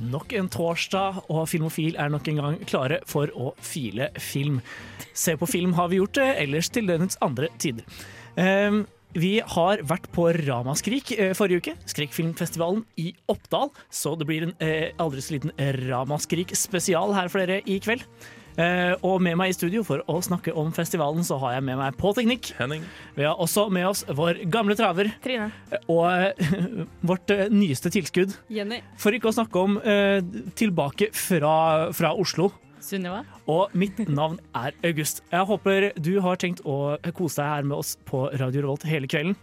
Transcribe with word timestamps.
Nok 0.00 0.32
en 0.38 0.48
torsdag, 0.48 1.20
og 1.28 1.44
Filmofil 1.50 1.98
er 2.00 2.08
nok 2.12 2.28
en 2.30 2.40
gang 2.40 2.58
klare 2.64 3.02
for 3.08 3.28
å 3.36 3.52
file 3.60 4.08
film. 4.16 4.62
Se 5.12 5.36
på 5.36 5.48
film 5.50 5.76
har 5.76 5.90
vi 5.92 6.00
gjort 6.00 6.16
det, 6.16 6.28
ellers 6.46 6.72
til 6.72 6.88
døgnets 6.88 7.20
andre 7.24 7.50
tider. 7.60 7.84
Um, 8.36 8.86
vi 9.12 9.42
har 9.44 9.82
vært 9.84 10.06
på 10.14 10.30
Ramaskrik 10.32 11.10
eh, 11.18 11.34
forrige 11.36 11.60
uke, 11.60 11.74
Skrekkfilmfestivalen 11.90 12.80
i 12.96 13.10
Oppdal. 13.28 13.68
Så 13.92 14.14
det 14.16 14.24
blir 14.28 14.46
en 14.46 14.54
eh, 14.64 14.94
aldri 15.02 15.20
så 15.20 15.34
liten 15.34 15.52
Ramaskrik 15.82 16.54
spesial 16.56 17.12
her 17.12 17.28
for 17.28 17.44
dere 17.44 17.60
i 17.68 17.76
kveld. 17.84 18.06
Eh, 18.60 18.92
og 19.00 19.20
med 19.24 19.38
meg 19.40 19.52
i 19.52 19.56
studio 19.56 19.84
for 19.86 20.02
å 20.10 20.18
snakke 20.24 20.52
om 20.58 20.72
festivalen, 20.76 21.24
så 21.24 21.38
har 21.42 21.56
jeg 21.56 21.66
med 21.68 21.78
meg 21.80 21.96
på 22.00 22.12
teknikk. 22.16 22.52
Henning. 22.58 22.84
Vi 23.16 23.24
har 23.24 23.40
også 23.40 23.68
med 23.72 23.86
oss 23.88 24.04
vår 24.08 24.42
gamle 24.52 24.76
traver 24.78 25.12
Trine. 25.24 25.50
og 25.86 26.04
eh, 26.10 26.82
vårt 27.08 27.32
eh, 27.32 27.46
nyeste 27.52 27.92
tilskudd. 27.94 28.36
Jenny. 28.52 28.82
For 29.00 29.14
ikke 29.16 29.30
å 29.32 29.36
snakke 29.38 29.62
om 29.62 29.78
eh, 29.80 30.20
tilbake 30.58 31.12
fra, 31.16 31.54
fra 31.96 32.12
Oslo. 32.18 32.50
Sunniva. 32.82 33.20
Og 33.50 33.70
mitt 33.78 34.00
navn 34.10 34.40
er 34.58 34.74
August. 34.86 35.22
Jeg 35.30 35.46
håper 35.46 35.88
du 36.02 36.16
har 36.24 36.38
tenkt 36.42 36.64
å 36.66 36.96
kose 37.14 37.38
deg 37.38 37.50
her 37.52 37.68
med 37.68 37.78
oss 37.78 37.94
på 38.08 38.24
Radio 38.40 38.64
Revolt 38.64 38.86
hele 38.90 39.06
kvelden. 39.10 39.36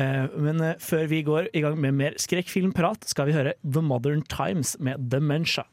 Eh, 0.00 0.24
men 0.40 0.62
eh, 0.64 0.78
før 0.80 1.06
vi 1.12 1.22
går 1.26 1.50
i 1.52 1.62
gang 1.64 1.76
med 1.80 1.96
mer 1.98 2.16
skrekkfilmprat, 2.20 3.04
skal 3.12 3.28
vi 3.28 3.36
høre 3.36 3.56
The 3.62 3.84
Modern 3.84 4.24
Times 4.32 4.76
med 4.80 5.10
Dementia. 5.12 5.66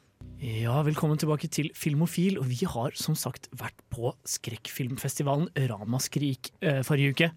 Ja, 0.44 0.82
velkommen 0.84 1.16
tilbake 1.16 1.48
til 1.48 1.70
Filmofil, 1.72 2.36
og 2.36 2.50
vi 2.50 2.66
har 2.68 2.92
som 3.00 3.16
sagt 3.16 3.46
vært 3.56 3.78
på 3.94 4.10
skrekkfilmfestivalen 4.28 5.46
Ramaskrik 5.70 6.50
eh, 6.60 6.82
forrige 6.84 7.14
uke. 7.14 7.30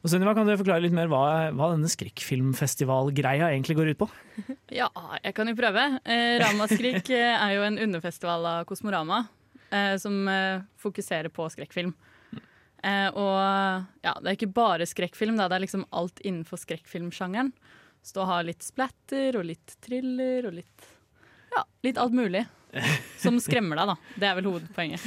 Og 0.00 0.08
Sunniva, 0.08 0.32
kan 0.32 0.48
du 0.48 0.54
forklare 0.56 0.80
litt 0.80 0.94
mer 0.96 1.10
hva, 1.12 1.50
hva 1.52 1.68
denne 1.74 1.90
skrekkfilmfestivalgreia 1.92 3.50
egentlig 3.50 3.76
går 3.76 3.92
ut 3.92 4.00
på? 4.00 4.08
Ja, 4.80 4.88
jeg 5.20 5.36
kan 5.36 5.52
jo 5.52 5.56
prøve. 5.58 5.84
Eh, 6.08 6.38
Ramaskrik 6.40 7.12
eh, 7.12 7.34
er 7.34 7.52
jo 7.58 7.68
en 7.68 7.76
underfestival 7.84 8.48
av 8.54 8.64
Kosmorama 8.70 9.26
eh, 9.68 10.00
som 10.00 10.24
eh, 10.32 10.64
fokuserer 10.80 11.28
på 11.36 11.50
skrekkfilm. 11.52 11.92
Eh, 12.32 13.08
og 13.12 13.36
ja, 14.00 14.16
det 14.22 14.24
er 14.24 14.38
ikke 14.38 14.54
bare 14.56 14.88
skrekkfilm, 14.88 15.36
da. 15.36 15.52
det 15.52 15.60
er 15.60 15.66
liksom 15.68 15.84
alt 15.92 16.24
innenfor 16.24 16.64
skrekkfilmsjangeren. 16.64 17.52
Så 18.00 18.22
du 18.22 18.24
har 18.32 18.48
litt 18.48 18.64
splatter 18.64 19.36
og 19.36 19.50
litt 19.52 19.76
thriller 19.84 20.48
og 20.48 20.62
litt 20.62 20.93
Ja, 21.54 21.64
litt 21.86 21.98
alt 22.00 22.14
mulig. 22.16 22.44
Som 23.22 23.36
skremmer 23.40 23.78
deg, 23.78 23.90
da. 23.92 23.94
Det 24.18 24.26
er 24.28 24.38
vel 24.38 24.48
hovedpoenget. 24.50 25.04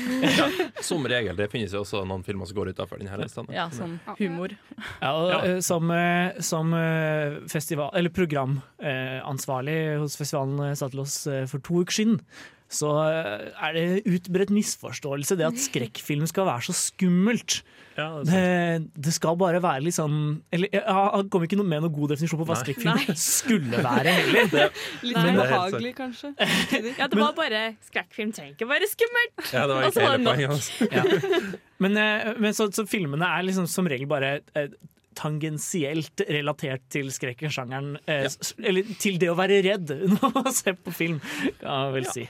Som 0.88 1.04
regel. 1.10 1.36
Det 1.36 1.50
finnes 1.52 1.74
jo 1.76 1.82
også 1.84 2.04
noen 2.08 2.24
filmer 2.24 2.48
som 2.48 2.56
går 2.58 2.72
utafor 2.72 3.02
denne 3.02 3.18
listen. 3.20 3.50
Ja, 3.54 3.68
som 3.74 3.98
humor. 4.20 4.56
Ja, 5.02 5.12
og, 5.12 5.34
eh, 5.42 5.60
Som, 5.66 5.92
eh, 5.92 6.40
som 6.40 6.72
eh, 6.78 7.42
festival, 7.52 7.92
eller 7.98 8.14
programansvarlig 8.16 9.80
hos 10.00 10.16
festivalen 10.20 10.64
eh, 10.72 11.44
for 11.52 11.60
to 11.60 11.84
uker 11.84 12.00
siden, 12.00 12.22
så 12.68 12.90
eh, 13.08 13.48
er 13.64 13.76
det 13.78 13.84
utbredt 14.12 14.50
misforståelse 14.52 15.38
det 15.40 15.46
at 15.48 15.60
skrekkfilm 15.62 16.26
skal 16.28 16.48
være 16.50 16.66
så 16.68 16.74
skummelt. 16.76 17.62
Ja, 17.98 18.10
det. 18.22 18.28
Det, 18.30 19.04
det 19.08 19.14
skal 19.16 19.38
bare 19.42 19.58
være 19.64 19.82
litt 19.88 19.96
sånn 19.96 20.44
Eller 20.54 20.70
Jeg 20.70 21.24
kom 21.34 21.42
ikke 21.48 21.58
med 21.58 21.80
noen 21.82 21.94
god 21.96 22.12
definisjon 22.12 22.38
på 22.44 22.46
hva 22.46 22.58
skrekkfilm 22.60 23.16
skulle 23.18 23.80
være 23.82 24.14
heller. 24.20 24.50
Det 24.54 24.68
litt 25.08 25.18
helt 25.18 25.40
behagelig, 25.42 25.94
kanskje. 25.98 26.30
Ja, 27.00 27.08
det 27.10 27.18
var 27.18 27.34
bare 27.40 27.64
skrekkfilm 27.88 28.36
trenger 28.38 28.54
ikke 28.54 28.70
være 28.70 28.92
skummelt. 28.92 29.34
ja, 29.50 29.64
det 29.66 29.80
var 29.80 29.90
ikke 29.90 30.06
hele 30.06 30.28
poenget. 30.28 30.70
Ja. 30.94 31.42
Men, 31.82 31.98
eh, 32.04 32.30
men 32.38 32.54
så, 32.58 32.70
så 32.74 32.86
filmene 32.90 33.32
er 33.40 33.48
liksom 33.50 33.66
som 33.72 33.90
regel 33.90 34.06
bare 34.12 34.36
eh, 34.54 34.70
tangensielt 35.18 36.22
relatert 36.30 36.84
til 36.94 37.10
skrekksjangeren. 37.14 37.96
Eh, 38.06 38.26
Ja. 38.28 38.32
Eller 38.62 38.94
til 39.02 39.18
det 39.22 39.30
å 39.32 39.38
være 39.38 39.62
redd 39.66 39.90
når 40.14 40.34
man 40.38 40.54
ser 40.54 40.78
på 40.78 40.94
film, 40.94 41.18
kan 41.62 41.88
jeg 41.88 41.94
vel 41.98 42.08
si. 42.14 42.28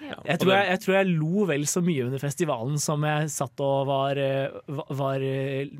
Jeg 0.00 0.40
tror 0.40 0.52
jeg, 0.54 0.68
jeg 0.72 0.82
tror 0.84 0.96
jeg 0.96 1.10
lo 1.12 1.44
vel 1.50 1.66
så 1.68 1.82
mye 1.84 2.06
under 2.08 2.22
festivalen 2.22 2.80
som 2.82 3.04
jeg 3.06 3.30
satt 3.32 3.62
og 3.64 3.88
var, 3.90 4.20
eh, 4.20 4.54
var, 4.70 4.94
var, 5.00 5.24
eh, 5.26 5.72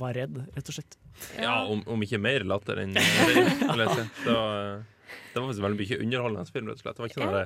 var 0.00 0.16
redd, 0.16 0.38
rett 0.56 0.70
og 0.72 0.78
slett. 0.78 0.96
Ja, 1.36 1.58
om, 1.68 1.82
om 1.90 2.06
ikke 2.06 2.20
mer 2.22 2.46
latter 2.48 2.80
enn 2.80 2.94
det, 2.96 3.04
vil 3.04 3.84
jeg 3.84 3.98
si. 3.98 4.06
Det 4.24 4.36
var, 4.36 4.80
det 5.30 5.38
var 5.40 5.48
faktisk 5.48 5.64
veldig 5.64 5.82
mye 5.82 5.98
underholdende 6.04 6.54
film, 6.54 6.70
rett 6.70 6.80
og 6.80 6.84
slett. 6.86 6.96
Det 6.96 7.04
var 7.04 7.12
ikke 7.12 7.26
noe 7.26 7.42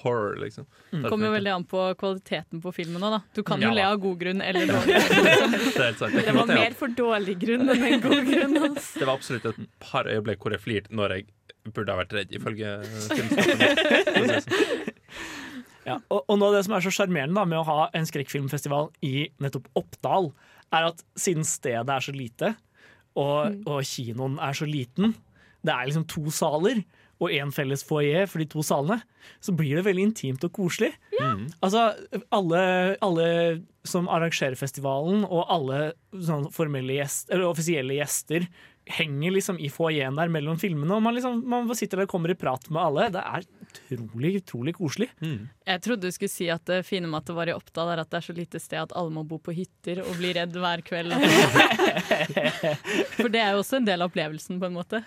horror, 0.00 0.36
liksom. 0.38 0.66
Det 0.90 1.08
kommer 1.10 1.26
jo 1.26 1.32
veldig 1.34 1.52
an 1.52 1.64
på 1.66 1.82
kvaliteten 1.98 2.60
på 2.62 2.72
filmen 2.74 3.02
òg, 3.02 3.16
da. 3.16 3.20
Du 3.34 3.42
kan 3.46 3.62
jo 3.62 3.70
Ja, 3.70 3.74
le 3.74 3.86
av 3.88 3.98
god 4.02 4.20
grunn 4.22 4.42
eller 4.44 4.70
dårlig 4.70 5.00
grunn. 5.08 5.56
Det 5.80 5.88
sant. 5.98 6.14
Det 6.14 6.34
var 6.36 6.52
mer 6.52 6.76
for 6.78 6.94
dårlig 6.94 7.36
grunn 7.42 7.66
enn 7.74 7.84
en 7.88 8.04
god 8.04 8.30
grunn. 8.30 8.56
Altså. 8.70 9.00
Det 9.02 9.08
var 9.08 9.14
absolutt 9.16 9.50
et 9.50 9.60
par 9.82 10.10
øyeblikk 10.10 10.46
hvor 10.46 10.54
jeg 10.54 10.62
flirte 10.62 10.94
når 10.94 11.16
jeg 11.16 11.26
burde 11.74 11.92
ha 11.92 11.98
vært 12.00 12.14
redd, 12.16 12.30
ifølge 12.38 12.76
filmskaperne. 13.10 14.40
Ja, 15.86 15.98
og, 16.12 16.24
og 16.26 16.38
noe 16.38 16.50
av 16.50 16.58
det 16.58 16.64
som 16.66 16.76
er 16.76 16.84
så 16.84 16.92
sjarmerende 16.92 17.44
med 17.48 17.60
å 17.60 17.66
ha 17.68 17.88
en 17.96 18.08
skrekkfilmfestival 18.08 18.90
i 19.06 19.30
nettopp 19.40 19.70
Oppdal, 19.80 20.30
er 20.76 20.90
at 20.92 21.02
siden 21.18 21.46
stedet 21.48 21.90
er 21.90 22.04
så 22.04 22.14
lite, 22.14 22.54
og, 23.18 23.60
og 23.66 23.80
kinoen 23.88 24.38
er 24.42 24.54
så 24.56 24.68
liten, 24.68 25.16
det 25.66 25.72
er 25.74 25.88
liksom 25.88 26.06
to 26.08 26.30
saler 26.32 26.82
og 27.20 27.34
én 27.36 27.50
felles 27.52 27.82
foajé 27.84 28.22
for 28.30 28.40
de 28.40 28.46
to 28.48 28.62
salene, 28.64 28.96
så 29.44 29.52
blir 29.56 29.76
det 29.76 29.84
veldig 29.84 30.06
intimt 30.08 30.44
og 30.46 30.54
koselig. 30.56 30.94
Altså, 31.60 31.90
alle, 32.32 32.62
alle 33.04 33.26
som 33.84 34.08
arrangerer 34.08 34.56
festivalen, 34.56 35.26
og 35.28 35.44
alle 35.52 35.80
sånn 36.16 36.48
formelle 36.54 36.96
gjest, 36.96 37.28
eller 37.28 37.50
offisielle 37.50 37.98
gjester, 37.98 38.48
henger 38.90 39.34
liksom 39.36 39.58
i 39.62 39.70
foajeen 39.72 40.18
der 40.18 40.32
mellom 40.32 40.58
filmene, 40.60 40.96
og 40.96 41.04
man, 41.04 41.16
liksom, 41.16 41.42
man 41.48 41.70
sitter 41.78 42.02
der 42.02 42.08
og 42.08 42.14
kommer 42.14 42.32
i 42.32 42.38
prat 42.38 42.68
med 42.72 42.82
alle. 42.82 43.08
Det 43.14 43.22
er 43.22 43.46
utrolig, 43.70 44.34
utrolig 44.40 44.74
koselig. 44.74 45.10
Jeg 45.20 45.82
trodde 45.84 46.08
du 46.08 46.14
skulle 46.14 46.32
si 46.32 46.48
at 46.50 46.64
det 46.66 46.80
fine 46.88 47.06
med 47.06 47.20
at 47.20 47.30
det 47.30 47.36
var 47.36 47.50
i 47.50 47.54
Oppdal, 47.54 47.92
er 47.92 48.02
at 48.02 48.10
det 48.10 48.18
er 48.18 48.26
så 48.26 48.34
lite 48.34 48.60
sted 48.62 48.80
at 48.82 48.94
alle 48.98 49.14
må 49.14 49.22
bo 49.28 49.38
på 49.42 49.54
hytter 49.54 50.02
og 50.02 50.16
bli 50.18 50.32
redd 50.34 50.56
hver 50.58 50.82
kveld. 50.86 51.14
For 53.20 53.30
det 53.30 53.42
er 53.42 53.54
jo 53.54 53.62
også 53.62 53.78
en 53.78 53.86
del 53.86 54.02
av 54.02 54.10
opplevelsen, 54.10 54.58
på 54.60 54.66
en 54.70 54.74
måte. 54.74 55.02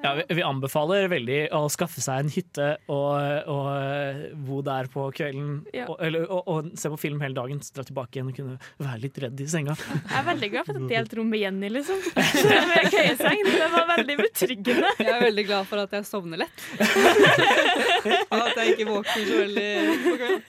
Ja, 0.00 0.14
vi, 0.20 0.24
vi 0.38 0.46
anbefaler 0.46 1.10
veldig 1.12 1.40
å 1.58 1.64
skaffe 1.72 2.00
seg 2.04 2.24
en 2.24 2.32
hytte 2.32 2.70
og, 2.86 3.50
og 3.50 4.38
bo 4.48 4.62
der 4.64 4.88
på 4.92 5.08
kvelden. 5.16 5.60
Ja. 5.76 5.88
Og, 5.90 5.98
eller, 6.04 6.24
og, 6.32 6.48
og 6.48 6.72
se 6.80 6.92
på 6.92 7.00
film 7.00 7.20
hele 7.24 7.36
dagen, 7.36 7.60
dra 7.74 7.84
tilbake 7.84 8.18
igjen 8.18 8.32
og 8.32 8.38
kunne 8.38 8.56
være 8.80 9.02
litt 9.04 9.20
redd 9.24 9.44
i 9.44 9.48
senga. 9.50 9.76
Jeg 9.76 10.16
er 10.22 10.26
veldig 10.30 10.52
glad 10.54 10.68
for 10.68 10.78
at 10.78 10.84
jeg 10.86 10.92
delte 10.94 11.16
rom 11.20 11.32
med 11.32 11.44
Jenny, 11.44 11.72
liksom. 11.76 12.00
Med 12.72 12.88
køyeseng. 13.18 13.42
Det 13.48 13.68
var 13.72 13.86
veldig 13.90 14.16
betryggende. 14.20 14.92
Jeg 14.98 15.12
er 15.14 15.24
veldig 15.24 15.44
glad 15.48 15.68
for 15.70 15.82
at 15.82 15.94
jeg 15.98 16.06
sovner 16.08 16.42
lett. 16.44 16.64
Og 18.32 18.38
at 18.38 18.60
jeg 18.60 18.74
ikke 18.74 18.88
våkner 18.88 19.28
så 19.28 19.42
veldig 19.42 19.68
på 20.06 20.16
kvelden. 20.22 20.42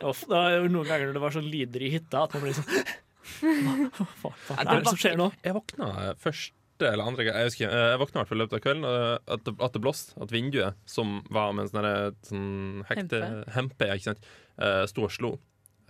Var 0.00 0.68
noen 0.68 0.88
ganger 0.88 1.08
når 1.08 1.18
det 1.18 1.24
var 1.24 1.36
sånn 1.36 1.50
lyder 1.50 1.86
i 1.86 1.92
hytta 1.96 2.24
at 2.26 2.36
man 2.36 2.46
blir 2.46 2.56
sånn 2.56 2.70
Hva, 3.40 4.06
hva, 4.22 4.32
hva 4.48 4.56
er 4.56 4.70
det 4.70 4.88
som 4.88 4.98
skjer 5.00 5.20
nå? 5.20 5.28
Jeg 5.44 5.56
våkna 5.56 5.90
første 6.20 6.56
eller 6.80 7.04
andre 7.04 7.26
jeg 7.26 7.50
husker 7.50 7.74
jeg 7.76 8.00
våkna 8.00 8.16
i 8.16 8.20
hvert 8.22 8.30
fall 8.30 8.38
i 8.38 8.40
løpet 8.40 8.56
av 8.56 8.62
kvelden 8.64 8.86
at 8.88 9.42
det, 9.44 9.52
at 9.60 9.74
det 9.76 9.82
blåste. 9.84 10.16
At 10.24 10.32
vinduet, 10.32 10.78
som 10.88 11.18
var 11.28 11.52
med 11.56 11.68
en 11.68 11.72
sånn 11.74 12.18
sånn 12.24 12.84
hekte, 12.88 13.20
Hempe. 13.20 13.54
hempe, 13.56 13.88
ikke 13.92 14.08
sant, 14.10 14.30
eh, 14.56 14.84
sto 14.88 15.04
og 15.04 15.12
slo. 15.12 15.34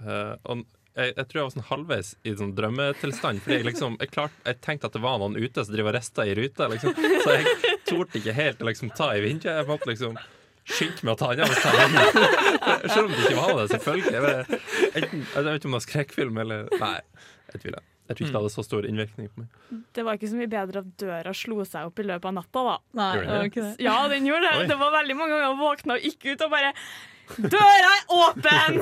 Uh, 0.01 0.35
og 0.49 0.65
jeg, 0.99 1.13
jeg 1.17 1.27
tror 1.29 1.39
jeg 1.39 1.47
var 1.47 1.55
sånn 1.55 1.69
halvveis 1.69 2.11
i 2.27 2.35
sånn 2.39 2.53
drømmetilstand. 2.57 3.43
Fordi 3.45 3.59
jeg 3.59 3.69
liksom 3.69 3.97
jeg, 4.01 4.11
klart, 4.15 4.35
jeg 4.47 4.59
tenkte 4.65 4.91
at 4.91 4.97
det 4.97 5.03
var 5.05 5.21
noen 5.23 5.39
ute 5.39 5.65
som 5.65 5.75
driver 5.75 5.93
og 5.93 5.99
rista 5.99 6.27
i 6.27 6.35
ruta. 6.39 6.69
Liksom. 6.73 6.99
Så 7.25 7.37
jeg 7.39 7.79
torde 7.89 8.21
ikke 8.21 8.37
helt 8.37 8.63
å 8.63 8.69
liksom, 8.71 8.93
ta 8.99 9.13
i 9.15 9.25
vinduet. 9.25 9.61
Jeg 9.61 9.69
måtte 9.71 9.91
liksom 9.91 10.19
skynde 10.71 11.07
meg 11.07 11.15
å 11.15 11.19
ta 11.21 11.31
den 11.35 11.47
av. 11.47 11.55
Selv 12.91 13.07
om 13.07 13.15
det 13.15 13.23
ikke 13.25 13.39
var 13.39 13.55
det, 13.57 13.69
selvfølgelig. 13.75 14.13
Jeg 14.17 14.27
vet 14.27 15.07
ikke 15.07 15.71
om 15.71 15.71
det 15.71 15.77
var 15.79 15.87
skrekkfilm 15.87 16.43
eller 16.45 16.69
Nei, 16.83 16.97
jeg 17.55 17.65
tviler. 17.65 17.90
Jeg 18.11 18.17
tror 18.19 18.27
ikke 18.27 18.35
det 18.35 18.41
hadde 18.41 18.51
så 18.51 18.63
stor 18.67 18.87
innvirkning 18.89 19.29
på 19.31 19.45
meg. 19.45 19.83
Det 19.95 20.03
var 20.03 20.17
ikke 20.19 20.29
så 20.33 20.39
mye 20.41 20.51
bedre 20.51 20.81
at 20.83 20.89
døra 20.99 21.35
slo 21.37 21.63
seg 21.69 21.87
opp 21.87 22.01
i 22.03 22.07
løpet 22.09 22.27
av 22.27 22.35
natta, 22.41 22.63
da. 22.67 22.73
Nei, 22.99 23.11
det 23.21 23.29
var 23.31 23.47
ikke 23.47 23.63
det. 23.63 23.71
Ja, 23.87 23.95
den 24.11 24.27
gjorde 24.27 24.49
det. 24.49 24.55
Oi. 24.59 24.67
Det 24.73 24.79
var 24.81 24.91
veldig 24.97 25.17
mange 25.21 25.37
ganger 25.37 25.47
jeg 25.47 25.61
våkna 25.61 25.97
og 25.97 26.07
gikk 26.09 26.27
ut 26.33 26.43
og 26.47 26.53
bare 26.57 26.73
Døra 27.39 27.93
er 27.95 28.11
åpen! 28.17 28.81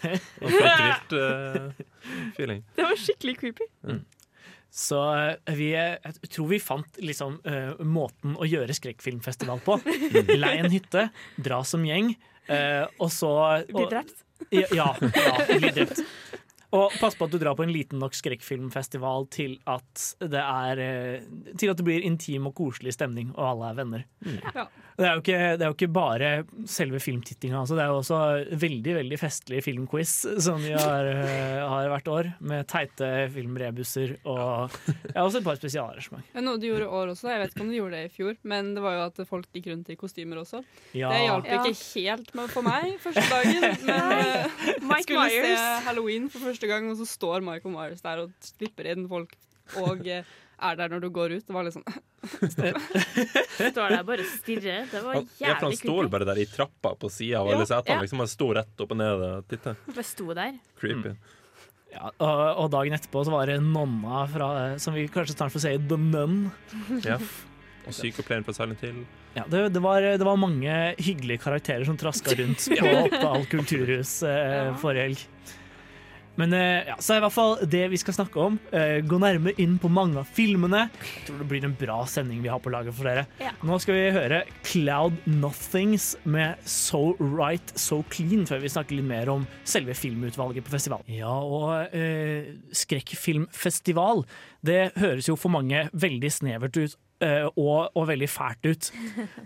Vilt 0.54 1.12
uh, 1.12 1.68
feeling. 2.38 2.64
Det 2.78 2.86
var 2.88 2.96
skikkelig 2.96 3.36
creepy. 3.42 3.68
Så 4.74 5.02
eh, 5.12 5.54
vi, 5.54 5.68
jeg 5.76 6.30
tror 6.32 6.48
vi 6.50 6.58
fant 6.64 6.96
liksom 7.04 7.36
uh, 7.44 7.76
måten 7.84 8.38
å 8.40 8.48
gjøre 8.48 8.74
skrekkfilmfestival 8.80 9.60
på. 9.66 9.76
Lei 10.32 10.56
en 10.62 10.72
hytte, 10.72 11.10
dra 11.36 11.60
som 11.68 11.84
gjeng, 11.84 12.14
uh, 12.48 12.88
og 12.96 13.12
så 13.12 13.34
Bli 13.68 13.84
drept. 13.92 14.24
Ja, 14.48 14.66
ja, 14.74 14.88
ja 14.98 15.36
bli 15.52 15.70
drept. 15.76 16.00
Og 16.74 16.94
pass 17.00 17.14
på 17.14 17.28
at 17.28 17.34
du 17.34 17.38
drar 17.38 17.54
på 17.58 17.62
en 17.64 17.72
liten 17.72 18.00
nok 18.02 18.16
skrekkfilmfestival 18.18 19.28
til 19.34 19.58
at 19.70 20.06
det 20.20 20.40
er 20.42 20.80
eh, 20.82 21.26
Til 21.60 21.70
at 21.70 21.78
det 21.78 21.86
blir 21.86 22.02
intim 22.06 22.48
og 22.50 22.54
koselig 22.58 22.96
stemning, 22.96 23.30
og 23.36 23.44
alle 23.52 23.70
er 23.70 23.78
venner. 23.78 24.04
Ja. 24.24 24.64
Det, 24.96 25.04
er 25.08 25.12
jo 25.16 25.22
ikke, 25.24 25.38
det 25.58 25.64
er 25.64 25.70
jo 25.70 25.74
ikke 25.74 25.90
bare 25.94 26.28
selve 26.70 27.00
filmtittinga, 27.02 27.60
altså. 27.64 27.74
det 27.74 27.82
er 27.82 27.90
jo 27.90 27.96
også 27.98 28.18
veldig 28.62 28.92
veldig 29.00 29.16
festlig 29.18 29.58
filmquiz 29.66 30.12
som 30.44 30.60
vi 30.62 30.70
har, 30.70 31.08
eh, 31.10 31.62
har 31.66 31.88
hvert 31.90 32.10
år, 32.14 32.28
med 32.46 32.68
teite 32.70 33.08
filmrebuser 33.34 34.14
og 34.22 34.70
ja, 35.10 35.24
også 35.24 35.40
et 35.40 35.46
par 35.48 35.58
spesialarrangement. 35.58 36.22
Ja, 36.34 36.44
noe 36.46 36.60
du 36.62 36.68
gjorde 36.68 36.86
i 36.86 36.92
år 37.00 37.10
også, 37.14 37.30
jeg 37.32 37.42
vet 37.42 37.54
ikke 37.56 37.64
om 37.66 37.72
du 37.72 37.76
gjorde 37.78 37.98
det 37.98 38.04
i 38.06 38.12
fjor, 38.14 38.38
men 38.54 38.70
det 38.76 38.84
var 38.86 38.96
jo 38.98 39.02
at 39.08 39.20
folk 39.30 39.48
gikk 39.58 39.70
rundt 39.72 39.90
i 39.90 39.98
kostymer 39.98 40.42
også. 40.44 40.62
Ja. 40.94 41.10
Det 41.10 41.22
hjalp 41.26 41.50
Ja. 41.50 41.60
ikke 41.64 42.04
helt 42.06 42.34
med 42.38 42.54
for 42.54 42.66
meg 42.66 42.94
første 43.02 43.26
dagen, 43.34 43.66
men 43.84 44.48
Mike 44.92 45.08
skulle 45.08 45.26
se 45.34 45.58
Halloween 45.90 46.30
for 46.30 46.46
første 46.52 46.63
gang, 46.70 46.88
og 46.92 46.96
så 47.00 47.06
står 47.08 47.44
Michael 47.44 47.74
Myers 47.74 48.02
der 48.04 48.24
og 48.24 48.32
slipper 48.44 48.88
inn 48.92 49.06
folk, 49.10 49.34
og 49.80 50.06
eh, 50.06 50.24
er 50.64 50.76
der 50.78 50.88
når 50.92 51.00
du 51.04 51.08
går 51.14 51.34
ut. 51.38 51.46
Det 51.48 51.54
var 51.56 51.64
litt 51.66 51.74
sånn 51.74 51.86
Står 53.74 53.90
der 53.92 54.02
bare 54.06 54.24
og 54.24 54.28
stirrer. 54.30 54.86
Det 54.90 55.00
var 55.04 55.18
Han, 55.18 55.26
ja, 55.40 55.54
for 55.58 55.66
han 55.68 55.72
jævlig 55.74 55.78
står 55.82 56.10
bare 56.12 56.26
der 56.28 56.40
i 56.42 56.46
trappa 56.48 56.94
på 57.00 57.10
sida 57.12 57.40
av 57.42 57.50
Ja, 57.50 57.56
alle 57.58 57.66
setene. 57.68 57.96
ja. 57.96 58.04
Liksom, 58.04 58.22
han 58.24 58.30
sto 58.32 58.50
rett 58.56 58.84
opp 58.84 58.94
og 58.94 59.00
ned 59.00 59.24
og 59.28 59.48
titta. 59.50 59.74
Bare 59.88 60.04
sto 60.06 60.28
der. 60.36 60.54
Creepy. 60.80 61.14
Ja, 61.94 62.08
og, 62.18 62.40
og 62.64 62.70
dagen 62.74 62.96
etterpå 62.96 63.22
så 63.26 63.34
var 63.34 63.46
det 63.50 63.60
nonna 63.62 64.24
fra, 64.30 64.48
som 64.82 64.96
vi 64.96 65.04
kanskje 65.14 65.36
snart 65.36 65.52
får 65.54 65.62
se 65.66 65.74
i 65.76 65.82
The 65.90 65.98
Nun. 66.00 66.38
Ja. 67.06 67.18
Og 67.84 67.92
sykepleieren 67.92 68.46
fra 68.46 68.54
Silent 68.56 68.80
Hill. 68.80 69.02
Ja, 69.36 69.42
det, 69.50 69.58
det, 69.74 69.80
var, 69.84 70.00
det 70.00 70.24
var 70.24 70.38
mange 70.40 70.72
hyggelige 70.96 71.42
karakterer 71.42 71.84
som 71.84 71.98
traska 72.00 72.32
rundt 72.40 72.64
på 72.70 72.94
Oppdal 73.02 73.44
kulturhus 73.52 74.22
eh, 74.24 74.70
Ja. 74.70 74.70
forrige 74.80 75.04
helg. 75.10 75.24
Men 76.40 76.54
eh, 76.56 76.88
ja, 76.88 76.96
så 76.98 77.14
er 77.14 77.20
i 77.20 77.24
hvert 77.24 77.34
fall 77.34 77.54
det 77.70 77.82
vi 77.92 78.00
skal 78.00 78.16
snakke 78.16 78.40
om. 78.42 78.58
Eh, 78.74 78.98
gå 79.06 79.18
nærme 79.22 79.54
inn 79.62 79.76
på 79.80 79.90
mange 79.92 80.18
av 80.22 80.30
filmene. 80.34 80.86
Jeg 80.90 81.28
tror 81.28 81.42
det 81.42 81.48
blir 81.50 81.66
en 81.68 81.76
bra 81.78 82.00
sending 82.10 82.42
vi 82.44 82.50
har 82.50 82.62
på 82.62 82.72
laget 82.74 82.96
for 82.96 83.08
dere. 83.08 83.26
Ja. 83.42 83.52
Nå 83.66 83.78
skal 83.82 83.98
vi 83.98 84.08
høre 84.14 84.42
Cloud 84.66 85.20
Nothings 85.30 86.14
med 86.26 86.58
So 86.68 87.14
Right 87.20 87.74
So 87.78 88.02
Clean, 88.10 88.44
før 88.50 88.64
vi 88.64 88.72
snakker 88.72 88.98
litt 88.98 89.08
mer 89.08 89.30
om 89.32 89.46
selve 89.68 89.94
filmutvalget 89.98 90.66
på 90.66 90.74
festivalen. 90.74 91.06
Ja, 91.10 91.34
og 91.34 91.94
eh, 91.94 92.54
skrekkfilmfestival, 92.74 94.24
det 94.64 94.90
høres 94.98 95.30
jo 95.30 95.38
for 95.38 95.54
mange 95.54 95.86
veldig 95.92 96.32
snevert 96.34 96.78
ut. 96.80 96.98
Eh, 97.22 97.46
og, 97.52 97.90
og 97.94 98.08
veldig 98.10 98.28
fælt 98.30 98.68
ut. 98.70 98.90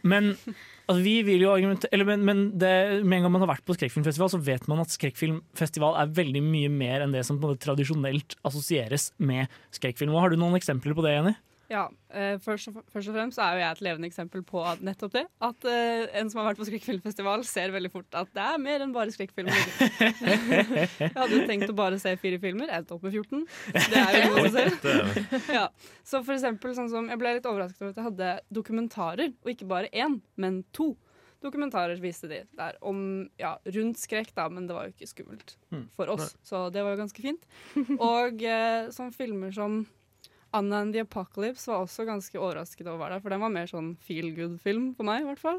Men 0.02 0.30
altså, 0.34 1.00
vi 1.04 1.16
vil 1.26 1.44
jo 1.44 1.56
eller, 1.56 2.04
Men, 2.08 2.24
men 2.24 2.44
det, 2.58 2.72
med 3.04 3.18
en 3.18 3.26
gang 3.26 3.34
man 3.36 3.44
har 3.44 3.52
vært 3.56 3.66
på 3.68 3.76
skrekkfilmfestival, 3.76 4.32
så 4.32 4.40
vet 4.40 4.68
man 4.70 4.84
at 4.84 4.94
skrekkfilmfestival 4.94 5.98
er 6.00 6.14
veldig 6.16 6.44
mye 6.44 6.72
mer 6.72 7.04
enn 7.04 7.16
det 7.16 7.26
som 7.28 7.40
tradisjonelt 7.40 8.38
assosieres 8.48 9.10
med 9.18 9.52
skrekkfilm. 9.74 10.16
Har 10.16 10.32
du 10.32 10.40
noen 10.40 10.58
eksempler 10.58 10.96
på 10.96 11.04
det, 11.06 11.16
Jenny? 11.18 11.36
Ja, 11.68 11.82
uh, 11.92 12.38
først, 12.40 12.70
og, 12.70 12.78
først 12.88 13.10
og 13.10 13.16
fremst 13.18 13.40
er 13.44 13.56
jo 13.58 13.60
jeg 13.60 13.76
et 13.76 13.80
levende 13.84 14.08
eksempel 14.08 14.40
på 14.48 14.62
at 14.64 14.80
nettopp 14.80 15.12
det. 15.18 15.24
At 15.44 15.66
uh, 15.68 16.04
en 16.16 16.30
som 16.32 16.40
har 16.40 16.46
vært 16.50 16.60
på 16.62 16.68
skrekkfilmfestival, 16.70 17.42
ser 17.44 17.74
veldig 17.74 17.90
fort 17.92 18.16
at 18.16 18.30
det 18.32 18.44
er 18.44 18.62
mer 18.62 18.84
enn 18.86 18.94
bare 18.94 19.12
skrekkfilmer. 19.12 19.52
jeg 20.32 21.12
hadde 21.12 21.34
jo 21.34 21.42
tenkt 21.50 21.68
å 21.68 21.76
bare 21.76 21.98
se 22.00 22.14
fire 22.22 22.38
filmer, 22.40 22.72
endte 22.72 22.96
opp 22.96 23.04
med 23.04 23.18
14. 23.18 23.44
Det 23.74 24.00
er 24.00 24.16
jo 24.16 24.30
noe 24.32 24.46
å 24.46 24.54
se. 24.54 24.64
Ja. 25.58 25.66
Så 26.08 26.22
for 26.24 26.38
eksempel, 26.38 26.72
sånn 26.76 26.88
som, 26.92 27.10
jeg 27.12 27.20
ble 27.20 27.34
litt 27.36 27.46
overrasket 27.48 27.82
over 27.84 27.92
at 27.92 28.00
jeg 28.00 28.08
hadde 28.08 28.30
dokumentarer, 28.60 29.34
og 29.44 29.52
ikke 29.52 29.68
bare 29.68 29.92
én, 29.92 30.18
men 30.40 30.62
to. 30.76 30.94
Dokumentarer 31.44 32.00
viste 32.02 32.26
de 32.32 32.40
der 32.58 32.80
om 32.82 33.28
ja, 33.38 33.52
rundt 33.76 34.00
skrekk, 34.00 34.32
da, 34.34 34.48
men 34.50 34.64
det 34.66 34.74
var 34.74 34.88
jo 34.88 34.96
ikke 34.96 35.12
skummelt 35.12 35.54
Mm. 35.68 35.84
for 35.94 36.08
oss. 36.08 36.32
Så 36.48 36.64
det 36.72 36.80
var 36.80 36.94
jo 36.96 37.02
ganske 37.02 37.22
fint. 37.22 37.42
Og 38.00 38.40
uh, 38.40 38.88
sånn 38.94 39.12
filmer 39.12 39.52
som 39.52 39.82
Anna 40.56 40.78
and 40.80 40.94
the 40.94 41.02
Apocalypse 41.04 41.66
var 41.68 41.82
også 41.84 42.06
ganske 42.08 42.38
overrasket 42.40 42.86
over 42.86 42.96
å 42.96 43.02
være 43.02 43.16
der, 43.18 43.22
for 43.24 43.34
den 43.34 43.42
var 43.44 43.50
mer 43.52 43.66
sånn 43.68 43.90
feel 44.00 44.30
good-film 44.36 44.94
for 44.96 45.04
meg, 45.04 45.22
i 45.22 45.28
hvert 45.28 45.42
fall. 45.42 45.58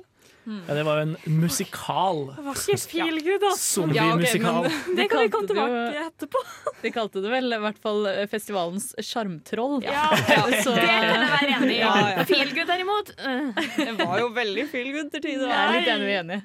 Ja, 0.50 0.74
det 0.75 0.81
var 0.88 0.97
jo 1.00 1.03
en 1.12 1.39
musikal. 1.39 2.24
Det 2.36 2.44
var 2.47 2.57
ikke 2.57 2.77
feel 2.89 3.19
good, 3.24 3.39
da 3.44 3.51
Zombie-musikal. 3.56 4.65
Ja, 4.65 4.71
okay, 4.71 4.95
Det 4.97 5.06
kan 5.12 5.21
vi 5.24 5.30
komme 5.36 5.50
tilbake 5.51 5.77
jo- 5.94 6.07
etterpå. 6.07 6.41
De 6.83 6.91
kalte 6.95 7.21
det 7.24 7.31
vel 7.31 7.53
i 7.53 7.59
hvert 7.62 7.80
fall 7.83 8.07
eh, 8.09 8.24
festivalens 8.31 8.89
sjarmtroll. 9.03 9.77
Ja, 9.86 10.07
Så- 10.65 10.74
Det 10.75 10.88
kan 10.88 11.06
jeg 11.06 11.30
være 11.36 11.51
enig 11.59 11.75
i. 11.75 11.80
Ja, 11.83 11.94
ja. 12.18 12.25
Feel 12.30 12.53
good, 12.56 12.68
derimot. 12.71 13.13
Det 13.15 13.94
var 14.01 14.19
jo 14.24 14.31
veldig 14.36 14.65
feel 14.74 14.89
good 14.95 15.12
til 15.13 15.24
tider. 15.27 15.47
Jeg 15.51 15.59
er 15.59 15.77
litt 15.77 15.94
enig 15.94 16.18
enig. 16.19 16.41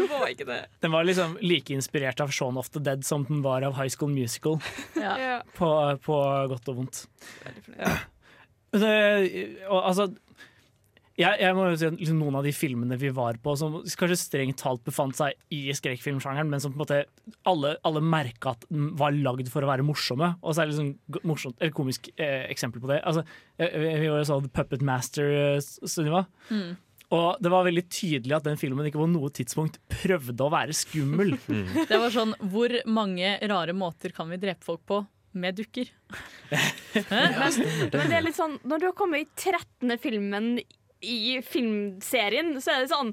Det 0.00 0.06
var 0.08 0.26
ikke 0.32 0.46
det. 0.48 0.58
Den 0.80 0.92
var 0.94 1.04
liksom 1.04 1.34
like 1.44 1.74
inspirert 1.74 2.20
av 2.24 2.30
Shaun 2.32 2.56
of 2.60 2.70
the 2.74 2.80
Dead 2.80 3.02
som 3.04 3.24
den 3.28 3.42
var 3.44 3.62
av 3.66 3.74
High 3.78 3.90
School 3.92 4.10
Musical, 4.14 4.58
Ja. 4.96 5.14
Ja. 5.20 5.34
på, 5.56 5.68
på 6.04 6.20
godt 6.52 6.70
og 6.72 6.78
vondt. 6.82 7.02
Ja. 7.76 7.94
Men 8.70 8.84
det, 8.84 8.96
og, 9.66 9.80
altså, 9.82 10.06
jeg, 11.20 11.36
jeg 11.42 11.56
må 11.56 11.66
jo 11.68 11.78
si 11.78 11.86
at 11.88 11.96
liksom, 11.98 12.20
Noen 12.22 12.38
av 12.38 12.46
de 12.46 12.52
filmene 12.54 12.96
vi 13.00 13.10
var 13.14 13.36
på, 13.42 13.54
som 13.58 13.80
kanskje 13.82 14.18
strengt 14.18 14.60
talt 14.62 14.82
befant 14.86 15.16
seg 15.18 15.36
i 15.52 15.74
skrekkfilmsjangeren, 15.76 16.48
men 16.52 16.62
som 16.62 16.72
på 16.72 16.78
en 16.78 16.84
måte 16.84 17.00
alle, 17.50 17.74
alle 17.86 18.02
merka 18.04 18.54
at 18.54 18.64
den 18.70 18.92
var 19.00 19.16
lagd 19.16 19.50
for 19.52 19.66
å 19.66 19.70
være 19.70 19.84
morsomme. 19.86 20.32
Og 20.40 20.54
så 20.54 20.62
er 20.62 20.70
det 20.70 20.76
liksom 20.76 21.24
morsomt, 21.28 21.58
eller 21.60 21.74
komisk 21.76 22.12
eh, 22.14 22.46
eksempel 22.52 22.82
på 22.82 22.92
det. 22.92 23.02
Altså, 23.08 23.26
eh, 23.60 23.74
vi 24.00 24.06
var 24.06 24.22
jo 24.22 24.30
sånn 24.30 24.46
The 24.46 24.54
Puppet 24.60 24.86
Master, 24.86 25.34
eh, 25.42 25.60
Sunniva. 25.60 26.24
Mm. 26.48 26.78
Og 27.10 27.42
det 27.42 27.50
var 27.50 27.66
veldig 27.66 27.84
tydelig 27.90 28.36
at 28.36 28.46
den 28.46 28.58
filmen 28.60 28.86
ikke 28.86 29.02
på 29.02 29.10
noe 29.10 29.32
tidspunkt 29.34 29.80
prøvde 29.90 30.46
å 30.46 30.52
være 30.52 30.76
skummel. 30.78 31.34
Det 31.90 31.98
var 31.98 32.12
sånn 32.14 32.36
Hvor 32.52 32.70
mange 32.86 33.34
rare 33.50 33.74
måter 33.74 34.14
kan 34.14 34.30
vi 34.30 34.38
drepe 34.40 34.62
folk 34.62 34.84
på 34.86 35.00
med 35.32 35.56
dukker? 35.60 35.90
Men, 37.10 37.54
men 37.92 38.10
det 38.10 38.16
er 38.18 38.24
litt 38.24 38.34
sånn 38.34 38.56
Når 38.66 38.80
du 38.82 38.86
har 38.88 38.94
kommet 38.98 39.22
i 39.22 39.28
13. 39.38 39.92
filmen 40.02 40.56
i 41.06 41.36
filmserien, 41.46 42.50
så 42.60 42.72
er 42.74 42.82
det 42.82 42.90
sånn 42.90 43.12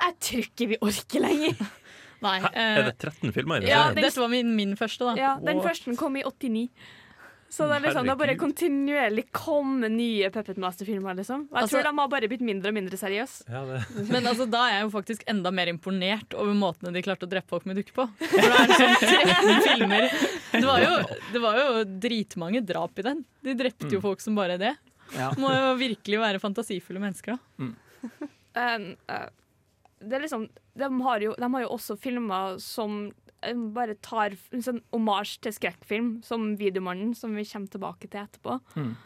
Jeg 0.00 0.14
tror 0.24 0.46
ikke 0.48 0.68
vi 0.72 0.78
orker 0.82 1.22
lenger. 1.22 1.60
Nei. 2.24 2.38
Hæ? 2.42 2.48
eh, 2.50 2.78
Er 2.80 2.88
det 2.88 2.94
13 3.04 3.34
filmer 3.36 3.60
i 3.60 3.66
den 3.66 3.70
Ja, 3.70 3.82
det- 3.92 4.02
Dette 4.08 4.18
var 4.24 4.32
min, 4.32 4.54
min 4.56 4.72
første, 4.80 5.04
da. 5.04 5.14
Ja, 5.20 5.34
Den 5.38 5.60
What? 5.60 5.68
første 5.68 5.94
kom 6.00 6.16
i 6.16 6.24
89. 6.24 6.64
Så 7.48 7.64
det 7.64 7.78
er 7.78 7.84
liksom, 7.86 8.04
det 8.04 8.12
har 8.12 8.18
bare 8.20 8.34
kontinuerlig 8.36 9.22
kommet 9.32 9.90
nye 9.94 10.28
Puppet 10.30 10.58
Master-filmer. 10.60 11.14
liksom. 11.16 11.46
Og 11.48 11.54
jeg 11.56 11.62
Altså- 11.62 11.78
tror 11.78 11.86
de 11.88 11.98
har 11.98 12.08
bare 12.12 12.28
blitt 12.28 12.42
mindre 12.44 12.68
og 12.68 12.74
mindre 12.76 12.96
seriøse. 13.00 13.48
Ja. 13.48 13.62
Men 14.12 14.26
altså, 14.28 14.44
da 14.50 14.66
er 14.66 14.74
jeg 14.74 14.82
jo 14.84 14.90
faktisk 14.92 15.22
enda 15.26 15.50
mer 15.50 15.66
imponert 15.72 16.34
over 16.36 16.52
måtene 16.54 16.92
de 16.92 17.02
klarte 17.02 17.24
å 17.24 17.30
drepe 17.30 17.48
folk 17.48 17.64
med 17.64 17.76
dukker 17.80 17.94
på. 17.96 18.06
For 18.20 18.36
det 18.36 18.52
er 18.52 18.74
sånn 18.76 18.96
13 19.00 19.62
filmer. 19.68 20.08
Det 20.52 20.64
var, 20.68 20.84
jo, 20.84 21.18
det 21.32 21.40
var 21.40 21.56
jo 21.62 21.84
dritmange 22.04 22.60
drap 22.68 22.98
i 22.98 23.02
den. 23.08 23.24
De 23.42 23.54
drepte 23.54 23.88
jo 23.96 24.00
folk 24.04 24.20
som 24.20 24.36
bare 24.36 24.58
det. 24.60 24.74
Ja. 25.16 25.30
Må 25.40 25.48
jo 25.54 25.72
virkelig 25.80 26.20
være 26.20 26.40
fantasifulle 26.42 27.00
mennesker, 27.00 27.38
da. 27.38 27.64
Mm. 27.64 27.76
Um, 28.58 28.84
uh, 29.06 29.28
det 30.02 30.16
er 30.16 30.22
liksom, 30.24 30.48
de, 30.74 30.86
har 31.04 31.20
jo, 31.22 31.34
de 31.38 31.48
har 31.52 31.62
jo 31.62 31.68
også 31.76 31.94
filmer 32.00 32.56
som 32.58 33.12
bare 33.74 33.94
tar 34.02 34.34
en 34.52 34.64
sånn 34.64 34.80
omasj 34.94 35.38
til 35.46 35.54
skrekkfilm, 35.54 36.08
som 36.26 36.56
'Videomannen', 36.58 37.14
som 37.16 37.34
vi 37.36 37.44
kommer 37.46 37.70
tilbake 37.70 38.08
til 38.10 38.20
etterpå. 38.20 38.58
Mm. 38.76 38.96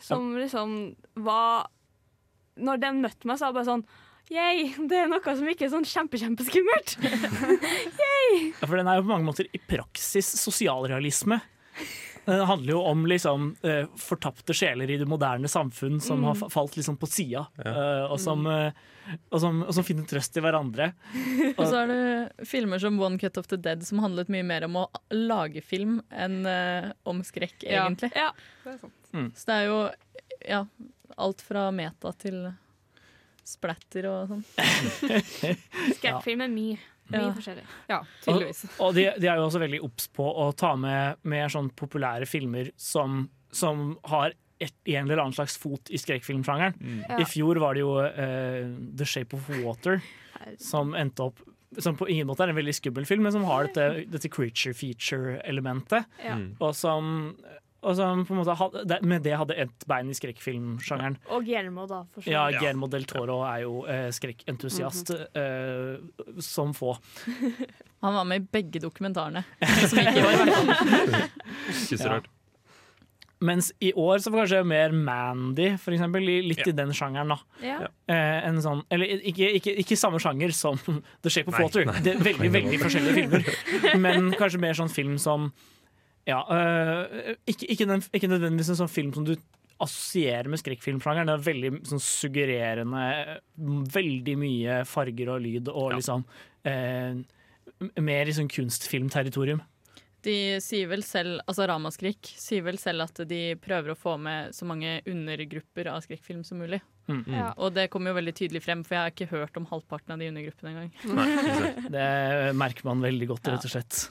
Som 0.00 0.34
liksom 0.36 0.96
var 1.14 1.70
Når 2.56 2.78
den 2.78 3.00
møtte 3.02 3.26
meg, 3.26 3.38
så 3.38 3.48
var 3.48 3.52
det 3.52 3.58
bare 3.58 3.70
sånn 3.72 3.86
Yay, 4.32 4.70
det 4.88 4.96
er 4.96 5.08
noe 5.10 5.20
som 5.20 5.48
ikke 5.50 5.66
er 5.66 5.72
sånn 5.72 5.84
kjempe, 5.84 6.20
kjempeskummelt. 6.20 6.96
Ja, 8.60 8.66
for 8.66 8.78
den 8.78 8.88
er 8.88 8.96
jo 8.96 9.04
på 9.04 9.10
mange 9.10 9.26
måter 9.26 9.46
i 9.52 9.58
praksis 9.60 10.26
sosialrealisme. 10.40 11.36
Den 12.24 12.40
handler 12.48 12.72
jo 12.72 12.80
om 12.88 13.04
liksom, 13.10 13.50
eh, 13.62 13.84
fortapte 14.00 14.54
sjeler 14.56 14.90
i 14.90 14.96
det 15.00 15.06
moderne 15.08 15.48
samfunn 15.50 16.00
som 16.00 16.24
har 16.24 16.38
falt 16.50 16.76
liksom 16.78 16.96
på 17.00 17.08
sida, 17.10 17.46
eh, 17.64 18.04
og, 18.06 18.16
som, 18.20 18.46
eh, 18.48 18.72
og, 19.28 19.36
som, 19.42 19.60
og 19.66 19.74
som 19.76 19.84
finner 19.84 20.08
trøst 20.08 20.36
i 20.40 20.44
hverandre. 20.44 20.90
Og 21.58 21.62
så 21.68 21.82
er 21.82 21.92
det 21.92 22.48
filmer 22.48 22.80
som 22.80 22.96
One 23.00 23.20
Cut 23.20 23.36
of 23.40 23.46
the 23.52 23.58
Dead 23.60 23.84
som 23.86 24.00
handlet 24.00 24.32
mye 24.32 24.46
mer 24.46 24.64
om 24.64 24.80
å 24.80 24.86
lage 25.12 25.60
film 25.62 25.98
enn 26.10 26.40
uh, 26.48 26.90
om 27.04 27.20
skrekk, 27.26 27.60
Ja. 27.68 27.84
egentlig. 27.84 28.10
Ja. 28.16 28.30
Det 28.64 28.72
er 28.74 28.80
sant. 28.80 29.36
Så 29.36 29.50
det 29.50 29.58
er 29.60 29.68
jo 29.68 29.78
ja, 30.48 30.62
alt 31.20 31.44
fra 31.44 31.68
meta 31.76 32.10
til 32.18 32.40
splatter 33.44 34.08
og 34.08 34.32
sånn. 34.32 34.44
Skrekkfilm 35.98 36.40
er 36.46 36.52
mye. 36.52 36.80
Mye 37.12 37.20
Ja. 37.20 37.32
forskjellig. 37.36 37.64
Ja, 37.90 37.98
tydeligvis. 38.24 38.64
Og 38.80 38.94
de, 38.96 39.08
de 39.20 39.28
er 39.28 39.36
jo 39.36 39.46
også 39.48 39.60
veldig 39.60 39.82
obs 39.84 40.06
på 40.08 40.24
å 40.24 40.48
ta 40.56 40.74
med 40.80 41.20
mer 41.28 41.52
sånn 41.52 41.68
populære 41.76 42.26
filmer 42.28 42.70
som, 42.80 43.26
som 43.52 43.98
har 44.08 44.32
et, 44.62 44.74
en 44.86 45.04
eller 45.04 45.20
annen 45.20 45.36
slags 45.36 45.58
fot 45.60 45.90
i 45.92 46.00
skrekkfilmsjangeren. 46.00 46.78
Ja. 47.08 47.18
I 47.20 47.26
fjor 47.28 47.60
var 47.60 47.74
det 47.76 47.82
jo 47.84 47.96
uh, 48.00 48.70
The 48.96 49.08
Shape 49.08 49.36
of 49.36 49.50
Water 49.64 50.00
som 50.60 50.94
endte 50.98 51.28
opp 51.28 51.42
som 51.82 51.96
på 51.98 52.06
ingen 52.06 52.28
måte 52.28 52.44
er 52.44 52.52
en 52.52 52.58
veldig 52.58 52.74
skummel 52.76 53.06
film, 53.08 53.24
men 53.26 53.32
som 53.34 53.44
har 53.48 53.66
dette, 53.66 54.04
dette 54.06 54.30
creature 54.30 54.74
feature-elementet. 54.78 56.04
Ja. 56.22 56.36
Mm. 56.38 56.52
Og 56.62 56.74
som, 56.78 57.08
og 57.84 57.96
som 57.98 58.24
på 58.26 58.34
en 58.34 58.40
måte 58.40 58.54
hadde, 58.58 58.98
med 59.06 59.22
det 59.26 59.36
hadde 59.38 59.56
ett 59.64 59.86
bein 59.90 60.10
i 60.10 60.16
skrekkfilmsjangeren. 60.16 61.18
Og 61.30 61.44
Guillermo, 61.46 61.86
da. 61.90 62.02
For 62.16 62.28
Ja. 62.30 62.46
Guillermo 62.54 62.88
del 62.92 63.04
Toro 63.10 63.42
er 63.46 63.62
jo 63.66 63.82
eh, 63.86 64.08
skrekkentusiast 64.16 65.12
eh, 65.14 65.98
som 66.42 66.72
få. 66.76 66.96
Han 68.04 68.14
var 68.18 68.24
med 68.28 68.42
i 68.42 68.48
begge 68.52 68.80
dokumentarene. 68.84 69.44
Som 69.88 70.00
ikke 70.02 70.20
var, 70.24 70.34
i 70.34 70.40
hvert 70.42 70.56
fall. 70.56 71.28
Ikke 71.72 71.96
så 72.02 72.08
rart. 72.18 72.26
Mens 73.44 73.70
i 73.84 73.90
år 73.98 74.20
så 74.24 74.30
var 74.32 74.44
kanskje 74.44 74.60
mer 74.68 74.92
Mandy, 74.96 75.70
for 75.80 75.92
eksempel, 75.96 76.22
Litt 76.24 76.46
litt 76.48 76.68
i 76.70 76.74
den 76.76 76.92
sjangeren. 76.96 77.32
da. 77.34 77.38
Ja. 77.64 77.78
Eh, 78.08 78.38
en 78.48 78.60
sånn, 78.64 78.84
eller 78.94 79.10
ikke, 79.20 79.50
ikke, 79.58 79.74
ikke 79.82 79.98
samme 80.00 80.20
sjanger 80.22 80.52
som 80.56 80.78
The 81.24 81.32
Shape 81.32 81.52
of 81.52 81.58
Nei, 81.58 81.84
nei. 81.88 81.96
Det 82.04 82.14
er 82.14 82.22
veldig, 82.28 82.50
veldig 82.54 82.80
forskjellige 82.84 83.16
filmer. 83.18 83.48
Men 84.04 84.30
kanskje 84.38 84.60
mer 84.62 84.76
sånn 84.78 84.92
film 84.92 85.16
som 85.20 85.50
Ja, 86.26 86.38
øh, 86.48 87.34
ikke, 87.46 87.66
ikke, 87.74 87.86
den, 87.90 88.02
ikke 88.16 88.30
nødvendigvis 88.32 88.70
en 88.72 88.78
sånn 88.84 88.92
film 88.92 89.12
som 89.16 89.26
du 89.28 89.34
assosierer 89.84 90.48
med 90.48 90.60
skrekkfilmsjangeren. 90.62 91.28
Det 91.28 91.34
er 91.34 91.46
veldig 91.50 91.70
sånn 91.90 92.00
suggererende, 92.00 93.04
veldig 93.92 94.36
mye 94.40 94.80
farger 94.88 95.34
og 95.34 95.42
lyd 95.44 95.68
og 95.72 95.90
Ja. 95.92 95.98
liksom 96.00 96.24
øh, 96.70 97.22
Mer 98.00 98.28
i 98.30 98.32
sånn 98.36 98.48
kunstfilmterritorium. 98.48 99.60
De 100.24 100.60
sier 100.62 100.86
vel 100.88 101.02
selv, 101.04 101.40
altså 101.48 101.66
Ramaskrik 101.68 102.30
sier 102.38 102.62
vel 102.64 102.78
selv 102.80 103.04
at 103.04 103.18
de 103.28 103.56
prøver 103.60 103.92
å 103.92 103.98
få 103.98 104.14
med 104.20 104.54
så 104.56 104.64
mange 104.68 105.02
undergrupper 105.10 105.90
av 105.92 106.00
skrekkfilm 106.06 106.44
som 106.46 106.62
mulig. 106.62 106.78
Mm. 107.10 107.24
Ja. 107.34 107.50
Og 107.58 107.74
det 107.76 107.90
kommer 107.92 108.12
jo 108.12 108.18
veldig 108.20 108.32
tydelig 108.38 108.62
frem, 108.64 108.84
for 108.86 108.96
jeg 108.96 109.02
har 109.02 109.12
ikke 109.12 109.28
hørt 109.34 109.58
om 109.60 109.66
halvparten 109.68 110.14
av 110.14 110.22
de 110.22 110.30
undergruppene 110.32 110.72
engang. 110.72 111.90
Det 111.96 112.08
merker 112.56 112.88
man 112.88 113.04
veldig 113.04 113.28
godt, 113.34 113.50
rett 113.52 113.66
og 113.68 113.74
slett. 113.74 114.04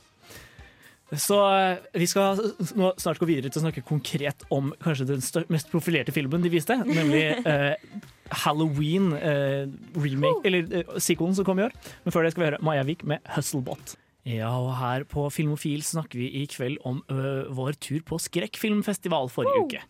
Så 1.19 1.37
eh, 1.45 1.83
vi 1.99 2.07
skal 2.09 2.39
nå 2.79 2.93
snart 3.01 3.19
gå 3.21 3.27
videre 3.29 3.51
til 3.51 3.61
å 3.61 3.65
snakke 3.67 3.83
konkret 3.85 4.45
om 4.53 4.71
kanskje 4.83 5.07
den 5.11 5.23
mest 5.53 5.71
profilerte 5.71 6.15
filmen 6.15 6.43
de 6.43 6.51
viste, 6.53 6.77
nemlig 6.87 7.25
uh, 7.45 7.73
Halloween 8.43 9.11
uh, 9.13 9.67
remake, 9.99 10.41
eller 10.49 10.69
uh, 10.83 10.95
sequelen 10.97 11.35
som 11.37 11.47
kom 11.47 11.61
i 11.61 11.67
år. 11.67 11.75
Men 12.05 12.15
før 12.15 12.25
det 12.25 12.33
skal 12.33 12.45
vi 12.45 12.49
høre 12.51 12.63
Maja 12.65 12.87
Vik 12.87 13.05
med 13.09 13.21
'Hustlebot'. 13.35 13.97
Ja, 14.23 14.53
og 14.55 14.77
her 14.79 15.03
på 15.03 15.25
Filmofil 15.35 15.83
snakker 15.83 16.21
vi 16.21 16.29
i 16.39 16.45
kveld 16.47 16.79
om 16.87 17.01
ø, 17.11 17.43
vår 17.51 17.75
tur 17.83 17.99
på 18.07 18.15
skrekkfilmfestival 18.23 19.27
forrige 19.27 19.63
uke. 19.65 19.81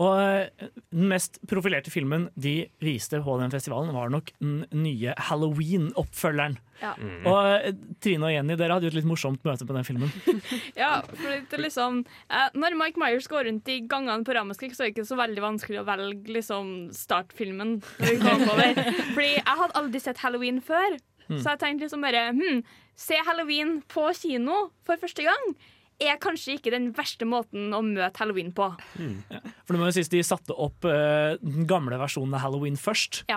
Og 0.00 0.48
den 0.92 1.08
mest 1.10 1.38
profilerte 1.50 1.92
filmen 1.92 2.28
de 2.38 2.70
viste 2.80 3.18
på 3.24 3.36
den 3.40 3.52
festivalen, 3.52 3.92
var 3.92 4.12
nok 4.12 4.30
den 4.38 4.62
nye 4.72 5.14
Halloween-oppfølgeren. 5.28 6.56
Ja. 6.80 6.94
Og 7.28 7.80
Trine 8.00 8.30
og 8.30 8.32
Jenny, 8.32 8.56
dere 8.56 8.76
hadde 8.78 8.88
jo 8.88 8.92
et 8.94 8.96
litt 8.96 9.08
morsomt 9.08 9.42
møte 9.44 9.66
på 9.68 9.76
den 9.76 9.84
filmen. 9.84 10.12
Ja, 10.80 11.02
for 11.04 11.26
det 11.28 11.56
er 11.56 11.60
liksom 11.60 11.98
eh, 12.06 12.46
Når 12.56 12.76
Mike 12.78 13.00
Myers 13.00 13.26
går 13.28 13.44
rundt 13.50 13.68
i 13.68 13.80
gangene 13.90 14.24
på 14.24 14.32
Ramaskrik, 14.36 14.72
så 14.72 14.84
er 14.84 14.88
det 14.88 14.94
ikke 14.94 15.10
så 15.10 15.18
veldig 15.20 15.44
vanskelig 15.44 15.82
å 15.82 15.86
velge 15.88 16.36
liksom 16.38 16.70
startfilmen. 16.96 17.80
Fordi 18.00 19.32
jeg 19.34 19.44
hadde 19.44 19.76
aldri 19.82 20.00
sett 20.00 20.22
Halloween 20.24 20.62
før, 20.64 20.96
så 21.30 21.52
jeg 21.52 21.60
tenkte 21.60 21.86
liksom 21.86 22.02
bare 22.02 22.30
hm, 22.34 22.64
Se 22.98 23.20
Halloween 23.22 23.76
på 23.88 24.08
kino 24.18 24.64
for 24.84 24.98
første 25.00 25.22
gang 25.22 25.44
er 26.00 26.16
kanskje 26.22 26.56
ikke 26.56 26.72
den 26.72 26.90
verste 26.96 27.26
måten 27.28 27.74
å 27.76 27.80
møte 27.84 28.22
halloween 28.22 28.50
på. 28.56 28.68
For 28.96 29.74
det 29.76 29.80
må 29.80 29.88
jo 29.90 29.94
sies 29.96 30.10
De 30.12 30.22
satte 30.24 30.54
opp 30.56 30.86
uh, 30.88 31.36
den 31.42 31.66
gamle 31.70 31.98
versjonen 32.00 32.34
av 32.38 32.44
Halloween 32.46 32.78
først. 32.80 33.22
Ja. 33.30 33.36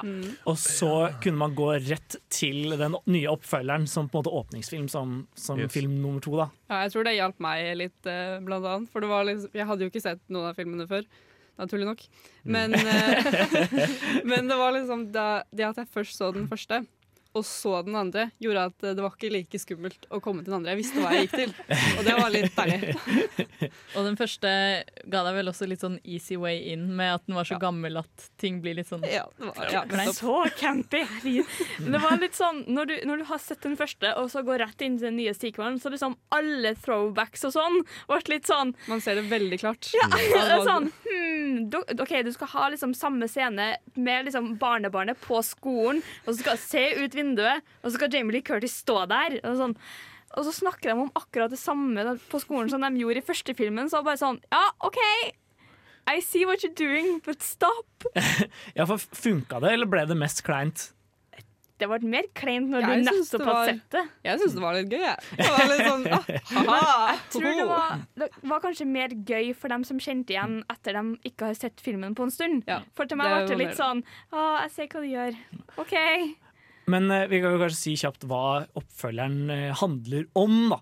Og 0.50 0.58
så 0.62 0.91
kunne 1.24 1.41
man 1.41 1.58
gå 1.58 1.70
rett 1.89 2.17
til 2.34 2.77
den 2.79 2.96
nye 3.12 3.34
oppfølgeren 3.34 3.86
som 3.89 4.08
på 4.10 4.20
en 4.20 4.24
måte 4.24 4.34
åpningsfilm, 4.43 4.88
som, 4.91 5.22
som 5.36 5.60
Yes. 5.60 5.72
film 5.74 6.00
nummer 6.01 6.24
to. 6.24 6.34
da 6.39 6.48
Ja, 6.72 6.82
jeg 6.86 6.93
tror 6.96 7.05
det 7.08 7.17
hjalp 7.17 7.43
meg 7.43 7.67
litt, 7.79 8.00
uh, 8.08 8.39
blant 8.46 8.65
annet. 8.65 8.89
For 8.93 9.03
det 9.03 9.12
var 9.12 9.27
liksom, 9.27 9.53
jeg 9.53 9.70
hadde 9.70 9.86
jo 9.86 9.91
ikke 9.93 10.03
sett 10.08 10.24
noen 10.34 10.50
av 10.51 10.58
filmene 10.58 10.88
før. 10.89 11.05
Naturlig 11.60 11.86
nok. 11.86 12.00
Men, 12.50 12.74
eh, 12.74 13.27
men 14.29 14.48
det 14.50 14.58
var 14.58 14.74
liksom 14.74 15.12
da, 15.13 15.43
det 15.53 15.67
at 15.67 15.84
jeg 15.84 15.91
først 15.93 16.17
så 16.17 16.32
den 16.34 16.48
første, 16.50 16.82
og 17.34 17.46
så 17.48 17.80
den 17.86 17.96
andre, 17.98 18.28
gjorde 18.42 18.68
at 18.70 18.86
det 18.86 19.02
var 19.02 19.16
ikke 19.16 19.32
like 19.34 19.60
skummelt 19.62 20.06
å 20.13 20.20
komme 20.24 20.44
til 20.44 20.52
den 20.52 20.60
andre. 20.60 20.75
Jeg 20.75 20.82
visste 20.84 21.02
hva 21.02 21.13
jeg 21.16 21.28
gikk 21.28 21.38
til. 21.40 21.54
Og 21.98 22.04
det 22.06 22.16
var 22.20 22.34
litt 22.34 22.58
deilig. 22.58 22.94
Og 23.98 24.06
den 24.06 24.18
første 24.20 24.50
ga 25.10 25.22
deg 25.25 25.38
vel 25.38 25.50
også 25.50 25.68
litt 25.70 25.82
sånn 25.84 25.96
easy 26.04 26.38
way 26.40 26.60
in, 26.74 26.86
med 26.98 27.16
at 27.18 27.25
den 27.25 27.38
var 27.38 27.48
så 27.48 27.58
gammel 27.62 27.98
at 28.04 28.28
ting 28.42 28.60
blir 28.63 28.78
litt 28.78 28.90
sånn 28.90 29.06
Ja, 29.08 29.24
det 29.38 29.50
var, 29.50 29.72
ja, 29.72 29.84
Men 29.90 30.12
så 30.16 30.36
campy! 30.60 31.04
det 31.24 32.02
var 32.04 32.20
litt 32.22 32.38
sånn, 32.38 32.63
når 32.68 32.90
du, 32.90 32.96
når 33.10 33.24
du 33.24 33.25
har 33.32 33.42
sett 33.42 33.63
den 33.66 33.78
første, 33.80 34.13
og 34.20 34.30
så 34.34 34.44
går 34.46 34.62
rett 34.66 34.86
inn 34.86 35.00
til 35.00 35.10
den 35.10 35.18
nye 35.22 35.34
sequelen, 35.38 35.80
så 35.82 35.92
liksom 35.94 36.18
alle 36.36 36.74
throwbacks 36.84 37.48
og 37.50 37.56
sånn 37.56 37.80
ble 38.10 38.22
litt 38.30 38.48
sånn 38.50 38.72
Man 38.88 39.02
ser 39.04 39.18
det 39.20 39.25
veldig 39.32 39.60
klart. 39.63 39.90
Ja, 39.96 40.06
Ja, 40.13 40.44
det 40.48 40.58
er 40.60 40.68
sånn 40.68 40.90
hmm, 41.08 41.58
du, 41.74 41.80
OK, 42.04 42.13
du 42.25 42.32
skal 42.36 42.52
ha 42.54 42.70
liksom 42.74 42.94
samme 42.98 43.28
scene 43.32 43.74
med 43.98 44.30
liksom 44.30 44.54
barnebarnet 44.62 45.20
på 45.24 45.42
skolen, 45.46 46.02
og 46.25 46.34
så 46.34 46.38
skal 46.40 46.62
se 46.62 46.84
ut 47.02 47.18
vinduet, 47.24 47.63
og 47.82 47.89
så 47.89 47.98
skal 47.98 48.12
Jamie 48.13 48.38
Lee 48.38 48.46
Curtis 48.46 48.75
stå 48.84 49.03
der. 49.12 49.39
Og, 49.44 49.56
sånn. 49.60 49.77
og 50.38 50.48
så 50.48 50.53
snakker 50.62 50.92
de 50.92 50.98
om 51.08 51.13
akkurat 51.18 51.53
det 51.53 51.62
samme 51.62 52.18
på 52.30 52.44
skolen 52.44 52.70
som 52.72 52.84
de 52.84 52.92
gjorde 53.01 53.24
i 53.24 53.27
første 53.32 53.56
filmen. 53.58 53.89
Så 53.92 54.03
bare 54.06 54.22
sånn 54.22 54.42
Ja, 54.53 54.65
OK, 54.86 55.00
I 56.12 56.20
see 56.20 56.44
what 56.46 56.63
you're 56.63 56.75
doing, 56.75 57.22
but 57.25 57.42
stop. 57.42 57.88
Ja, 58.77 58.86
for 58.86 59.00
Funka 59.00 59.62
det, 59.63 59.72
eller 59.77 59.88
ble 59.89 60.03
det 60.10 60.20
mest 60.20 60.44
kleint? 60.44 60.89
Det 61.82 61.88
ble 61.89 61.98
mer 62.08 62.27
kleint 62.38 62.70
når 62.72 62.84
Jeg 62.86 63.00
du 63.01 63.08
nettopp 63.10 63.44
hadde 63.50 63.63
sett 63.72 63.96
det. 63.96 64.01
Jeg 64.24 64.39
syns 64.39 64.53
det 64.56 64.62
var 64.63 64.75
litt 64.77 64.92
gøy, 64.94 65.01
jeg. 65.03 65.39
Det 65.39 65.48
var 65.50 65.63
litt 65.72 65.82
sånn, 65.89 66.06
ah. 66.13 67.10
Jeg 67.10 67.24
tror 67.34 67.48
det 67.58 67.65
var, 67.68 68.03
det 68.22 68.27
var 68.51 68.62
kanskje 68.63 68.88
mer 68.88 69.15
gøy 69.32 69.50
for 69.58 69.74
dem 69.74 69.84
som 69.89 70.00
kjente 70.03 70.36
igjen 70.36 70.60
etter 70.72 71.00
de 71.00 71.03
ikke 71.27 71.50
har 71.50 71.58
sett 71.60 71.84
filmen 71.84 72.13
på 72.15 72.27
en 72.27 72.32
stund. 72.36 72.63
Ja, 72.70 72.80
For 72.96 73.10
til 73.10 73.20
meg 73.20 73.34
ble 73.34 73.50
det 73.50 73.60
litt 73.60 73.75
sånn 73.80 74.03
Å, 74.06 74.46
jeg 74.62 74.74
ser 74.77 74.92
hva 74.94 75.03
du 75.03 75.10
gjør. 75.10 75.42
OK. 75.84 75.96
Men 76.92 77.10
eh, 77.12 77.28
vi 77.32 77.40
kan 77.44 77.56
jo 77.56 77.62
kanskje 77.62 77.80
si 77.80 77.94
kjapt 78.00 78.25
hva 78.28 78.66
oppfølgeren 78.80 79.54
eh, 79.54 79.70
handler 79.80 80.25
om. 80.40 80.74
da. 80.74 80.80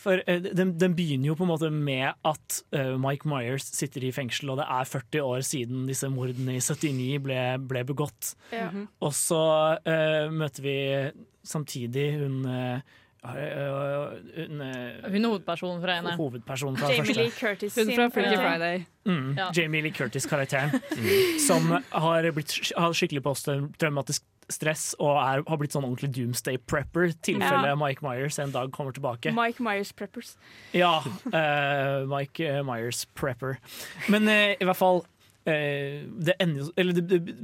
For 0.00 0.22
eh, 0.26 0.42
den, 0.44 0.74
den 0.80 0.96
begynner 0.98 1.30
jo 1.30 1.36
på 1.38 1.46
en 1.46 1.52
måte 1.52 1.70
med 1.72 2.12
at 2.28 2.60
eh, 2.76 2.92
Mike 3.00 3.28
Myers 3.30 3.70
sitter 3.76 4.04
i 4.04 4.12
fengsel, 4.14 4.52
og 4.52 4.60
det 4.60 4.68
er 4.68 4.90
40 4.92 5.26
år 5.26 5.44
siden 5.46 5.88
disse 5.88 6.10
mordene 6.12 6.58
i 6.58 6.64
79 6.64 7.20
ble, 7.24 7.40
ble 7.70 7.84
begått. 7.88 8.34
Ja. 8.54 8.68
Og 9.00 9.14
så 9.16 9.42
eh, 9.80 10.28
møter 10.32 10.66
vi 10.66 10.78
samtidig 11.46 12.10
hun 12.20 12.42
eh, 12.48 12.98
hun, 13.22 14.60
eh, 14.60 15.04
er 15.04 15.26
hovedpersonen 15.28 15.82
fra 15.82 15.94
henne. 15.98 16.16
hovedpersonen 16.16 16.78
fra 16.80 16.88
Jamie 16.88 17.04
første. 17.04 17.20
Lee 17.20 17.30
Curtis 17.30 17.74
Hun 17.76 17.90
fra 17.94 18.08
Freaky. 18.08 18.36
Friday. 18.36 18.84
Mm, 19.06 19.34
Ja. 19.36 19.50
Jamie 19.56 19.82
Lee 19.82 19.92
Curtis-karakteren. 19.92 20.70
Som 21.48 21.68
har, 21.92 22.30
blitt, 22.32 22.72
har 22.76 22.92
skikkelig 22.96 23.22
posttraumatisk 23.22 24.22
stress 24.50 24.94
og 24.98 25.14
er, 25.20 25.44
har 25.46 25.56
blitt 25.60 25.70
sånn 25.76 25.84
ordentlig 25.86 26.10
doomsday 26.16 26.58
prepper. 26.58 27.12
Tilfelle 27.22 27.68
Ja. 27.70 27.76
Mike 27.78 28.02
Myers 28.02 28.38
en 28.42 28.50
dag 28.50 28.72
kommer 28.72 28.92
tilbake. 28.96 29.30
Mike 29.36 29.62
Myers 29.62 29.92
Preppers. 29.92 30.36
Ja, 30.74 31.00
Uh, 31.30 32.06
Mike 32.10 32.40
eh, 32.40 32.62
Myers 32.66 33.04
prepper. 33.14 33.58
Men 34.08 34.26
uh, 34.28 34.54
i 34.58 34.64
hvert 34.66 34.76
fall 34.76 35.04
uh, 35.46 35.52
Det 36.20 36.34
ender 36.40 36.64
jo 36.64 36.72
Eller 36.76 36.92
det, 36.92 37.04
det, 37.08 37.36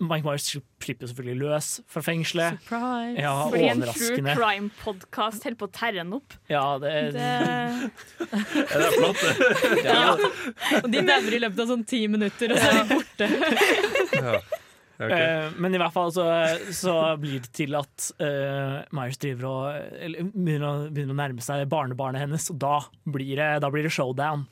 Mike 0.00 0.26
Myers 0.26 0.44
slipper 0.82 1.06
jo 1.06 1.08
selvfølgelig 1.10 1.36
løs 1.40 1.68
fra 1.88 2.02
fengselet. 2.04 2.58
Surprise! 2.60 3.14
Ja, 3.22 3.32
Fordi 3.48 3.68
en 3.70 3.84
true 3.86 4.34
crime-podkast 4.36 5.46
holder 5.46 5.58
på 5.62 5.68
å 5.68 5.72
terre 5.72 6.02
den 6.02 6.12
opp. 6.18 6.36
Ja, 6.52 6.64
det, 6.82 6.92
Det, 7.16 7.30
Er 8.26 8.78
det 8.82 8.90
flott? 8.98 9.24
ja, 9.86 10.02
Og 10.82 10.90
de 10.92 11.02
dauer 11.08 11.38
i 11.38 11.42
løpet 11.46 11.64
av 11.64 11.72
sånn 11.72 11.86
ti 11.88 12.02
minutter, 12.12 12.52
og 12.52 12.60
så 12.60 12.70
er 12.70 12.78
de 12.82 12.86
borte. 12.92 13.30
Ja. 14.20 14.38
Ok. 14.96 15.12
Eh, 15.12 15.50
men 15.60 15.76
i 15.76 15.80
hvert 15.80 15.92
fall 15.92 16.12
så, 16.14 16.24
så 16.72 16.94
blir 17.20 17.42
det 17.44 17.50
til 17.56 17.76
at 17.76 18.06
uh, 18.16 18.80
Myers 18.96 19.18
driver 19.20 19.48
og 19.50 19.90
eller, 20.00 20.30
begynner, 20.32 20.66
å, 20.66 20.86
begynner 20.88 21.12
å 21.12 21.18
nærme 21.18 21.44
seg 21.44 21.66
barnebarnet 21.72 22.24
hennes, 22.24 22.46
og 22.52 22.60
da 22.62 22.78
blir 23.04 23.34
det, 23.36 23.50
da 23.64 23.70
blir 23.72 23.84
det 23.84 23.92
showdown. 23.92 24.46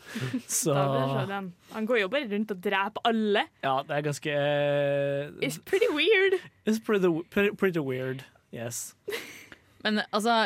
Så 0.45 0.75
da 0.75 0.85
blir 0.91 1.01
det 1.01 1.15
showdown. 1.15 1.49
Han 1.73 1.89
går 1.89 2.03
jo 2.03 2.11
bare 2.13 2.29
rundt 2.35 2.53
og 2.53 2.61
dreper 2.65 3.09
alle. 3.09 3.47
ja, 3.65 3.77
det 3.89 3.97
er 3.97 4.05
ganske 4.11 4.35
uh, 4.37 5.39
It's 5.45 5.61
pretty 5.65 5.89
weird. 5.95 6.37
It's 6.69 6.81
pretty, 6.81 7.09
pretty, 7.33 7.55
pretty 7.57 7.81
weird. 7.81 8.27
Yes. 8.55 8.93
Men 9.85 10.03
altså, 10.15 10.45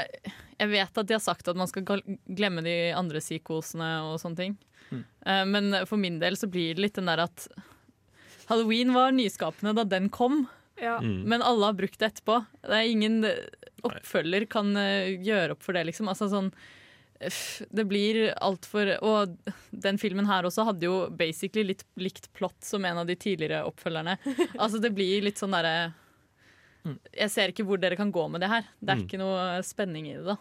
jeg 0.59 0.71
vet 0.71 1.03
at 1.03 1.11
de 1.11 1.17
har 1.17 1.23
sagt 1.23 1.51
at 1.51 1.59
man 1.59 1.71
skal 1.71 1.85
glemme 1.87 2.63
de 2.67 2.77
andre 2.97 3.23
psykosene 3.23 3.91
og 4.07 4.23
sånne 4.23 4.45
ting. 4.45 4.55
Mm. 4.89 5.03
Uh, 5.27 5.43
Men 5.51 5.81
for 5.91 6.01
min 6.01 6.23
del 6.23 6.39
så 6.39 6.47
blir 6.51 6.79
det 6.79 6.87
litt 6.87 6.99
den 6.99 7.11
der 7.11 7.27
at 7.27 7.49
Halloween 8.49 8.95
var 8.97 9.13
nyskapende 9.13 9.75
da 9.77 9.85
den 9.85 10.09
kom, 10.15 10.47
Ja. 10.81 10.99
Mm. 11.03 11.25
men 11.29 11.43
alle 11.43 11.67
har 11.67 11.75
brukt 11.79 11.99
det 11.99 12.07
etterpå. 12.13 12.41
Det 12.63 12.71
er 12.79 12.89
ingen 12.91 13.23
oppfølger 13.85 14.47
kan 14.51 14.71
eh, 14.77 15.17
gjøre 15.27 15.53
opp 15.57 15.63
for 15.67 15.75
det, 15.77 15.85
liksom. 15.89 16.09
Altså 16.11 16.29
sånn 16.33 16.53
Det 17.75 17.83
blir 17.91 18.29
altfor 18.39 18.93
Og 19.03 19.33
den 19.75 19.99
filmen 19.99 20.27
her 20.31 20.47
også 20.47 20.63
hadde 20.69 20.87
jo 20.87 21.09
basically 21.11 21.65
litt 21.73 21.83
likt 21.99 22.29
plott 22.33 22.55
som 22.63 22.85
en 22.87 23.01
av 23.03 23.07
de 23.09 23.17
tidligere 23.19 23.65
oppfølgerne. 23.67 24.15
Altså 24.63 24.79
det 24.81 24.93
blir 24.95 25.25
litt 25.27 25.41
sånn 25.43 25.51
derre 25.57 25.93
Jeg 27.19 27.31
ser 27.35 27.51
ikke 27.51 27.67
hvor 27.67 27.81
dere 27.83 27.99
kan 27.99 28.13
gå 28.15 28.29
med 28.31 28.41
det 28.45 28.49
her. 28.53 28.69
Det 28.81 28.93
er 28.95 29.01
Mm. 29.01 29.07
ikke 29.09 29.19
noe 29.19 29.63
spenning 29.67 30.07
i 30.09 30.15
det, 30.15 30.25
da. 30.31 30.37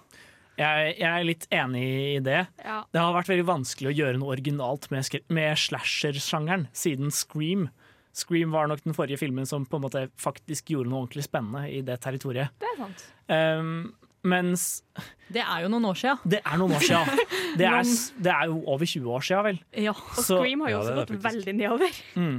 Jeg, 0.57 0.93
jeg 0.97 1.09
er 1.09 1.25
litt 1.25 1.47
enig 1.53 1.81
i 2.17 2.19
det. 2.25 2.47
Ja. 2.63 2.83
Det 2.93 3.01
har 3.01 3.13
vært 3.13 3.27
veldig 3.33 3.45
vanskelig 3.49 3.89
å 3.91 3.97
gjøre 3.97 4.17
noe 4.21 4.31
originalt 4.37 4.87
med, 4.93 5.05
med 5.29 5.57
slasher-sjangeren 5.57 6.67
siden 6.73 7.11
Scream. 7.13 7.67
Scream 8.17 8.51
var 8.55 8.67
nok 8.71 8.81
den 8.86 8.95
forrige 8.97 9.19
filmen 9.21 9.45
som 9.50 9.65
på 9.69 9.77
en 9.77 9.83
måte 9.86 10.07
faktisk 10.17 10.71
gjorde 10.74 10.89
noe 10.89 11.03
ordentlig 11.05 11.27
spennende 11.27 11.67
i 11.69 11.83
det 11.86 12.00
territoriet. 12.03 12.50
Det 12.62 12.69
er 12.74 12.79
sant. 12.81 13.05
Um, 13.29 13.93
mens 14.27 14.63
Det 15.31 15.43
er 15.43 15.62
jo 15.63 15.69
noen 15.71 15.86
år 15.88 15.95
sia. 16.00 16.15
det 16.27 16.39
er 16.41 16.57
noen 16.59 16.74
år 16.75 16.83
siden. 16.83 17.21
Det 17.57 17.65
er, 17.65 17.88
det 18.21 18.29
er 18.29 18.50
jo 18.51 18.57
over 18.69 18.86
20 18.86 19.07
år 19.15 19.24
siden, 19.25 19.43
vel. 19.47 19.59
Ja. 19.81 19.93
Og 19.95 20.17
Så- 20.21 20.36
Scream 20.38 20.62
har 20.62 20.69
jo 20.69 20.75
Ja, 20.75 20.81
også 20.83 20.95
gått 21.00 21.24
veldig 21.24 21.53
nedover. 21.57 21.95
Mm. 22.19 22.36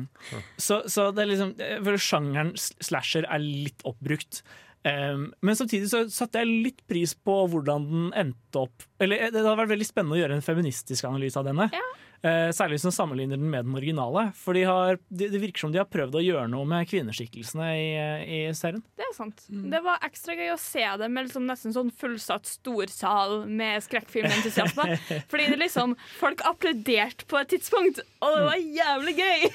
Så, 0.60 0.76
så 0.86 1.08
det 1.14 1.24
er 1.24 1.30
liksom 1.32 1.54
for 1.58 1.88
føler 1.88 2.02
Sjangeren 2.04 2.52
slasher 2.60 3.26
er 3.26 3.42
litt 3.42 3.82
oppbrukt. 3.88 4.42
Men 4.84 5.56
samtidig 5.58 5.88
så 5.90 6.04
satte 6.12 6.42
jeg 6.42 6.60
litt 6.66 6.84
pris 6.88 7.14
på 7.14 7.34
hvordan 7.50 7.88
den 7.88 8.04
endte 8.16 8.62
opp 8.62 8.84
Eller 9.02 9.24
eh, 9.24 9.32
Det 9.34 9.42
hadde 9.42 9.56
vært 9.58 9.72
veldig 9.72 9.88
spennende 9.88 10.16
å 10.16 10.20
gjøre 10.20 10.38
en 10.38 10.44
feministisk 10.44 11.08
analyse 11.08 11.40
av 11.40 11.48
denne. 11.48 11.66
Ja. 11.74 11.86
Eh, 12.18 12.48
særlig 12.50 12.78
hvis 12.78 12.86
man 12.88 12.94
sammenligner 12.96 13.38
den 13.38 13.50
med 13.50 13.66
den 13.68 13.76
originale. 13.78 14.24
For 14.34 14.56
de 14.56 14.64
har, 14.66 14.98
det, 15.08 15.28
virker 15.38 15.66
som 15.66 15.74
de 15.74 15.78
har 15.78 15.86
prøvd 15.90 16.18
å 16.18 16.22
gjøre 16.24 16.48
noe 16.50 16.66
med 16.66 16.88
kvinneskikkelsene 16.90 17.68
i, 17.78 17.84
eh, 17.94 18.24
i 18.26 18.40
serien. 18.58 18.82
Det 18.98 19.06
er 19.06 19.14
sant. 19.14 19.44
Det 19.46 19.82
var 19.84 20.02
ekstra 20.06 20.34
gøy 20.38 20.50
å 20.54 20.58
se 20.62 20.82
det 21.02 21.10
med 21.12 21.28
liksom 21.28 21.46
nesten 21.46 21.76
sånn 21.76 21.92
fullsatt 21.94 22.48
storsal 22.50 23.44
med 23.46 23.84
skrekkfilmentusiasme. 23.86 24.98
Fordi 25.30 25.46
det 25.52 25.60
liksom 25.62 25.94
Folk 26.18 26.42
applauderte 26.46 27.26
på 27.28 27.38
et 27.38 27.50
tidspunkt, 27.52 28.00
og 28.24 28.34
det 28.34 28.44
var 28.48 28.66
jævlig 28.80 29.14
gøy! 29.18 29.48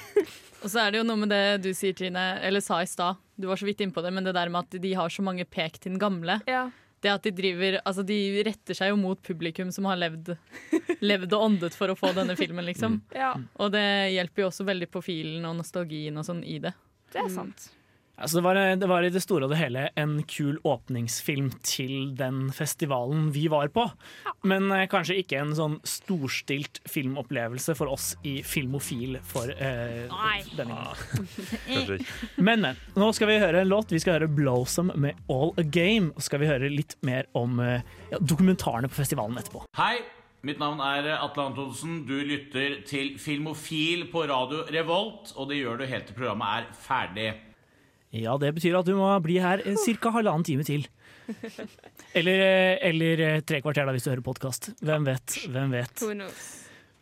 Og 0.64 0.70
så 0.72 0.80
er 0.80 0.94
det 0.94 1.02
jo 1.02 1.06
noe 1.06 1.20
med 1.20 1.32
det 1.34 1.44
du 1.66 1.70
sier, 1.76 1.92
Trine, 1.96 2.22
eller 2.40 2.64
sa 2.64 2.80
i 2.80 2.88
stad. 2.88 3.20
Du 3.36 3.48
var 3.50 3.58
så 3.60 3.66
vidt 3.66 3.82
innpå 3.82 4.02
det, 4.04 4.12
men 4.14 4.24
det 4.26 4.34
der 4.36 4.50
med 4.52 4.66
at 4.66 4.80
de 4.82 4.94
har 4.94 5.10
så 5.10 5.24
mange 5.26 5.44
pek 5.44 5.78
til 5.80 5.94
den 5.94 6.00
gamle. 6.02 6.38
Ja. 6.50 6.68
Det 7.04 7.10
at 7.12 7.26
de 7.26 7.34
driver 7.36 7.80
Altså, 7.84 8.04
de 8.06 8.16
retter 8.46 8.76
seg 8.78 8.88
jo 8.92 8.96
mot 8.96 9.20
publikum 9.22 9.72
som 9.74 9.88
har 9.90 9.98
levd, 10.00 10.34
levd 11.04 11.34
og 11.36 11.48
åndet 11.50 11.76
for 11.76 11.92
å 11.92 11.98
få 11.98 12.14
denne 12.16 12.36
filmen, 12.38 12.64
liksom. 12.64 13.00
ja, 13.12 13.34
Og 13.60 13.74
det 13.74 13.84
hjelper 14.14 14.46
jo 14.46 14.50
også 14.52 14.66
veldig 14.68 14.88
på 14.94 15.02
filen 15.04 15.44
og 15.48 15.58
nostalgien 15.60 16.16
og 16.20 16.26
sånn 16.26 16.44
i 16.46 16.60
det. 16.64 16.72
det 17.12 17.26
er 17.26 17.32
sant. 17.32 17.68
Altså 18.14 18.38
det, 18.38 18.44
var, 18.46 18.58
det 18.78 18.88
var 18.88 19.02
i 19.02 19.10
det 19.10 19.22
store 19.24 19.48
og 19.48 19.50
det 19.50 19.58
hele 19.58 19.88
en 19.98 20.20
kul 20.30 20.60
åpningsfilm 20.62 21.48
til 21.66 22.12
den 22.14 22.46
festivalen 22.54 23.32
vi 23.34 23.48
var 23.50 23.72
på. 23.74 23.88
Men 24.46 24.70
eh, 24.70 24.86
kanskje 24.90 25.16
ikke 25.18 25.40
en 25.42 25.54
sånn 25.58 25.76
storstilt 25.88 26.78
filmopplevelse 26.90 27.74
for 27.74 27.90
oss 27.90 28.12
i 28.22 28.36
Filmofil 28.46 29.18
for 29.26 29.50
eh, 29.50 30.06
denne 30.54 30.78
gangen. 30.78 32.04
Men. 32.48 32.68
Nå 32.94 33.08
skal 33.16 33.28
vi 33.32 33.40
høre 33.42 33.64
en 33.64 33.72
låt. 33.72 33.90
Vi 33.92 34.00
skal 34.00 34.20
høre 34.20 34.30
'Blowsome' 34.30 34.94
med 34.94 35.18
'All 35.26 35.50
A 35.58 35.64
Game'. 35.66 36.12
Og 36.14 36.22
skal 36.22 36.40
vi 36.40 36.48
høre 36.48 36.70
litt 36.70 36.94
mer 37.02 37.26
om 37.34 37.58
eh, 37.60 37.82
ja, 38.12 38.20
dokumentarene 38.20 38.88
på 38.88 39.00
festivalen 39.00 39.40
etterpå. 39.40 39.64
Hei, 39.76 40.04
mitt 40.46 40.62
navn 40.62 40.78
er 40.86 41.16
Atle 41.16 41.48
Antonsen. 41.50 42.04
Du 42.06 42.14
lytter 42.14 42.78
til 42.86 43.18
Filmofil 43.18 44.06
på 44.12 44.22
radio 44.30 44.62
Revolt, 44.70 45.34
og 45.34 45.50
det 45.50 45.58
gjør 45.58 45.82
du 45.82 45.88
helt 45.90 46.08
til 46.12 46.20
programmet 46.20 46.62
er 46.62 46.70
ferdig. 46.86 47.28
Ja, 48.14 48.36
det 48.38 48.52
betyr 48.54 48.76
at 48.78 48.86
du 48.86 48.94
må 48.98 49.08
bli 49.24 49.40
her 49.42 49.62
ca. 49.98 50.12
halvannen 50.14 50.46
time 50.46 50.62
til. 50.66 50.86
Eller, 52.14 52.42
eh, 52.44 52.76
eller 52.90 53.22
eh, 53.26 53.40
tre 53.42 53.58
kvarter, 53.64 53.86
da, 53.88 53.94
hvis 53.96 54.04
du 54.06 54.12
hører 54.12 54.22
podkast. 54.26 54.70
Hvem 54.84 55.08
vet? 55.08 55.38
Hvem 55.50 55.72
vet? 55.74 56.04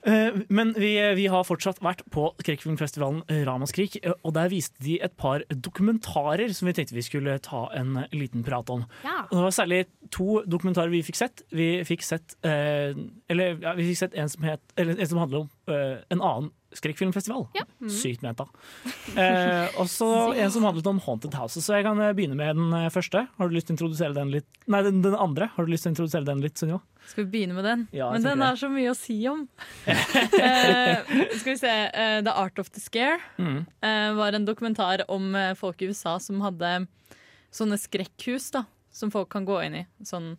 Eh, 0.08 0.38
Men 0.48 0.72
vi, 0.74 0.94
vi 1.18 1.26
har 1.30 1.44
fortsatt 1.46 1.82
vært 1.84 2.00
på 2.14 2.30
skrekkfilmfestivalen 2.40 3.20
Ramaskrik, 3.46 3.98
eh, 4.00 4.14
og 4.24 4.32
der 4.38 4.48
viste 4.50 4.80
de 4.82 4.96
et 5.04 5.14
par 5.20 5.44
dokumentarer 5.52 6.50
som 6.56 6.70
vi 6.70 6.74
tenkte 6.78 6.96
vi 6.96 7.04
skulle 7.06 7.36
ta 7.44 7.66
en 7.76 8.00
eh, 8.06 8.08
liten 8.16 8.42
prat 8.46 8.72
om. 8.72 8.86
Ja. 9.04 9.20
Det 9.30 9.44
var 9.44 9.54
særlig 9.54 9.82
to 10.14 10.40
dokumentarer 10.48 10.90
vi 10.94 11.04
fikk 11.06 11.20
sett. 11.20 11.44
Vi 11.52 11.68
fikk 11.86 12.02
sett, 12.08 12.38
eh, 12.46 12.96
eller, 13.30 13.60
ja, 13.62 13.76
vi 13.78 13.90
fikk 13.92 14.00
sett 14.06 14.16
en 14.18 14.32
som, 14.32 14.48
het, 14.48 14.64
eller, 14.80 14.96
en 14.96 15.12
som 15.12 15.22
handler 15.22 15.44
om 15.44 15.52
eh, 15.76 16.00
en 16.08 16.22
annen 16.24 16.50
skrekkfilmfestival. 16.78 17.46
Ja. 17.58 17.64
Sykt 17.92 18.22
meta. 18.24 18.46
Eh, 19.16 19.68
og 19.80 19.88
så 19.92 20.08
en 20.40 20.50
som 20.54 20.64
handlet 20.66 20.86
om 20.90 21.00
Haunted 21.04 21.34
Houses. 21.36 21.66
Så 21.66 21.76
jeg 21.78 21.84
kan 21.86 22.00
eh, 22.00 22.12
begynne 22.16 22.38
med 22.38 22.56
den 22.58 22.72
eh, 22.78 22.88
første. 22.94 23.26
Har 23.38 23.48
du 23.50 23.54
lyst 23.56 23.68
til 23.68 23.74
å 23.74 23.78
introdusere 23.78 24.16
den 24.16 24.32
litt? 24.32 24.48
Nei, 24.72 24.80
den, 24.86 25.02
den 25.04 25.16
andre. 25.18 25.50
Har 25.56 25.66
du 25.68 25.72
lyst 25.72 25.84
til 25.86 25.92
å 25.92 25.94
introdusere 25.96 26.28
den 26.28 26.40
litt, 26.44 26.56
Sunniva? 26.60 26.80
Skal 27.10 27.24
vi 27.26 27.30
begynne 27.34 27.56
med 27.58 27.66
den? 27.66 27.80
Ja, 27.92 28.12
Men 28.14 28.22
den 28.22 28.44
har 28.44 28.56
så 28.60 28.68
mye 28.70 28.92
å 28.92 28.96
si 28.98 29.18
om. 29.28 29.46
Eh, 30.42 30.98
skal 31.38 31.52
vi 31.52 31.58
se. 31.58 31.68
eh, 31.70 32.18
The 32.24 32.32
Art 32.34 32.58
of 32.58 32.70
the 32.74 32.80
Scare 32.80 33.18
Mm. 33.38 33.64
eh, 33.82 34.12
var 34.14 34.32
en 34.32 34.44
dokumentar 34.46 35.02
om 35.10 35.34
folk 35.58 35.82
i 35.82 35.86
USA 35.90 36.18
som 36.20 36.40
hadde 36.40 36.86
sånne 37.52 37.76
skrekkhus 37.78 38.50
da, 38.54 38.64
som 38.92 39.10
folk 39.12 39.28
kan 39.32 39.44
gå 39.48 39.58
inn 39.66 39.74
i. 39.82 39.86
Sånn, 40.04 40.36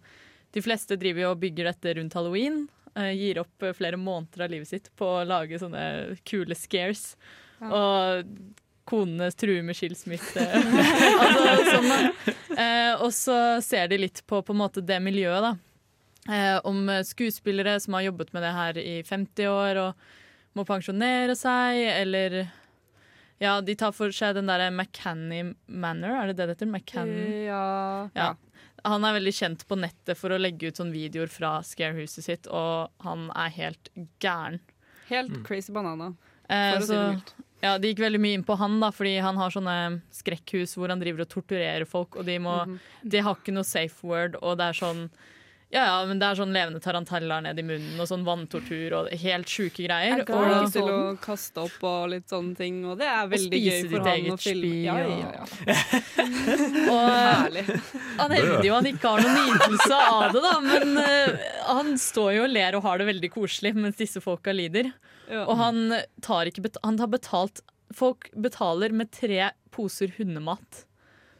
de 0.53 0.61
fleste 0.61 0.97
driver 0.97 1.21
jo 1.27 1.31
og 1.35 1.39
bygger 1.43 1.69
dette 1.71 1.93
rundt 1.99 2.13
halloween. 2.17 2.67
Eh, 2.99 3.11
gir 3.17 3.39
opp 3.43 3.63
eh, 3.63 3.75
flere 3.77 3.99
måneder 3.99 4.45
av 4.45 4.53
livet 4.53 4.69
sitt 4.69 4.91
på 4.99 5.07
å 5.19 5.23
lage 5.27 5.59
sånne 5.61 6.17
kule 6.27 6.57
scares. 6.57 7.13
Og 7.63 8.27
konene 8.89 9.29
truer 9.31 9.63
med 9.63 9.77
skilsmisse. 9.77 10.43
altså, 11.23 11.53
sånn. 11.69 12.33
Eh, 12.57 12.91
og 12.99 13.13
så 13.15 13.37
ser 13.63 13.87
de 13.91 14.01
litt 14.03 14.23
på, 14.27 14.41
på 14.43 14.55
en 14.55 14.59
måte 14.59 14.83
det 14.83 14.99
miljøet, 15.03 15.45
da. 15.45 15.53
Eh, 16.33 16.57
om 16.67 16.87
skuespillere 17.03 17.77
som 17.83 17.97
har 17.97 18.07
jobbet 18.09 18.33
med 18.35 18.45
det 18.45 18.51
her 18.55 18.77
i 18.79 18.97
50 19.03 19.49
år 19.51 19.79
og 19.81 20.03
må 20.57 20.65
pensjonere 20.67 21.35
seg, 21.39 21.79
eller 21.97 22.43
Ja, 23.41 23.57
de 23.65 23.73
tar 23.75 23.91
for 23.91 24.13
seg 24.15 24.37
den 24.37 24.47
derre 24.47 24.69
McCanny 24.71 25.41
Manor, 25.67 26.13
er 26.15 26.29
det 26.29 26.37
det 26.37 26.45
det 26.45 26.55
heter? 26.57 26.69
McCann... 26.69 27.13
Ja. 27.43 28.09
Ja. 28.15 28.29
Han 28.85 29.05
er 29.07 29.13
veldig 29.15 29.33
kjent 29.33 29.63
på 29.69 29.77
nettet 29.79 30.17
for 30.19 30.29
å 30.35 30.39
legge 30.41 30.67
ut 30.67 30.75
sånne 30.79 30.91
videoer 30.91 31.29
fra 31.31 31.61
scarehuset 31.63 32.23
sitt, 32.25 32.47
og 32.51 32.89
han 33.05 33.29
er 33.35 33.49
helt 33.55 33.89
gæren. 34.19 34.59
Helt 35.07 35.43
crazy 35.47 35.71
banana. 35.75 36.13
Eh, 36.49 36.79
si 36.81 36.87
så, 36.91 36.99
mildt. 37.13 37.33
ja, 37.63 37.77
det 37.79 37.93
gikk 37.93 38.01
veldig 38.03 38.19
mye 38.19 38.33
inn 38.39 38.43
på 38.43 38.57
han, 38.59 38.79
da, 38.83 38.89
fordi 38.91 39.17
han 39.23 39.37
har 39.39 39.49
sånne 39.55 40.01
skrekkhus 40.11 40.75
hvor 40.75 40.91
han 40.91 40.99
driver 40.99 41.23
og 41.23 41.29
torturerer 41.31 41.87
folk, 41.87 42.17
og 42.19 42.25
de, 42.27 42.37
må, 42.43 42.57
Mhm. 42.67 42.79
de 43.09 43.19
har 43.23 43.35
ikke 43.39 43.53
noe 43.55 43.63
safe 43.63 44.03
word, 44.03 44.35
og 44.41 44.57
det 44.59 44.65
er 44.67 44.73
sånn 44.83 45.09
ja, 45.73 45.83
ja, 45.89 45.93
men 46.05 46.19
det 46.21 46.27
er 46.27 46.37
sånn 46.37 46.51
levende 46.53 46.79
taranteller 46.83 47.41
ned 47.41 47.57
i 47.57 47.63
munnen 47.65 48.01
og 48.01 48.05
sånn 48.05 48.21
vanntortur 48.27 48.93
og 48.99 49.07
helt 49.23 49.49
sjuke 49.49 49.81
greier. 49.87 50.19
Jeg 50.19 50.27
kan 50.27 50.37
Og, 50.37 50.51
ikke 50.59 50.73
til 50.75 50.89
å 50.93 50.97
kaste 51.23 51.63
opp 51.63 51.85
og 51.89 52.11
litt 52.11 52.29
sånne 52.29 52.53
ting, 52.59 52.83
og 52.85 52.99
det 52.99 53.07
er 53.09 53.31
veldig 53.31 53.61
gøy 53.63 53.79
for 53.89 54.05
han 54.05 54.09
eget 54.11 54.35
å 54.35 54.37
filme. 54.43 54.69
Spi, 54.69 54.83
Ja, 54.85 54.97
ja, 55.01 55.31
ja. 55.39 55.47
og 56.93 57.07
Herlig. 57.09 57.63
han 58.19 58.35
hevder 58.37 58.67
jo 58.67 58.75
han 58.77 58.89
ikke 58.91 59.13
har 59.15 59.25
noen 59.25 59.49
nytelse 59.49 59.97
av 60.11 60.25
det, 60.35 60.43
da, 60.45 60.53
men 60.67 61.01
uh, 61.01 61.47
han 61.71 61.93
står 62.05 62.29
jo 62.37 62.43
og 62.45 62.53
ler 62.53 62.77
og 62.77 62.85
har 62.85 63.01
det 63.01 63.07
veldig 63.09 63.31
koselig 63.33 63.73
mens 63.79 63.97
disse 63.97 64.21
folka 64.21 64.53
lider. 64.53 64.91
Ja. 65.25 65.47
Og 65.47 65.57
han 65.57 65.97
tar 66.21 66.51
ikke 66.51 66.67
bet 66.67 66.77
han 66.83 66.99
tar 66.99 67.09
betalt 67.13 67.63
Folk 67.93 68.31
betaler 68.33 68.89
med 68.89 69.11
tre 69.13 69.51
poser 69.69 70.09
hundemat. 70.17 70.79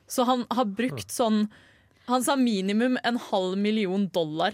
Så 0.06 0.22
han 0.30 0.43
har 0.54 0.67
brukt 0.69 1.10
sånn 1.10 1.48
Han 2.06 2.24
sa 2.24 2.36
minimum 2.36 2.98
en 3.04 3.18
halv 3.18 3.58
million 3.58 4.08
dollar 4.10 4.54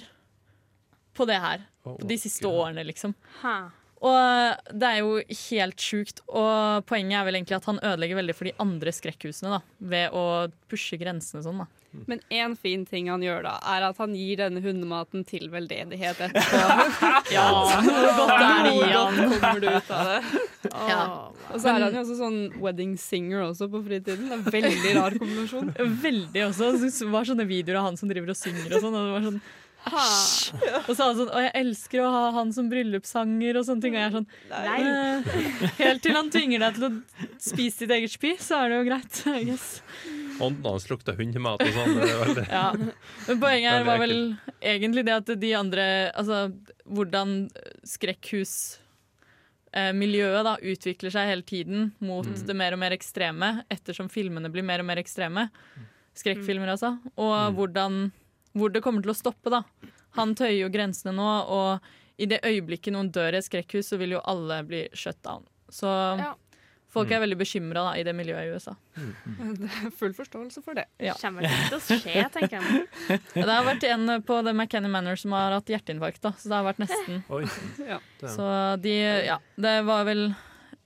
på 1.13 1.25
det 1.25 1.39
her. 1.41 1.63
Oh, 1.83 1.97
På 1.97 2.07
de 2.07 2.17
siste 2.17 2.45
God. 2.45 2.53
årene, 2.59 2.83
liksom. 2.83 3.13
Hæ. 3.41 3.55
Og 3.99 4.75
det 4.79 4.87
er 4.93 5.01
jo 5.01 5.17
helt 5.49 5.83
sjukt. 5.83 6.21
Og 6.31 6.85
poenget 6.87 7.19
er 7.19 7.25
vel 7.27 7.35
egentlig 7.39 7.57
at 7.57 7.67
han 7.67 7.81
ødelegger 7.83 8.21
veldig 8.21 8.35
for 8.37 8.47
de 8.47 8.55
andre 8.63 8.93
skrekkhusene 8.95 9.57
da, 9.57 9.59
ved 9.91 10.15
å 10.15 10.23
pushe 10.71 10.99
grensene 11.01 11.43
sånn. 11.43 11.59
da. 11.65 11.67
Men 12.05 12.19
én 12.29 12.53
fin 12.53 12.83
ting 12.85 13.07
han 13.09 13.23
gjør 13.25 13.41
da, 13.47 13.55
er 13.65 13.87
at 13.87 13.97
han 13.97 14.11
gir 14.13 14.37
denne 14.37 14.61
hundematen 14.61 15.23
til 15.27 15.47
veldedighet 15.49 16.19
etterpå. 16.27 16.59
Ja, 17.33 17.47
Hvor 17.49 18.11
godt 18.19 18.33
er 18.35 18.67
det 18.67 18.73
i 18.77 18.91
han? 18.93 19.17
kommer 19.41 19.63
du 19.63 19.67
ut 19.73 19.89
av 19.93 20.11
det? 20.11 20.43
Ja. 20.69 20.99
Og 21.49 21.57
så 21.57 21.71
er 21.73 21.83
han 21.87 21.95
jo 21.97 22.03
også 22.03 22.17
sånn 22.19 22.37
wedding 22.61 22.93
singer 23.01 23.41
også 23.47 23.67
på 23.73 23.81
fritiden. 23.87 24.29
Det 24.29 24.37
er 24.37 24.37
en 24.37 24.53
veldig 24.53 24.93
rar 24.99 25.17
kombinasjon. 25.17 25.73
Veldig 26.05 26.45
også. 26.51 26.71
Det 26.77 27.09
var 27.09 27.25
sånne 27.33 27.47
videoer 27.49 27.81
av 27.81 27.89
han 27.89 27.97
som 27.99 28.11
driver 28.11 28.35
og 28.35 28.37
synger 28.37 28.77
og 28.77 28.85
sånn. 28.85 28.95
Og 28.99 29.09
det 29.09 29.15
var 29.17 29.27
sånn 29.31 29.41
Og 29.89 30.91
så 30.91 31.05
han 31.07 31.15
sånn 31.17 31.29
Og 31.31 31.39
jeg 31.41 31.51
elsker 31.55 32.01
å 32.03 32.09
ha 32.11 32.31
han 32.35 32.51
som 32.53 32.67
bryllupssanger 32.69 33.57
og 33.57 33.63
sånne 33.65 33.81
ting. 33.85 33.93
Og 33.95 34.01
jeg 34.01 34.07
er 34.09 34.15
sånn 34.17 34.27
Nei. 34.51 34.81
Helt 35.79 36.01
til 36.03 36.15
han 36.17 36.29
tvinger 36.33 36.59
deg 36.65 36.71
til 36.75 36.85
å 36.89 36.91
spise 37.41 37.79
ditt 37.85 37.95
eget 37.95 38.11
spy, 38.13 38.31
så 38.43 38.53
er 38.59 38.65
det 38.69 38.75
jo 38.81 38.87
greit. 38.89 39.13
I 39.31 39.33
guess. 39.47 39.67
Ånden 40.39 40.65
hans 40.67 40.89
lukter 40.91 41.13
hundemat 41.19 41.59
og 41.63 41.71
sånn. 41.75 41.93
Veldig 41.99 42.45
Ja. 42.51 42.67
Men 42.75 43.39
poenget 43.41 43.71
her 43.71 43.83
var 43.87 43.97
vel 44.03 44.15
egentlig 44.59 45.03
det 45.07 45.15
at 45.15 45.27
de 45.39 45.53
andre 45.57 45.85
Altså 46.13 46.37
hvordan 46.89 47.49
skrekkhusmiljøet 47.87 50.43
da 50.47 50.55
utvikler 50.59 51.11
seg 51.13 51.27
hele 51.29 51.45
tiden 51.47 51.91
mot 52.03 52.25
det 52.25 52.55
mer 52.57 52.73
og 52.75 52.79
mer 52.81 52.91
ekstreme 52.95 53.63
ettersom 53.71 54.09
filmene 54.11 54.49
blir 54.51 54.63
mer 54.65 54.79
og 54.83 54.87
mer 54.89 54.97
ekstreme. 55.01 55.49
Skrekkfilmer, 56.19 56.69
altså. 56.73 56.89
Og 57.21 57.53
hvordan, 57.55 57.93
hvor 58.59 58.73
det 58.73 58.83
kommer 58.85 59.05
til 59.05 59.13
å 59.13 59.17
stoppe, 59.17 59.51
da. 59.53 59.63
Han 60.17 60.35
tøyer 60.37 60.59
jo 60.63 60.73
grensene 60.73 61.13
nå, 61.15 61.29
og 61.49 62.19
i 62.19 62.27
det 62.27 62.41
øyeblikket 62.43 62.93
noen 62.95 63.11
dør 63.15 63.37
i 63.37 63.39
et 63.39 63.47
skrekkhus, 63.47 63.91
så 63.91 63.99
vil 64.01 64.17
jo 64.17 64.23
alle 64.27 64.61
bli 64.67 64.85
shut 64.97 65.19
down. 65.23 65.47
Så 65.71 65.89
Ja. 66.19 66.35
Folk 66.89 67.11
er 67.13 67.21
veldig 67.21 67.37
bekymra 67.37 67.83
i 67.99 68.03
det 68.05 68.15
miljøet 68.17 68.47
i 68.47 68.53
USA. 68.55 68.71
Det 69.59 69.69
er 69.69 69.91
Full 69.93 70.15
forståelse 70.17 70.63
for 70.65 70.73
det. 70.73 70.87
Ja. 70.97 71.13
Kommer 71.21 71.45
det 71.45 71.51
ikke 71.53 71.67
til 71.69 71.77
å 71.77 71.99
skje, 72.01 72.23
tenker 72.33 72.55
jeg. 72.57 72.87
Det 73.35 73.45
har 73.45 73.65
vært 73.67 73.85
en 73.91 74.15
på 74.25 74.39
The 74.45 74.55
McKenny 74.55 74.89
Manor 74.89 75.19
som 75.21 75.35
har 75.37 75.53
hatt 75.53 75.69
hjerteinfarkt, 75.69 76.23
da, 76.25 76.33
så 76.33 76.49
det 76.49 76.57
har 76.57 76.65
vært 76.65 76.81
nesten. 76.81 77.21
Oi. 77.37 77.43
Ja. 77.85 77.99
Så 78.25 78.47
de 78.81 78.95
Ja, 79.29 79.37
det 79.61 79.79
var 79.85 80.07
vel 80.09 80.31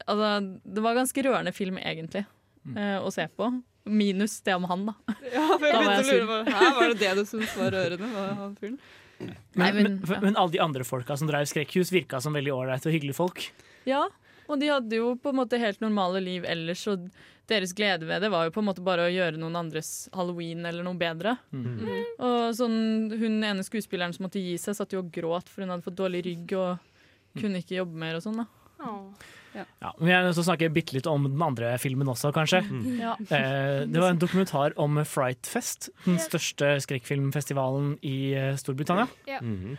Altså, 0.04 0.30
det 0.68 0.82
var 0.84 0.98
ganske 0.98 1.24
rørende 1.24 1.54
film, 1.56 1.78
egentlig, 1.80 2.26
mm. 2.68 2.78
å 3.08 3.12
se 3.14 3.24
på. 3.32 3.48
Minus 3.84 4.42
det 4.42 4.56
om 4.56 4.64
han, 4.70 4.86
da. 4.88 4.94
Ja, 5.34 5.46
for 5.60 5.68
jeg 5.68 5.80
begynte 5.80 6.02
å 6.04 6.08
lure 6.08 6.28
på 6.30 6.56
Hæ, 6.56 6.68
Var 6.78 6.94
det 6.94 7.00
det 7.02 7.14
du 7.18 7.24
syntes 7.28 7.56
var 7.60 7.74
rørende? 7.76 8.10
Var 8.14 8.30
han 8.40 8.56
fyren? 8.60 8.78
Men, 9.20 9.76
men, 9.76 10.00
ja. 10.08 10.20
men, 10.24 10.36
alle 10.36 10.52
de 10.52 10.60
andre 10.64 10.86
folka 10.88 11.18
som 11.20 11.30
drev 11.30 11.46
skrekkhus, 11.48 11.92
virka 11.94 12.20
som 12.24 12.36
veldig 12.36 12.54
ålreite 12.56 12.90
og 12.90 12.96
hyggelige 12.96 13.18
folk. 13.18 13.46
Ja, 13.88 14.06
og 14.48 14.60
de 14.60 14.72
hadde 14.72 15.00
jo 15.00 15.14
på 15.20 15.32
en 15.32 15.40
måte 15.40 15.60
helt 15.62 15.84
normale 15.84 16.20
liv 16.24 16.48
ellers, 16.48 16.84
og 16.92 17.06
deres 17.52 17.76
glede 17.76 18.08
ved 18.08 18.24
det 18.24 18.32
var 18.32 18.48
jo 18.48 18.56
på 18.56 18.64
en 18.64 18.70
måte 18.70 18.84
bare 18.84 19.08
å 19.08 19.12
gjøre 19.12 19.40
noen 19.40 19.56
andres 19.60 20.10
halloween 20.16 20.66
eller 20.68 20.86
noe 20.86 21.00
bedre. 21.00 21.36
Og 21.54 22.56
sånn, 22.58 23.12
hun 23.12 23.40
ene 23.44 23.64
skuespilleren 23.68 24.16
som 24.16 24.28
måtte 24.28 24.44
gi 24.44 24.58
seg, 24.62 24.78
satt 24.80 24.96
jo 24.96 25.04
og 25.04 25.12
gråt 25.14 25.52
for 25.52 25.64
hun 25.64 25.76
hadde 25.76 25.88
fått 25.88 26.00
dårlig 26.00 26.24
rygg 26.28 26.56
og 26.60 27.40
kunne 27.40 27.64
ikke 27.64 27.80
jobbe 27.82 28.00
mer 28.00 28.20
og 28.20 28.26
sånn, 28.26 28.44
da. 28.44 28.48
Åh. 28.84 29.32
Ja, 29.54 29.92
men 30.00 30.10
jeg 30.10 30.18
er 30.18 30.28
nødt 30.28 30.38
til 30.38 30.44
å 30.44 30.48
snakke 30.50 30.72
bitte 30.74 30.96
litt 30.98 31.08
om 31.10 31.28
den 31.30 31.42
andre 31.46 31.74
filmen 31.82 32.10
også, 32.12 32.34
kanskje. 32.36 32.64
Ja. 33.00 33.16
Eh, 33.34 33.84
det 33.90 34.00
var 34.00 34.12
en 34.14 34.20
dokumentar 34.22 34.76
om 34.82 35.00
Frightfest, 35.08 35.90
den 36.06 36.20
største 36.22 36.76
skrekkfilmfestivalen 36.84 37.96
i 38.06 38.34
eh, 38.38 38.56
Storbritannia. 38.60 39.08
-hmm. 39.26 39.78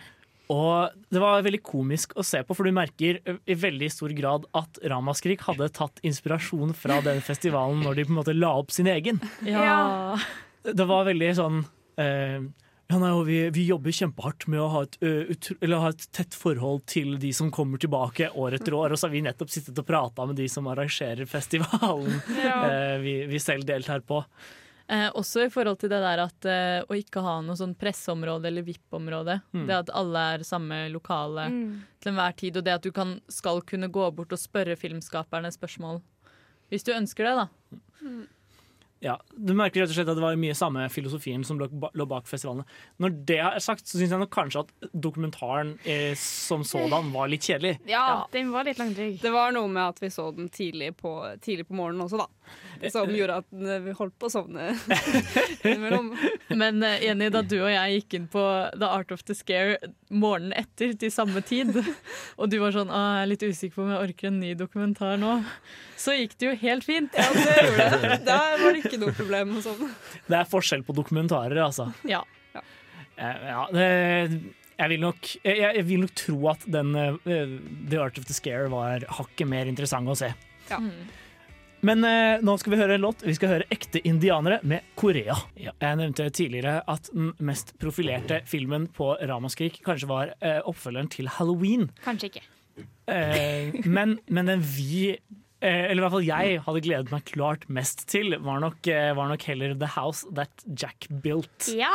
Og 0.53 0.91
det 1.09 1.21
var 1.23 1.45
veldig 1.45 1.63
komisk 1.65 2.13
å 2.21 2.25
se 2.27 2.43
på, 2.45 2.55
for 2.57 2.65
du 2.65 2.73
merker 2.73 3.21
i 3.25 3.55
veldig 3.57 3.89
stor 3.93 4.13
grad 4.17 4.45
at 4.53 4.79
Ramaskrik 4.85 5.41
hadde 5.47 5.71
tatt 5.73 6.03
inspirasjon 6.05 6.75
fra 6.77 7.01
den 7.05 7.23
festivalen 7.25 7.81
når 7.85 7.95
de 7.95 8.05
på 8.05 8.13
en 8.13 8.21
måte 8.21 8.37
la 8.37 8.53
opp 8.61 8.75
sin 8.75 8.91
egen. 8.91 9.21
Ja. 9.49 10.19
Det 10.65 10.87
var 10.89 11.09
veldig 11.09 11.31
sånn 11.39 11.65
eh, 12.01 12.45
ja, 12.90 12.99
nei, 13.01 13.11
og 13.16 13.23
vi, 13.27 13.38
vi 13.55 13.62
jobber 13.70 13.94
kjempehardt 13.97 14.47
med 14.53 14.61
å 14.61 14.66
ha 14.75 14.83
et, 14.85 14.99
ø, 15.01 15.12
utro- 15.35 15.57
eller 15.64 15.81
ha 15.83 15.88
et 15.94 16.05
tett 16.12 16.35
forhold 16.37 16.83
til 16.90 17.14
de 17.18 17.31
som 17.33 17.51
kommer 17.55 17.81
tilbake 17.81 18.29
år 18.37 18.59
etter 18.59 18.75
år. 18.77 18.92
Og 18.92 18.99
så 19.01 19.07
har 19.09 19.14
vi 19.14 19.23
nettopp 19.25 19.51
sittet 19.51 19.79
og 19.81 19.87
prata 19.88 20.27
med 20.29 20.37
de 20.37 20.49
som 20.53 20.68
arrangerer 20.68 21.25
festivalen 21.31 22.12
eh, 22.44 22.99
vi, 23.01 23.14
vi 23.31 23.40
selv 23.40 23.64
deltar 23.68 24.05
på. 24.05 24.20
Eh, 24.87 25.07
også 25.16 25.47
i 25.47 25.49
forhold 25.49 25.79
til 25.81 25.88
det 25.88 26.03
der 26.05 26.20
at 26.27 26.44
eh, 26.44 26.83
å 26.85 26.92
ikke 27.01 27.23
ha 27.25 27.38
noe 27.40 27.57
sånn 27.57 27.73
presseområde 27.81 28.51
eller 28.51 28.66
VIP-område. 28.66 29.38
Mm. 29.57 29.62
Det 29.70 29.79
at 29.79 29.92
alle 29.97 30.25
er 30.35 30.44
samme 30.44 30.83
lokale 30.92 31.47
Mm. 31.49 31.70
til 32.05 32.12
enhver 32.12 32.37
tid, 32.37 32.59
og 32.61 32.66
det 32.68 32.75
at 32.77 32.85
du 32.85 32.92
kan, 32.92 33.14
skal 33.33 33.62
kunne 33.64 33.88
gå 33.88 34.11
bort 34.12 34.37
og 34.37 34.40
spørre 34.42 34.77
filmskaperne 34.77 35.49
spørsmål. 35.57 36.03
Hvis 36.68 36.85
du 36.85 36.92
ønsker 36.92 37.25
det, 37.25 37.35
da. 37.40 37.49
Ja, 39.05 39.19
Du 39.37 39.53
merker 39.53 39.83
rett 39.83 39.93
og 39.93 39.99
slett 39.99 40.09
at 40.09 40.17
det 40.17 40.25
var 40.25 40.38
mye 40.40 40.55
samme 40.57 40.87
filosofien 40.88 41.43
som 41.45 41.59
lå, 41.61 42.07
bak 42.09 42.29
festivalene. 42.31 42.64
Når 43.03 43.19
det 43.29 43.37
er 43.37 43.59
sagt, 43.61 43.85
så 43.85 43.99
syns 44.01 44.14
jeg 44.14 44.23
nok 44.23 44.33
kanskje 44.33 44.62
at 44.64 44.90
dokumentaren 44.93 45.75
eh, 45.85 46.14
som 46.17 46.64
sådan 46.64 47.11
var 47.12 47.29
litt 47.29 47.45
kjedelig. 47.45 47.77
Ja, 47.90 48.25
den 48.33 48.53
var 48.55 48.64
litt 48.64 48.81
langdryg. 48.81 49.19
Det 49.21 49.33
var 49.35 49.53
noe 49.53 49.69
med 49.69 49.83
at 49.85 50.01
vi 50.01 50.11
så 50.14 50.31
den 50.33 50.49
tidlig 50.49 50.95
på, 51.03 51.12
tidlig 51.45 51.69
på 51.69 51.77
morgenen 51.77 52.07
også, 52.07 52.25
da. 52.25 52.88
Som 52.93 53.12
gjorde 53.12 53.43
at 53.43 53.53
eh, 53.53 53.85
vi 53.85 53.97
holdt 53.99 54.17
på 54.21 54.31
å 54.31 54.33
sovne 54.33 54.71
innimellom. 55.64 56.11
Men 56.57 56.81
uh, 56.85 56.97
Jenny, 57.05 57.29
da 57.33 57.45
du 57.45 57.59
og 57.61 57.71
jeg 57.73 57.99
gikk 57.99 58.19
inn 58.19 58.29
på 58.33 58.45
The 58.73 58.88
Art 58.88 59.12
of 59.12 59.25
the 59.29 59.37
Scare 59.37 59.93
morgenen 60.09 60.57
etter 60.57 60.95
til 60.97 61.12
samme 61.12 61.45
tid, 61.45 61.77
og 62.40 62.49
du 62.49 62.59
var 62.62 62.73
sånn 62.73 62.93
'Å, 62.93 63.05
jeg 63.19 63.25
er 63.25 63.33
litt 63.35 63.47
usikker 63.49 63.77
på 63.77 63.85
om 63.85 63.93
jeg 63.93 64.09
orker 64.09 64.31
en 64.31 64.40
ny 64.40 64.55
dokumentar 64.59 65.21
nå, 65.21 65.38
så 66.05 66.14
gikk 66.19 66.37
det 66.40 66.51
jo 66.51 66.55
helt 66.61 66.85
fint. 66.85 67.17
Ja, 67.17 67.29
det 67.33 67.55
gjorde 67.64 67.88
det. 68.03 68.19
Der 68.29 68.61
var 68.61 68.77
det 68.77 68.83
ikke 68.85 69.01
noe 69.01 69.14
problem 69.17 69.57
sovne. 69.64 69.88
Det 70.29 70.38
er 70.40 70.51
forskjell 70.51 70.85
på 70.85 70.97
dokumentarer, 70.97 71.61
altså. 71.64 71.88
Ja. 72.09 72.21
ja. 72.53 72.64
ja, 73.17 73.64
det, 73.73 73.88
jeg, 74.77 74.93
vil 74.93 75.05
nok, 75.07 75.35
jeg, 75.40 75.61
jeg 75.64 75.88
vil 75.88 76.05
nok 76.05 76.17
tro 76.21 76.38
at 76.53 76.64
den 76.77 76.95
eh, 77.01 77.59
The 77.88 78.01
Art 78.05 78.21
of 78.21 78.29
the 78.29 78.37
Scare 78.37 78.69
var 78.73 79.07
hakket 79.21 79.49
mer 79.49 79.71
interessant 79.71 80.12
å 80.12 80.19
se. 80.19 80.35
Ja. 80.69 80.81
Men 81.85 82.05
eh, 82.09 82.40
nå 82.45 82.55
skal 82.61 82.73
vi 82.73 82.81
høre 82.81 82.97
en 82.97 83.05
låt. 83.05 83.23
Vi 83.27 83.35
skal 83.37 83.51
høre 83.57 83.69
Ekte 83.73 84.01
indianere 84.09 84.61
med 84.64 84.87
Korea. 84.97 85.37
Ja, 85.61 85.75
jeg 85.83 86.01
nevnte 86.01 86.31
tidligere 86.33 86.79
at 86.88 87.11
den 87.12 87.35
mest 87.45 87.75
profilerte 87.81 88.40
filmen 88.49 88.87
på 88.93 89.12
Ramaskrik 89.21 89.83
kanskje 89.85 90.09
var 90.09 90.33
eh, 90.40 90.61
oppfølgeren 90.64 91.11
til 91.12 91.29
Halloween. 91.37 91.90
Kanskje 92.05 92.33
ikke. 92.33 92.45
Eh, 93.12 93.77
men, 93.85 94.17
men 94.33 94.49
den 94.49 94.64
vi 94.64 95.19
eller 95.64 96.03
i 96.03 96.05
hvert 96.05 96.12
fall 96.12 96.27
jeg 96.27 96.59
hadde 96.67 96.81
gledet 96.85 97.12
meg 97.14 97.25
klart 97.31 97.62
mest 97.73 98.05
til, 98.11 98.35
var 98.45 98.61
nok, 98.61 98.81
eh, 98.90 99.12
var 99.17 99.31
nok 99.31 99.47
heller 99.49 99.75
The 99.81 99.88
House 99.95 100.27
That 100.37 100.64
Jack 100.67 101.07
Built. 101.25 101.69
Ja. 101.73 101.93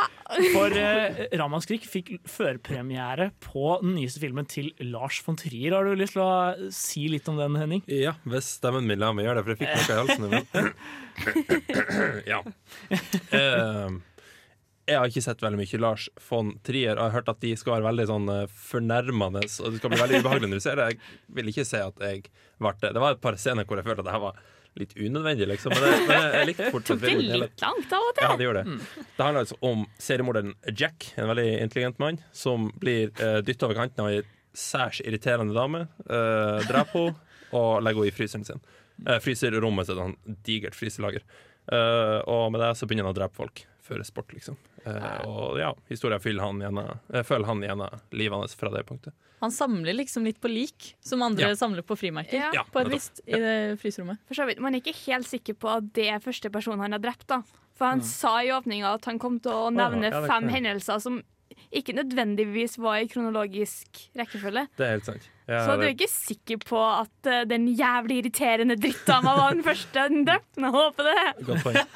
For 0.54 0.74
eh, 0.74 1.26
Ramaskrik 1.38 1.86
fikk 1.86 2.12
førpremiere 2.30 3.30
på 3.44 3.76
den 3.84 3.94
nyeste 3.98 4.22
filmen 4.22 4.48
til 4.50 4.72
Lars 4.82 5.20
von 5.26 5.38
Trier. 5.38 5.76
Har 5.76 5.86
du 5.86 5.94
lyst 5.98 6.16
til 6.16 6.24
å 6.24 6.70
si 6.74 7.06
litt 7.12 7.28
om 7.30 7.38
den, 7.38 7.58
Henning? 7.60 7.84
Ja, 7.90 8.16
hvis 8.26 8.56
stemmen 8.58 8.88
min 8.88 8.98
lar 9.02 9.14
meg 9.14 9.28
gjøre 9.28 9.44
det, 9.44 9.46
for 9.46 9.54
jeg 9.54 9.76
fikk 9.76 10.20
noe 10.20 10.32
i 10.32 10.40
halsen. 10.40 10.74
Ja. 12.30 12.38
Eh, 12.90 13.88
jeg 14.90 14.98
har 14.98 15.10
ikke 15.10 15.22
sett 15.24 15.42
veldig 15.44 15.60
mye 15.60 15.80
Lars 15.82 16.06
von 16.26 16.54
Trier, 16.66 16.96
og 16.96 17.04
jeg 17.04 17.06
har 17.06 17.16
hørt 17.20 17.32
at 17.32 17.42
de 17.44 17.50
skal 17.58 17.76
være 17.76 17.88
veldig 17.90 18.06
sånn 18.10 18.30
eh, 18.34 18.54
fornærmende, 18.70 19.42
og 19.46 19.74
det 19.74 19.80
skal 19.80 19.92
bli 19.92 20.00
veldig 20.00 20.22
ubehagelig 20.22 20.50
når 20.50 20.62
du 20.62 20.64
ser 20.64 20.80
det. 20.80 20.88
Jeg 20.90 21.36
vil 21.38 21.52
ikke 21.52 21.66
si 21.68 21.82
at 21.82 22.02
jeg 22.06 22.24
ble 22.60 22.72
det. 22.82 22.94
Det 22.96 23.04
var 23.04 23.16
et 23.16 23.22
par 23.22 23.38
scener 23.40 23.68
hvor 23.68 23.80
jeg 23.80 23.86
følte 23.86 24.04
at 24.04 24.10
det 24.10 24.16
her 24.16 24.24
var 24.24 24.40
litt 24.78 24.92
unødvendig, 24.96 25.48
liksom. 25.50 25.74
Men 25.74 25.86
det, 25.86 25.94
men 26.08 26.26
jeg 26.38 26.48
likte 26.50 26.72
fortsatt 26.74 27.00
Tok 27.02 27.06
det 27.06 27.38
litt 27.44 27.64
langt 27.64 27.94
av 27.96 28.08
og 28.08 28.12
til. 28.16 28.26
ja, 28.26 28.34
det 28.38 28.46
gjorde 28.46 28.64
det. 28.66 28.76
Det 29.16 29.24
handler 29.24 29.46
altså 29.46 29.58
om 29.70 29.86
seriemorderen 30.02 30.52
Jack, 30.74 31.08
en 31.16 31.30
veldig 31.32 31.48
intelligent 31.58 32.02
mann, 32.02 32.20
som 32.36 32.68
blir 32.82 33.10
uh, 33.22 33.40
dytta 33.46 33.68
over 33.68 33.80
kanten 33.82 34.04
av 34.04 34.12
ei 34.12 34.20
særs 34.56 35.02
irriterende 35.04 35.54
dame. 35.56 35.86
Uh, 36.06 36.58
Dreper 36.68 37.10
henne 37.10 37.16
og 37.58 37.82
legger 37.82 38.04
henne 38.04 38.12
i 38.12 38.14
fryseren 38.14 38.46
sin. 38.46 38.62
Uh, 39.06 39.18
fryserrommet 39.22 39.90
sitt, 39.90 39.98
et 39.98 40.46
digert 40.46 40.78
fryselager. 40.78 41.26
Uh, 41.70 42.18
og 42.30 42.50
med 42.54 42.62
det 42.62 42.74
så 42.78 42.86
begynner 42.86 43.08
han 43.08 43.14
å 43.14 43.18
drepe 43.18 43.38
folk. 43.38 43.64
Føre 43.90 44.06
sport, 44.06 44.30
liksom. 44.36 44.56
Eh, 44.86 45.26
og 45.26 45.58
ja, 45.58 45.72
historien 45.90 46.22
følger 46.22 46.46
han 46.46 46.60
gjennom, 46.62 48.00
livet 48.14 48.38
hans 48.38 48.54
fra 48.58 48.70
det 48.70 48.84
punktet. 48.88 49.12
Han 49.40 49.50
samler 49.50 49.96
liksom 49.96 50.24
litt 50.28 50.38
på 50.40 50.50
lik, 50.52 50.94
som 51.00 51.22
andre 51.24 51.48
Ja. 51.50 51.56
samler 51.56 51.82
på 51.82 51.96
frimerker. 51.96 52.52
Ja. 52.54 52.62
På 52.70 52.82
et 52.82 52.90
vist 52.92 53.20
visst 53.20 53.28
i 53.28 53.40
det 53.40 53.78
fryserommet. 53.80 54.18
For 54.28 54.34
så 54.36 54.46
vidt. 54.46 54.60
Man 54.60 54.74
er 54.76 54.80
ikke 54.82 54.94
helt 55.06 55.26
sikker 55.26 55.54
på 55.56 55.70
at 55.78 55.92
det 55.96 56.08
er 56.12 56.20
første 56.20 56.52
person 56.52 56.78
han 56.78 56.92
har 56.92 57.00
drept. 57.00 57.26
da 57.26 57.42
For 57.74 57.86
han 57.88 58.02
sa 58.02 58.38
i 58.44 58.50
åpninga 58.52 58.94
at 58.94 59.06
han 59.06 59.18
kom 59.18 59.40
til 59.40 59.50
å 59.52 59.70
nevne 59.72 60.10
ja, 60.12 60.20
fem 60.28 60.48
hendelser 60.52 61.00
som 61.00 61.22
ikke 61.70 61.94
nødvendigvis 61.94 62.76
var 62.82 63.02
i 63.02 63.06
kronologisk 63.10 64.00
rekkefølge. 64.18 64.66
Det 64.78 64.86
er 64.86 64.96
helt 64.96 65.06
sant. 65.06 65.28
Ja, 65.50 65.64
Så 65.66 65.74
du 65.78 65.82
er 65.82 65.92
ikke 65.94 66.06
sikker 66.10 66.60
på 66.62 66.78
at 66.78 67.26
uh, 67.26 67.40
den 67.50 67.64
jævlig 67.74 68.20
irriterende 68.20 68.76
drittdama 68.78 69.32
var 69.38 69.54
den 69.56 69.64
første 69.66 70.04
den 70.12 70.26
drepte? 70.28 70.62
Jeg 70.62 70.70
håper 70.76 71.08
det. 71.08 71.46
Godt 71.48 71.64
poeng. 71.64 71.78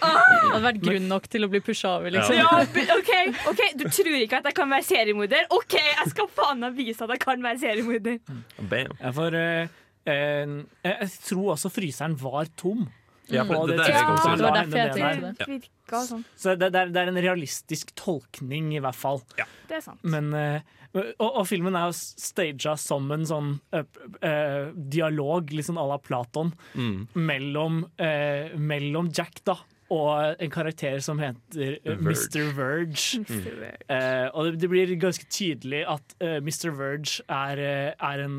Det 0.00 0.08
hadde 0.54 0.62
vært 0.64 0.80
grunn 0.82 1.08
nok 1.10 1.26
til 1.30 1.44
å 1.44 1.50
bli 1.52 1.60
pusha 1.62 1.90
over, 1.98 2.10
liksom. 2.14 2.38
Ja, 2.38 2.62
b- 2.72 2.86
OK, 2.94 3.10
ok, 3.52 3.60
du 3.78 3.84
tror 3.92 4.16
ikke 4.16 4.40
at 4.40 4.48
jeg 4.48 4.56
kan 4.56 4.70
være 4.72 4.86
seriemorder? 4.88 5.44
OK, 5.54 5.76
jeg 5.76 6.12
skal 6.14 6.30
faen 6.40 6.62
meg 6.64 6.78
vise 6.78 7.04
at 7.04 7.12
jeg 7.14 7.22
kan 7.22 7.44
være 7.44 7.60
seriemorder. 7.60 8.16
Bam. 8.70 8.96
Ja, 8.96 9.12
for 9.18 9.36
uh, 9.36 9.82
eh, 10.08 10.56
jeg 10.88 11.10
tror 11.28 11.52
også 11.54 11.70
fryseren 11.74 12.16
var 12.22 12.48
tom. 12.56 12.88
Ja, 13.30 13.44
for 13.46 13.68
det, 13.68 13.76
det, 13.78 13.84
det 13.84 13.92
det 13.92 14.00
det, 14.00 14.06
det, 14.10 14.24
det 14.24 14.30
var 14.30 14.40
la 14.40 14.54
derfor 14.56 14.80
jeg 14.80 14.90
henne 14.90 14.90
ned 14.90 14.96
tenkte 14.96 15.06
der. 15.06 15.20
det. 15.22 15.60
Det 15.60 15.79
virka 15.90 16.04
sånn. 16.08 16.22
Så 16.38 16.54
det, 16.56 16.70
det, 16.72 16.84
er, 16.86 16.92
det 16.94 17.00
er 17.02 17.10
en 17.12 17.20
realistisk 17.26 17.90
tolkning, 17.98 18.70
i 18.76 18.80
hvert 18.80 18.96
fall. 18.96 19.20
Ja. 19.38 19.44
Det 19.68 19.80
er 19.80 19.84
sant. 19.90 20.00
Men, 20.06 20.30
eh, 20.34 20.60
og, 20.94 21.26
og 21.28 21.44
filmen 21.46 21.76
er 21.78 21.90
jo 21.90 21.98
staga 21.98 22.76
som 22.80 23.10
en 23.14 23.26
sånn 23.28 23.50
uh, 23.74 23.84
uh, 24.24 24.70
dialog, 24.74 25.52
liksom 25.54 25.78
à 25.78 25.84
la 25.86 25.98
Platon, 26.02 26.54
Mm. 26.74 27.04
mellom, 27.14 27.84
uh, 28.00 28.56
mellom 28.58 29.10
Jack 29.14 29.42
da, 29.46 29.54
og 29.90 30.36
en 30.42 30.50
karakter 30.54 31.00
som 31.02 31.18
heter 31.18 31.80
Verge. 31.82 32.00
Mr. 32.02 32.50
Verge. 32.54 33.20
Mm. 33.26 33.62
Eh, 33.90 34.26
og 34.34 34.44
det, 34.46 34.60
det 34.62 34.68
blir 34.70 34.92
ganske 35.02 35.26
tydelig 35.26 35.80
at 35.90 36.14
uh, 36.22 36.36
Mr. 36.38 36.70
Verge 36.78 37.24
er, 37.26 37.62
er 37.98 38.22
en 38.22 38.36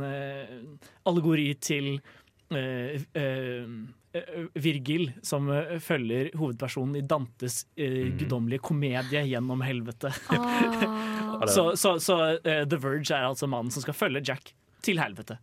allegori 1.08 1.50
til 1.60 1.98
Virgil, 4.60 5.12
som 5.24 5.47
eh, 5.56 5.78
følger 5.80 6.32
hovedpersonen 6.36 6.97
i 7.00 7.02
Dantes 7.08 7.62
uh, 7.80 8.10
guddommelige 8.19 8.60
komedie 8.67 9.21
gjennom 9.30 9.62
helvete. 9.63 10.12
Ah. 10.30 11.45
Så, 11.47 11.71
så, 11.80 11.95
så 12.00 12.15
uh, 12.36 12.65
The 12.69 12.78
Verge 12.78 13.15
er 13.15 13.24
altså 13.26 13.47
mannen 13.50 13.71
som 13.74 13.82
skal 13.82 13.95
følge 13.97 14.21
Jack 14.28 14.52
til 14.86 15.00
helvete. 15.02 15.39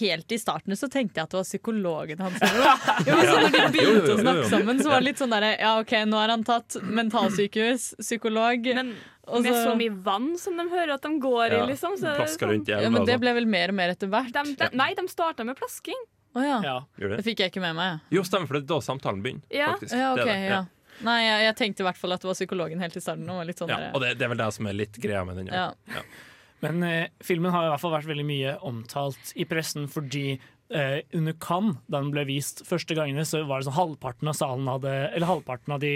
Helt 0.00 0.32
i 0.32 0.38
starten 0.40 0.72
så 0.80 0.88
tenkte 0.88 1.20
jeg 1.20 1.26
at 1.28 1.34
det 1.34 1.36
var 1.36 1.44
psykologen 1.44 2.22
hans. 2.24 2.38
Jo, 3.06 3.18
men 3.18 3.26
så 3.28 3.34
når 3.36 3.50
de 3.52 3.60
begynte 3.74 4.14
å 4.14 4.16
snakke 4.22 4.46
sammen, 4.48 4.80
så 4.80 4.88
var 4.88 5.02
det 5.02 5.06
litt 5.10 5.20
sånn 5.20 5.34
derre 5.34 5.50
Ja, 5.60 5.74
OK, 5.82 5.92
nå 6.08 6.22
er 6.24 6.32
han 6.32 6.44
tatt 6.48 6.78
mentalsykehus, 6.88 7.90
psykolog 8.00 8.64
Men 8.80 8.94
med 8.96 9.50
så- 9.50 9.60
så 9.68 9.74
mye 9.76 9.92
vann 10.08 10.30
som 10.40 10.56
de 10.56 10.64
hører 10.72 10.94
at 10.96 11.04
de 11.04 11.12
går 11.20 11.52
i, 11.58 11.60
liksom. 11.74 11.98
Så 12.00 12.08
er 12.08 12.16
det 12.16 12.22
Plasker 12.24 12.46
sånn. 12.48 12.54
rundt 12.56 12.72
i 12.72 12.72
ja, 12.72 12.80
men 12.88 13.04
Det 13.04 13.12
sånn. 13.18 13.20
ble 13.26 13.34
vel 13.38 13.46
mer 13.46 13.68
og 13.74 13.78
mer 13.82 13.92
etter 13.92 14.08
hvert. 14.16 14.32
de, 14.32 14.56
de, 14.64 14.70
nei, 14.72 14.88
de 14.96 15.04
starta 15.12 15.44
med 15.44 15.60
plasking. 15.60 16.00
Å 16.34 16.42
ja. 16.44 16.56
Ja. 16.66 16.76
Det 16.98 17.10
det? 17.16 17.18
fikk 17.26 17.38
jeg 17.44 17.52
ikke 17.52 17.62
med 17.62 17.76
meg. 17.78 18.00
Jo, 18.10 18.22
stemmer, 18.26 18.46
for 18.50 18.58
det 18.58 18.64
er 18.64 18.72
da 18.74 18.80
samtalen 18.82 19.22
begynner. 19.22 19.44
Ja. 19.54 19.72
faktisk. 19.76 19.94
Ja, 19.94 20.14
Det 20.18 20.24
ok, 20.24 20.28
er 20.30 20.40
det, 20.40 20.48
ja. 20.50 20.62
Nei, 21.04 21.16
jeg, 21.24 21.40
jeg 21.48 21.56
tenkte 21.58 21.82
i 21.82 21.86
hvert 21.88 21.98
fall 21.98 22.12
at 22.14 22.22
det 22.22 22.28
var 22.30 22.36
psykologen 22.38 22.80
helt 22.82 22.96
i 22.96 23.02
starten. 23.02 23.28
Og 23.30 23.40
var 23.42 23.48
litt 23.48 23.58
sånn 23.58 23.68
Ja, 23.72 23.78
der- 23.82 23.94
og 23.94 24.00
det, 24.04 24.12
det 24.18 24.26
er 24.26 24.28
vel 24.34 24.38
det 24.44 24.52
som 24.54 24.66
er 24.70 24.76
litt 24.78 24.98
greia 25.02 25.24
med 25.26 25.36
den. 25.40 25.48
Ja. 25.54 25.72
ja. 25.90 26.02
Men 26.62 26.82
eh, 26.86 27.08
filmen 27.22 27.50
har 27.52 27.66
i 27.66 27.70
hvert 27.72 27.82
fall 27.82 27.92
vært 27.96 28.06
veldig 28.08 28.24
mye 28.26 28.52
omtalt 28.62 29.32
i 29.36 29.44
pressen 29.44 29.88
fordi 29.90 30.38
eh, 30.70 31.00
under 31.12 31.34
Cannes, 31.42 31.76
da 31.90 31.98
den 32.00 32.12
ble 32.14 32.24
vist 32.30 32.62
første 32.66 32.94
gangene, 32.96 33.26
så 33.28 33.42
var 33.46 33.60
det 33.60 33.66
sånn 33.68 33.76
halvparten 33.76 34.30
av 34.30 34.38
salen 34.38 34.70
hadde 34.70 34.94
Eller 35.12 35.26
halvparten 35.28 35.74
av 35.76 35.82
de, 35.82 35.92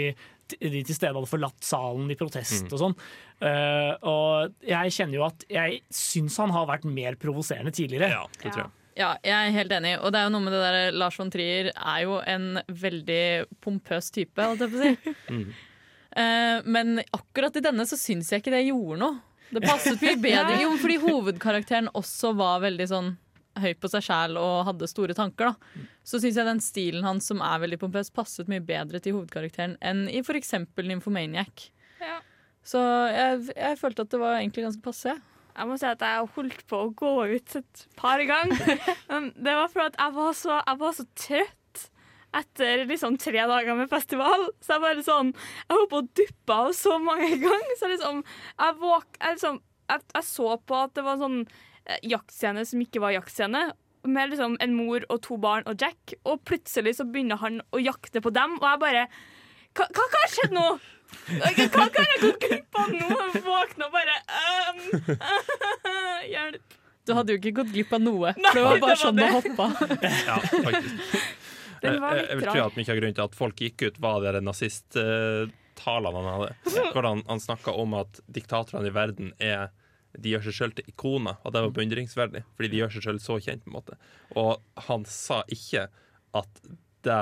de 0.59 0.83
til 0.83 0.93
stede 0.95 1.15
hadde 1.15 1.31
forlatt 1.31 1.63
salen 1.65 2.11
i 2.11 2.15
protest 2.19 2.67
Mm. 2.67 2.73
og 2.75 2.79
sånn. 2.83 2.95
Eh, 3.41 3.93
og 4.03 4.53
jeg 4.67 4.91
kjenner 4.99 5.15
jo 5.21 5.25
at 5.29 5.45
jeg 5.49 5.79
syns 5.95 6.37
han 6.43 6.51
har 6.53 6.67
vært 6.69 6.85
mer 6.85 7.15
provoserende 7.15 7.71
tidligere. 7.73 8.11
Ja, 8.11 8.25
det 8.43 8.51
tror 8.51 8.65
jeg. 8.67 8.71
Ja, 8.99 9.13
jeg 9.23 9.31
er 9.31 9.55
helt 9.55 9.71
enig. 9.71 9.93
Og 10.03 10.11
det 10.11 10.19
er 10.19 10.27
jo 10.27 10.33
noe 10.33 10.43
med 10.43 10.53
det 10.55 10.59
der 10.65 10.97
Lars 10.99 11.17
von 11.19 11.31
Trier 11.31 11.71
er 11.71 12.01
jo 12.03 12.17
en 12.27 12.59
veldig 12.67 13.23
pompøs 13.63 14.11
type, 14.15 14.43
holdt 14.43 14.65
jeg 14.65 14.73
på 14.73 14.79
å 14.79 14.85
si. 14.85 15.15
Mm. 15.29 15.49
Uh, 16.09 16.65
men 16.65 17.03
akkurat 17.13 17.53
i 17.59 17.61
denne 17.61 17.83
så 17.85 17.93
syns 17.99 18.31
jeg 18.33 18.41
ikke 18.41 18.51
det 18.55 18.63
gjorde 18.65 18.95
noe. 18.97 19.19
Det 19.53 19.61
passet 19.61 20.01
mye 20.01 20.17
bedre. 20.23 20.55
Jo, 20.63 20.71
fordi 20.81 20.95
hovedkarakteren 21.03 21.91
også 21.93 22.31
var 22.37 22.63
veldig 22.63 22.87
sånn 22.89 23.11
høy 23.61 23.75
på 23.77 23.91
seg 23.91 24.07
sjæl 24.07 24.39
og 24.41 24.65
hadde 24.71 24.89
store 24.89 25.15
tanker. 25.17 25.51
da 25.53 25.85
Så 26.07 26.17
syns 26.21 26.39
jeg 26.39 26.49
den 26.49 26.63
stilen 26.65 27.05
hans 27.05 27.29
som 27.29 27.43
er 27.45 27.61
veldig 27.61 27.79
pompøs, 27.81 28.09
passet 28.13 28.49
mye 28.49 28.63
bedre 28.65 29.01
til 29.03 29.19
hovedkarakteren 29.19 29.77
enn 29.85 30.07
i 30.09 30.23
f.eks. 30.25 30.55
Nymphomaniac. 30.81 31.69
Ja. 32.01 32.19
Så 32.65 32.81
jeg, 33.13 33.51
jeg 33.53 33.79
følte 33.79 34.05
at 34.07 34.13
det 34.13 34.21
var 34.21 34.39
egentlig 34.39 34.65
ganske 34.65 34.85
passe. 34.85 35.13
Jeg 35.59 35.67
må 35.67 35.75
si 35.75 35.87
at 35.89 36.03
jeg 36.05 36.27
holdt 36.37 36.61
på 36.71 36.77
å 36.85 36.91
gå 36.95 37.13
ut 37.35 37.55
et 37.59 37.81
par 37.99 38.21
ganger. 38.23 38.77
Det 39.45 39.55
var 39.57 39.71
fordi 39.73 39.99
jeg 39.99 40.15
var 40.15 40.35
så, 40.37 40.59
jeg 40.61 40.79
var 40.79 40.93
så 40.95 41.05
trøtt 41.19 41.55
etter 42.39 42.83
liksom 42.85 43.17
tre 43.19 43.41
dager 43.49 43.75
med 43.75 43.89
festival. 43.91 44.45
Så 44.63 44.75
jeg 44.75 44.83
bare 44.85 45.03
sånn 45.05 45.31
Jeg 45.33 45.73
holdt 45.73 45.91
på 45.91 45.99
å 45.99 46.07
duppe 46.21 46.59
av 46.63 46.69
så 46.77 46.95
mange 47.03 47.33
ganger. 47.45 47.75
Så 47.79 47.89
liksom 47.91 48.21
Jeg, 48.23 48.77
våk, 48.79 49.09
jeg, 49.17 49.35
liksom, 49.35 49.59
jeg, 49.91 50.05
jeg 50.15 50.27
så 50.29 50.53
på 50.69 50.79
at 50.79 50.95
det 50.95 51.05
var 51.09 51.19
sånn 51.19 51.41
eh, 51.43 51.99
jaktscene 52.13 52.63
som 52.69 52.85
ikke 52.85 53.03
var 53.03 53.17
jaktscene. 53.17 53.65
Med 54.07 54.31
liksom 54.31 54.55
en 54.63 54.77
mor 54.77 55.03
og 55.11 55.19
to 55.25 55.35
barn 55.41 55.67
og 55.67 55.81
Jack, 55.81 56.15
og 56.23 56.39
plutselig 56.47 56.95
så 57.01 57.03
begynner 57.09 57.41
han 57.41 57.59
å 57.75 57.81
jakte 57.83 58.21
på 58.23 58.31
dem, 58.31 58.55
og 58.61 58.63
jeg 58.69 58.79
bare 58.85 59.01
Hva, 59.75 59.89
hva, 59.91 60.05
hva 60.05 60.21
har 60.23 60.31
skjedd 60.37 60.55
nå? 60.55 60.69
Hva, 61.29 61.49
hva 61.69 61.85
har 61.85 62.11
jeg 62.15 62.33
glipp 62.41 62.79
av 62.79 62.89
nå? 62.93 63.07
Jeg 63.33 63.43
våkner 63.45 63.85
og 63.85 63.93
bare 63.93 64.15
um, 64.33 64.79
Hjelp. 66.33 66.75
Du 67.07 67.13
hadde 67.17 67.33
jo 67.33 67.39
ikke 67.41 67.53
gått 67.61 67.71
glipp 67.73 67.93
av 67.97 68.01
noe. 68.03 68.33
Nei, 68.37 68.51
det 68.53 68.61
var 68.65 68.75
det 68.77 68.83
bare 68.83 68.93
var 68.93 69.01
sånn 69.01 69.17
det 69.17 69.25
det. 69.25 69.33
hoppa. 69.37 69.65
Ja, 70.29 70.37
faktisk. 70.45 71.17
Den 71.83 71.95
var 72.03 72.17
Jeg- 72.17 72.21
litt 72.25 72.29
jeg 72.33 72.37
vil 72.41 72.49
tro 72.51 72.63
at 72.67 72.75
mye 72.77 72.91
av 72.93 72.97
grunnen 72.99 73.15
til 73.17 73.23
at 73.29 73.35
folk 73.39 73.61
gikk 73.63 73.85
ut, 73.87 73.99
var 74.03 74.25
de 74.35 74.41
nazisttalene 74.43 76.15
han 76.19 76.27
hadde. 76.33 76.49
Hvordan 76.91 77.09
han, 77.13 77.21
han 77.29 77.39
snakka 77.43 77.71
om 77.79 77.93
at 78.01 78.19
diktatorene 78.27 78.89
i 78.91 78.95
verden 78.95 79.31
er 79.39 79.69
de 80.19 80.31
gjør 80.33 80.41
seg 80.49 80.55
sjøl 80.57 80.71
til 80.73 80.87
ikoner, 80.89 81.37
og 81.45 81.53
det 81.53 81.61
var 81.61 81.71
beundringsverdig. 81.77 82.41
Fordi 82.57 82.69
de 82.73 82.79
gjør 82.81 82.93
seg 82.95 83.05
sjøl 83.05 83.19
så 83.21 83.37
kjent. 83.45 83.61
på 83.63 83.69
en 83.69 83.75
måte 83.77 83.97
Og 84.41 84.57
han 84.89 85.05
sa 85.07 85.43
ikke 85.53 85.87
at 86.35 86.61
det. 87.05 87.21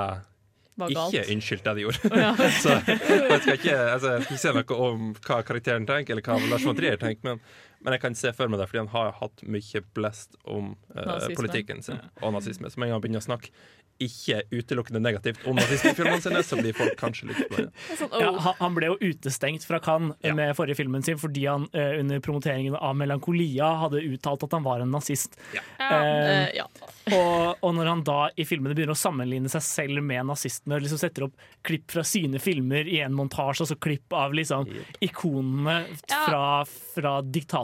Ikke 0.86 1.24
unnskyldt 1.34 1.64
det 1.66 1.74
de 1.78 1.86
gjorde. 1.86 2.10
så 2.64 2.76
jeg 2.86 3.40
skal, 3.42 3.54
ikke, 3.56 3.78
altså, 3.78 4.12
jeg 4.14 4.26
skal 4.26 4.36
ikke 4.36 4.42
si 4.42 4.52
noe 4.58 4.82
om 4.88 5.08
hva 5.18 5.40
karakteren 5.46 5.88
tenker, 5.88 6.14
eller 6.14 6.26
hva 6.26 6.52
Lars 6.52 6.66
von 6.68 6.78
Trier 6.78 7.00
tenker, 7.00 7.24
men, 7.32 7.42
men 7.80 7.94
jeg 7.96 8.02
kan 8.02 8.14
se 8.18 8.32
for 8.36 8.50
meg 8.50 8.60
det, 8.62 8.68
fordi 8.70 8.84
han 8.84 8.92
har 8.94 9.12
hatt 9.20 9.42
mye 9.46 9.82
blest 9.94 10.38
om 10.44 10.72
eh, 10.96 11.28
politikken 11.38 11.82
sin 11.86 12.00
og 12.22 12.32
nazisme. 12.34 12.70
Så 12.70 12.80
med 12.80 12.88
en 12.88 12.94
gang 12.94 12.98
han 12.98 13.04
begynner 13.06 13.22
å 13.24 13.28
snakke 13.30 13.52
ikke 13.98 14.44
utelukkende 14.54 15.00
negativt 15.02 15.40
om 15.50 15.56
nazismefilmene 15.58 16.22
sine, 16.22 16.38
så 16.46 16.54
blir 16.60 16.76
folk 16.78 16.92
kanskje 17.00 17.32
litt 17.32 17.40
blanda. 17.50 17.72
Sånn, 17.98 18.12
Ja, 18.14 18.28
oh. 18.30 18.52
han, 18.60 18.76
ble 18.76 18.92
jo 18.92 18.98
utestengt 19.02 19.64
fra 19.66 19.80
Cannes 19.82 20.14
Ja. 20.22 20.36
med 20.38 20.52
forrige 20.54 20.78
filmen 20.78 21.02
sin 21.02 21.18
fordi 21.18 21.48
han 21.50 21.64
eh, 21.74 21.96
under 21.98 22.20
promoteringen 22.22 22.76
av 22.78 22.94
Melankolia 22.94 23.72
hadde 23.82 24.04
uttalt 24.06 24.44
at 24.46 24.54
han 24.54 24.62
var 24.62 24.84
en 24.84 24.94
nazist. 24.94 25.34
ja. 25.56 25.64
Eh, 25.82 25.96
Eh, 25.98 26.54
ja. 26.60 26.64
og, 27.10 27.58
og 27.64 27.74
når 27.74 27.88
han 27.90 28.04
da 28.06 28.18
i 28.38 28.44
filmene 28.46 28.76
begynner 28.78 28.94
å 28.94 28.98
sammenligne 29.02 29.50
seg 29.50 29.64
selv 29.66 30.02
med 30.06 30.28
nazistene, 30.30 30.76
og 30.78 30.84
liksom 30.84 31.00
setter 31.02 31.26
opp 31.26 31.34
klipp 31.66 31.90
fra 31.90 32.04
sine 32.06 32.38
filmer 32.42 32.86
i 32.86 33.00
en 33.02 33.16
montasje, 33.18 33.64
altså 33.66 33.76
klipp 33.82 34.14
av 34.14 34.34
liksom 34.36 34.68
ikonene 35.04 35.80
fra, 36.06 36.62
fra, 36.68 36.84
fra 36.94 37.14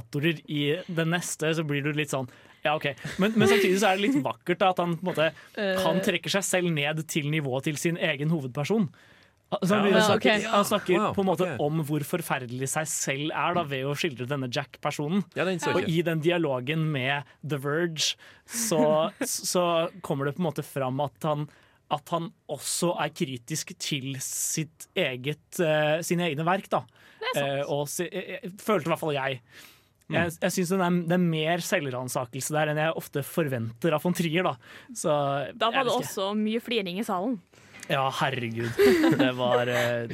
diktatorer 0.04 0.40
i 0.46 0.82
den 0.86 1.10
neste, 1.10 1.54
så 1.54 1.64
blir 1.64 1.82
du 1.82 1.92
litt 1.92 2.10
sånn 2.10 2.28
ja, 2.64 2.72
ok. 2.78 2.94
Men, 3.20 3.34
men 3.36 3.48
samtidig 3.48 3.76
så 3.82 3.90
er 3.90 3.98
det 3.98 4.06
litt 4.06 4.22
vakkert 4.24 4.58
da, 4.62 4.70
at 4.72 4.78
han 4.80 4.94
på 4.96 5.04
en 5.04 5.08
måte 5.10 5.26
Han 5.84 5.98
trekker 6.00 6.32
seg 6.32 6.44
selv 6.46 6.70
ned 6.72 7.02
til 7.12 7.28
nivået 7.28 7.66
til 7.68 7.76
sin 7.76 7.98
egen 8.00 8.30
hovedperson. 8.32 8.86
Så 9.52 9.68
han, 9.68 9.82
Ja, 9.82 9.82
begynner 9.84 9.98
å 9.98 10.00
ja, 10.00 10.06
snakke, 10.08 10.32
ok. 10.38 10.46
han 10.48 10.64
snakker 10.64 10.96
Wow, 10.96 11.10
på 11.12 11.20
en 11.20 11.28
måte 11.28 11.48
om 11.60 11.82
hvor 11.84 12.06
forferdelig 12.08 12.70
seg 12.72 12.88
selv 12.88 13.34
er 13.36 13.58
da, 13.58 13.66
ved 13.68 13.84
å 13.84 13.92
skildre 14.00 14.24
denne 14.30 14.48
Jack-personen. 14.48 15.26
Ja, 15.36 15.44
Og 15.44 15.84
i 15.84 16.00
den 16.08 16.24
dialogen 16.24 16.88
med 16.94 17.28
The 17.44 17.60
Verge 17.60 18.16
så, 18.48 19.12
så 19.52 19.66
kommer 20.00 20.24
det 20.24 20.38
på 20.38 20.42
en 20.46 20.48
måte 20.48 20.64
fram 20.64 21.04
at 21.04 21.28
han, 21.28 21.44
at 21.92 22.16
han 22.16 22.32
også 22.48 22.94
er 22.96 23.12
kritisk 23.12 23.76
til 23.76 24.16
sitt 24.24 24.88
eget, 24.96 25.44
uh, 25.60 26.00
sine 26.00 26.32
egne 26.32 26.48
verk. 26.48 26.72
Da. 26.72 26.86
Eh, 27.34 27.62
og 27.70 27.86
si, 27.90 28.06
jeg, 28.08 28.52
følte 28.62 28.88
i 28.88 28.92
hvert 28.92 29.02
fall 29.02 29.16
jeg. 29.16 29.40
Jeg, 30.12 30.32
jeg 30.42 30.52
synes 30.52 30.68
det, 30.74 30.78
er- 30.84 31.00
det 31.08 31.16
er 31.16 31.22
mer 31.24 31.62
selvransakelse 31.64 32.52
der 32.52 32.72
enn 32.74 32.80
jeg 32.82 32.92
ofte 33.00 33.22
forventer 33.24 33.94
av 33.96 34.02
von 34.04 34.12
Trier. 34.16 34.44
Da, 34.44 34.56
så, 34.92 35.14
Da 35.56 35.70
var 35.72 35.84
det 35.88 35.94
også 35.96 36.32
mye 36.36 36.60
fliring 36.60 36.98
i 37.00 37.04
salen. 37.06 37.38
Ja, 37.88 38.10
herregud. 38.20 38.68
Det 39.18 39.30
var 39.36 39.68
eh, 39.68 40.08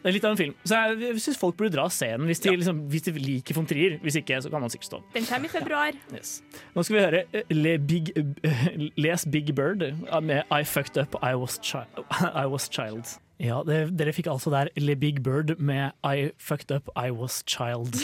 Det 0.00 0.08
er 0.08 0.12
litt 0.16 0.24
av 0.24 0.32
en 0.32 0.40
film. 0.40 0.54
Så 0.64 0.72
jeg, 0.78 0.98
jeg 1.04 1.20
syns 1.20 1.36
folk 1.40 1.56
burde 1.60 1.74
dra 1.76 1.84
og 1.84 1.92
se 1.92 2.08
den 2.08 2.24
hvis 2.28 2.40
de, 2.40 2.54
liksom, 2.56 2.78
hvis 2.88 3.04
de 3.04 3.12
liker 3.20 3.56
von 3.58 3.66
Trier. 3.68 3.98
Hvis 4.00 4.16
ikke, 4.22 4.40
så 4.40 4.48
kan 4.52 4.60
man 4.64 4.72
sikkert 4.72 4.88
stå. 4.88 5.02
Den 5.12 5.26
kommer 5.28 5.48
i 5.48 5.52
februar. 5.52 5.92
Yes. 6.16 6.38
Nå 6.74 6.82
skal 6.88 6.96
vi 6.96 7.02
høre 7.04 7.22
eh, 7.36 7.52
Le 7.52 7.76
Big, 7.78 8.08
eh, 8.16 8.68
Les 8.96 9.26
Big 9.28 9.52
Bird 9.54 9.82
eh, 9.84 10.20
med 10.24 10.44
I 10.48 10.62
Fucked 10.64 10.96
Up, 11.02 11.20
I 11.20 11.34
Was, 11.36 11.58
chi 11.60 11.84
I 12.32 12.46
was 12.48 12.68
Child. 12.72 13.18
Ja, 13.40 13.62
det, 13.64 13.78
Dere 13.96 14.12
fikk 14.12 14.26
altså 14.28 14.50
der 14.52 14.68
Le 14.76 14.94
Big 15.00 15.22
Bird 15.24 15.54
med 15.58 15.94
I 16.04 16.28
Fucked 16.36 16.70
Up, 16.76 16.90
I 16.98 17.08
Was 17.14 17.38
Child. 17.48 18.02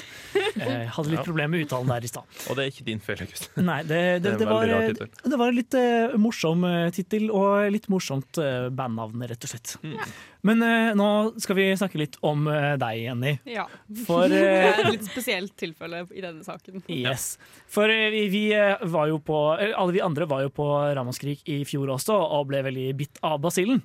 Jeg 0.56 0.86
hadde 0.96 1.10
litt 1.12 1.20
Ja. 1.20 1.24
problemer 1.26 1.52
med 1.52 1.66
uttalen 1.66 1.90
der 1.92 2.06
i 2.06 2.08
stad. 2.08 2.24
Og 2.48 2.56
det 2.56 2.64
er 2.64 2.72
ikke 2.72 2.86
din 2.86 3.02
feil, 3.04 3.20
August. 3.26 3.50
Nei, 3.60 3.82
det, 3.84 4.00
det, 4.24 4.32
Det 4.32 4.38
det, 4.40 4.48
var, 4.48 4.64
eh, 4.64 4.94
det 5.28 5.38
var 5.42 5.52
en 5.52 5.58
litt 5.58 5.76
uh, 5.76 6.16
morsom 6.20 6.64
uh, 6.64 6.88
tittel, 6.96 7.28
og 7.30 7.68
litt 7.74 7.90
morsomt 7.92 8.40
uh, 8.40 8.70
bandnavn, 8.72 9.26
rett 9.28 9.44
og 9.44 9.52
slett. 9.52 9.76
Mm. 9.84 9.98
Men 10.46 10.62
uh, 10.64 10.90
nå 10.96 11.08
skal 11.42 11.58
vi 11.58 11.68
snakke 11.76 11.98
litt 12.00 12.16
om 12.24 12.46
eh, 12.48 12.72
deg, 12.80 13.00
Jenny. 13.04 13.32
Ja. 13.50 13.64
For 14.06 14.28
Det 14.32 14.40
eh, 14.40 14.66
er 14.70 14.80
et 14.86 14.92
litt 14.96 15.08
spesielt 15.08 15.56
tilfelle 15.60 16.04
i 16.16 16.22
denne 16.24 16.44
saken. 16.46 16.84
Yes. 16.92 17.34
For 17.72 17.90
eh, 17.92 18.08
vi, 18.14 18.24
vi 18.32 18.44
eh, 18.56 18.76
var 18.92 19.10
jo 19.10 19.18
på 19.26 19.40
eh, 19.58 19.72
Alle 19.76 19.96
vi 19.96 20.04
andre 20.04 20.28
var 20.30 20.44
jo 20.46 20.52
på 20.54 20.68
Ramaskrik 20.96 21.42
i 21.50 21.60
fjor 21.68 21.90
også, 21.98 22.14
og 22.16 22.46
ble 22.52 22.62
veldig 22.70 22.86
bitt 23.02 23.20
av 23.26 23.40
basillen. 23.44 23.82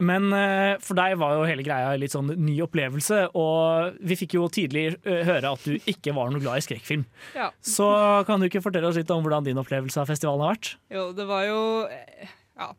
Men 0.00 0.30
eh, 0.36 0.78
for 0.82 0.98
deg 0.98 1.18
var 1.20 1.36
jo 1.36 1.46
hele 1.48 1.64
greia 1.66 1.92
en 1.92 2.00
litt 2.00 2.14
sånn 2.14 2.32
ny 2.40 2.56
opplevelse, 2.64 3.26
og 3.38 4.00
vi 4.00 4.16
fikk 4.18 4.38
jo 4.38 4.48
tidlig 4.52 4.86
eh, 5.04 5.22
høre 5.28 5.52
at 5.52 5.66
du 5.66 5.76
ikke 5.90 6.14
var 6.16 6.32
noe 6.32 6.42
glad 6.42 6.60
i 6.60 6.64
skrekkfilm. 6.64 7.04
Ja. 7.36 7.50
Så 7.60 7.88
kan 8.28 8.40
du 8.40 8.48
ikke 8.48 8.64
fortelle 8.64 8.88
oss 8.88 8.98
litt 9.00 9.12
om 9.12 9.24
hvordan 9.24 9.46
din 9.46 9.60
opplevelse 9.60 10.00
av 10.02 10.10
festivalen 10.10 10.46
har 10.46 10.56
vært? 10.56 10.74
Jo, 10.94 11.10
det 11.16 11.26
var 11.28 11.46
jo 11.48 11.60
eh, 11.92 12.32
ja, 12.60 12.70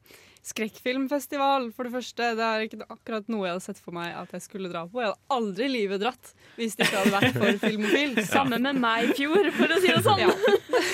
skrekkfilmfestival, 0.52 1.70
for 1.76 1.88
det 1.88 1.94
første. 1.94 2.32
Det 2.38 2.46
er 2.46 2.66
ikke 2.66 2.88
akkurat 2.88 3.30
noe 3.32 3.46
jeg 3.46 3.56
hadde 3.56 3.66
sett 3.68 3.82
for 3.82 3.96
meg 3.96 4.16
at 4.18 4.34
jeg 4.36 4.46
skulle 4.46 4.72
dra 4.72 4.88
på. 4.90 5.02
Jeg 5.02 5.12
hadde 5.12 5.36
aldri 5.38 5.68
i 5.68 5.74
livet 5.76 6.02
dratt 6.02 6.34
hvis 6.58 6.78
det 6.78 6.88
ikke 6.88 7.04
hadde 7.04 7.18
vært 7.20 7.38
for 7.38 7.62
Filmofil. 7.68 8.16
Samme 8.34 8.62
med 8.64 8.82
meg 8.82 9.12
i 9.12 9.20
fjor, 9.20 9.52
for 9.58 9.76
å 9.76 9.82
si 9.84 9.92
det 9.94 10.02
sånn. 10.06 10.26
Ja. 10.26 10.34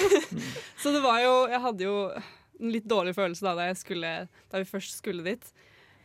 Så 0.82 0.92
det 0.94 1.00
var 1.02 1.18
jo 1.24 1.32
Jeg 1.50 1.62
hadde 1.64 1.88
jo 1.88 1.96
en 2.58 2.74
litt 2.74 2.86
dårlig 2.90 3.14
følelse 3.18 3.46
da, 3.46 3.54
da, 3.58 3.70
jeg 3.72 3.80
skulle, 3.80 4.12
da 4.52 4.62
vi 4.62 4.70
først 4.70 5.00
skulle 5.00 5.26
dit. 5.26 5.52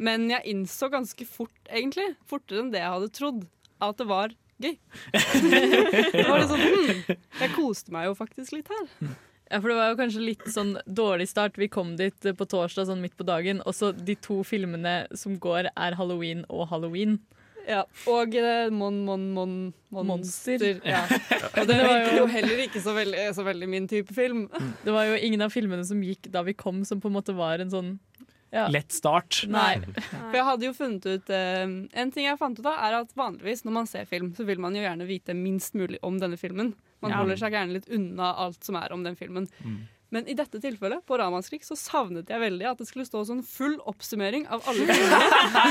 Men 0.03 0.29
jeg 0.33 0.49
innså 0.51 0.91
ganske 0.93 1.27
fort, 1.29 1.59
egentlig, 1.71 2.13
fortere 2.29 2.65
enn 2.65 2.73
det 2.75 2.83
jeg 2.83 2.95
hadde 2.97 3.13
trodd, 3.15 3.43
at 3.83 3.99
det 4.01 4.07
var 4.11 4.33
gøy. 4.63 4.77
det 5.15 6.25
var 6.27 6.43
liksom, 6.43 6.63
hmm, 6.63 7.21
jeg 7.43 7.53
koste 7.57 7.95
meg 7.95 8.09
jo 8.09 8.17
faktisk 8.19 8.57
litt 8.57 8.71
her. 8.73 8.89
Ja, 9.53 9.61
for 9.61 9.69
Det 9.69 9.77
var 9.77 9.91
jo 9.93 9.99
kanskje 10.01 10.25
litt 10.25 10.47
sånn 10.49 10.73
dårlig 10.87 11.29
start. 11.29 11.59
Vi 11.61 11.69
kom 11.69 11.95
dit 11.99 12.25
eh, 12.25 12.35
på 12.37 12.47
torsdag 12.49 12.89
sånn 12.89 13.03
midt 13.05 13.19
på 13.19 13.27
dagen, 13.29 13.61
og 13.67 13.77
så 13.77 13.93
de 13.93 14.17
to 14.25 14.41
filmene 14.49 15.03
som 15.19 15.37
går, 15.37 15.69
er 15.75 15.99
Halloween 15.99 16.47
og 16.49 16.71
Halloween. 16.71 17.19
Ja, 17.69 17.85
og 18.11 18.35
eh, 18.35 18.71
Mon 18.75 19.03
Mon 19.07 19.29
Mon 19.37 19.53
Mon 19.93 20.09
Monster. 20.09 20.65
Ja. 20.83 21.05
Og 21.61 21.69
det 21.69 21.77
var 21.79 22.09
jo 22.17 22.25
heller 22.33 22.63
ikke 22.65 22.81
så 22.83 22.95
veldig, 22.97 23.29
så 23.37 23.45
veldig 23.47 23.69
min 23.71 23.87
type 23.87 24.15
film. 24.17 24.49
Det 24.83 24.95
var 24.95 25.07
jo 25.07 25.21
ingen 25.21 25.45
av 25.45 25.53
filmene 25.55 25.85
som 25.87 26.01
gikk 26.03 26.27
da 26.33 26.43
vi 26.47 26.57
kom, 26.59 26.81
som 26.89 26.99
på 26.99 27.11
en 27.11 27.15
måte 27.21 27.37
var 27.37 27.63
en 27.63 27.71
sånn 27.71 27.93
ja. 28.53 28.67
Lett 28.69 28.93
start. 28.93 29.43
Nei. 29.49 29.79
For 29.81 30.37
jeg 30.37 30.45
hadde 30.45 30.67
jo 30.69 30.75
funnet 30.77 31.07
ut 31.09 31.31
eh, 31.33 31.63
En 31.97 32.13
ting 32.13 32.27
jeg 32.29 32.37
fant 32.41 32.59
ut 32.61 32.67
av, 32.69 32.77
er 32.85 32.99
at 33.01 33.15
vanligvis 33.17 33.65
når 33.65 33.77
man 33.81 33.89
ser 33.89 34.05
film, 34.11 34.35
så 34.37 34.45
vil 34.49 34.61
man 34.61 34.77
jo 34.77 34.85
gjerne 34.85 35.09
vite 35.09 35.33
minst 35.39 35.73
mulig 35.79 35.99
om 36.05 36.21
denne 36.21 36.37
filmen. 36.41 36.75
Man 37.03 37.11
Ja. 37.15 37.23
holder 37.23 37.41
seg 37.41 37.57
gjerne 37.57 37.75
litt 37.81 37.89
unna 37.91 38.35
alt 38.45 38.63
som 38.63 38.77
er 38.79 38.93
om 38.95 39.03
den 39.03 39.17
filmen. 39.19 39.49
Men 40.13 40.27
i 40.29 40.35
dette 40.37 40.61
tilfellet, 40.61 41.01
på 41.09 41.17
Ramanskrik, 41.17 41.65
så 41.65 41.73
savnet 41.81 42.29
jeg 42.29 42.39
veldig 42.43 42.67
at 42.69 42.77
det 42.83 42.85
skulle 42.91 43.07
stå 43.09 43.23
sånn 43.25 43.41
full 43.49 43.79
oppsummering 43.89 44.45
av 44.53 44.61
alle 44.69 44.85
filmene. 44.93 45.31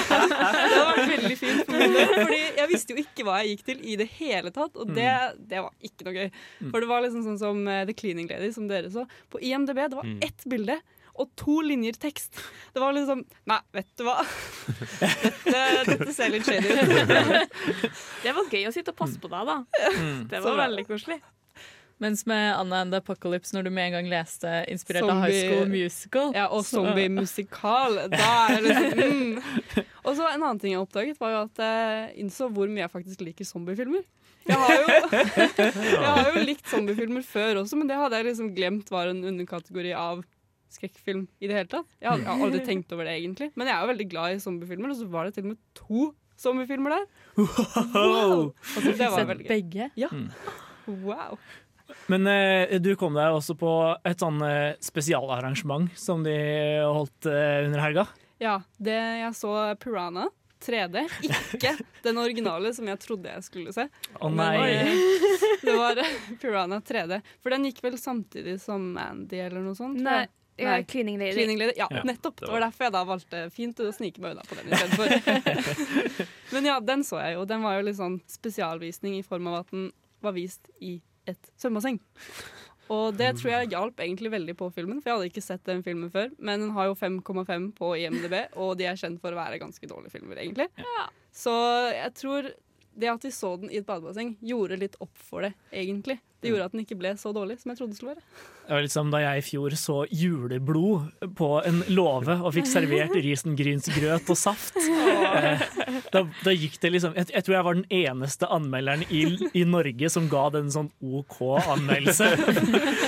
det 0.09 0.79
var 0.81 0.95
vært 0.97 1.11
veldig 1.11 1.37
fint 1.37 1.61
for 1.67 1.77
min 1.77 1.93
del, 1.93 2.13
fordi 2.15 2.39
jeg 2.57 2.69
visste 2.71 2.95
jo 2.95 3.03
ikke 3.03 3.25
hva 3.27 3.35
jeg 3.43 3.51
gikk 3.53 3.63
til 3.69 3.83
i 3.93 3.97
det 4.01 4.07
hele 4.17 4.49
tatt, 4.55 4.79
og 4.81 4.95
det, 4.97 5.11
det 5.51 5.61
var 5.61 5.75
ikke 5.85 6.07
noe 6.09 6.15
gøy. 6.17 6.31
For 6.71 6.81
det 6.81 6.89
var 6.89 7.05
liksom 7.05 7.23
sånn 7.27 7.37
som 7.41 7.61
eh, 7.69 7.83
The 7.91 7.95
Cleaning 8.01 8.31
Lady, 8.33 8.49
som 8.55 8.65
dere 8.71 8.89
så. 8.93 9.05
På 9.29 9.37
IMDb 9.45 9.77
det 9.85 9.99
var 10.01 10.09
ett 10.25 10.47
bilde 10.49 10.79
og 11.21 11.29
to 11.39 11.59
linjer 11.65 11.97
tekst. 12.01 12.39
Det 12.73 12.81
var 12.81 12.95
liksom 12.97 13.23
Nei, 13.49 13.59
vet 13.75 13.89
du 13.99 14.05
hva? 14.07 14.17
Dette, 15.01 15.61
dette 15.91 16.09
ser 16.15 16.33
litt 16.33 16.47
shady 16.47 16.71
ut. 16.71 17.59
Det 18.23 18.33
var 18.37 18.49
gøy 18.53 18.65
å 18.69 18.73
sitte 18.73 18.93
og 18.93 18.97
passe 18.99 19.21
på 19.21 19.29
deg, 19.31 19.49
da. 19.49 19.59
Det 20.29 20.41
var 20.43 20.59
veldig 20.65 20.87
koselig. 20.89 21.21
Mens 22.01 22.25
med 22.25 22.55
Anna 22.57 22.79
and 22.81 22.93
the 22.93 22.97
Apocalypse, 22.97 23.53
når 23.53 23.67
du 23.67 23.69
med 23.69 23.91
en 23.91 23.99
gang 23.99 24.07
leste 24.09 24.49
inspirert 24.71 25.05
av 25.05 25.19
High 25.21 25.43
School 25.43 25.67
Musical 25.69 26.31
Ja, 26.33 26.47
og 26.49 26.63
zombie-musikal. 26.65 27.99
Da 28.09 28.29
er 28.49 28.55
det 28.55 28.71
liksom 28.71 29.11
mm. 29.11 29.83
Og 30.01 30.15
så 30.17 30.25
en 30.31 30.41
annen 30.41 30.61
ting 30.63 30.73
jeg 30.73 30.81
oppdaget, 30.81 31.19
var 31.21 31.35
jo 31.35 31.43
at 31.43 31.61
jeg 31.61 32.07
innså 32.23 32.49
hvor 32.49 32.71
mye 32.73 32.87
jeg 32.87 32.93
faktisk 32.95 33.21
liker 33.21 33.45
zombiefilmer. 33.45 34.01
Jeg 34.49 34.57
har 34.57 34.73
jo, 34.73 35.21
jeg 35.61 36.07
har 36.07 36.31
jo 36.31 36.45
likt 36.47 36.73
zombiefilmer 36.73 37.25
før 37.25 37.61
også, 37.61 37.77
men 37.77 37.91
det 37.91 37.99
hadde 38.01 38.17
jeg 38.17 38.31
liksom 38.31 38.49
glemt 38.57 38.89
var 38.89 39.11
en 39.11 39.21
underkategori 39.35 39.93
av 39.93 40.25
skrekkfilm 40.73 41.25
i 41.39 41.49
det 41.49 41.57
hele 41.57 41.71
tatt. 41.71 41.89
Jeg 41.99 42.09
har, 42.09 42.23
jeg 42.23 42.45
aldri 42.47 42.61
tenkt 42.65 42.93
over 42.95 43.07
det, 43.07 43.17
egentlig. 43.19 43.51
Men 43.55 43.69
jeg 43.69 43.75
er 43.75 43.85
jo 43.85 43.91
veldig 43.93 44.07
glad 44.11 44.35
i 44.35 44.43
zombiefilmer, 44.43 44.93
og 44.93 44.99
så 44.99 45.09
var 45.11 45.27
det 45.27 45.35
til 45.37 45.47
og 45.47 45.53
med 45.53 45.61
to 45.77 46.07
zombiefilmer 46.41 46.95
der. 46.97 47.09
Wow! 47.37 48.51
Altså, 48.75 48.91
det 48.91 49.09
var 49.11 49.19
Sett 49.19 49.43
gøy. 49.43 49.47
begge. 49.49 49.91
Ja. 49.99 50.09
Wow. 50.87 51.37
Men 52.11 52.27
eh, 52.27 52.77
du 52.81 52.93
kom 52.99 53.15
deg 53.17 53.35
også 53.35 53.55
på 53.59 53.71
et 54.07 54.23
sånn 54.23 54.41
eh, 54.47 54.73
spesialarrangement 54.83 55.91
som 55.99 56.23
de 56.25 56.35
holdt 56.81 57.27
eh, 57.29 57.65
under 57.67 57.83
helga. 57.83 58.07
Ja, 58.41 58.61
det, 58.81 58.97
jeg 59.21 59.35
så 59.37 59.53
Piranha 59.79 60.29
3D. 60.61 61.03
Ikke 61.53 61.75
den 62.05 62.17
originale 62.21 62.73
som 62.73 62.87
jeg 62.89 62.99
trodde 63.01 63.31
jeg 63.31 63.45
skulle 63.45 63.73
se. 63.75 63.87
Å 64.17 64.27
oh, 64.27 64.33
nei. 64.33 64.93
Det 65.65 65.75
var 65.77 65.99
eh, 66.01 66.19
Piranha 66.41 66.81
3D. 66.85 67.19
For 67.41 67.53
den 67.53 67.67
gikk 67.69 67.81
vel 67.85 67.97
samtidig 68.01 68.57
som 68.63 68.91
Mandy 68.95 69.41
eller 69.41 69.63
noe 69.65 69.77
sånt? 69.77 69.99
Nei, 70.01 70.25
Nei. 70.59 70.83
Cleaning 70.83 71.17
Lady. 71.17 71.33
Cleaning 71.33 71.57
Lady. 71.57 71.73
Ja, 71.77 71.87
Ja, 71.89 72.03
nettopp. 72.05 72.35
det 72.39 72.45
Det 72.45 72.51
var 72.51 72.59
var 72.59 72.65
derfor 72.67 72.83
jeg 72.85 72.93
da 72.93 73.03
valgte 73.07 73.43
fint 73.51 73.79
å 73.79 73.91
snike 73.95 74.21
meg 74.21 74.35
unna 74.35 74.43
på 74.45 74.57
den 74.59 74.71
istedenfor. 74.71 76.27
Men 76.53 76.65
ja, 76.67 76.79
den 76.79 77.03
så 77.07 77.21
jeg 77.23 77.37
jo. 77.37 77.45
Den 77.49 77.63
var 77.65 77.77
jo 77.79 77.85
litt 77.87 77.97
sånn 77.97 78.19
spesialvisning 78.29 79.15
i 79.19 79.23
form 79.25 79.47
av 79.47 79.61
at 79.63 79.71
den 79.71 79.87
var 80.21 80.35
vist 80.35 80.69
i 80.79 80.99
et 81.29 81.51
svømmebasseng. 81.57 81.97
Og 82.91 83.15
det 83.15 83.29
tror 83.39 83.51
jeg 83.53 83.69
hjalp 83.71 84.01
egentlig 84.03 84.31
veldig 84.33 84.53
på 84.59 84.67
filmen, 84.75 84.99
for 84.99 85.09
jeg 85.09 85.15
hadde 85.17 85.29
ikke 85.31 85.43
sett 85.45 85.63
den 85.69 85.81
filmen 85.85 86.11
før. 86.11 86.27
Men 86.43 86.59
den 86.65 86.73
har 86.75 86.89
jo 86.89 86.95
5,5 86.99 87.69
på 87.77 87.93
IMDb, 88.01 88.35
og 88.59 88.73
de 88.77 88.89
er 88.91 88.99
kjent 88.99 89.21
for 89.23 89.31
å 89.31 89.39
være 89.39 89.61
ganske 89.61 89.87
dårlige 89.87 90.11
filmer, 90.17 90.41
egentlig. 90.43 90.67
Så 91.31 91.53
jeg 91.95 92.11
tror 92.19 92.49
det 92.97 93.07
at 93.11 93.23
vi 93.23 93.31
så 93.31 93.53
den 93.61 93.71
i 93.71 93.79
et 93.79 93.87
badebasseng, 93.87 94.35
gjorde 94.43 94.77
litt 94.81 94.97
opp 94.99 95.15
for 95.29 95.45
det, 95.47 95.53
egentlig. 95.71 96.19
Det 96.41 96.49
gjorde 96.49 96.65
at 96.65 96.73
den 96.73 96.81
ikke 96.81 96.95
ble 96.97 97.11
så 97.21 97.29
dårlig 97.35 97.59
som 97.61 97.69
jeg 97.69 97.77
trodde 97.77 97.93
det 97.93 97.97
skulle 97.99 98.13
være. 98.15 98.23
Det 98.65 98.73
var 98.73 98.81
litt 98.81 98.93
som 98.95 99.11
da 99.13 99.19
jeg 99.21 99.41
i 99.41 99.43
fjor 99.45 99.75
så 99.77 99.97
juleblod 100.09 101.27
på 101.37 101.49
en 101.69 101.83
låve 101.93 102.33
og 102.41 102.55
fikk 102.55 102.65
servert 102.71 103.13
risengrynsgrøt 103.13 104.31
og 104.33 104.39
saft. 104.39 104.77
Eh, 104.81 105.67
Da, 106.11 106.23
da 106.43 106.51
gikk 106.51 106.75
det 106.81 106.89
liksom 106.95 107.13
jeg, 107.15 107.27
jeg 107.31 107.43
tror 107.45 107.55
jeg 107.55 107.65
var 107.67 107.77
den 107.77 107.85
eneste 107.93 108.47
anmelderen 108.51 109.03
i, 109.13 109.21
i 109.55 109.63
Norge 109.67 110.09
som 110.11 110.25
ga 110.31 110.47
den 110.55 110.71
sånn 110.73 110.89
OK 110.99 111.37
anmeldelse. 111.61 112.31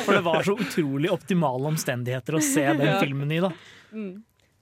For 0.05 0.13
det 0.15 0.21
var 0.25 0.45
så 0.47 0.55
utrolig 0.55 1.11
optimale 1.11 1.71
omstendigheter 1.73 2.37
å 2.37 2.43
se 2.43 2.63
den 2.79 2.93
filmen 3.01 3.33
i, 3.33 3.41
da. 3.43 3.51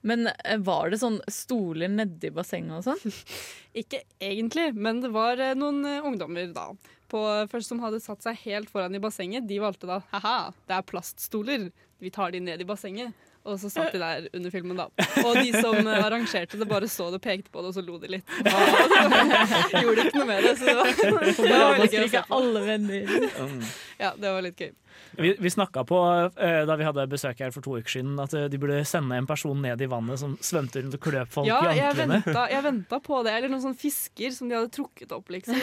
Men 0.02 0.30
eh, 0.32 0.58
var 0.58 0.90
det 0.92 1.02
sånn 1.02 1.20
stoler 1.32 1.92
nedi 1.92 2.32
bassenget 2.34 2.80
og 2.80 2.88
sånn? 2.88 3.16
Ikke 3.82 4.04
egentlig, 4.22 4.72
men 4.76 5.04
det 5.04 5.14
var 5.14 5.42
eh, 5.42 5.56
noen 5.58 5.86
eh, 5.88 6.08
ungdommer 6.08 6.50
da 6.56 6.72
på, 7.12 7.22
først 7.52 7.74
som 7.74 7.82
hadde 7.84 8.00
satt 8.00 8.24
seg 8.24 8.40
helt 8.46 8.72
foran 8.72 8.96
i 8.96 9.02
bassenget. 9.04 9.44
De 9.48 9.60
valgte 9.60 9.90
da 9.90 10.00
haha, 10.14 10.54
det 10.70 10.78
er 10.78 10.88
plaststoler, 10.88 11.68
vi 12.02 12.12
tar 12.14 12.32
de 12.32 12.40
ned 12.44 12.64
i 12.64 12.68
bassenget. 12.68 13.28
Og 13.42 13.58
så 13.58 13.72
satt 13.74 13.96
de 13.96 13.98
der 13.98 14.28
under 14.38 14.54
filmen, 14.54 14.78
da. 14.78 14.86
Og 15.26 15.40
de 15.42 15.50
som 15.56 15.88
arrangerte 16.06 16.60
det, 16.62 16.68
bare 16.70 16.88
så 16.90 17.10
det, 17.14 17.20
pekte 17.24 17.50
på 17.50 17.64
det, 17.64 17.72
og 17.72 17.78
så 17.78 17.84
lo 17.86 17.98
de 18.02 18.12
litt. 18.16 18.36
Og 18.46 19.72
så 19.72 19.82
gjorde 19.82 20.06
ikke 20.06 20.22
noe 20.22 20.28
med 20.30 20.46
det. 20.46 20.52
Så 20.60 20.68
det 20.70 20.76
var, 20.78 20.92
det 21.26 21.50
var 21.50 21.74
veldig 21.74 21.90
gøy 21.96 22.04
å 22.04 22.12
se 22.14 22.22
på. 22.28 22.38
alle 22.38 22.62
venner. 22.68 23.16
Ja, 23.98 24.14
det 24.14 24.34
var 24.36 24.46
litt 24.46 24.62
gøy. 24.62 24.72
Vi, 25.18 25.34
vi 25.40 25.50
snakka 25.52 25.84
på 25.88 25.98
eh, 26.40 26.62
da 26.68 26.76
vi 26.80 26.86
hadde 26.88 27.06
besøk 27.12 27.40
her 27.44 27.52
for 27.56 27.64
to 27.66 27.76
uker 27.80 27.94
siden, 27.98 28.14
at 28.22 28.34
eh, 28.38 28.48
de 28.52 28.60
burde 28.62 28.82
sende 28.88 29.18
en 29.20 29.28
person 29.30 29.58
ned 29.62 29.82
i 29.84 29.90
vannet 29.92 30.22
som 30.22 30.38
svømte 30.44 30.84
rundt 30.84 30.98
og 30.98 31.04
kløp 31.04 31.32
folk 31.34 31.50
Ja, 31.50 31.60
i 31.72 31.82
anklene. 31.84 32.22
Ja, 32.26 32.46
jeg 32.52 32.66
venta 32.68 33.02
på 33.10 33.22
det. 33.28 33.36
Eller 33.38 33.52
noen 33.52 33.64
sånne 33.66 33.80
fisker 33.80 34.36
som 34.36 34.52
de 34.52 34.58
hadde 34.60 34.72
trukket 34.76 35.12
opp, 35.16 35.32
liksom. 35.34 35.58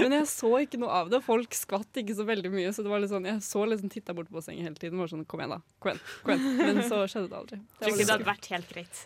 Men 0.00 0.16
jeg 0.18 0.28
så 0.30 0.52
ikke 0.64 0.80
noe 0.82 1.00
av 1.02 1.10
det. 1.12 1.22
Folk 1.24 1.56
skvatt 1.56 2.02
ikke 2.02 2.16
så 2.18 2.26
veldig 2.28 2.52
mye. 2.54 2.74
Så 2.74 2.84
det 2.86 2.92
var 2.92 3.02
litt 3.02 3.12
sånn, 3.12 3.26
jeg 3.28 3.42
så 3.46 3.64
liksom 3.70 3.92
titta 3.92 4.16
bort 4.16 4.30
på 4.30 4.38
bassenget 4.38 4.68
hele 4.68 4.78
tiden. 4.80 5.00
Var 5.02 5.10
sånn, 5.12 5.26
kom 5.28 5.42
igjen 5.42 5.56
da, 5.56 5.60
kom 5.82 5.94
igjen, 5.94 6.04
kom 6.22 6.36
igjen. 6.36 6.62
Men 6.64 6.84
så 6.88 7.02
skjedde 7.10 7.30
det 7.32 7.42
aldri. 7.42 7.60
Det 7.80 7.90
var 7.90 7.98
det 8.00 8.12
hadde 8.14 8.30
vært 8.30 8.50
helt 8.54 8.72
greit. 8.72 9.04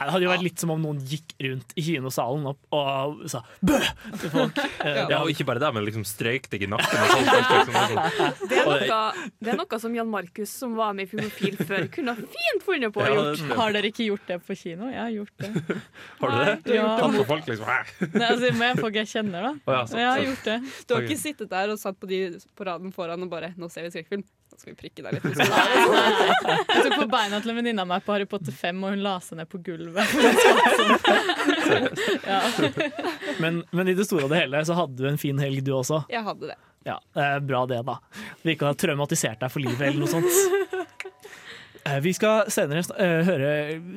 Nei, 0.00 0.06
Det 0.06 0.12
hadde 0.14 0.24
jo 0.24 0.30
vært 0.30 0.44
litt 0.46 0.62
som 0.62 0.70
om 0.72 0.78
noen 0.80 1.00
gikk 1.04 1.34
rundt 1.44 1.74
i 1.76 1.82
kinosalen 1.84 2.46
og, 2.48 2.56
og 2.72 3.18
sa 3.28 3.42
bø 3.60 3.76
til 4.16 4.30
folk. 4.32 4.60
Ja, 5.10 5.18
og 5.18 5.28
ikke 5.28 5.44
bare 5.44 5.60
det, 5.60 5.68
men 5.76 5.84
liksom 5.84 6.06
strøyk 6.08 6.46
deg 6.52 6.64
i 6.64 6.68
nakken. 6.72 7.02
Og 7.04 7.10
sånt, 7.12 7.28
liksom, 7.36 7.76
og 7.76 7.90
sånt. 7.92 8.40
Det 8.48 8.62
er, 8.62 8.70
noe, 8.88 9.26
det 9.44 9.52
er 9.52 9.58
noe 9.60 9.80
som 9.82 9.98
Jan 9.98 10.08
Markus, 10.08 10.54
som 10.62 10.72
var 10.78 10.96
med 10.96 11.04
i 11.04 11.10
Filmofil 11.10 11.58
før, 11.60 11.84
kunne 11.92 12.16
fint 12.22 12.64
funnet 12.64 12.94
på 12.96 13.04
å 13.04 13.10
Ja, 13.10 13.18
gjort. 13.28 13.54
Har 13.60 13.76
dere 13.76 13.92
ikke 13.92 14.08
gjort 14.08 14.32
det 14.32 14.40
på 14.46 14.56
kino? 14.62 14.88
Jeg 14.88 15.02
har 15.02 15.12
gjort 15.18 15.44
det. 15.44 15.52
Har 16.22 16.32
du 16.32 16.38
det? 16.40 16.78
Ja. 16.78 16.88
Tatt 17.02 17.20
på 17.20 17.28
folk, 17.34 17.52
liksom. 17.52 18.10
Nei, 18.16 18.26
altså, 18.30 18.54
med 18.64 18.80
folk 18.80 19.00
jeg 19.02 19.12
kjenner, 19.12 19.50
da. 19.50 19.54
Oh, 19.68 19.76
ja, 19.76 19.84
så, 19.84 20.00
jeg 20.00 20.08
har 20.08 20.26
gjort 20.30 20.48
det. 20.48 20.58
Du 20.86 20.96
har 20.96 21.08
ikke 21.10 21.22
sittet 21.26 21.52
der 21.52 21.76
og 21.76 21.82
satt 21.82 22.00
på 22.00 22.08
de 22.08 22.22
på 22.56 22.70
raden 22.72 22.96
foran 22.96 23.28
og 23.28 23.32
bare 23.36 23.52
'Nå 23.52 23.68
ser 23.68 23.84
vi 23.84 23.92
skrekkfilm'. 23.98 24.24
Skal 24.60 24.74
vi 24.74 24.76
prikke 24.76 25.00
deg 25.00 25.14
litt. 25.16 25.38
Jeg 26.70 26.84
tok 26.84 26.92
på 26.98 27.06
beina 27.08 27.38
til 27.40 27.48
en 27.54 27.58
venninne 27.62 27.80
av 27.80 27.88
meg 27.88 28.04
på 28.04 28.12
Harry 28.12 28.26
Potter 28.28 28.52
5, 28.52 28.76
og 28.84 28.92
hun 28.92 29.00
la 29.06 29.14
seg 29.24 29.38
ned 29.38 29.48
på 29.48 29.56
gulvet. 29.64 30.04
ja. 32.28 32.44
Men, 33.40 33.64
men 33.72 33.88
i 33.88 33.96
det 33.96 34.04
store 34.04 34.28
og 34.28 34.32
det 34.34 34.42
hele 34.42 34.60
så 34.68 34.76
hadde 34.76 35.00
du 35.00 35.08
en 35.08 35.16
fin 35.20 35.40
helg, 35.40 35.64
du 35.64 35.72
også. 35.78 36.02
Jeg 36.12 36.20
hadde 36.26 36.44
det. 36.52 36.58
Ja, 36.84 36.98
det 37.16 37.24
er 37.24 37.40
Bra 37.44 37.64
det, 37.72 37.80
da. 37.88 37.96
Vi 38.44 38.52
ikke 38.52 38.68
har 38.68 38.76
traumatisert 38.84 39.40
deg 39.40 39.48
for 39.52 39.60
livet 39.64 39.80
eller 39.88 40.00
noe 40.04 40.12
sånt. 40.12 40.28
Eh, 41.88 42.00
Vi 42.04 42.12
skal 42.12 42.50
senere 42.52 42.82
eh, 43.00 43.22
høre, 43.24 43.52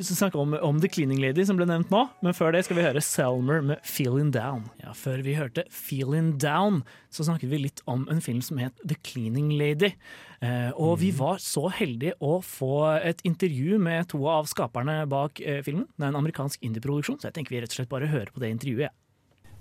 snakke 0.08 0.39
om, 0.39 0.54
om 0.56 0.80
The 0.80 0.88
Cleaning 0.88 1.19
Lady, 1.19 1.43
som 1.43 1.58
ble 1.60 1.67
nevnt 1.67 1.91
nå. 1.91 2.06
Men 2.24 2.36
før 2.36 2.54
det 2.56 2.63
skal 2.67 2.78
vi 2.80 2.86
høre 2.86 3.02
Selmer 3.04 3.60
med 3.65 3.82
'Feeling 3.84 4.32
Down'. 4.32 4.69
Ja, 4.80 4.93
Før 4.96 5.22
vi 5.22 5.36
hørte 5.36 5.65
'Feeling 5.67 6.38
Down', 6.39 6.84
så 7.12 7.28
snakket 7.28 7.52
vi 7.52 7.58
litt 7.65 7.82
om 7.86 8.08
en 8.10 8.22
film 8.22 8.41
som 8.41 8.58
het 8.58 8.74
'The 8.88 8.96
Cleaning 9.04 9.52
Lady'. 9.60 9.93
Eh, 10.41 10.72
og 10.76 11.00
vi 11.00 11.12
var 11.12 11.38
så 11.38 11.69
heldige 11.72 12.13
å 12.22 12.39
få 12.41 13.04
et 13.04 13.22
intervju 13.24 13.80
med 13.80 14.08
to 14.10 14.28
av 14.28 14.46
skaperne 14.46 15.08
bak 15.08 15.39
filmen. 15.63 15.88
Det 15.98 16.04
er 16.04 16.08
en 16.08 16.24
amerikansk 16.24 16.60
indie-produksjon, 16.63 17.19
så 17.19 17.28
jeg 17.28 17.34
tenker 17.34 17.56
vi 17.56 17.62
rett 17.62 17.72
og 17.72 17.80
slett 17.80 17.89
bare 17.89 18.08
hører 18.08 18.32
på 18.32 18.39
det 18.39 18.50
intervjuet. 18.52 18.89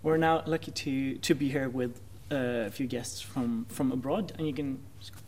We're 0.02 0.16
now 0.16 0.42
lucky 0.46 0.72
to, 0.72 1.18
to 1.20 1.35
be 1.35 1.48
here 1.48 1.68
with 1.68 2.00
Uh, 2.32 2.64
a 2.66 2.70
few 2.70 2.86
guests 2.86 3.20
from, 3.20 3.66
from 3.68 3.92
abroad, 3.92 4.32
and 4.38 4.46
you 4.46 4.54
can 4.54 4.82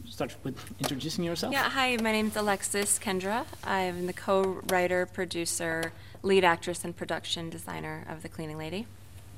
start 0.08 0.34
with 0.42 0.56
introducing 0.80 1.22
yourself. 1.22 1.52
Yeah, 1.52 1.68
hi, 1.68 1.98
my 2.00 2.12
name's 2.12 2.34
Alexis 2.34 2.98
Kendra. 2.98 3.44
I'm 3.62 4.06
the 4.06 4.14
co 4.14 4.62
writer, 4.70 5.04
producer, 5.04 5.92
lead 6.22 6.44
actress, 6.44 6.82
and 6.82 6.96
production 6.96 7.50
designer 7.50 8.06
of 8.08 8.22
The 8.22 8.30
Cleaning 8.30 8.56
Lady. 8.56 8.86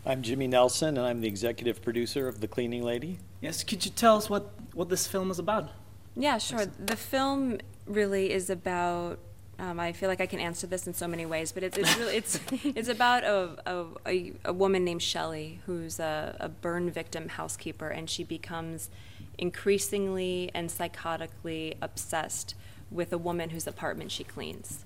I'm 0.04 0.22
Jimmy 0.22 0.46
Nelson, 0.46 0.96
and 0.96 1.04
I'm 1.04 1.20
the 1.20 1.26
executive 1.26 1.82
producer 1.82 2.28
of 2.28 2.40
The 2.40 2.46
Cleaning 2.46 2.84
Lady. 2.84 3.18
Yes, 3.40 3.64
could 3.64 3.84
you 3.84 3.90
tell 3.90 4.16
us 4.16 4.30
what, 4.30 4.52
what 4.72 4.88
this 4.88 5.08
film 5.08 5.32
is 5.32 5.40
about? 5.40 5.70
Yeah, 6.14 6.38
sure. 6.38 6.66
The 6.66 6.96
film 6.96 7.58
really 7.84 8.30
is 8.30 8.48
about. 8.48 9.18
Um, 9.58 9.80
I 9.80 9.92
feel 9.92 10.10
like 10.10 10.20
I 10.20 10.26
can 10.26 10.38
answer 10.38 10.66
this 10.66 10.86
in 10.86 10.92
so 10.92 11.08
many 11.08 11.24
ways, 11.24 11.50
but 11.52 11.62
it's, 11.62 11.78
it's 11.78 11.96
really 11.96 12.16
it's 12.16 12.40
it's 12.64 12.88
about 12.88 13.24
a, 13.24 13.86
a, 14.06 14.32
a, 14.44 14.52
woman 14.52 14.84
named 14.84 15.02
Shelley 15.02 15.60
who's 15.64 15.98
a, 15.98 16.36
a 16.38 16.48
burn 16.48 16.90
victim 16.90 17.28
housekeeper, 17.28 17.88
and 17.88 18.10
she 18.10 18.22
becomes 18.22 18.90
increasingly 19.38 20.50
and 20.54 20.68
psychotically 20.68 21.76
obsessed 21.80 22.54
with 22.90 23.12
a 23.12 23.18
woman 23.18 23.50
whose 23.50 23.66
apartment 23.66 24.10
she 24.10 24.24
cleans. 24.24 24.84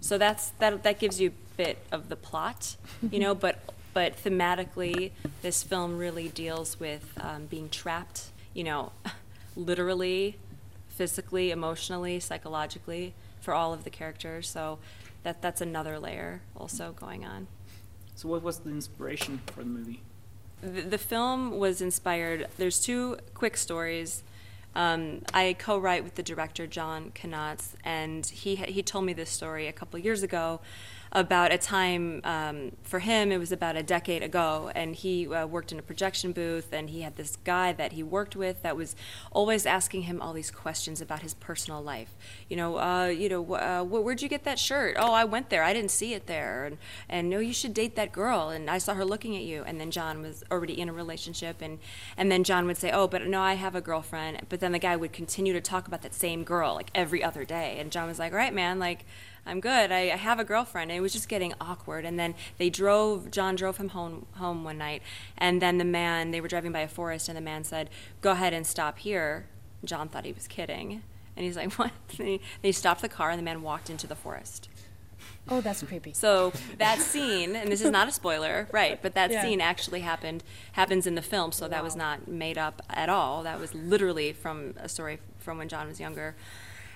So 0.00 0.18
that's 0.18 0.50
that 0.58 0.82
that 0.82 0.98
gives 0.98 1.18
you 1.18 1.30
a 1.30 1.56
bit 1.56 1.78
of 1.90 2.10
the 2.10 2.16
plot, 2.16 2.76
you 3.10 3.18
know, 3.18 3.34
but 3.34 3.60
but 3.94 4.22
thematically, 4.22 5.12
this 5.40 5.62
film 5.62 5.96
really 5.96 6.28
deals 6.28 6.78
with 6.78 7.12
um, 7.18 7.46
being 7.46 7.70
trapped, 7.70 8.26
you 8.52 8.64
know, 8.64 8.92
literally, 9.56 10.36
physically, 10.88 11.50
emotionally, 11.50 12.20
psychologically 12.20 13.14
for 13.42 13.52
all 13.52 13.74
of 13.74 13.84
the 13.84 13.90
characters. 13.90 14.48
So 14.48 14.78
that 15.24 15.42
that's 15.42 15.60
another 15.60 15.98
layer 15.98 16.40
also 16.56 16.92
going 16.92 17.24
on. 17.24 17.48
So, 18.14 18.28
what 18.28 18.42
was 18.42 18.60
the 18.60 18.70
inspiration 18.70 19.40
for 19.46 19.60
the 19.60 19.68
movie? 19.68 20.00
The, 20.60 20.82
the 20.82 20.98
film 20.98 21.58
was 21.58 21.80
inspired. 21.80 22.46
There's 22.56 22.80
two 22.80 23.18
quick 23.34 23.56
stories. 23.56 24.22
Um, 24.74 25.22
I 25.34 25.54
co-write 25.58 26.02
with 26.02 26.14
the 26.14 26.22
director 26.22 26.66
John 26.66 27.12
Knotz, 27.14 27.74
and 27.84 28.24
he 28.24 28.56
he 28.56 28.82
told 28.82 29.04
me 29.04 29.12
this 29.12 29.30
story 29.30 29.66
a 29.66 29.72
couple 29.72 29.98
years 29.98 30.22
ago 30.22 30.60
about 31.12 31.52
a 31.52 31.58
time 31.58 32.20
um, 32.24 32.72
for 32.82 32.98
him. 32.98 33.30
It 33.30 33.38
was 33.38 33.52
about 33.52 33.76
a 33.76 33.82
decade 33.82 34.22
ago, 34.22 34.70
and 34.74 34.96
he 34.96 35.32
uh, 35.32 35.46
worked 35.46 35.70
in 35.70 35.78
a 35.78 35.82
projection 35.82 36.32
booth, 36.32 36.72
and 36.72 36.88
he 36.88 37.02
had 37.02 37.16
this 37.16 37.36
guy 37.44 37.72
that 37.72 37.92
he 37.92 38.02
worked 38.02 38.34
with 38.34 38.62
that 38.62 38.76
was 38.76 38.96
always 39.30 39.66
asking 39.66 40.02
him 40.02 40.22
all 40.22 40.32
these 40.32 40.50
questions 40.50 41.00
about 41.02 41.20
his 41.20 41.34
personal 41.34 41.82
life. 41.82 42.14
You 42.48 42.56
know, 42.56 42.78
uh, 42.78 43.06
you 43.06 43.28
know, 43.28 43.54
uh, 43.54 43.84
where'd 43.84 44.22
you 44.22 44.28
get 44.28 44.44
that 44.44 44.58
shirt? 44.58 44.96
Oh, 44.98 45.12
I 45.12 45.24
went 45.24 45.50
there. 45.50 45.62
I 45.62 45.74
didn't 45.74 45.90
see 45.90 46.14
it 46.14 46.26
there, 46.26 46.64
and 46.64 46.78
and 47.08 47.28
no, 47.28 47.38
you 47.38 47.52
should 47.52 47.74
date 47.74 47.94
that 47.96 48.10
girl. 48.10 48.48
And 48.48 48.70
I 48.70 48.78
saw 48.78 48.94
her 48.94 49.04
looking 49.04 49.36
at 49.36 49.42
you. 49.42 49.62
And 49.66 49.78
then 49.80 49.90
John 49.90 50.22
was 50.22 50.42
already 50.50 50.80
in 50.80 50.88
a 50.88 50.92
relationship, 50.92 51.60
and 51.60 51.78
and 52.16 52.32
then 52.32 52.42
John 52.42 52.66
would 52.66 52.78
say, 52.78 52.90
oh, 52.90 53.06
but 53.06 53.26
no, 53.26 53.40
I 53.40 53.54
have 53.54 53.74
a 53.74 53.82
girlfriend. 53.82 54.46
But 54.48 54.60
then 54.60 54.72
the 54.72 54.78
guy 54.78 54.96
would 54.96 55.12
continue 55.12 55.52
to 55.52 55.60
talk 55.60 55.86
about 55.86 56.00
that 56.02 56.14
same 56.14 56.42
girl 56.42 56.74
like 56.74 56.90
every 56.94 57.22
other 57.22 57.44
day, 57.44 57.76
and 57.78 57.92
John 57.92 58.08
was 58.08 58.18
like, 58.18 58.32
all 58.32 58.38
right, 58.38 58.54
man, 58.54 58.78
like. 58.78 59.04
I'm 59.44 59.58
good. 59.60 59.90
I, 59.90 60.02
I 60.12 60.16
have 60.16 60.38
a 60.38 60.44
girlfriend. 60.44 60.90
And 60.90 60.98
it 60.98 61.00
was 61.00 61.12
just 61.12 61.28
getting 61.28 61.52
awkward. 61.60 62.04
And 62.04 62.18
then 62.18 62.34
they 62.58 62.70
drove, 62.70 63.30
John 63.30 63.56
drove 63.56 63.76
him 63.78 63.88
home, 63.90 64.26
home 64.36 64.62
one 64.64 64.78
night. 64.78 65.02
And 65.36 65.60
then 65.60 65.78
the 65.78 65.84
man, 65.84 66.30
they 66.30 66.40
were 66.40 66.48
driving 66.48 66.72
by 66.72 66.80
a 66.80 66.88
forest, 66.88 67.28
and 67.28 67.36
the 67.36 67.42
man 67.42 67.64
said, 67.64 67.90
Go 68.20 68.30
ahead 68.32 68.52
and 68.52 68.66
stop 68.66 68.98
here. 68.98 69.46
John 69.84 70.08
thought 70.08 70.24
he 70.24 70.32
was 70.32 70.46
kidding. 70.46 71.02
And 71.36 71.44
he's 71.44 71.56
like, 71.56 71.72
What? 71.78 71.90
And 72.18 72.28
he, 72.28 72.40
they 72.62 72.72
stopped 72.72 73.02
the 73.02 73.08
car, 73.08 73.30
and 73.30 73.38
the 73.38 73.42
man 73.44 73.62
walked 73.62 73.90
into 73.90 74.06
the 74.06 74.14
forest. 74.16 74.68
Oh, 75.48 75.60
that's 75.60 75.82
creepy. 75.82 76.12
So 76.12 76.52
that 76.78 77.00
scene, 77.00 77.56
and 77.56 77.70
this 77.70 77.80
is 77.80 77.90
not 77.90 78.06
a 78.06 78.12
spoiler, 78.12 78.68
right? 78.70 79.02
But 79.02 79.14
that 79.14 79.32
Yeah. 79.32 79.42
scene 79.42 79.60
actually 79.60 80.00
happened, 80.00 80.44
happens 80.72 81.04
in 81.04 81.16
the 81.16 81.22
film, 81.22 81.50
so 81.50 81.66
that 81.66 81.82
was 81.82 81.96
not 81.96 82.28
made 82.28 82.56
up 82.58 82.80
at 82.88 83.08
all. 83.08 83.42
That 83.42 83.58
was 83.58 83.74
literally 83.74 84.32
from 84.32 84.74
a 84.78 84.88
story 84.88 85.18
from 85.38 85.58
when 85.58 85.68
John 85.68 85.88
was 85.88 85.98
younger. 85.98 86.36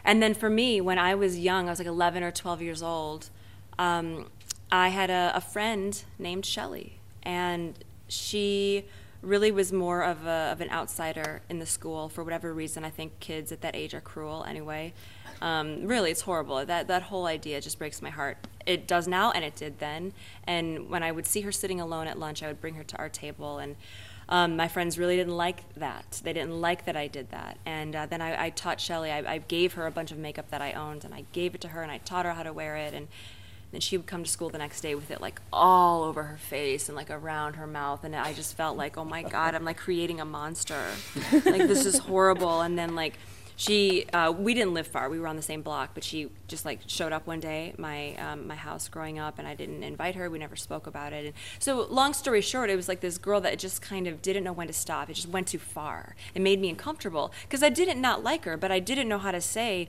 And 0.06 0.22
then 0.22 0.34
for 0.34 0.48
me, 0.48 0.80
when 0.80 0.98
I 0.98 1.16
was 1.16 1.36
young, 1.36 1.66
I 1.66 1.72
was 1.72 1.80
like 1.80 1.88
11 1.88 2.22
or 2.22 2.30
12 2.30 2.62
years 2.62 2.80
old. 2.80 3.28
Um, 3.76 4.30
I 4.70 4.88
had 4.88 5.10
a, 5.10 5.32
a 5.34 5.40
friend 5.40 6.00
named 6.16 6.46
Shelley, 6.46 7.00
and 7.24 7.74
she 8.06 8.84
really 9.20 9.50
was 9.50 9.72
more 9.72 10.04
of, 10.04 10.24
a, 10.24 10.50
of 10.52 10.60
an 10.60 10.70
outsider 10.70 11.42
in 11.48 11.58
the 11.58 11.66
school 11.66 12.08
for 12.08 12.22
whatever 12.22 12.54
reason. 12.54 12.84
I 12.84 12.90
think 12.90 13.18
kids 13.18 13.50
at 13.50 13.62
that 13.62 13.74
age 13.74 13.94
are 13.94 14.00
cruel 14.00 14.44
anyway. 14.44 14.92
Um, 15.42 15.86
really, 15.86 16.12
it's 16.12 16.22
horrible. 16.22 16.64
That 16.64 16.88
that 16.88 17.02
whole 17.02 17.26
idea 17.26 17.60
just 17.60 17.78
breaks 17.78 18.00
my 18.00 18.10
heart. 18.10 18.38
It 18.64 18.86
does 18.86 19.06
now, 19.06 19.32
and 19.32 19.44
it 19.44 19.54
did 19.56 19.80
then. 19.80 20.12
And 20.44 20.88
when 20.88 21.02
I 21.02 21.12
would 21.12 21.26
see 21.26 21.42
her 21.42 21.52
sitting 21.52 21.80
alone 21.80 22.06
at 22.06 22.18
lunch, 22.18 22.42
I 22.42 22.46
would 22.46 22.60
bring 22.60 22.74
her 22.74 22.84
to 22.84 22.96
our 22.96 23.08
table, 23.08 23.58
and 23.58 23.76
um, 24.28 24.56
my 24.56 24.68
friends 24.68 24.98
really 24.98 25.16
didn't 25.16 25.36
like 25.36 25.72
that. 25.74 26.20
They 26.24 26.32
didn't 26.32 26.60
like 26.60 26.84
that 26.86 26.96
I 26.96 27.06
did 27.06 27.30
that. 27.30 27.58
And 27.64 27.94
uh, 27.94 28.06
then 28.06 28.20
I, 28.20 28.46
I 28.46 28.50
taught 28.50 28.80
Shelly. 28.80 29.10
I, 29.10 29.34
I 29.34 29.38
gave 29.38 29.74
her 29.74 29.86
a 29.86 29.90
bunch 29.90 30.10
of 30.10 30.18
makeup 30.18 30.50
that 30.50 30.60
I 30.60 30.72
owned, 30.72 31.04
and 31.04 31.14
I 31.14 31.24
gave 31.32 31.54
it 31.54 31.60
to 31.62 31.68
her, 31.68 31.82
and 31.82 31.92
I 31.92 31.98
taught 31.98 32.24
her 32.26 32.32
how 32.32 32.42
to 32.42 32.52
wear 32.52 32.76
it, 32.76 32.92
and 32.92 33.08
then 33.72 33.80
she 33.80 33.96
would 33.96 34.06
come 34.06 34.24
to 34.24 34.30
school 34.30 34.48
the 34.48 34.58
next 34.58 34.80
day 34.80 34.94
with 34.94 35.10
it 35.10 35.20
like 35.20 35.40
all 35.52 36.04
over 36.04 36.22
her 36.22 36.36
face 36.36 36.88
and 36.88 36.96
like 36.96 37.10
around 37.10 37.54
her 37.54 37.66
mouth 37.66 38.04
and 38.04 38.14
i 38.14 38.32
just 38.32 38.56
felt 38.56 38.76
like 38.76 38.96
oh 38.96 39.04
my 39.04 39.22
god 39.22 39.54
i'm 39.54 39.64
like 39.64 39.76
creating 39.76 40.20
a 40.20 40.24
monster 40.24 40.80
like 41.32 41.66
this 41.66 41.84
is 41.84 41.98
horrible 41.98 42.60
and 42.60 42.78
then 42.78 42.94
like 42.94 43.18
she 43.56 44.06
uh, 44.12 44.30
we 44.30 44.54
didn't 44.54 44.74
live 44.74 44.86
far. 44.86 45.08
We 45.08 45.18
were 45.18 45.26
on 45.26 45.36
the 45.36 45.42
same 45.42 45.62
block 45.62 45.90
but 45.94 46.04
she 46.04 46.28
just 46.46 46.64
like 46.64 46.80
showed 46.86 47.12
up 47.12 47.26
one 47.26 47.40
day 47.40 47.74
my 47.78 48.14
um, 48.16 48.46
my 48.46 48.54
house 48.54 48.88
growing 48.88 49.18
up 49.18 49.38
and 49.38 49.48
i 49.48 49.54
didn't 49.54 49.82
invite 49.82 50.14
her. 50.14 50.30
We 50.30 50.38
never 50.38 50.56
spoke 50.56 50.86
about 50.86 51.12
it. 51.12 51.26
And 51.26 51.34
so 51.58 51.86
long 51.90 52.12
story 52.12 52.40
short 52.40 52.70
it 52.70 52.76
was 52.76 52.88
like 52.88 53.00
this 53.00 53.18
girl 53.18 53.40
that 53.40 53.58
just 53.58 53.82
kind 53.82 54.06
of 54.06 54.22
didn't 54.22 54.44
know 54.44 54.52
when 54.52 54.66
to 54.66 54.72
stop. 54.72 55.10
It 55.10 55.14
just 55.14 55.28
went 55.28 55.48
too 55.48 55.58
far. 55.58 56.14
It 56.34 56.42
made 56.42 56.60
me 56.60 56.68
uncomfortable 56.68 57.32
because 57.42 57.62
i 57.62 57.68
didn't 57.68 58.00
not 58.00 58.22
like 58.22 58.44
her 58.44 58.56
but 58.56 58.70
i 58.70 58.78
didn't 58.78 59.08
know 59.08 59.18
how 59.18 59.32
to 59.32 59.40
say 59.40 59.88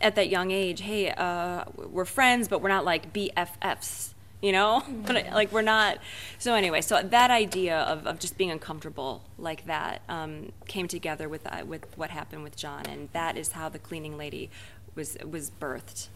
at 0.00 0.14
that 0.14 0.28
young 0.28 0.50
age, 0.50 0.82
hey, 0.82 1.10
uh, 1.10 1.64
we're 1.76 2.04
friends, 2.04 2.48
but 2.48 2.60
we're 2.60 2.68
not 2.68 2.84
like 2.84 3.12
BFFs, 3.12 4.10
you 4.46 4.52
know? 4.52 4.82
But 5.06 5.32
like 5.32 5.52
we're 5.52 5.62
not. 5.62 5.98
So 6.38 6.54
anyway, 6.54 6.80
so 6.80 7.02
that 7.02 7.30
idea 7.30 7.78
of, 7.80 8.06
of 8.06 8.18
just 8.18 8.36
being 8.38 8.50
uncomfortable 8.50 9.22
like 9.38 9.66
that 9.66 10.02
um, 10.08 10.52
came 10.66 10.88
together 10.88 11.28
with 11.28 11.44
uh, 11.46 11.64
with 11.66 11.84
what 11.96 12.10
happened 12.10 12.42
with 12.44 12.56
John, 12.56 12.86
and 12.86 13.08
that 13.12 13.36
is 13.36 13.52
how 13.52 13.68
the 13.68 13.78
cleaning 13.78 14.16
lady 14.16 14.50
was 14.94 15.16
was 15.24 15.50
birthed. 15.50 16.08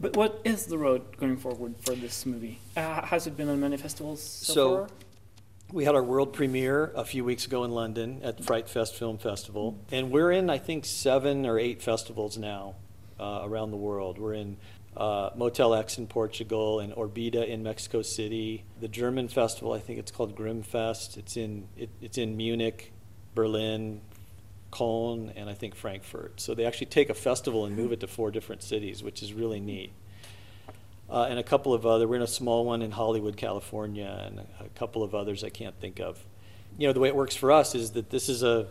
But 0.00 0.16
what 0.16 0.40
is 0.44 0.66
the 0.66 0.78
road 0.78 1.16
going 1.16 1.36
forward 1.36 1.74
for 1.80 1.94
this 1.94 2.26
movie? 2.26 2.58
Uh, 2.76 3.06
has 3.06 3.26
it 3.28 3.36
been 3.36 3.48
on 3.48 3.60
many 3.60 3.76
festivals 3.76 4.20
so, 4.20 4.52
So, 4.52 4.76
far? 4.76 4.88
we 5.72 5.84
had 5.84 5.94
our 5.94 6.02
world 6.02 6.32
premiere 6.32 6.92
a 6.94 7.04
few 7.04 7.24
weeks 7.24 7.46
ago 7.46 7.62
in 7.64 7.70
London 7.70 8.20
at 8.22 8.44
Fright 8.44 8.68
Fest 8.68 8.94
Film 8.94 9.18
Festival, 9.18 9.78
and 9.90 10.10
we're 10.10 10.32
in 10.32 10.50
I 10.50 10.58
think 10.58 10.84
seven 10.84 11.46
or 11.46 11.58
eight 11.58 11.82
festivals 11.82 12.36
now 12.36 12.74
uh, 13.20 13.40
around 13.42 13.70
the 13.70 13.76
world. 13.76 14.18
We're 14.18 14.34
in 14.34 14.56
uh, 14.98 15.30
Motel 15.36 15.74
X 15.74 15.96
in 15.96 16.08
Portugal, 16.08 16.80
and 16.80 16.92
Orbita 16.92 17.46
in 17.46 17.62
Mexico 17.62 18.02
City. 18.02 18.64
The 18.80 18.88
German 18.88 19.28
festival, 19.28 19.72
I 19.72 19.78
think 19.78 20.00
it's 20.00 20.10
called 20.10 20.34
Grimmfest. 20.34 21.16
It's 21.16 21.36
in 21.36 21.68
it, 21.76 21.88
it's 22.02 22.18
in 22.18 22.36
Munich, 22.36 22.92
Berlin, 23.34 24.00
Cologne, 24.72 25.32
and 25.36 25.48
I 25.48 25.54
think 25.54 25.76
Frankfurt. 25.76 26.40
So 26.40 26.52
they 26.52 26.64
actually 26.64 26.88
take 26.88 27.10
a 27.10 27.14
festival 27.14 27.64
and 27.64 27.76
move 27.76 27.92
it 27.92 28.00
to 28.00 28.08
four 28.08 28.32
different 28.32 28.64
cities, 28.64 29.02
which 29.02 29.22
is 29.22 29.32
really 29.32 29.60
neat. 29.60 29.92
Uh, 31.08 31.26
and 31.30 31.38
a 31.38 31.44
couple 31.44 31.72
of 31.72 31.86
other. 31.86 32.08
We're 32.08 32.16
in 32.16 32.22
a 32.22 32.26
small 32.26 32.66
one 32.66 32.82
in 32.82 32.90
Hollywood, 32.90 33.36
California, 33.36 34.24
and 34.26 34.40
a, 34.40 34.64
a 34.64 34.68
couple 34.74 35.04
of 35.04 35.14
others 35.14 35.44
I 35.44 35.48
can't 35.48 35.78
think 35.80 36.00
of. 36.00 36.22
You 36.76 36.88
know, 36.88 36.92
the 36.92 37.00
way 37.00 37.08
it 37.08 37.16
works 37.16 37.36
for 37.36 37.52
us 37.52 37.76
is 37.76 37.92
that 37.92 38.10
this 38.10 38.28
is 38.28 38.42
a 38.42 38.66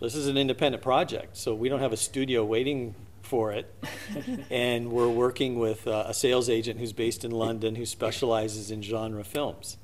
this 0.00 0.14
is 0.16 0.26
an 0.26 0.36
independent 0.36 0.82
project, 0.82 1.36
so 1.36 1.54
we 1.54 1.68
don't 1.68 1.80
have 1.80 1.92
a 1.92 1.96
studio 1.96 2.44
waiting 2.44 2.94
for 3.26 3.52
it, 3.52 3.74
and 4.50 4.90
we're 4.90 5.10
working 5.10 5.58
with 5.58 5.86
uh, 5.86 6.04
a 6.06 6.14
sales 6.14 6.48
agent 6.48 6.80
who's 6.80 6.92
based 6.92 7.24
in 7.24 7.32
London 7.32 7.74
who 7.74 7.84
specializes 7.84 8.70
in 8.70 8.82
genre 8.82 9.24
films. 9.24 9.76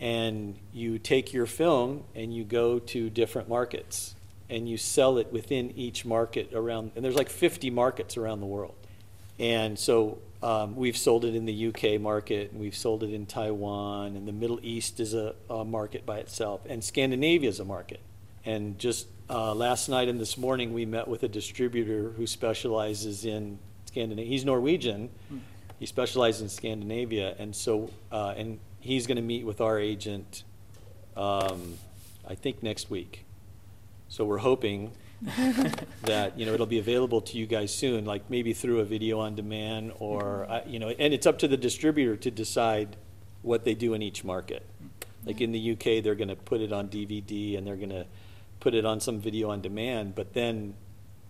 And 0.00 0.58
you 0.72 0.98
take 0.98 1.32
your 1.32 1.46
film 1.46 2.04
and 2.14 2.32
you 2.34 2.44
go 2.44 2.78
to 2.78 3.10
different 3.10 3.48
markets 3.48 4.14
and 4.50 4.68
you 4.68 4.76
sell 4.76 5.18
it 5.18 5.32
within 5.32 5.70
each 5.76 6.04
market 6.04 6.52
around, 6.52 6.92
and 6.96 7.04
there's 7.04 7.16
like 7.16 7.28
50 7.28 7.70
markets 7.70 8.16
around 8.16 8.40
the 8.40 8.46
world. 8.46 8.74
And 9.38 9.78
so 9.78 10.18
um, 10.42 10.74
we've 10.74 10.96
sold 10.96 11.24
it 11.24 11.34
in 11.34 11.44
the 11.44 11.68
UK 11.68 12.00
market, 12.00 12.52
and 12.52 12.60
we've 12.60 12.76
sold 12.76 13.02
it 13.02 13.12
in 13.12 13.26
Taiwan, 13.26 14.16
and 14.16 14.26
the 14.26 14.32
Middle 14.32 14.58
East 14.62 15.00
is 15.00 15.14
a, 15.14 15.34
a 15.50 15.64
market 15.64 16.06
by 16.06 16.18
itself, 16.18 16.62
and 16.68 16.82
Scandinavia 16.82 17.48
is 17.48 17.60
a 17.60 17.64
market. 17.64 18.00
And 18.44 18.78
just 18.78 19.06
uh, 19.30 19.54
last 19.54 19.88
night 19.88 20.08
and 20.08 20.20
this 20.20 20.38
morning, 20.38 20.72
we 20.72 20.86
met 20.86 21.06
with 21.06 21.22
a 21.22 21.28
distributor 21.28 22.10
who 22.16 22.26
specializes 22.26 23.24
in 23.24 23.58
Scandinavia. 23.86 24.30
He's 24.30 24.44
Norwegian. 24.44 25.10
He 25.78 25.86
specializes 25.86 26.42
in 26.42 26.48
Scandinavia, 26.48 27.34
and 27.38 27.54
so 27.54 27.90
uh, 28.10 28.34
and 28.36 28.58
he's 28.80 29.06
going 29.06 29.16
to 29.16 29.22
meet 29.22 29.44
with 29.44 29.60
our 29.60 29.78
agent, 29.78 30.44
um, 31.16 31.74
I 32.26 32.34
think 32.34 32.62
next 32.62 32.90
week. 32.90 33.26
So 34.08 34.24
we're 34.24 34.38
hoping 34.38 34.92
that 36.02 36.38
you 36.38 36.46
know 36.46 36.54
it'll 36.54 36.66
be 36.66 36.78
available 36.78 37.20
to 37.20 37.38
you 37.38 37.46
guys 37.46 37.72
soon, 37.72 38.06
like 38.06 38.28
maybe 38.30 38.54
through 38.54 38.80
a 38.80 38.84
video 38.84 39.20
on 39.20 39.34
demand, 39.34 39.92
or 39.98 40.46
uh, 40.48 40.62
you 40.66 40.78
know, 40.78 40.88
and 40.88 41.12
it's 41.12 41.26
up 41.26 41.38
to 41.40 41.48
the 41.48 41.56
distributor 41.56 42.16
to 42.16 42.30
decide 42.30 42.96
what 43.42 43.64
they 43.64 43.74
do 43.74 43.94
in 43.94 44.02
each 44.02 44.24
market. 44.24 44.64
Like 45.24 45.40
in 45.40 45.52
the 45.52 45.72
UK, 45.72 46.02
they're 46.02 46.14
going 46.14 46.28
to 46.28 46.36
put 46.36 46.60
it 46.60 46.72
on 46.72 46.88
DVD 46.88 47.58
and 47.58 47.66
they're 47.66 47.76
going 47.76 47.90
to 47.90 48.06
put 48.60 48.74
it 48.74 48.84
on 48.84 49.00
some 49.00 49.20
video 49.20 49.50
on 49.50 49.60
demand, 49.60 50.14
but 50.14 50.32
then 50.34 50.74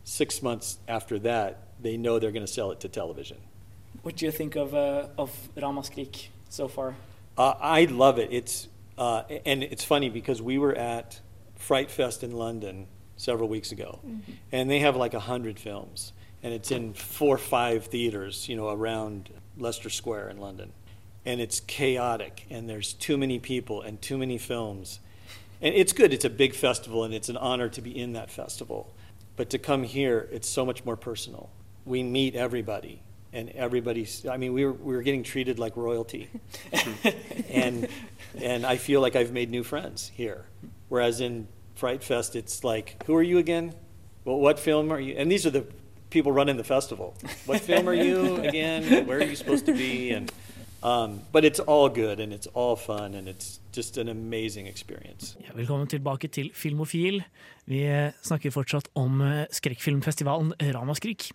six 0.04 0.42
months 0.42 0.78
after 0.88 1.18
that, 1.20 1.62
they 1.80 1.96
know 1.96 2.18
they're 2.18 2.32
going 2.32 2.46
to 2.46 2.52
sell 2.52 2.70
it 2.72 2.80
to 2.80 2.88
television. 2.88 3.38
What 4.02 4.16
do 4.16 4.24
you 4.26 4.32
think 4.32 4.56
of 4.56 4.74
uh, 4.74 5.08
of 5.18 5.30
Ramaskrik 5.56 6.28
so 6.48 6.68
far? 6.68 6.94
Uh, 7.36 7.54
I 7.60 7.84
love 7.84 8.18
it. 8.18 8.28
It's 8.32 8.68
uh, 8.96 9.22
and 9.46 9.62
it's 9.62 9.84
funny 9.84 10.08
because 10.08 10.42
we 10.42 10.58
were 10.58 10.74
at 10.74 11.20
Fright 11.56 11.90
Fest 11.90 12.22
in 12.24 12.32
London 12.32 12.86
several 13.16 13.48
weeks 13.48 13.72
ago, 13.72 13.98
Mhm. 14.06 14.20
and 14.52 14.70
they 14.70 14.78
have 14.80 14.96
like 14.96 15.14
a 15.14 15.20
hundred 15.20 15.58
films, 15.58 16.12
and 16.42 16.52
it's 16.54 16.70
in 16.70 16.94
four 16.94 17.34
or 17.34 17.38
five 17.38 17.86
theaters, 17.86 18.48
you 18.48 18.56
know, 18.56 18.68
around 18.68 19.30
Leicester 19.56 19.90
Square 19.90 20.30
in 20.30 20.38
London, 20.38 20.72
and 21.24 21.40
it's 21.40 21.60
chaotic, 21.60 22.46
and 22.50 22.68
there's 22.68 22.92
too 22.92 23.16
many 23.18 23.38
people 23.40 23.82
and 23.82 24.00
too 24.00 24.16
many 24.18 24.38
films, 24.38 25.00
and 25.60 25.74
it's 25.74 25.92
good. 25.92 26.12
It's 26.12 26.24
a 26.24 26.30
big 26.30 26.54
festival, 26.54 27.04
and 27.04 27.14
it's 27.14 27.28
an 27.28 27.36
honor 27.36 27.68
to 27.70 27.80
be 27.80 27.98
in 27.98 28.12
that 28.12 28.30
festival, 28.30 28.92
but 29.36 29.50
to 29.50 29.58
come 29.58 29.82
here, 29.84 30.28
it's 30.32 30.48
so 30.48 30.64
much 30.64 30.84
more 30.84 30.96
personal. 30.96 31.50
We 31.84 32.02
meet 32.02 32.34
everybody, 32.34 33.02
and 33.32 33.50
everybody's. 33.50 34.26
I 34.26 34.36
mean, 34.36 34.52
we 34.52 34.64
were 34.64 34.72
we 34.72 34.94
were 34.96 35.02
getting 35.02 35.22
treated 35.22 35.58
like 35.58 35.76
royalty, 35.76 36.28
and 37.50 37.88
and 38.40 38.66
I 38.66 38.76
feel 38.76 39.00
like 39.00 39.16
I've 39.16 39.32
made 39.32 39.50
new 39.50 39.64
friends 39.64 40.10
here. 40.14 40.44
Whereas 40.88 41.20
in 41.20 41.48
Fright 41.74 42.02
Fest, 42.02 42.34
it's 42.36 42.64
like, 42.64 43.02
who 43.06 43.14
are 43.14 43.22
you 43.22 43.38
again? 43.38 43.74
Well, 44.24 44.38
what 44.38 44.58
film 44.58 44.90
are 44.92 45.00
you? 45.00 45.14
And 45.16 45.30
these 45.30 45.46
are 45.46 45.50
the 45.50 45.64
people 46.10 46.32
running 46.32 46.56
the 46.56 46.64
festival. 46.64 47.14
What 47.46 47.60
film 47.60 47.88
are 47.88 47.94
you 47.94 48.36
again? 48.42 49.06
Where 49.06 49.18
are 49.18 49.22
you 49.22 49.36
supposed 49.36 49.66
to 49.66 49.72
be? 49.72 50.10
And 50.10 50.30
Um, 50.82 51.22
but 51.32 51.44
it's 51.44 51.58
all 51.60 51.88
good 51.88 52.20
and 52.20 52.32
it's 52.32 52.46
all 52.48 52.76
fun 52.76 53.14
and 53.14 53.28
it's 53.28 53.58
just 53.78 53.98
an 53.98 54.08
amazing 54.08 54.66
experience. 54.66 55.36
Ja, 55.44 55.54
velkommen 55.54 55.86
tilbake 55.86 56.28
til 56.34 56.50
Filmofil. 56.54 57.22
Vi 57.70 57.82
snakker 58.26 58.50
fortsatt 58.50 58.88
om 58.98 59.20
eh, 59.22 59.44
skrekkfilmfestivalen 59.54 60.56
Ramaskrik. 60.74 61.28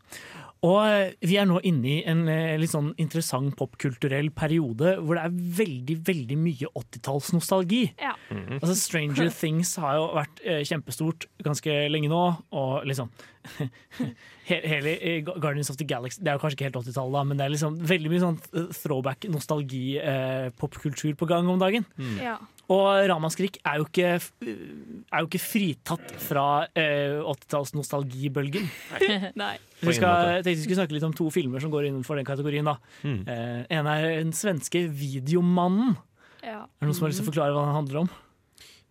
Og 0.64 0.80
eh, 0.84 1.14
vi 1.24 1.38
er 1.40 1.48
nå 1.48 1.62
inne 1.64 1.88
i 1.88 1.98
en 2.10 2.26
eh, 2.32 2.58
litt 2.60 2.74
sånn 2.74 2.92
interessant 3.00 3.56
popkulturell 3.60 4.28
periode 4.36 4.98
hvor 5.00 5.20
det 5.20 5.24
er 5.24 5.38
veldig 5.62 5.98
veldig 6.10 6.40
mye 6.44 6.72
80-tallsnostalgi. 6.84 7.84
Ja. 8.04 8.16
Altså 8.60 8.76
Stranger 8.82 9.32
Things 9.42 9.78
har 9.80 10.02
jo 10.02 10.10
vært 10.20 10.44
kjempestort 10.68 11.30
ganske 11.48 11.78
lenge 11.94 12.12
nå, 12.12 12.26
og 12.52 12.90
liksom 12.90 13.14
Hele 14.48 14.96
eh, 14.98 15.22
Guardians 15.24 15.70
of 15.72 15.78
the 15.80 15.88
Galaxy 15.88 16.22
Det 16.24 16.32
er 16.32 16.38
jo 16.38 16.42
kanskje 16.42 16.58
ikke 16.58 16.68
helt 16.70 16.80
80-tallet, 16.82 17.16
da, 17.16 17.24
men 17.28 17.40
det 17.40 17.46
er 17.46 17.54
liksom 17.54 17.78
veldig 17.92 18.12
mye 18.12 18.24
sånn 18.24 18.40
eh, 18.54 18.72
throwback, 18.80 19.28
nostalgi, 19.32 19.86
eh, 20.00 20.50
popkultur 20.60 21.14
på 21.20 21.30
gang 21.30 21.50
om 21.52 21.62
dagen. 21.62 21.88
Ja. 22.22 22.38
Og 22.72 22.88
Ramaskrik 23.12 23.60
er 23.68 23.82
jo 23.82 23.88
ikke, 23.90 24.12
er 24.16 25.24
jo 25.24 25.28
ikke 25.28 25.42
fritatt 25.42 26.14
fra 26.24 26.46
eh, 26.80 27.20
80-talls 27.20 27.74
nostalgibølgen. 27.76 28.70
Nei. 29.44 29.56
Vi 29.84 29.98
skal, 29.98 30.40
tenkte 30.40 30.54
vi 30.54 30.62
skulle 30.62 30.80
snakke 30.80 30.96
litt 30.96 31.08
om 31.08 31.16
to 31.18 31.28
filmer 31.34 31.64
som 31.64 31.74
går 31.74 31.90
innenfor 31.90 32.20
den 32.20 32.28
kategorien. 32.28 32.70
da. 32.70 32.78
Mm. 33.04 33.20
Eh, 33.28 33.60
en 33.80 33.90
er 33.92 34.08
den 34.22 34.32
svenske 34.38 34.86
Videomannen. 34.88 35.98
Ja. 36.44 36.64
Er 36.64 36.84
det 36.84 36.90
noen 36.90 36.96
som 36.96 37.08
har 37.08 37.12
lyst 37.12 37.24
til 37.24 37.28
å 37.28 37.32
forklare 37.32 37.56
hva 37.56 37.68
den 37.68 37.78
handler 37.82 38.04
om? 38.06 38.14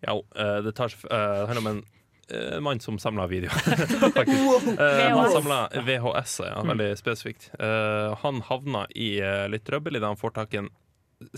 Ja, 0.03 0.17
eh, 0.19 0.59
det, 0.65 0.75
tar, 0.77 0.93
det 0.93 1.49
handler 1.49 1.63
om 1.63 1.71
en 1.73 1.83
eh, 2.29 2.59
mann 2.63 2.79
som 2.79 2.99
samla 2.99 3.27
video, 3.27 3.49
faktisk. 4.17 4.67
Eh, 4.79 5.09
han 5.17 5.31
samla 5.31 5.69
VHS, 5.87 6.39
ja, 6.47 6.61
veldig 6.63 6.91
spesifikt. 6.99 7.49
Eh, 7.59 8.13
han 8.23 8.41
havna 8.49 8.85
i 8.95 9.15
litt 9.51 9.65
trøbbel 9.67 9.99
idet 9.99 10.07
han 10.13 10.19
får 10.19 10.35
tak 10.39 10.53
i 10.53 10.61
en 10.63 10.69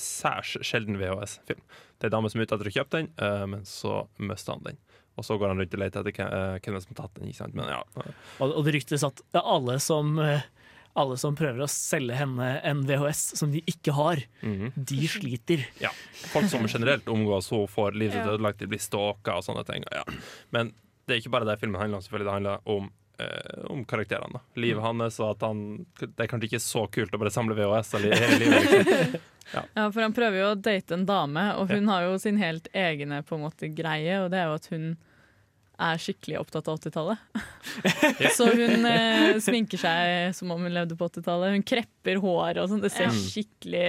særs 0.02 0.56
sjelden 0.66 0.98
VHS-film. 0.98 1.62
Det 2.00 2.08
er 2.08 2.10
en 2.10 2.18
dame 2.18 2.32
som 2.32 2.42
er 2.42 2.48
ute 2.48 2.58
etter 2.58 2.72
å 2.72 2.76
kjøpe 2.80 2.98
den, 2.98 3.12
eh, 3.22 3.46
men 3.54 3.66
så 3.70 4.06
mister 4.18 4.56
han 4.58 4.66
den. 4.66 4.80
Og 5.16 5.24
så 5.24 5.38
går 5.40 5.54
han 5.54 5.62
rundt 5.62 5.76
og 5.78 5.80
leter 5.80 6.04
etter 6.10 6.58
hvem 6.60 6.82
som 6.84 6.92
har 6.92 6.98
tatt 7.06 7.14
den. 7.20 7.30
ikke 7.30 7.40
sant? 7.40 7.54
Men 7.56 7.70
ja, 7.72 7.78
Og, 7.96 8.50
og 8.50 8.66
det 8.68 8.74
ryktes 8.76 9.06
at 9.08 9.22
alle 9.40 9.78
som, 9.80 10.18
alle 10.96 11.18
som 11.20 11.36
prøver 11.36 11.60
å 11.66 11.70
selge 11.72 12.16
henne 12.16 12.50
en 12.64 12.84
VHS 12.88 13.24
som 13.40 13.52
de 13.52 13.62
ikke 13.68 13.94
har, 13.98 14.22
mhm. 14.42 14.72
de 14.76 15.08
sliter. 15.12 15.66
ja. 15.84 15.92
Folk 16.32 16.50
som 16.52 16.68
generelt 16.72 17.08
omgås 17.12 17.52
henne, 17.52 17.68
får 17.72 17.98
livet 18.00 18.16
sitt 18.16 18.26
Ja. 18.26 18.34
ødelagt, 18.36 18.60
de 18.60 18.68
blir 18.72 18.80
stalka 18.80 19.36
og 19.38 19.44
sånne 19.44 19.66
ting. 19.68 19.84
Ja. 19.92 20.04
Men 20.52 20.74
det 21.06 21.16
er 21.16 21.22
ikke 21.22 21.34
bare 21.36 21.46
det 21.46 21.60
filmen 21.60 21.80
handler 21.82 22.00
om, 22.00 22.06
selvfølgelig. 22.06 22.26
Det 22.26 22.38
handler 22.38 22.60
om, 22.66 22.92
eh, 23.20 23.64
om 23.70 23.86
karakterene. 23.86 24.34
da. 24.34 24.40
Livet 24.56 24.82
hans, 24.82 25.20
og 25.20 25.36
at 25.36 25.42
han 25.42 25.86
Det 26.00 26.20
er 26.20 26.28
kanskje 26.28 26.50
ikke 26.50 26.64
så 26.64 26.88
kult 26.92 27.12
å 27.14 27.20
bare 27.20 27.32
samle 27.32 27.56
VHS 27.56 27.92
hele 27.94 28.40
livet. 28.40 28.72
Liksom. 28.72 29.22
Ja, 29.54 29.92
for 29.92 30.02
han 30.02 30.14
prøver 30.14 30.40
jo 30.40 30.46
å 30.56 30.62
date 30.62 30.96
en 30.96 31.06
dame, 31.06 31.54
og 31.60 31.70
hun 31.70 31.88
har 31.88 32.02
jo 32.08 32.18
sin 32.18 32.38
helt 32.38 32.68
egne 32.74 33.22
på 33.24 33.36
en 33.36 33.44
måte 33.44 33.70
greie, 33.70 34.24
og 34.24 34.32
det 34.32 34.40
er 34.42 34.48
jo 34.50 34.56
at 34.56 34.66
hun 34.72 34.98
er 35.80 36.00
skikkelig 36.02 36.40
opptatt 36.40 36.68
av 36.72 36.78
80-tallet. 36.80 37.18
Så 38.38 38.48
hun 38.54 38.86
eh, 38.90 39.38
sminker 39.44 39.82
seg 39.82 40.36
som 40.38 40.52
om 40.56 40.62
hun 40.66 40.74
levde 40.74 40.98
på 41.00 41.08
80-tallet. 41.10 41.56
Hun 41.58 41.66
krepper 41.68 42.20
hår 42.24 42.62
og 42.64 42.70
sånn. 42.72 42.84
Det 42.86 42.92
ser 42.96 43.10
Ja. 43.10 43.16
skikkelig 43.16 43.88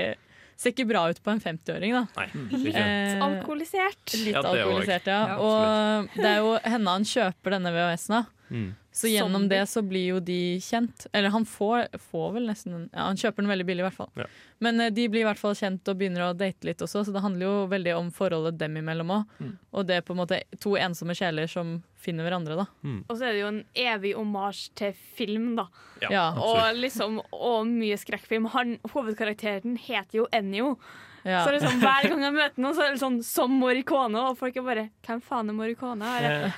Ser 0.56 0.72
ikke 0.72 0.86
bra 0.88 1.02
ut 1.12 1.18
på 1.20 1.28
en 1.28 1.40
50-åring, 1.44 1.92
da. 1.92 2.06
Nei, 2.16 2.28
Litt. 2.62 2.76
Eh, 2.80 3.18
alkoholisert. 3.20 4.14
Litt 4.22 4.32
Ja, 4.32 4.40
er 4.40 4.62
alkoholisert, 4.62 5.10
ja. 5.12 5.18
Ja, 5.28 5.34
og 5.36 6.14
det 6.16 6.30
er 6.30 6.38
jo 6.40 6.54
henne 6.64 6.94
han 6.94 7.04
kjøper 7.04 7.52
denne 7.58 7.72
VHS-en 7.74 8.14
av. 8.22 8.30
Mm. 8.48 8.70
Så 8.96 9.10
gjennom 9.12 9.42
Zombie. 9.42 9.58
det 9.58 9.66
så 9.68 9.82
blir 9.84 10.06
jo 10.14 10.20
de 10.24 10.56
kjent. 10.64 11.06
Eller 11.12 11.28
han 11.34 11.44
får, 11.44 11.90
får 12.00 12.30
vel 12.38 12.46
nesten 12.48 12.72
en 12.78 12.84
Ja, 12.94 13.10
han 13.10 13.18
kjøper 13.20 13.44
den 13.44 13.50
veldig 13.52 13.66
billig, 13.68 13.82
i 13.84 13.86
hvert 13.90 13.98
fall. 13.98 14.08
Ja. 14.16 14.24
Men 14.64 14.80
eh, 14.80 14.88
de 14.96 15.04
blir 15.12 15.20
i 15.20 15.26
hvert 15.28 15.40
fall 15.42 15.52
kjent 15.58 15.90
og 15.92 15.98
begynner 16.00 16.24
å 16.24 16.32
date 16.32 16.64
litt 16.64 16.80
også, 16.80 17.02
så 17.04 17.12
det 17.12 17.20
handler 17.20 17.44
jo 17.44 17.66
veldig 17.74 17.92
om 17.98 18.08
forholdet 18.16 18.56
dem 18.62 18.78
imellom 18.80 19.12
òg. 19.18 19.34
Mm. 19.44 19.50
Og 19.76 19.86
det 19.90 19.98
er 19.98 20.06
på 20.06 20.16
en 20.16 20.22
måte 20.22 20.38
to 20.64 20.72
ensomme 20.80 21.12
sjeler 21.18 21.50
som 21.52 21.76
finner 22.06 22.24
hverandre, 22.24 22.56
da. 22.56 22.66
Og 23.08 23.12
så 23.18 23.26
er 23.28 23.36
det 23.36 23.42
jo 23.42 23.50
en 23.52 23.60
evig 23.84 24.14
omasj 24.16 24.62
til 24.80 24.96
film, 25.18 25.52
da. 25.60 25.68
Ja, 26.00 26.08
Ja. 26.14 26.24
Og 26.40 26.80
liksom, 26.80 27.20
og 27.36 27.66
mye 27.68 28.00
skrekkfilm. 28.00 28.48
Han, 28.56 28.78
hovedkarakteren 28.94 29.76
heter 29.76 30.22
jo 30.22 30.26
Ennio. 30.32 30.78
Ja. 31.26 31.40
Så 31.44 31.50
liksom, 31.56 31.80
hver 31.82 32.06
gang 32.08 32.20
jeg 32.22 32.34
møter 32.36 32.62
noen, 32.62 32.74
så 32.76 32.82
er 32.86 32.92
det 32.94 33.00
sånn 33.02 33.16
som 33.26 33.50
Morricone, 33.58 34.20
og 34.30 34.36
folk 34.38 34.56
er 34.56 34.62
bare 34.66 34.84
Hvem 35.06 35.20
faen 35.26 35.50
er 35.50 35.56
Morricone? 35.58 36.06
Og 36.06 36.22
jeg, 36.22 36.52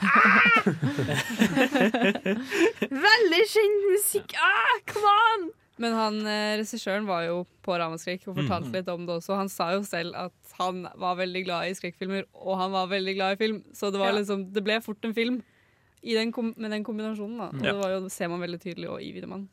Veldig 3.08 3.40
kjent 3.52 3.86
musikk! 3.92 4.34
Ah, 4.42 4.76
come 4.90 5.12
on! 5.14 5.48
Men 5.78 5.94
han 5.94 6.16
eh, 6.26 6.56
regissøren 6.58 7.06
var 7.06 7.22
jo 7.28 7.42
på 7.62 7.76
Ramaskrik 7.78 8.24
og 8.26 8.34
fortalte 8.40 8.72
litt 8.74 8.88
om 8.90 9.04
det 9.06 9.14
også. 9.20 9.36
Han 9.38 9.50
sa 9.52 9.68
jo 9.76 9.84
selv 9.86 10.16
at 10.18 10.56
han 10.58 10.80
var 10.98 11.14
veldig 11.20 11.44
glad 11.46 11.68
i 11.70 11.76
skrekkfilmer, 11.78 12.24
og 12.34 12.56
han 12.58 12.72
var 12.74 12.88
veldig 12.90 13.14
glad 13.14 13.36
i 13.36 13.38
film. 13.44 13.60
Så 13.78 13.92
det, 13.94 14.00
var 14.02 14.10
Ja. 14.10 14.16
liksom, 14.18 14.48
det 14.52 14.64
ble 14.66 14.80
fort 14.82 15.06
en 15.06 15.14
film 15.14 15.36
i 16.02 16.14
den 16.18 16.32
kom 16.34 16.50
med 16.58 16.70
den 16.74 16.82
kombinasjonen. 16.86 17.38
Da. 17.38 17.46
Og 17.52 17.62
Ja. 17.62 17.72
det, 17.72 17.76
var 17.78 17.94
jo, 17.94 18.00
det 18.08 18.12
ser 18.14 18.28
man 18.32 18.42
veldig 18.42 18.58
tydelig 18.64 18.88
også 18.90 19.06
i 19.06 19.12
Videomann. 19.14 19.46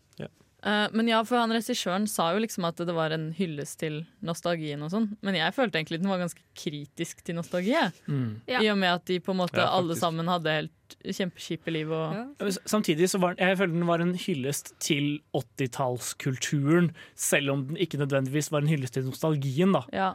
Eh, 0.65 0.87
men 0.97 1.09
ja, 1.11 1.19
for 1.27 1.37
han 1.37 1.53
regissøren 1.53 2.07
sa 2.09 2.31
jo 2.33 2.41
liksom 2.41 2.65
at 2.65 2.79
det 2.81 2.93
var 2.97 3.13
en 3.13 3.27
hyllest 3.37 3.77
til 3.83 3.99
nostalgien 4.25 4.81
og 4.81 4.89
sånn. 4.93 5.11
Men 5.25 5.37
jeg 5.37 5.53
følte 5.53 5.77
egentlig 5.77 6.01
den 6.01 6.09
var 6.09 6.23
ganske 6.23 6.41
kritisk 6.57 7.21
til 7.25 7.37
nostalgi. 7.37 7.75
Mm. 8.09 8.41
Ja. 8.49 8.63
I 8.63 8.71
og 8.73 8.79
med 8.81 8.95
at 8.95 9.05
de 9.09 9.19
på 9.21 9.35
en 9.35 9.43
måte 9.43 9.61
Ja, 9.61 9.69
alle 9.77 9.97
sammen 9.99 10.31
hadde 10.31 10.55
helt 10.57 10.95
kjempekjipe 11.05 11.73
liv. 11.73 11.91
Og, 11.93 12.15
Ja. 12.17 12.49
Samtidig 12.65 13.09
så 13.13 13.21
var 13.21 13.35
jeg 13.37 13.57
føler 13.59 13.73
den 13.73 13.87
var 13.89 14.01
en 14.01 14.15
hyllest 14.17 14.73
til 14.79 15.19
80-tallskulturen, 15.37 16.91
selv 17.15 17.51
om 17.51 17.67
den 17.67 17.77
ikke 17.77 18.01
nødvendigvis 18.01 18.51
var 18.51 18.65
en 18.65 18.71
hyllest 18.73 18.97
til 18.97 19.05
nostalgien. 19.05 19.73
da. 19.73 19.85
ja. 19.93 20.13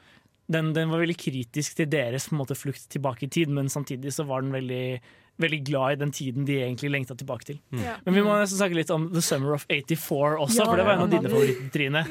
Den, 0.51 0.73
den 0.75 0.91
var 0.91 0.99
veldig 0.99 1.15
kritisk 1.15 1.77
til 1.79 1.87
deres 1.87 2.27
på 2.27 2.35
en 2.35 2.41
måte, 2.41 2.57
flukt 2.59 2.89
tilbake 2.91 3.29
i 3.29 3.31
tid, 3.31 3.47
men 3.55 3.69
samtidig 3.71 4.11
så 4.11 4.25
var 4.27 4.43
den 4.43 4.51
veldig, 4.51 5.01
veldig 5.43 5.61
glad 5.67 5.97
i 5.97 6.01
den 6.05 6.13
tiden 6.15 6.47
de 6.49 6.61
egentlig 6.63 6.91
lengta 6.93 7.17
tilbake 7.19 7.49
til. 7.53 7.61
Ja. 7.77 7.97
Men 8.07 8.17
vi 8.19 8.25
må 8.27 8.37
nesten 8.37 8.61
snakke 8.61 8.79
litt 8.79 8.93
om 8.95 9.09
The 9.15 9.23
Summer 9.25 9.57
of 9.57 9.67
84 9.69 10.37
også, 10.41 10.61
Ja, 10.63 10.69
for 10.69 10.81
det 10.81 10.87
var 10.89 10.99
en 10.99 11.07
av 11.07 11.11
ja. 11.11 11.19
dine 11.19 11.33
favoritter, 11.33 11.73
Trine. 11.75 12.05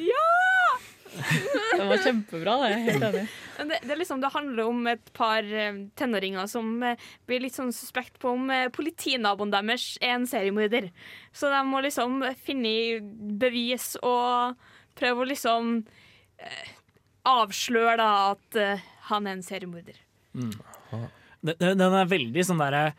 Det 1.79 1.85
var 1.87 2.01
kjempebra, 2.03 2.55
det. 2.61 2.69
Er 2.69 2.83
helt 2.85 3.05
enig. 3.09 3.21
Det, 3.57 3.79
det, 3.87 3.95
liksom, 3.99 4.21
det 4.21 4.31
handler 4.33 4.67
om 4.67 4.87
et 4.87 5.11
par 5.15 5.43
eh, 5.43 5.81
tenåringer 5.99 6.47
som 6.51 6.83
eh, 6.83 6.99
blir 7.27 7.43
litt 7.43 7.55
sånn 7.55 7.73
suspekt 7.75 8.19
på 8.21 8.33
om 8.35 8.49
eh, 8.53 8.67
politinaboen 8.75 9.51
deres 9.53 9.93
er 10.03 10.15
en 10.17 10.27
seriemorder. 10.29 10.89
Så 11.35 11.51
de 11.51 11.59
må 11.67 11.81
liksom 11.83 12.21
finne 12.43 12.99
bevis 13.41 13.93
og 14.03 14.59
prøve 14.99 15.23
å 15.23 15.29
liksom 15.29 15.77
avsløre 17.27 17.97
da 17.99 18.11
at 18.31 18.57
han 19.09 19.27
er 19.27 19.35
en 19.35 19.43
seriemorder. 19.43 19.97
Den, 20.31 20.53
den 21.59 21.79
den 21.79 21.97
er 21.99 22.11
veldig 22.11 22.45
sånn 22.47 22.61
derre 22.61 22.93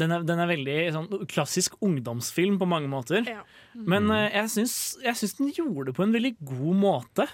den 0.00 0.14
er, 0.14 0.24
den 0.24 0.40
er 0.40 0.48
veldig 0.48 0.76
sånn 0.94 1.08
klassisk 1.28 1.76
ungdomsfilm 1.84 2.58
på 2.60 2.68
mange 2.68 2.88
måter. 2.92 3.26
Ja. 3.28 3.42
Men 3.76 4.08
eh, 4.14 4.30
jeg 4.38 4.52
syns, 4.54 4.76
jeg 5.04 5.18
syns 5.20 5.36
den 5.40 5.52
gjorde 5.52 5.90
det 5.90 5.96
på 5.98 6.06
en 6.06 6.14
veldig 6.16 6.36
god 6.40 6.78
måte. 6.80 7.28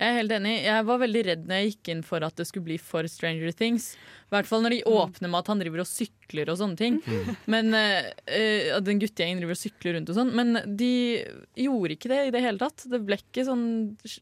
Jeg 0.00 0.06
er 0.14 0.16
helt 0.16 0.32
enig. 0.32 0.52
Jeg 0.64 0.84
var 0.88 1.00
veldig 1.02 1.22
redd 1.26 1.42
når 1.48 1.58
jeg 1.58 1.72
gikk 1.72 1.88
inn 1.92 2.02
for 2.06 2.24
at 2.24 2.38
det 2.38 2.46
skulle 2.48 2.68
bli 2.70 2.78
for 2.80 3.04
Stranger 3.10 3.52
Things. 3.52 3.90
I 4.30 4.32
hvert 4.32 4.48
fall 4.48 4.62
når 4.64 4.76
de 4.76 4.78
åpner 4.88 5.28
med 5.28 5.42
at 5.42 5.50
han 5.50 5.60
driver 5.60 5.82
og 5.82 5.90
sykler 5.90 6.52
og 6.52 6.56
sånne 6.60 6.78
ting. 6.78 6.96
Men 7.52 7.74
uh, 7.74 8.06
eh, 8.24 8.70
At 8.76 8.86
den 8.86 9.02
guttegjengen 9.02 9.42
driver 9.42 9.58
og 9.58 9.60
sykler 9.60 9.98
rundt 9.98 10.12
og 10.12 10.16
sånn. 10.16 10.32
Men 10.38 10.62
de 10.78 10.92
gjorde 11.66 11.98
ikke 11.98 12.12
det 12.14 12.22
i 12.28 12.32
det 12.32 12.44
hele 12.46 12.62
tatt. 12.62 12.86
Det 12.88 13.02
ble 13.04 13.18
ikke, 13.20 13.44
sånn, 13.50 13.66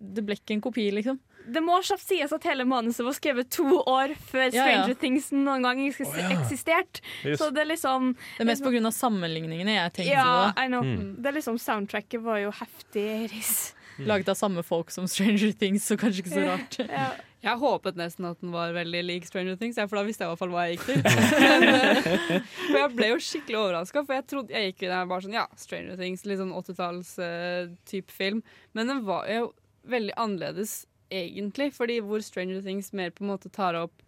det 0.00 0.24
ble 0.26 0.38
ikke 0.40 0.56
en 0.56 0.64
kopi, 0.66 0.88
liksom. 0.98 1.20
Det 1.48 1.62
må 1.64 1.78
kjapt 1.82 2.04
sies 2.04 2.32
at 2.34 2.44
hele 2.48 2.66
manuset 2.68 3.06
var 3.06 3.16
skrevet 3.16 3.48
to 3.54 3.64
år 3.80 4.12
før 4.28 4.48
Ja, 4.52 4.52
ja. 4.52 4.64
Stranger 4.64 4.98
Things 5.00 5.30
noen 5.32 5.64
gang 5.64 5.80
eksis- 5.86 6.14
eksisterte. 6.28 7.00
Yes. 7.24 7.38
Så 7.40 7.50
det 7.54 7.64
er 7.64 7.70
liksom 7.72 8.12
Det 8.36 8.44
er 8.44 8.50
mest 8.52 8.66
av 8.66 8.92
sammenligningene 8.92 9.78
jeg 9.78 9.92
tenkte 9.92 10.12
Ja, 10.12 10.52
på. 10.52 10.66
know. 10.68 10.82
Mm. 10.84 11.16
Det 11.22 11.26
er 11.32 11.38
liksom 11.40 11.58
Soundtracket 11.58 12.22
var 12.22 12.38
jo 12.38 12.50
heftig 12.50 13.30
riss. 13.32 13.74
Laget 13.98 14.28
av 14.28 14.36
samme 14.38 14.62
folk 14.62 14.90
som 14.94 15.08
Stranger 15.10 15.52
Things, 15.52 15.84
så 15.88 15.96
kanskje 15.98 16.22
ikke 16.22 16.34
så 16.36 16.44
rart. 16.46 16.78
Ja. 16.88 17.08
Jeg 17.38 17.58
håpet 17.58 17.94
nesten 17.94 18.26
at 18.26 18.40
den 18.42 18.50
var 18.50 18.72
veldig 18.74 19.00
lik 19.06 19.26
Stranger 19.26 19.54
Things, 19.56 19.76
for 19.78 19.96
da 19.98 20.02
visste 20.02 20.24
jeg 20.24 20.28
i 20.28 20.32
hvert 20.34 20.40
fall 20.42 20.50
hva 20.50 20.64
jeg 20.66 20.78
gikk 20.78 20.86
til. 20.86 21.02
Men, 21.42 21.62
eh, 21.68 22.42
for 22.66 22.78
jeg 22.80 22.94
ble 22.96 23.10
jo 23.12 23.18
skikkelig 23.22 23.58
overraska, 23.60 24.02
for 24.06 24.14
jeg 24.18 24.26
trodde 24.26 24.54
jeg 24.54 24.72
gikk 24.72 24.82
inn 24.86 24.94
her 24.96 25.06
bare 25.06 25.22
sånn 25.26 25.36
ja, 25.38 25.46
Stranger 25.58 25.98
Things, 26.00 26.24
litt 26.26 26.40
sånn 26.42 26.50
80-talls-type 26.54 28.10
film. 28.10 28.42
Men 28.74 28.90
den 28.90 29.04
var 29.06 29.28
jo 29.30 29.52
veldig 29.88 30.16
annerledes 30.18 30.80
egentlig, 31.10 31.72
fordi 31.76 32.00
hvor 32.04 32.22
Stranger 32.24 32.62
Things 32.64 32.92
mer 32.92 33.10
på 33.14 33.24
en 33.24 33.32
måte 33.32 33.50
tar 33.52 33.78
opp 33.78 34.02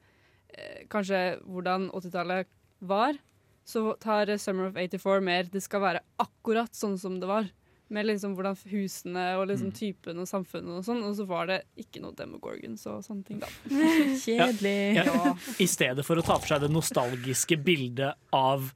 eh, 0.53 0.87
kanskje 0.93 1.41
hvordan 1.47 1.89
80-tallet 1.97 2.51
var, 2.81 3.19
så 3.65 3.95
tar 4.01 4.37
Summer 4.39 4.71
of 4.71 4.77
84 4.77 5.21
mer 5.23 5.49
Det 5.53 5.63
skal 5.63 5.83
være 5.85 6.05
akkurat 6.19 6.75
sånn 6.75 6.99
som 6.99 7.21
det 7.21 7.29
var. 7.31 7.49
Med 7.91 8.07
liksom 8.07 8.37
hvordan 8.39 8.55
husene 8.71 9.25
og 9.39 9.49
liksom 9.51 9.73
typen 9.75 10.21
og 10.23 10.29
samfunnet 10.31 10.79
og 10.79 10.85
sånn. 10.87 11.03
Og 11.07 11.17
så 11.19 11.27
var 11.27 11.49
det 11.51 11.59
ikke 11.79 12.03
noe 12.03 12.15
Demogorgons 12.19 12.87
og 12.91 13.03
sånne 13.07 13.27
ting, 13.27 13.41
da. 13.43 13.51
Kjedelig. 14.25 14.77
Ja. 15.01 15.35
I 15.59 15.69
stedet 15.71 16.07
for 16.07 16.19
å 16.19 16.25
ta 16.25 16.39
for 16.39 16.53
seg 16.53 16.65
det 16.65 16.71
nostalgiske 16.71 17.59
bildet 17.67 18.19
av 18.35 18.71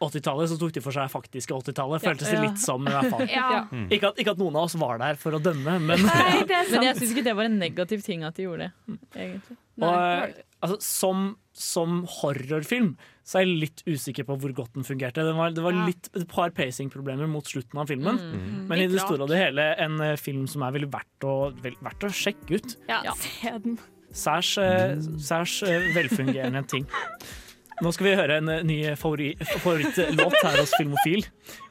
80-tallet 0.00 0.48
så 0.52 0.56
tok 0.60 0.72
de 0.76 0.80
for 0.84 0.96
seg 0.96 1.10
faktiske 1.12 1.52
80-tallet. 1.54 2.00
Ja. 2.00 2.10
Føltes 2.10 2.30
det 2.32 2.40
litt 2.42 2.60
som, 2.62 2.86
i 2.88 2.94
hvert 2.94 3.10
fall. 3.12 3.26
Ja. 3.36 3.64
Mm. 3.70 3.86
Ikke, 3.92 4.10
at, 4.12 4.20
ikke 4.22 4.32
at 4.34 4.40
noen 4.40 4.56
av 4.56 4.68
oss 4.68 4.76
var 4.80 4.98
der 5.02 5.18
for 5.20 5.36
å 5.36 5.40
dømme, 5.42 5.76
men 5.82 6.04
Men 6.72 6.86
jeg 6.86 6.96
syns 6.98 7.10
ikke 7.12 7.26
det 7.26 7.34
var 7.38 7.48
en 7.50 7.58
negativ 7.60 8.02
ting 8.06 8.24
at 8.26 8.38
de 8.38 8.46
gjorde 8.48 8.70
det. 8.70 8.98
egentlig. 9.14 9.56
Og, 9.80 9.94
eh, 9.96 10.40
altså, 10.60 10.76
som, 10.84 11.22
som 11.56 12.02
horrorfilm 12.20 12.94
så 13.24 13.38
er 13.40 13.44
jeg 13.46 13.60
litt 13.62 13.82
usikker 13.86 14.26
på 14.26 14.34
hvor 14.42 14.52
godt 14.56 14.74
den 14.74 14.84
fungerte. 14.88 15.22
Det 15.24 15.36
var, 15.36 15.52
det 15.54 15.62
var 15.64 15.76
Ja. 15.76 15.84
litt, 15.86 16.08
et 16.18 16.26
par 16.28 16.50
pacing-problemer 16.56 17.28
mot 17.30 17.46
slutten 17.46 17.78
av 17.80 17.86
filmen. 17.92 18.18
Mm. 18.18 18.66
Men 18.72 18.82
i 18.82 18.88
det 18.90 19.00
store 19.04 19.24
og 19.24 19.30
det 19.30 19.38
hele 19.40 19.68
en 19.84 20.00
eh, 20.04 20.16
film 20.20 20.48
som 20.50 20.64
er 20.66 20.74
veldig 20.76 20.90
verdt 20.92 21.28
å, 21.28 21.36
vel, 21.62 21.76
verdt 21.84 22.08
å 22.08 22.12
sjekke 22.12 22.58
ut. 22.58 22.74
Ja, 22.90 23.04
se 23.20 23.54
den. 23.64 23.78
Særs, 24.10 24.56
eh, 24.58 24.96
særs 25.22 25.60
velfungerende 25.94 26.64
ting. 26.72 26.88
Nå 27.80 27.90
skal 27.96 28.06
vi 28.10 28.14
høre 28.18 28.34
en 28.40 28.48
eh, 28.52 28.62
ny 28.66 28.76
favori, 29.00 29.30
favorittlåt 29.40 30.34
her 30.44 30.58
hos 30.60 30.72
Filmofil. 30.76 31.22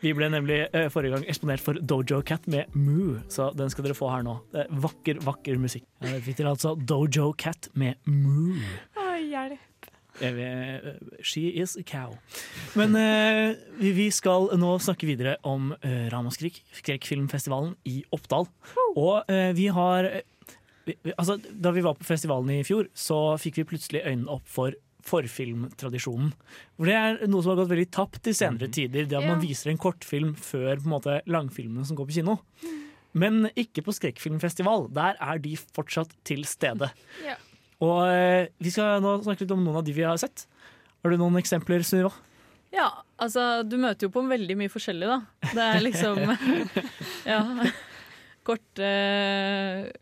Vi 0.01 0.13
ble 0.17 0.29
nemlig 0.33 0.63
eh, 0.73 0.87
forrige 0.89 1.13
gang 1.19 1.25
eksponert 1.29 1.61
for 1.61 1.77
Dojo 1.77 2.21
Cat 2.25 2.47
med 2.49 2.71
Moo, 2.73 3.19
så 3.29 3.51
den 3.57 3.69
skal 3.69 3.85
dere 3.85 3.97
få 3.97 4.09
her 4.09 4.25
nå. 4.25 4.39
Det 4.53 4.63
er 4.65 4.71
vakker, 4.85 5.19
vakker 5.25 5.59
musikk. 5.61 5.85
Ja, 6.01 6.15
det 6.15 6.23
fikk 6.25 6.39
dere 6.41 6.55
altså 6.55 6.73
Dojo 6.81 7.29
Cat 7.37 7.69
med 7.77 7.99
Moo. 8.09 8.57
Å, 8.97 9.05
hjelp. 9.21 9.65
She 11.23 11.45
is 11.61 11.77
a 11.79 11.83
cow. 11.87 12.17
Men 12.75 12.97
eh, 12.99 13.53
vi 13.79 13.93
vi 13.95 14.09
skal 14.11 14.49
nå 14.59 14.73
snakke 14.83 15.07
videre 15.07 15.37
om 15.47 15.69
uh, 15.77 16.09
Ramaskrik, 16.11 16.57
skrekkfilmfestivalen 16.81 17.77
i 17.87 18.01
Oppdal. 18.17 18.49
Og 18.97 19.29
eh, 19.31 19.53
vi 19.55 19.69
har 19.77 20.09
eh, 20.09 20.25
vi, 20.89 20.97
vi- 21.05 21.13
altså, 21.15 21.37
Da 21.53 21.71
vi 21.71 21.85
var 21.85 21.95
på 22.01 22.03
festivalen 22.09 22.49
i 22.57 22.65
fjor, 22.67 22.89
så 22.97 23.21
fikk 23.39 23.61
vi 23.61 23.67
plutselig 23.75 24.01
øynene 24.09 24.33
opp 24.33 24.49
for 24.49 24.73
forfilmtradisjonen. 25.07 26.31
For 26.77 26.89
Det 26.89 26.95
er 26.97 27.19
noe 27.27 27.43
som 27.43 27.53
har 27.53 27.61
gått 27.61 27.71
veldig 27.71 27.89
tapt 27.95 28.27
i 28.29 28.35
senere 28.35 28.69
tider. 28.71 29.07
Det 29.09 29.17
at 29.19 29.27
man 29.27 29.41
viser 29.43 29.71
en 29.71 29.79
kortfilm 29.81 30.35
før 30.35 30.75
på 30.79 30.87
en 30.87 30.93
måte, 30.95 31.19
langfilmene 31.29 31.85
som 31.87 31.97
går 31.99 32.09
på 32.09 32.17
kino. 32.19 32.39
Men 33.17 33.47
ikke 33.57 33.83
på 33.85 33.95
skrekkfilmfestival. 33.95 34.89
Der 34.93 35.17
er 35.19 35.39
de 35.41 35.55
fortsatt 35.57 36.15
til 36.27 36.45
stede. 36.49 36.91
Ja. 37.29 37.37
Og 37.79 38.01
eh, 38.11 38.49
vi 38.59 38.73
skal 38.75 38.99
nå 38.99 39.21
snakke 39.23 39.45
litt 39.45 39.53
om 39.55 39.61
noen 39.63 39.77
av 39.79 39.85
de 39.87 39.93
vi 39.95 40.03
har 40.03 40.17
sett. 40.19 40.41
Har 40.99 41.13
du 41.13 41.15
noen 41.15 41.39
eksempler, 41.39 41.79
Sunniva? 41.87 42.09
Ja, 42.75 42.89
altså 43.15 43.63
du 43.63 43.77
møter 43.79 44.09
jo 44.09 44.11
på 44.11 44.23
veldig 44.27 44.57
mye 44.59 44.71
forskjellig, 44.73 45.07
da. 45.07 45.21
Det 45.55 45.63
er 45.63 45.79
liksom 45.85 46.19
Ja. 47.31 47.39
Korte, 48.49 48.89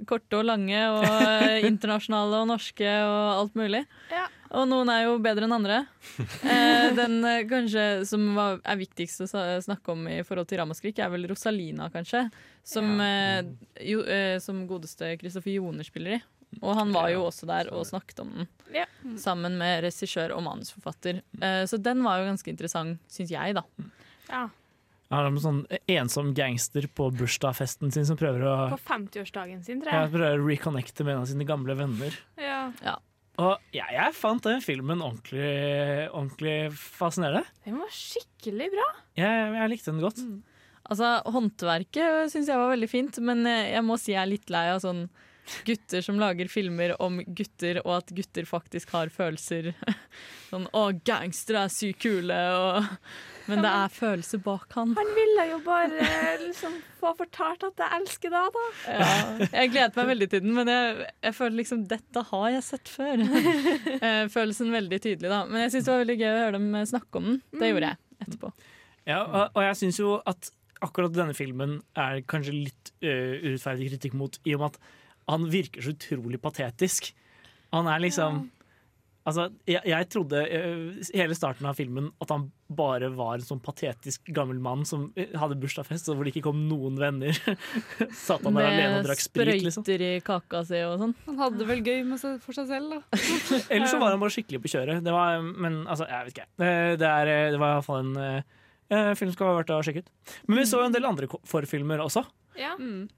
korte 0.08 0.40
og 0.40 0.48
lange, 0.48 0.80
og 0.96 1.06
internasjonale 1.72 2.42
og 2.44 2.50
norske 2.54 2.88
og 3.04 3.22
alt 3.34 3.58
mulig. 3.60 3.84
Ja. 4.14 4.26
Og 4.56 4.64
noen 4.70 4.88
er 4.94 5.02
jo 5.04 5.18
bedre 5.20 5.44
enn 5.48 5.56
andre. 5.58 5.82
Eh, 6.48 6.94
den 6.96 7.20
eh, 7.28 7.44
kanskje 7.50 8.06
som 8.08 8.24
var, 8.38 8.62
er 8.64 8.80
viktigst 8.80 9.26
å 9.26 9.28
snakke 9.66 9.92
om 9.92 10.08
i 10.08 10.22
forhold 10.24 10.48
til 10.48 10.62
Ramaskrik, 10.62 11.02
er 11.04 11.12
vel 11.12 11.28
Rosalina, 11.28 11.90
kanskje. 11.92 12.24
Som, 12.64 12.94
eh, 13.04 13.44
jo, 13.84 14.06
eh, 14.08 14.38
som 14.44 14.64
godeste 14.70 15.18
Kristoffer 15.20 15.58
Joner 15.58 15.88
spiller 15.88 16.18
i. 16.18 16.22
Og 16.62 16.78
han 16.80 16.94
var 16.96 17.10
jo 17.12 17.26
også 17.28 17.48
der 17.50 17.70
og 17.76 17.84
snakket 17.90 18.22
om 18.24 18.32
den. 18.34 18.48
Ja. 18.76 18.86
Sammen 19.20 19.58
med 19.60 19.84
regissør 19.84 20.32
og 20.38 20.46
manusforfatter. 20.48 21.22
Eh, 21.42 21.64
så 21.68 21.80
den 21.82 22.06
var 22.06 22.22
jo 22.22 22.30
ganske 22.32 22.54
interessant, 22.54 23.04
syns 23.12 23.34
jeg, 23.34 23.58
da. 23.58 23.66
Ja. 24.30 24.46
Ja, 25.08 25.22
det 25.22 25.24
er 25.24 25.30
en 25.32 25.40
sånn 25.40 25.60
ensom 25.88 26.32
gangster 26.36 26.88
på 26.92 27.08
bursdagsfesten 27.16 27.94
sin 27.96 28.08
som 28.10 28.18
prøver 28.20 28.44
å, 28.44 28.56
På 28.74 28.80
50-årsdagen 28.90 29.62
sin, 29.64 29.80
tror 29.84 29.94
ja, 29.94 30.02
jeg. 30.04 30.14
prøver 30.18 30.42
å 30.42 30.48
reconnecte 30.50 31.06
med 31.08 31.16
en 31.16 31.22
av 31.22 31.30
sine 31.30 31.48
gamle 31.48 31.78
venner. 31.80 32.18
Ja. 32.42 32.98
Og 33.38 33.72
ja, 33.76 33.86
jeg 33.94 34.18
fant 34.18 34.44
den 34.44 34.64
filmen 34.66 35.04
ordentlig, 35.06 35.48
ordentlig 36.10 36.58
fascinerende. 36.76 37.46
Den 37.68 37.80
var 37.80 37.94
skikkelig 37.94 38.72
bra. 38.74 38.88
Jeg, 39.20 39.48
jeg 39.56 39.72
likte 39.74 39.94
den 39.94 40.04
godt. 40.04 40.22
Altså, 40.88 41.14
Håndverket 41.36 42.34
syns 42.34 42.50
jeg 42.50 42.60
var 42.60 42.74
veldig 42.74 42.90
fint, 42.92 43.22
men 43.24 43.46
eh, 43.48 43.74
jeg 43.76 43.86
må 43.86 43.98
si 44.02 44.14
jeg 44.14 44.22
er 44.24 44.32
litt 44.32 44.52
lei 44.54 44.68
av 44.74 44.82
sånn 44.84 45.06
gutter 45.68 46.04
som 46.04 46.20
lager 46.20 46.50
filmer 46.52 46.96
om 47.04 47.22
gutter, 47.24 47.80
og 47.86 48.02
at 48.02 48.14
gutter 48.16 48.48
faktisk 48.48 48.92
har 48.96 49.12
følelser. 49.14 49.72
Sånn 50.50 50.68
'Å, 50.72 50.84
gangstere 51.08 51.66
er 51.68 51.72
sykt 51.72 52.02
kule', 52.04 52.42
og 52.56 52.90
Men 53.48 53.64
det 53.64 53.72
er 53.72 53.94
følelser 53.94 54.42
bak 54.44 54.74
han. 54.76 54.94
Han 54.98 55.12
ville 55.16 55.46
jo 55.52 55.60
bare 55.66 56.08
liksom 56.42 56.76
få 57.00 57.14
fortalt 57.20 57.64
at 57.68 57.84
jeg 57.84 58.02
elsker 58.02 58.34
deg, 58.34 58.58
da. 58.58 58.66
Ja, 58.92 59.10
jeg 59.46 59.72
gledet 59.74 60.00
meg 60.00 60.10
veldig 60.12 60.28
til 60.34 60.44
den, 60.44 60.54
men 60.58 60.72
jeg, 60.72 61.08
jeg 61.28 61.38
føler 61.38 61.58
liksom 61.62 61.86
dette 61.92 62.24
har 62.32 62.48
jeg 62.58 62.66
sett 62.72 62.92
før. 62.92 63.26
Eh, 63.98 64.28
Følelsen 64.30 64.70
veldig 64.72 64.98
tydelig, 65.02 65.30
da. 65.32 65.40
Men 65.50 65.64
jeg 65.64 65.74
syns 65.74 65.88
det 65.88 65.94
var 65.94 66.02
veldig 66.04 66.18
gøy 66.20 66.28
å 66.30 66.42
høre 66.42 66.58
dem 66.58 66.76
snakke 66.90 67.20
om 67.20 67.28
den. 67.32 67.40
Det 67.58 67.70
gjorde 67.72 67.90
jeg 67.90 68.26
etterpå. 68.26 68.52
Ja, 69.08 69.20
og, 69.24 69.56
og 69.58 69.64
jeg 69.64 69.80
syns 69.80 70.00
jo 70.02 70.12
at 70.28 70.50
akkurat 70.86 71.16
denne 71.16 71.36
filmen 71.38 71.78
er 71.98 72.22
kanskje 72.30 72.54
litt 72.54 72.92
uh, 73.02 73.38
urettferdig 73.42 73.90
kritikk 73.94 74.18
mot, 74.20 74.38
i 74.46 74.54
og 74.58 74.62
med 74.62 74.76
at 74.76 74.80
han 75.32 75.48
virker 75.52 75.84
så 75.84 75.96
utrolig 75.96 76.40
patetisk. 76.44 77.10
Han 77.76 77.90
er 77.92 78.04
liksom 78.06 78.46
Altså, 79.28 79.50
jeg, 79.68 79.82
jeg 79.84 80.08
trodde 80.08 80.40
uh, 80.40 81.00
hele 81.12 81.36
starten 81.36 81.68
av 81.68 81.76
filmen 81.76 82.06
at 82.24 82.30
han 82.32 82.46
bare 82.68 83.10
var 83.12 83.36
en 83.36 83.44
sånn 83.44 83.60
patetisk 83.64 84.30
gammel 84.36 84.60
mann 84.64 84.86
som 84.88 85.10
øh, 85.20 85.34
hadde 85.40 85.58
bursdagsfest, 85.60 86.08
og 86.12 86.18
hvor 86.20 86.28
det 86.28 86.32
ikke 86.34 86.46
kom 86.46 86.62
noen 86.70 86.96
venner. 87.00 87.36
Satt 88.28 88.46
han 88.48 88.56
der 88.56 88.70
alene 88.70 89.02
og 89.02 89.08
drakk 89.08 89.24
sprit, 89.24 89.52
liksom. 89.66 89.84
sprøyter 89.84 90.04
i 90.04 90.12
kaka 90.24 90.64
si 90.68 90.80
og 90.88 90.96
sånn. 91.04 91.16
Han 91.28 91.42
hadde 91.44 91.62
det 91.62 91.68
vel 91.70 91.84
gøy 91.84 92.02
med 92.08 92.22
seg, 92.24 92.40
for 92.44 92.56
seg 92.56 92.70
selv, 92.72 92.96
da. 92.96 93.22
Eller 93.74 93.92
så 93.92 94.00
var 94.00 94.16
han 94.16 94.22
bare 94.24 94.36
skikkelig 94.36 94.64
på 94.64 94.74
kjøret. 94.78 95.04
Det 95.04 95.16
var, 95.16 95.44
men 95.44 95.82
altså, 95.86 96.08
jeg 96.08 96.30
vet 96.30 96.38
ikke. 96.38 96.50
Det, 96.64 96.74
det, 97.04 97.12
er, 97.12 97.34
det 97.56 97.62
var 97.64 97.76
iallfall 97.76 98.04
en 98.06 98.18
uh, 98.24 99.14
film 99.20 99.32
som 99.32 99.38
skal 99.38 99.52
være 99.52 99.62
verdt 99.62 99.78
å 99.78 99.84
sjekke 99.90 100.04
ut. 100.06 100.36
Men 100.48 100.62
vi 100.62 100.68
så 100.72 100.84
jo 100.84 100.88
en 100.88 100.96
del 100.96 101.12
andre 101.12 101.32
forfilmer 101.52 102.04
også. 102.08 102.24
Ja. 102.58 102.74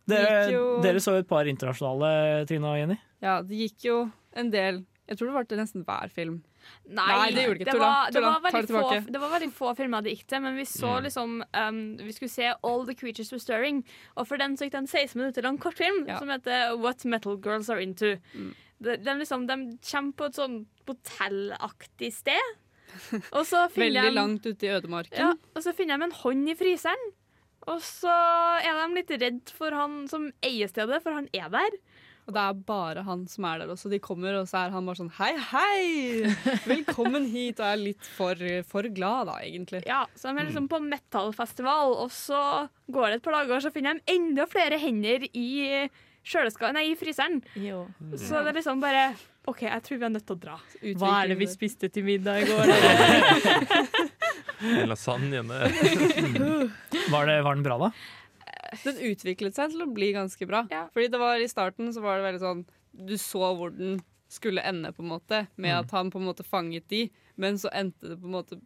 Dere, 0.09 0.37
jo- 0.51 0.79
dere 0.83 1.01
så 1.05 1.13
jo 1.15 1.23
et 1.23 1.29
par 1.29 1.49
internasjonale, 1.49 2.45
Trine 2.49 2.73
og 2.73 2.81
Jenny. 2.81 2.97
Ja, 3.21 3.39
det 3.45 3.61
gikk 3.67 3.85
jo 3.91 3.99
en 4.37 4.49
del 4.53 4.83
Jeg 5.09 5.17
tror 5.17 5.29
det 5.31 5.33
var 5.39 5.45
til 5.49 5.57
nesten 5.57 5.83
hver 5.87 6.11
film. 6.13 6.35
Nei, 6.85 7.05
Nei, 7.09 7.29
det 7.33 7.43
gjorde 7.47 7.57
det 7.57 7.65
ikke. 7.65 7.73
Tulla, 7.73 7.87
var, 7.89 8.11
det, 8.13 8.21
var 8.21 8.61
det 8.61 8.69
få, 8.69 9.11
det 9.15 9.21
var 9.23 9.31
veldig 9.33 9.49
få 9.57 9.71
filmer 9.79 10.03
det 10.05 10.13
gikk 10.13 10.27
til, 10.29 10.43
men 10.45 10.55
vi 10.59 10.65
så 10.69 10.91
Mm. 10.99 11.03
liksom 11.07 11.31
um, 11.57 11.79
Vi 11.97 12.13
skulle 12.13 12.29
se 12.29 12.51
All 12.53 12.85
the 12.85 12.93
Creatures 12.99 13.31
Were 13.33 13.41
Stirring, 13.41 13.81
og 14.15 14.27
for 14.29 14.37
den 14.37 14.53
så 14.57 14.67
gikk 14.67 14.75
det 14.77 14.81
en 14.83 14.91
16 14.91 15.17
minutter 15.17 15.41
lang 15.47 15.57
kortfilm 15.57 16.05
som 16.19 16.29
heter 16.29 16.75
What 16.77 17.05
Metal 17.09 17.39
Girls 17.41 17.69
Are 17.73 17.81
Into. 17.81 18.15
Mm. 18.35 18.53
De, 18.79 18.97
de, 18.97 19.15
liksom, 19.23 19.47
de 19.49 19.57
kommer 19.91 20.13
på 20.21 20.29
et 20.29 20.37
sånn 20.39 20.59
hotellaktig 20.87 22.11
sted, 22.15 22.53
og 23.33 23.43
så 23.49 23.65
finner 23.73 24.03
Veldig 24.03 24.09
de 24.11 24.15
langt 24.17 24.45
ute 24.45 24.65
i 24.67 24.71
ødemarken. 24.77 25.17
ja, 25.19 25.33
og 25.55 25.63
så 25.65 25.73
finner 25.77 25.97
de 25.99 26.07
en 26.09 26.15
hånd 26.23 26.49
i 26.49 26.55
fryseren. 26.59 27.09
Og 27.69 27.81
så 27.83 28.09
er 28.63 28.71
de 28.79 28.85
litt 28.95 29.11
redd 29.21 29.51
for 29.53 29.75
han 29.75 30.05
som 30.09 30.29
eier 30.45 30.69
stedet, 30.71 31.01
for 31.03 31.13
han 31.13 31.27
er 31.35 31.49
der. 31.53 31.75
Og 32.29 32.33
det 32.35 32.41
er 32.45 32.57
bare 32.61 33.01
han 33.07 33.23
som 33.25 33.45
er 33.49 33.63
der 33.63 33.71
også. 33.73 33.89
De 33.89 33.97
kommer, 34.05 34.35
og 34.37 34.45
så 34.49 34.59
er 34.67 34.73
han 34.75 34.85
bare 34.85 34.99
sånn 34.99 35.09
hei, 35.17 35.31
hei! 35.49 36.35
Velkommen 36.69 37.25
hit! 37.33 37.57
Og 37.57 37.65
er 37.71 37.79
litt 37.81 38.05
for, 38.19 38.37
for 38.69 38.85
glad, 38.93 39.31
da, 39.31 39.39
egentlig. 39.47 39.81
Ja, 39.89 40.03
så 40.13 40.29
de 40.29 40.37
er 40.43 40.45
liksom 40.51 40.67
på 40.69 40.77
metallfestival, 40.85 41.95
og 42.03 42.13
så 42.13 42.37
går 42.93 43.07
det 43.09 43.17
et 43.17 43.25
par 43.25 43.39
dager, 43.39 43.63
så 43.65 43.71
finner 43.73 43.97
de 43.97 44.13
enda 44.13 44.45
flere 44.51 44.77
hender 44.81 45.25
i 45.33 45.47
kjøleska- 46.29 46.69
nei, 46.75 46.85
i 46.91 46.95
fryseren. 46.99 47.39
Så 48.13 48.43
det 48.45 48.53
er 48.53 48.59
liksom 48.59 48.83
bare 48.83 49.07
OK, 49.49 49.63
jeg 49.65 49.81
tror 49.87 49.97
vi 49.97 50.05
er 50.05 50.13
nødt 50.13 50.27
til 50.29 50.37
å 50.37 50.41
dra. 50.45 50.59
Hva 51.01 51.15
er 51.23 51.31
det 51.33 51.39
vi 51.41 51.47
spiste 51.49 51.89
til 51.89 52.05
middag 52.05 52.43
i 52.43 52.49
går? 52.51 52.69
Lasagne. 54.91 55.41
Var, 57.09 57.25
det, 57.25 57.41
var 57.41 57.55
den 57.55 57.63
bra, 57.65 57.77
da? 57.81 57.89
Den 58.83 58.99
utviklet 59.11 59.55
seg 59.55 59.71
til 59.73 59.81
å 59.85 59.89
bli 59.93 60.11
ganske 60.15 60.47
bra. 60.49 60.63
Fordi 60.93 61.07
det 61.13 61.19
var 61.21 61.39
i 61.41 61.47
starten 61.51 61.93
så 61.95 62.01
var 62.05 62.17
det 62.19 62.27
veldig 62.29 62.41
sånn 62.43 62.65
Du 63.07 63.15
så 63.17 63.53
hvor 63.57 63.71
den 63.75 63.99
skulle 64.29 64.61
ende, 64.61 64.91
på 64.93 65.01
en 65.01 65.09
måte, 65.09 65.47
med 65.57 65.71
Mm. 65.73 65.79
at 65.79 65.91
han 65.91 66.11
på 66.13 66.19
en 66.21 66.25
måte 66.27 66.43
fanget 66.45 66.87
de, 66.87 67.09
men 67.35 67.55
så 67.57 67.69
endte 67.73 68.09
det 68.11 68.19
på 68.21 68.25
en 68.29 68.35
måte 68.37 68.59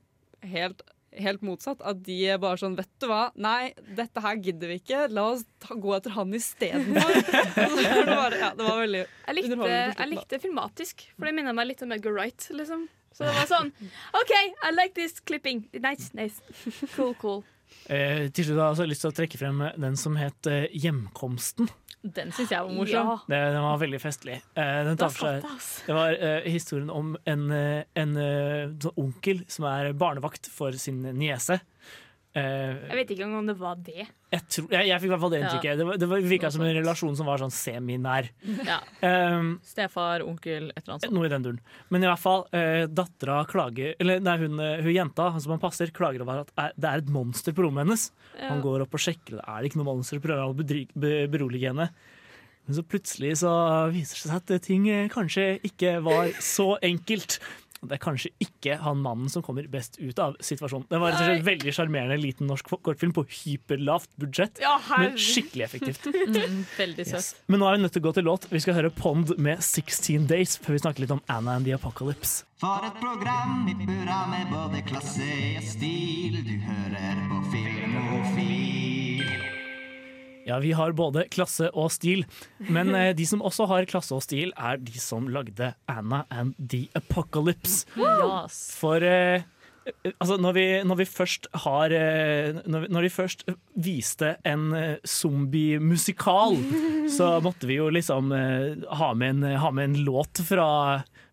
helt 0.43 0.81
Helt 1.13 1.43
motsatt. 1.45 1.77
At 1.85 1.99
de 2.01 2.15
er 2.25 2.39
bare 2.41 2.57
sånn 2.57 2.73
Vet 2.75 2.89
du 2.99 3.05
hva, 3.05 3.27
nei, 3.37 3.71
dette 3.95 4.17
her 4.19 4.33
gidder 4.41 4.71
vi 4.71 4.79
ikke. 4.81 5.03
La 5.13 5.27
oss 5.35 5.43
ta, 5.61 5.75
gå 5.77 5.91
etter 5.93 6.09
han 6.15 6.33
istedenfor. 6.33 7.13
det, 7.53 8.39
ja, 8.41 8.49
det 8.57 8.65
var 8.65 8.79
veldig 8.81 9.03
Jeg 9.27 9.35
likte, 9.37 9.67
jeg 9.69 10.09
likte 10.09 10.39
filmatisk, 10.41 11.03
for 11.13 11.29
det 11.29 11.35
minner 11.37 11.53
meg 11.53 11.67
litt 11.69 11.83
om 11.85 11.93
Edgar 11.93 12.15
Wright. 12.17 12.47
Liksom. 12.49 12.87
Så 13.13 13.27
det 13.27 13.35
var 13.37 13.45
sånn 13.53 13.69
OK, 14.17 14.33
I 14.65 14.71
like 14.73 14.95
this 14.97 15.19
clipping. 15.21 15.67
Nice, 15.85 16.09
nice. 16.17 16.41
Cool, 16.95 17.13
cool. 17.21 17.43
Eh, 17.91 18.29
til 18.31 18.47
slutt 18.47 18.59
har 18.59 18.69
jeg 18.69 18.75
også 18.77 18.89
lyst 18.89 19.03
til 19.03 19.11
å 19.11 19.15
trekke 19.17 19.39
frem 19.39 19.63
den 19.85 19.97
som 19.99 20.15
het 20.19 20.49
eh, 20.51 20.67
Hjemkomsten. 20.71 21.71
Den 22.03 22.33
syns 22.35 22.51
jeg 22.51 22.59
var 22.65 22.71
morsom. 22.75 23.11
Det, 23.31 23.37
den 23.55 23.63
var 23.63 23.77
veldig 23.79 23.99
festlig. 24.03 24.37
Eh, 24.59 24.79
den 24.87 24.99
tar 24.99 25.11
for 25.15 25.39
seg, 25.39 25.67
det 25.87 25.95
var 25.95 26.15
eh, 26.17 26.47
historien 26.51 26.91
om 26.91 27.13
en, 27.23 27.45
eh, 27.55 27.85
en 27.99 28.17
eh, 28.19 28.73
sånn 28.83 28.97
onkel 29.05 29.43
som 29.51 29.67
er 29.71 29.93
barnevakt 29.95 30.49
for 30.51 30.75
sin 30.79 30.99
niese. 31.15 31.61
Eh, 32.35 32.89
Jeg 32.89 32.95
vet 32.97 33.11
ikke 33.13 33.25
engang 33.27 33.39
om 33.43 33.45
det 33.51 33.55
var 33.59 33.75
det. 33.77 34.07
jeg, 34.33 34.41
tror, 34.49 34.67
jeg, 34.73 34.87
jeg 34.89 34.99
fikk 35.01 35.05
i 35.05 35.11
hvert 35.13 35.21
fall 35.21 35.29
det 35.29 35.41
Ja. 35.43 35.75
Det, 35.77 35.85
var- 35.85 35.97
det 36.01 36.07
var- 36.09 36.21
virka 36.21 36.49
som 36.51 36.61
en 36.65 36.75
relasjon 36.75 37.15
som 37.15 37.27
var 37.27 37.37
sånn 37.37 37.51
seminær. 37.53 38.29
Ja. 38.65 38.79
Um, 39.03 39.59
Stefar, 39.61 40.21
onkel, 40.25 40.71
et 40.71 40.81
eller 40.81 40.95
annet 40.95 41.03
sånt. 41.05 41.13
noe 41.13 41.25
i 41.25 41.29
den 41.29 41.43
duren. 41.43 41.59
Men 41.91 42.03
i 42.03 42.07
hvert 42.07 42.19
fall, 42.23 42.47
uh, 42.51 42.87
dattera 42.87 43.45
klager 43.45 43.93
Eller 43.99 44.19
nei, 44.19 44.37
hun, 44.37 44.59
eh, 44.59 44.81
hun 44.81 44.93
jenta 44.95 45.39
som 45.39 45.51
han 45.51 45.59
passer, 45.59 45.91
klager 45.93 46.21
over 46.25 46.39
at 46.41 46.51
er, 46.57 46.71
det 46.75 46.89
er 46.89 46.97
et 46.97 47.09
monster 47.13 47.53
på 47.53 47.61
rommet 47.67 47.85
hennes. 47.85 48.11
Ja. 48.39 48.49
Han 48.49 48.61
går 48.63 48.81
opp 48.81 48.93
og 48.97 48.99
sjekker 48.99 49.37
det. 49.37 49.43
Er 49.47 49.61
det 49.61 49.69
ikke 49.71 49.83
noe 49.83 49.93
monster? 49.93 50.19
Prøver 50.19 50.49
å 50.49 51.29
berolige 51.29 51.67
henne. 51.69 51.89
Men 52.65 52.77
så 52.77 52.81
plutselig 52.87 53.33
så 53.43 53.91
viser 53.91 54.15
det 54.23 54.31
seg 54.31 54.35
at 54.55 54.61
ting 54.63 54.85
kanskje 55.11 55.59
ikke 55.67 56.01
var 56.01 56.29
så 56.39 56.79
enkelt. 56.81 57.37
Det 57.89 57.97
er 57.97 58.01
kanskje 58.03 58.31
ikke 58.43 58.77
han 58.83 59.01
mannen 59.03 59.29
som 59.31 59.43
kommer 59.45 59.67
best 59.71 59.97
ut 59.99 60.19
av 60.23 60.35
situasjonen. 60.43 60.87
Det 60.89 60.99
var 61.01 61.17
en 61.19 61.43
veldig 61.45 61.73
sjarmerende 61.75 62.17
liten 62.21 62.47
norsk 62.49 62.69
kortfilm 62.83 63.13
på 63.15 63.25
hyperlavt 63.29 64.09
budsjett, 64.21 64.61
Ja, 64.63 64.77
men 64.97 65.17
skikkelig 65.19 65.67
effektivt. 65.69 66.07
Mm, 66.33 66.63
veldig 66.77 67.03
søt. 67.05 67.15
Yes. 67.19 67.27
Men 67.51 67.59
nå 67.61 67.67
er 67.67 67.75
vi 67.77 67.83
nødt 67.83 67.93
til 67.95 68.01
å 68.01 68.05
gå 68.07 68.11
til 68.15 68.25
låt. 68.27 68.45
Vi 68.51 68.59
skal 68.63 68.77
høre 68.77 68.89
Pond 68.95 69.33
med 69.37 69.61
16 69.63 70.25
Days 70.29 70.55
før 70.61 70.75
vi 70.77 70.81
snakker 70.83 71.03
litt 71.03 71.13
om 71.13 71.21
Anna 71.31 71.57
and 71.59 71.67
the 71.67 71.75
Apocalypse. 71.75 72.43
For 72.63 72.85
et 72.87 72.95
program 73.01 73.67
i 73.69 73.75
burra 73.81 74.21
med 74.31 74.49
både 74.53 74.83
klasse 74.87 75.27
og 75.59 75.67
stil. 75.67 76.39
Du 76.47 76.55
hører 76.67 77.21
på 77.29 77.41
Filmofil. 77.53 78.82
Ja, 80.45 80.59
vi 80.59 80.73
har 80.75 80.91
både 80.95 81.25
klasse 81.31 81.69
og 81.71 81.91
stil, 81.95 82.25
men 82.67 82.91
eh, 82.97 83.13
de 83.15 83.25
som 83.27 83.43
også 83.45 83.67
har 83.71 83.87
klasse 83.89 84.15
og 84.15 84.23
stil, 84.25 84.51
er 84.59 84.79
de 84.83 84.99
som 84.99 85.29
lagde 85.31 85.71
Anna 85.91 86.23
and 86.33 86.55
the 86.59 86.85
Apocalypse. 86.99 87.85
Yes. 87.95 88.57
For 88.75 89.03
eh, 89.07 89.45
eh, 89.87 90.11
altså, 90.17 90.35
når, 90.43 90.57
vi, 90.57 90.65
når 90.89 90.99
vi 90.99 91.07
først 91.07 91.47
har 91.63 91.95
eh, 91.95 92.59
når, 92.65 92.85
vi, 92.85 92.91
når 92.97 93.07
de 93.07 93.13
først 93.13 93.45
viste 93.87 94.33
en 94.47 94.67
eh, 94.75 94.97
zombie-musikal, 95.07 96.59
så 97.13 97.37
måtte 97.45 97.69
vi 97.69 97.79
jo 97.79 97.87
liksom 97.93 98.33
ha, 98.33 99.13
med 99.15 99.37
en, 99.37 99.47
ha 99.63 99.71
med 99.71 99.91
en 99.93 100.03
låt 100.09 100.43
fra, 100.43 100.67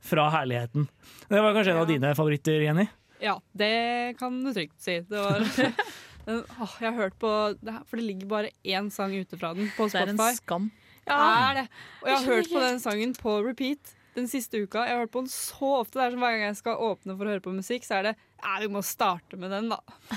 fra 0.07 0.31
herligheten. 0.37 0.87
Det 1.31 1.43
var 1.43 1.55
kanskje 1.57 1.75
en 1.75 1.83
av 1.83 1.91
dine 1.91 2.15
favoritter, 2.19 2.63
Jenny? 2.63 2.87
Ja, 3.21 3.37
det 3.53 4.17
kan 4.19 4.39
du 4.45 4.53
trygt 4.55 4.79
si. 4.81 5.01
Det 5.05 5.19
var 5.19 5.43
Den- 6.31 6.45
åh, 6.63 6.75
Jeg 6.81 6.93
har 6.93 6.99
hørt 7.03 7.19
på 7.23 7.31
det 7.61 7.73
her, 7.77 7.85
For 7.91 8.01
det 8.01 8.07
ligger 8.09 8.31
bare 8.31 8.51
én 8.65 8.91
sang 8.95 9.13
ute 9.19 9.37
fra 9.41 9.53
den 9.59 9.71
på 9.77 9.91
Det 9.91 10.01
er 10.03 10.15
en 10.15 10.21
skam. 10.39 10.71
Ja, 11.09 11.17
det 11.17 11.41
er 11.41 11.55
det. 11.63 11.69
Og 12.03 12.09
jeg 12.13 12.17
har 12.19 12.27
hørt 12.35 12.51
på 12.53 12.61
den 12.63 12.79
sangen 12.83 13.15
på 13.19 13.39
repeat 13.45 13.97
den 14.15 14.27
siste 14.29 14.59
uka. 14.63 14.83
Jeg 14.85 14.95
har 14.97 15.05
hørt 15.05 15.13
på 15.15 15.21
den 15.23 15.31
så 15.33 15.69
ofte. 15.81 15.95
Det 15.99 16.03
er 16.07 16.11
som 16.17 16.21
Hver 16.25 16.33
gang 16.35 16.43
jeg 16.49 16.57
skal 16.59 16.77
åpne 16.83 17.15
for 17.17 17.25
å 17.29 17.31
høre 17.35 17.43
på 17.45 17.53
musikk, 17.55 17.85
så 17.87 17.99
er 18.01 18.03
det 18.11 18.15
ja, 18.41 18.55
vi 18.63 18.69
må 18.73 18.81
starte 18.83 19.37
med 19.37 19.51
den, 19.53 19.69
da. 19.69 19.79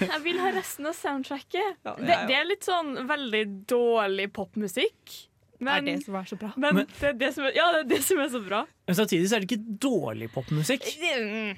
Jeg 0.00 0.20
vil 0.24 0.38
ha 0.40 0.50
resten 0.54 0.88
av 0.88 0.94
soundtracket. 0.96 1.76
Ja, 1.84 1.94
det, 1.98 2.16
det 2.30 2.36
er 2.38 2.46
litt 2.48 2.64
sånn 2.66 2.94
veldig 3.08 3.42
dårlig 3.70 4.30
popmusikk. 4.36 5.16
Det 5.58 5.72
er 5.74 5.82
det 5.82 5.94
som 6.04 6.14
er 6.14 6.26
så 6.30 6.36
bra. 6.38 6.50
Men, 6.56 6.76
Men- 6.76 6.86
det, 7.00 7.08
er 7.08 7.16
det 7.18 7.30
som 7.34 7.46
er, 7.48 7.54
ja, 7.56 7.64
det 7.74 7.80
er 7.80 7.88
det 7.90 8.00
som 8.06 8.20
er 8.22 8.28
så 8.30 8.40
bra. 8.44 8.60
Men 8.86 8.94
samtidig 8.98 9.26
så 9.28 9.36
er 9.36 9.42
det 9.42 9.48
ikke 9.50 9.78
dårlig 9.82 10.28
popmusikk. 10.34 10.86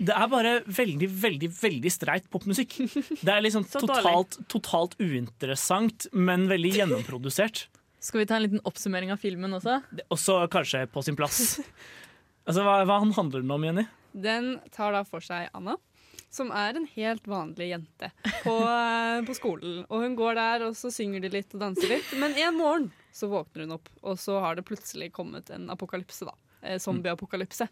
Det 0.01 0.15
er 0.17 0.31
bare 0.33 0.55
veldig, 0.65 1.09
veldig 1.21 1.51
veldig 1.59 1.93
streit 1.93 2.31
popmusikk. 2.33 2.79
Det 3.21 3.29
er 3.35 3.45
liksom 3.45 3.67
totalt, 3.75 4.39
totalt 4.49 4.97
uinteressant, 5.01 6.09
men 6.13 6.49
veldig 6.51 6.73
gjennomprodusert. 6.81 7.67
Skal 8.01 8.23
vi 8.23 8.27
ta 8.31 8.39
en 8.39 8.47
liten 8.47 8.63
oppsummering 8.65 9.13
av 9.13 9.21
filmen 9.21 9.53
også? 9.59 9.83
Også 10.09 10.39
kanskje 10.53 10.87
på 10.89 11.03
sin 11.05 11.19
plass. 11.21 11.59
Altså, 12.49 12.63
hva, 12.65 12.81
hva 12.89 12.97
handler 13.15 13.45
den 13.45 13.51
om, 13.53 13.63
Jenny? 13.63 13.83
Den 14.17 14.47
tar 14.75 14.95
da 14.97 15.05
for 15.07 15.23
seg 15.23 15.53
Anna, 15.55 15.77
som 16.33 16.49
er 16.57 16.79
en 16.81 16.87
helt 16.97 17.29
vanlig 17.31 17.69
jente 17.69 18.09
på, 18.43 18.55
eh, 18.65 19.21
på 19.29 19.37
skolen. 19.37 19.85
Og 19.93 20.03
hun 20.03 20.17
går 20.19 20.35
der, 20.39 20.65
og 20.67 20.75
så 20.75 20.91
synger 20.91 21.23
de 21.23 21.31
litt 21.37 21.53
og 21.55 21.61
danser 21.63 21.93
litt. 21.93 22.09
Men 22.19 22.35
en 22.41 22.57
morgen 22.59 22.89
så 23.13 23.29
våkner 23.31 23.67
hun 23.67 23.77
opp, 23.79 23.91
og 24.03 24.19
så 24.21 24.39
har 24.43 24.57
det 24.59 24.67
plutselig 24.69 25.11
kommet 25.17 25.51
en 25.55 25.69
apokalypse, 25.73 26.29
da. 26.29 26.35
Eh, 26.63 26.79
Zombieapokalypse. 26.83 27.69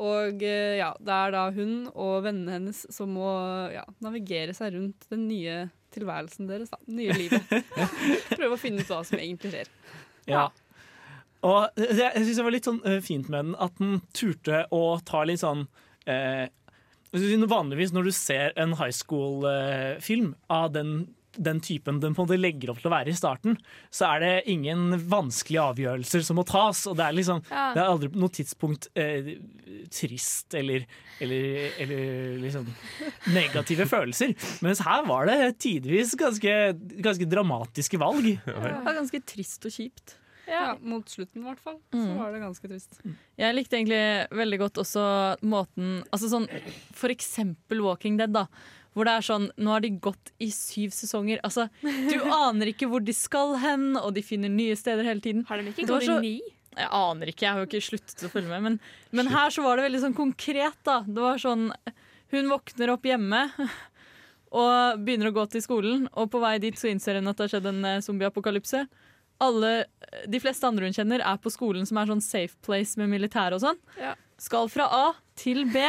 Og 0.00 0.42
eh, 0.46 0.78
ja, 0.78 0.92
det 1.02 1.16
er 1.16 1.34
da 1.34 1.42
hun 1.52 1.74
og 1.90 2.22
vennene 2.24 2.56
hennes 2.56 2.84
som 2.94 3.12
må 3.16 3.28
ja, 3.74 3.84
navigere 4.04 4.54
seg 4.56 4.76
rundt 4.76 5.08
den 5.12 5.26
nye 5.28 5.66
tilværelsen 5.94 6.48
deres, 6.48 6.72
da. 6.72 6.80
Nye 6.86 7.16
livet. 7.16 7.52
Prøve 8.38 8.54
å 8.54 8.60
finne 8.60 8.84
ut 8.84 8.92
hva 8.92 9.02
som 9.06 9.20
egentlig 9.20 9.52
skjer. 9.56 9.72
Ja. 10.30 10.48
Og 11.46 11.76
det, 11.76 11.96
jeg 11.98 12.24
syns 12.24 12.38
det 12.38 12.46
var 12.46 12.54
litt 12.54 12.68
sånn 12.68 12.80
eh, 12.86 13.02
fint 13.04 13.28
med 13.32 13.38
den 13.40 13.52
at 13.64 13.76
den 13.80 14.00
turte 14.16 14.64
å 14.76 14.84
ta 15.08 15.24
litt 15.28 15.42
sånn 15.42 15.66
eh, 16.04 16.46
Vanligvis 17.10 17.90
når 17.90 18.06
du 18.06 18.12
ser 18.14 18.52
en 18.60 18.76
high 18.78 18.94
school-film 18.94 20.28
av 20.46 20.68
den, 20.76 21.08
den 21.40 21.60
typen 21.64 22.00
den 22.02 22.12
på 22.14 22.20
en 22.22 22.28
måte 22.28 22.36
legger 22.40 22.70
opp 22.74 22.80
til 22.82 22.90
å 22.90 22.92
være 22.92 23.12
i 23.12 23.16
starten, 23.16 23.56
så 23.90 24.10
er 24.14 24.20
det 24.20 24.32
ingen 24.52 24.92
vanskelige 25.08 25.62
avgjørelser 25.72 26.22
som 26.26 26.36
må 26.36 26.44
tas. 26.48 26.82
Og 26.90 26.98
det 27.00 27.06
er 27.06 27.16
liksom 27.16 27.42
Ja. 27.50 27.72
Det 27.74 27.80
er 27.82 27.88
aldri 27.94 28.10
på 28.12 28.20
noe 28.20 28.34
tidspunkt 28.36 28.88
eh, 28.94 29.32
trist 29.90 30.54
eller, 30.54 30.84
eller, 31.20 31.70
eller 31.80 32.38
liksom 32.44 32.68
negative 33.34 33.86
følelser. 33.90 34.34
Mens 34.64 34.82
her 34.84 35.04
var 35.08 35.26
det 35.30 35.38
tidvis 35.62 36.14
ganske, 36.20 36.54
ganske 37.00 37.28
dramatiske 37.30 37.98
valg. 38.00 38.32
Det 38.44 38.56
var 38.56 38.98
ganske 39.00 39.22
trist 39.26 39.64
og 39.68 39.72
kjipt. 39.74 40.16
Ja, 40.50 40.72
Mot 40.82 41.06
slutten, 41.06 41.44
i 41.44 41.46
hvert 41.46 41.60
fall. 41.62 41.76
Så 41.92 42.00
Mm. 42.00 42.16
var 42.18 42.32
det 42.34 42.40
ganske 42.42 42.68
trist. 42.68 42.96
Jeg 43.38 43.54
likte 43.54 43.76
egentlig 43.78 44.28
veldig 44.34 44.58
godt 44.58 44.80
også 44.82 45.02
måten 45.46 46.02
Altså 46.10 46.26
sånn 46.28 46.48
For 46.92 47.08
eksempel 47.08 47.80
Walking 47.84 48.16
Dead, 48.18 48.32
da. 48.34 48.46
Hvor 48.94 49.06
det 49.06 49.12
er 49.14 49.26
sånn 49.26 49.44
Nå 49.60 49.70
har 49.70 49.82
de 49.84 49.92
gått 50.02 50.32
i 50.42 50.48
syv 50.54 50.94
sesonger. 50.94 51.42
Altså, 51.46 51.68
du 51.82 52.16
aner 52.42 52.72
ikke 52.72 52.88
hvor 52.90 53.04
de 53.04 53.14
skal 53.16 53.54
hen, 53.62 53.92
og 54.00 54.14
de 54.16 54.24
finner 54.26 54.52
nye 54.52 54.78
steder 54.78 55.06
hele 55.06 55.22
tiden. 55.24 55.44
Har 55.48 55.60
de 55.60 55.70
ikke 55.70 55.86
gått 55.90 56.08
i 56.08 56.18
ni? 56.22 56.34
Jeg 56.70 56.86
aner 56.94 57.30
ikke, 57.32 57.44
jeg 57.44 57.52
har 57.52 57.64
jo 57.64 57.68
ikke 57.68 57.82
sluttet 57.82 58.24
å 58.26 58.30
følge 58.30 58.50
med. 58.50 58.62
Men, 58.62 58.80
men 59.18 59.30
her 59.32 59.50
så 59.54 59.62
var 59.64 59.78
det 59.78 59.88
veldig 59.88 60.02
sånn 60.04 60.16
konkret, 60.18 60.78
da. 60.86 61.00
Det 61.06 61.22
var 61.22 61.40
sånn 61.42 61.70
Hun 62.30 62.50
våkner 62.52 62.92
opp 62.94 63.06
hjemme 63.06 63.44
og 64.62 65.02
begynner 65.02 65.30
å 65.30 65.34
gå 65.34 65.46
til 65.50 65.62
skolen, 65.64 66.08
og 66.14 66.30
på 66.30 66.42
vei 66.42 66.56
dit 66.62 66.78
så 66.78 66.90
innser 66.90 67.18
hun 67.18 67.30
at 67.30 67.38
det 67.38 67.46
har 67.46 67.54
skjedd 67.56 67.70
en 67.70 67.84
eh, 67.86 68.02
zombieapokalypse. 68.06 68.84
Alle, 69.40 69.72
De 70.30 70.40
fleste 70.42 70.66
andre 70.68 70.86
hun 70.90 70.94
kjenner, 70.94 71.22
er 71.24 71.38
på 71.42 71.50
skolen 71.52 71.86
som 71.88 71.98
er 71.98 72.10
sånn 72.10 72.22
safe 72.24 72.58
place 72.66 72.98
med 73.00 73.10
militære 73.12 73.58
og 73.58 73.64
sånn. 73.64 73.78
Ja. 73.98 74.14
Skal 74.40 74.70
fra 74.72 74.86
A 74.90 75.04
til 75.40 75.62
B 75.72 75.80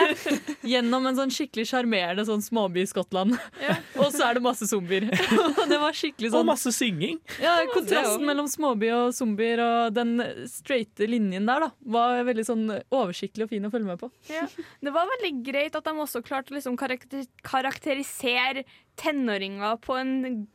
gjennom 0.72 1.06
en 1.10 1.18
sånn 1.18 1.34
skikkelig 1.34 1.68
sjarmerende 1.70 2.24
sånn 2.28 2.44
småby 2.46 2.86
i 2.86 2.90
Skottland. 2.90 3.36
Og 4.02 4.08
så 4.16 4.30
er 4.30 4.38
det 4.40 4.44
masse 4.46 4.68
zombier. 4.70 5.10
Og 5.12 5.62
det 5.72 5.80
var 5.82 5.96
skikkelig 5.98 6.32
Og 6.32 6.38
sånn 6.40 6.50
masse 6.50 6.74
synging. 6.76 7.20
ja, 7.44 7.58
Kontrasten 7.74 8.24
mellom 8.28 8.48
småby 8.52 8.92
og 8.96 9.16
zombier 9.18 9.62
og 9.64 9.96
den 9.96 10.16
straighte 10.50 11.08
linjen 11.10 11.50
der 11.50 11.68
da 11.68 11.72
var 11.98 12.22
veldig 12.28 12.46
sånn 12.48 12.64
oversiktlig 12.94 13.48
og 13.48 13.52
fin 13.54 13.68
å 13.68 13.74
følge 13.74 13.92
med 13.92 14.02
på. 14.02 14.12
Ja. 14.32 14.48
Det 14.82 14.94
var 14.96 15.10
veldig 15.18 15.34
greit 15.46 15.76
at 15.78 15.88
de 15.88 15.96
også 16.06 16.24
klarte 16.26 16.54
å 16.54 16.58
liksom 16.58 16.80
karakter 16.80 17.28
karakterisere 17.46 18.64
tenåringer 19.02 19.78
på 19.82 19.96
en 19.98 20.12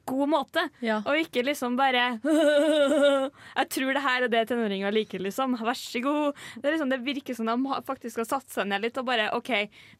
god 0.06 0.28
måte. 0.30 0.62
Ja. 0.84 0.98
Og 1.08 1.18
ikke 1.18 1.42
liksom 1.46 1.76
bare 1.78 2.18
Jeg 3.56 3.68
tror 3.72 3.96
det 3.96 4.02
her 4.04 4.26
er 4.26 4.32
det 4.32 4.42
tenåringer 4.50 4.94
liker, 4.94 5.22
liksom. 5.24 5.56
Vær 5.66 5.78
så 5.78 6.02
god. 6.04 6.36
Det, 6.60 6.74
liksom, 6.74 6.92
det 6.92 7.00
virker 7.06 7.36
som 7.38 7.48
de 7.48 7.80
faktisk 7.88 8.20
har 8.22 8.28
satt 8.28 8.52
seg 8.52 8.68
ned 8.70 8.85
litt 8.86 9.00
og 9.02 9.08
bare 9.10 9.28
OK, 9.36 9.52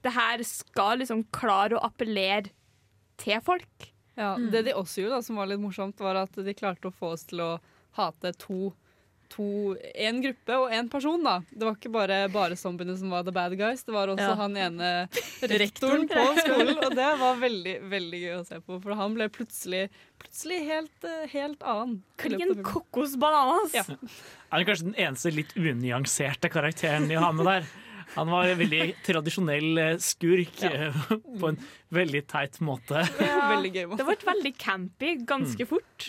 det 0.06 0.14
her 0.16 0.42
skal 0.46 1.02
liksom 1.02 1.26
klare 1.34 1.76
å 1.78 1.84
appellere 1.90 2.50
til 3.20 3.42
folk. 3.44 3.90
Ja, 4.16 4.34
Det 4.40 4.64
de 4.64 4.72
også 4.72 5.02
gjorde, 5.04 5.18
da, 5.18 5.22
som 5.26 5.36
var 5.36 5.50
litt 5.50 5.60
morsomt, 5.60 6.00
var 6.00 6.16
at 6.22 6.32
de 6.40 6.54
klarte 6.56 6.88
å 6.88 6.94
få 6.96 7.12
oss 7.18 7.26
til 7.28 7.42
å 7.44 7.52
hate 7.98 8.32
to 8.40 8.72
to, 9.32 9.74
En 9.98 10.20
gruppe 10.22 10.54
og 10.54 10.70
én 10.70 10.88
person, 10.90 11.22
da. 11.24 11.40
Det 11.50 11.66
var 11.66 11.74
ikke 11.74 11.90
bare, 11.90 12.18
bare 12.32 12.54
zombiene 12.58 12.96
som 12.98 13.10
var 13.10 13.24
the 13.26 13.32
bad 13.34 13.56
guys. 13.58 13.82
Det 13.82 13.94
var 13.94 14.06
også 14.12 14.28
Ja. 14.28 14.34
han 14.38 14.56
ene 14.56 14.90
rektoren 15.62 16.06
på 16.10 16.24
skolen. 16.38 16.76
Og 16.78 16.94
det 16.94 17.08
var 17.18 17.40
veldig 17.40 17.74
veldig 17.90 18.20
gøy 18.22 18.34
å 18.38 18.44
se 18.46 18.60
på, 18.60 18.78
for 18.84 18.94
han 18.94 19.16
ble 19.18 19.28
plutselig, 19.34 19.88
plutselig 20.22 20.60
helt, 20.68 21.04
eh, 21.04 21.26
helt 21.32 21.62
annen. 21.66 21.96
i 22.18 22.22
Klin 22.22 22.62
kokos 22.62 23.16
bananas! 23.18 23.74
Ja. 23.74 23.82
Er 24.52 24.62
det 24.62 24.68
kanskje 24.70 24.92
den 24.92 25.00
eneste 25.08 25.34
litt 25.34 25.56
unyanserte 25.58 26.48
karakteren 26.52 27.08
de 27.10 27.18
har 27.18 27.32
med 27.34 27.46
der. 27.50 27.66
Han 28.14 28.30
var 28.32 28.52
en 28.52 28.60
veldig 28.60 28.86
tradisjonell 29.06 29.82
eh, 29.82 29.92
skurk 30.02 30.62
ja. 30.62 30.92
på 31.40 31.50
en 31.50 31.60
veldig 31.96 32.22
teit 32.30 32.60
måte. 32.64 33.04
Ja. 33.20 33.36
Veldig 33.56 33.72
gøy. 33.74 33.84
måte. 33.90 34.00
Det 34.02 34.08
ble 34.08 34.32
veldig 34.32 34.52
campy 34.60 35.12
ganske 35.28 35.66
fort. 35.68 36.08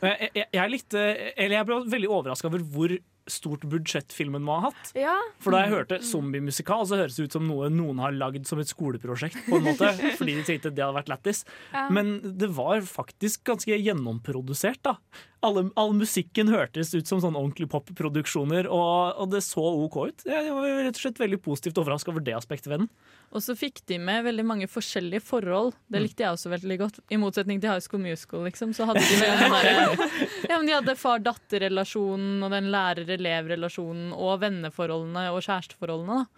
Jeg, 0.00 0.30
jeg, 0.32 0.46
jeg 0.54 0.70
litt, 0.72 0.94
Eller 0.96 1.58
jeg 1.58 1.66
ble 1.68 1.76
veldig 1.92 2.08
overraska 2.08 2.48
over 2.48 2.62
hvor 2.72 2.94
stort 3.30 3.64
budsjett 3.68 4.12
filmen 4.12 4.44
må 4.44 4.58
ha 4.58 4.68
hatt. 4.68 4.90
Ja. 4.98 5.16
For 5.42 5.54
da 5.54 5.64
jeg 5.64 5.72
hørte 5.74 5.98
zombiemusikal, 6.04 6.84
så 6.88 6.98
høres 7.00 7.16
det 7.16 7.28
ut 7.28 7.36
som 7.36 7.46
noe 7.48 7.70
noen 7.72 8.02
har 8.02 8.14
lagd 8.16 8.48
som 8.48 8.60
et 8.60 8.70
skoleprosjekt. 8.70 9.38
på 9.48 9.58
en 9.58 9.68
måte 9.68 9.90
Fordi 10.18 10.36
de 10.38 10.44
tenkte 10.46 10.72
det 10.74 10.84
hadde 10.84 10.98
vært 10.98 11.12
lættis. 11.12 11.44
Ja. 11.72 11.86
Men 11.94 12.18
det 12.40 12.50
var 12.56 12.84
faktisk 12.88 13.46
ganske 13.48 13.78
gjennomprodusert. 13.80 14.82
da 14.84 14.98
alle, 15.44 15.66
all 15.80 15.92
musikken 15.96 16.50
hørtes 16.52 16.94
ut 16.94 17.08
som 17.08 17.20
sånn 17.22 17.36
ordentlig 17.38 17.68
popproduksjoner, 17.72 18.68
og, 18.72 19.20
og 19.20 19.30
det 19.34 19.42
så 19.46 19.64
OK 19.84 19.98
ut. 20.10 20.24
Jeg 20.28 20.52
var 20.54 20.70
rett 20.86 20.96
og 20.98 21.02
slett 21.04 21.20
veldig 21.22 21.40
positivt 21.44 21.80
overraska 21.82 22.12
over 22.12 22.24
det 22.24 22.36
aspektet 22.36 22.70
ved 22.72 22.84
den. 22.84 22.90
Og 23.34 23.42
så 23.42 23.56
fikk 23.58 23.80
de 23.90 23.98
med 23.98 24.26
veldig 24.28 24.44
mange 24.46 24.68
forskjellige 24.70 25.24
forhold. 25.26 25.72
Det 25.90 26.02
likte 26.02 26.22
jeg 26.22 26.36
også 26.36 26.52
veldig 26.52 26.76
godt. 26.84 27.00
I 27.10 27.18
motsetning 27.18 27.58
til 27.62 27.72
High 27.72 27.82
School 27.82 28.02
Musical, 28.04 28.44
liksom, 28.46 28.74
så 28.76 28.86
hadde 28.88 29.02
de 29.02 29.16
med 29.20 29.42
den 29.42 29.54
der, 29.56 30.04
Ja, 30.50 30.58
men 30.58 30.68
de 30.68 30.76
hadde 30.76 30.94
far-datter-relasjonen 31.00 32.44
og 32.46 32.54
den 32.54 32.70
lærer-elev-relasjonen 32.74 34.12
og 34.14 34.38
venneforholdene 34.44 35.26
og 35.34 35.42
kjæresteforholdene, 35.44 36.22
da. 36.22 36.30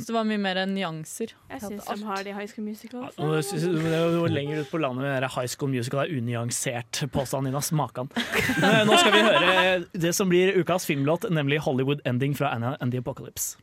Så 0.00 0.08
det 0.08 0.16
var 0.16 0.26
mye 0.26 0.40
mer 0.40 0.62
nyanser. 0.66 1.34
Jeg 1.52 1.60
syns 1.62 1.86
de 1.86 2.08
har 2.08 2.24
det 2.24 2.32
i 2.32 2.36
High 2.36 2.48
School 2.50 2.66
Musical. 2.66 3.04
Og 3.20 3.36
det 3.36 4.22
det 4.22 4.32
lenger 4.32 4.62
ut 4.64 4.70
på 4.72 4.80
landet 4.82 5.04
med 5.06 5.28
High 5.36 5.50
School 5.52 5.70
Musical 5.72 6.02
er 6.02 6.14
unyansert 6.16 7.04
påstanden 7.12 7.52
din. 7.52 7.58
ass. 7.58 7.72
Makan. 7.72 8.08
Men 8.60 8.88
Nå 8.88 8.96
skal 9.00 9.12
vi 9.14 9.24
høre 9.26 9.58
det 10.06 10.14
som 10.16 10.30
blir 10.32 10.54
ukas 10.58 10.86
filmlåt, 10.88 11.28
nemlig 11.30 11.62
'Hollywood 11.62 12.02
Ending' 12.08 12.36
fra 12.38 12.54
Anna 12.54 12.76
and 12.80 12.92
the 12.92 13.02
Apocalypse. 13.02 13.56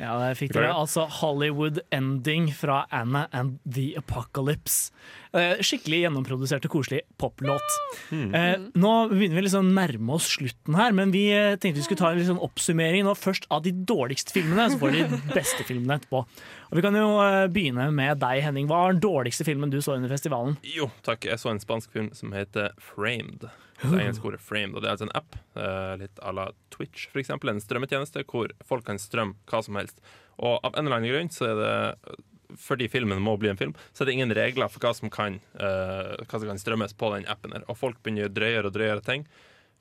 Ja, 0.00 0.16
der 0.18 0.36
fikk 0.38 0.54
dere 0.56 0.72
altså 0.74 1.04
Hollywood 1.20 1.80
Ending 1.94 2.48
fra 2.56 2.82
Anna 2.94 3.26
and 3.32 3.58
the 3.68 3.92
Apocalypse. 3.98 4.90
Eh, 5.36 5.60
skikkelig 5.64 6.02
gjennomprodusert 6.04 6.66
og 6.66 6.74
koselig 6.74 7.02
poplåt. 7.20 7.76
Eh, 8.12 8.56
nå 8.74 8.92
begynner 9.12 9.38
vi 9.38 9.44
liksom 9.46 9.70
nærme 9.76 10.16
oss 10.16 10.32
slutten 10.34 10.76
her, 10.78 10.94
men 10.96 11.14
vi 11.14 11.28
eh, 11.34 11.54
tenkte 11.54 11.80
vi 11.80 11.86
skulle 11.86 12.02
ta 12.02 12.12
en 12.12 12.32
sånn 12.32 12.42
oppsummering 12.42 13.06
nå 13.06 13.14
først 13.18 13.46
av 13.52 13.62
de 13.66 13.72
dårligste 13.72 14.34
filmene, 14.34 14.70
så 14.72 14.80
får 14.80 14.96
de 14.96 15.22
beste 15.36 15.68
filmene 15.68 16.00
etterpå. 16.00 16.24
Og 16.72 16.78
Vi 16.78 16.82
kan 16.86 16.94
jo 16.96 17.18
eh, 17.20 17.50
begynne 17.52 17.90
med 17.92 18.16
deg, 18.22 18.38
Henning. 18.46 18.64
Hva 18.64 18.78
var 18.86 18.94
den 18.94 19.02
dårligste 19.04 19.44
filmen 19.44 19.68
du 19.68 19.76
så 19.84 19.92
under 19.98 20.08
festivalen? 20.08 20.54
Jo, 20.64 20.86
takk. 21.04 21.26
Jeg 21.28 21.36
så 21.42 21.50
en 21.50 21.60
spansk 21.60 21.92
film 21.92 22.08
som 22.16 22.32
heter 22.32 22.72
Framed. 22.80 23.44
Det 23.82 23.98
engelske 23.98 24.30
ordet 24.30 24.40
Framed, 24.40 24.78
og 24.78 24.80
det 24.80 24.88
er 24.88 24.94
altså 24.94 25.08
en 25.10 25.16
app, 25.18 25.36
eh, 25.58 25.92
litt 26.00 26.22
à 26.24 26.32
la 26.32 26.46
Twitch, 26.72 27.10
eksempel. 27.12 27.52
En 27.52 27.60
strømmetjeneste 27.60 28.24
hvor 28.24 28.54
folk 28.64 28.86
kan 28.88 29.00
strømme 29.02 29.36
hva 29.52 29.60
som 29.66 29.76
helst. 29.76 30.00
Og 30.40 30.62
av 30.64 30.72
en 30.72 30.86
eller 30.86 31.02
annen 31.02 31.12
grunn 31.12 31.32
så 31.34 31.50
er 31.50 31.60
det 31.60 31.76
fordi 32.62 32.88
filmen 32.92 33.20
må 33.24 33.36
bli 33.40 33.48
en 33.52 33.60
film, 33.60 33.76
så 33.92 34.02
er 34.04 34.08
det 34.08 34.16
ingen 34.16 34.34
regler 34.36 34.72
for 34.72 34.84
hva 34.84 34.94
som 34.96 35.12
kan, 35.12 35.40
eh, 35.60 36.24
hva 36.24 36.40
som 36.40 36.48
kan 36.48 36.60
strømmes 36.60 36.96
på 36.96 37.12
den 37.18 37.28
appen. 37.28 37.52
her 37.52 37.68
Og 37.68 37.76
folk 37.80 38.00
begynner 38.00 38.30
å 38.30 38.32
drøyere 38.32 38.72
og 38.72 38.76
drøyere 38.76 39.04
ting 39.04 39.28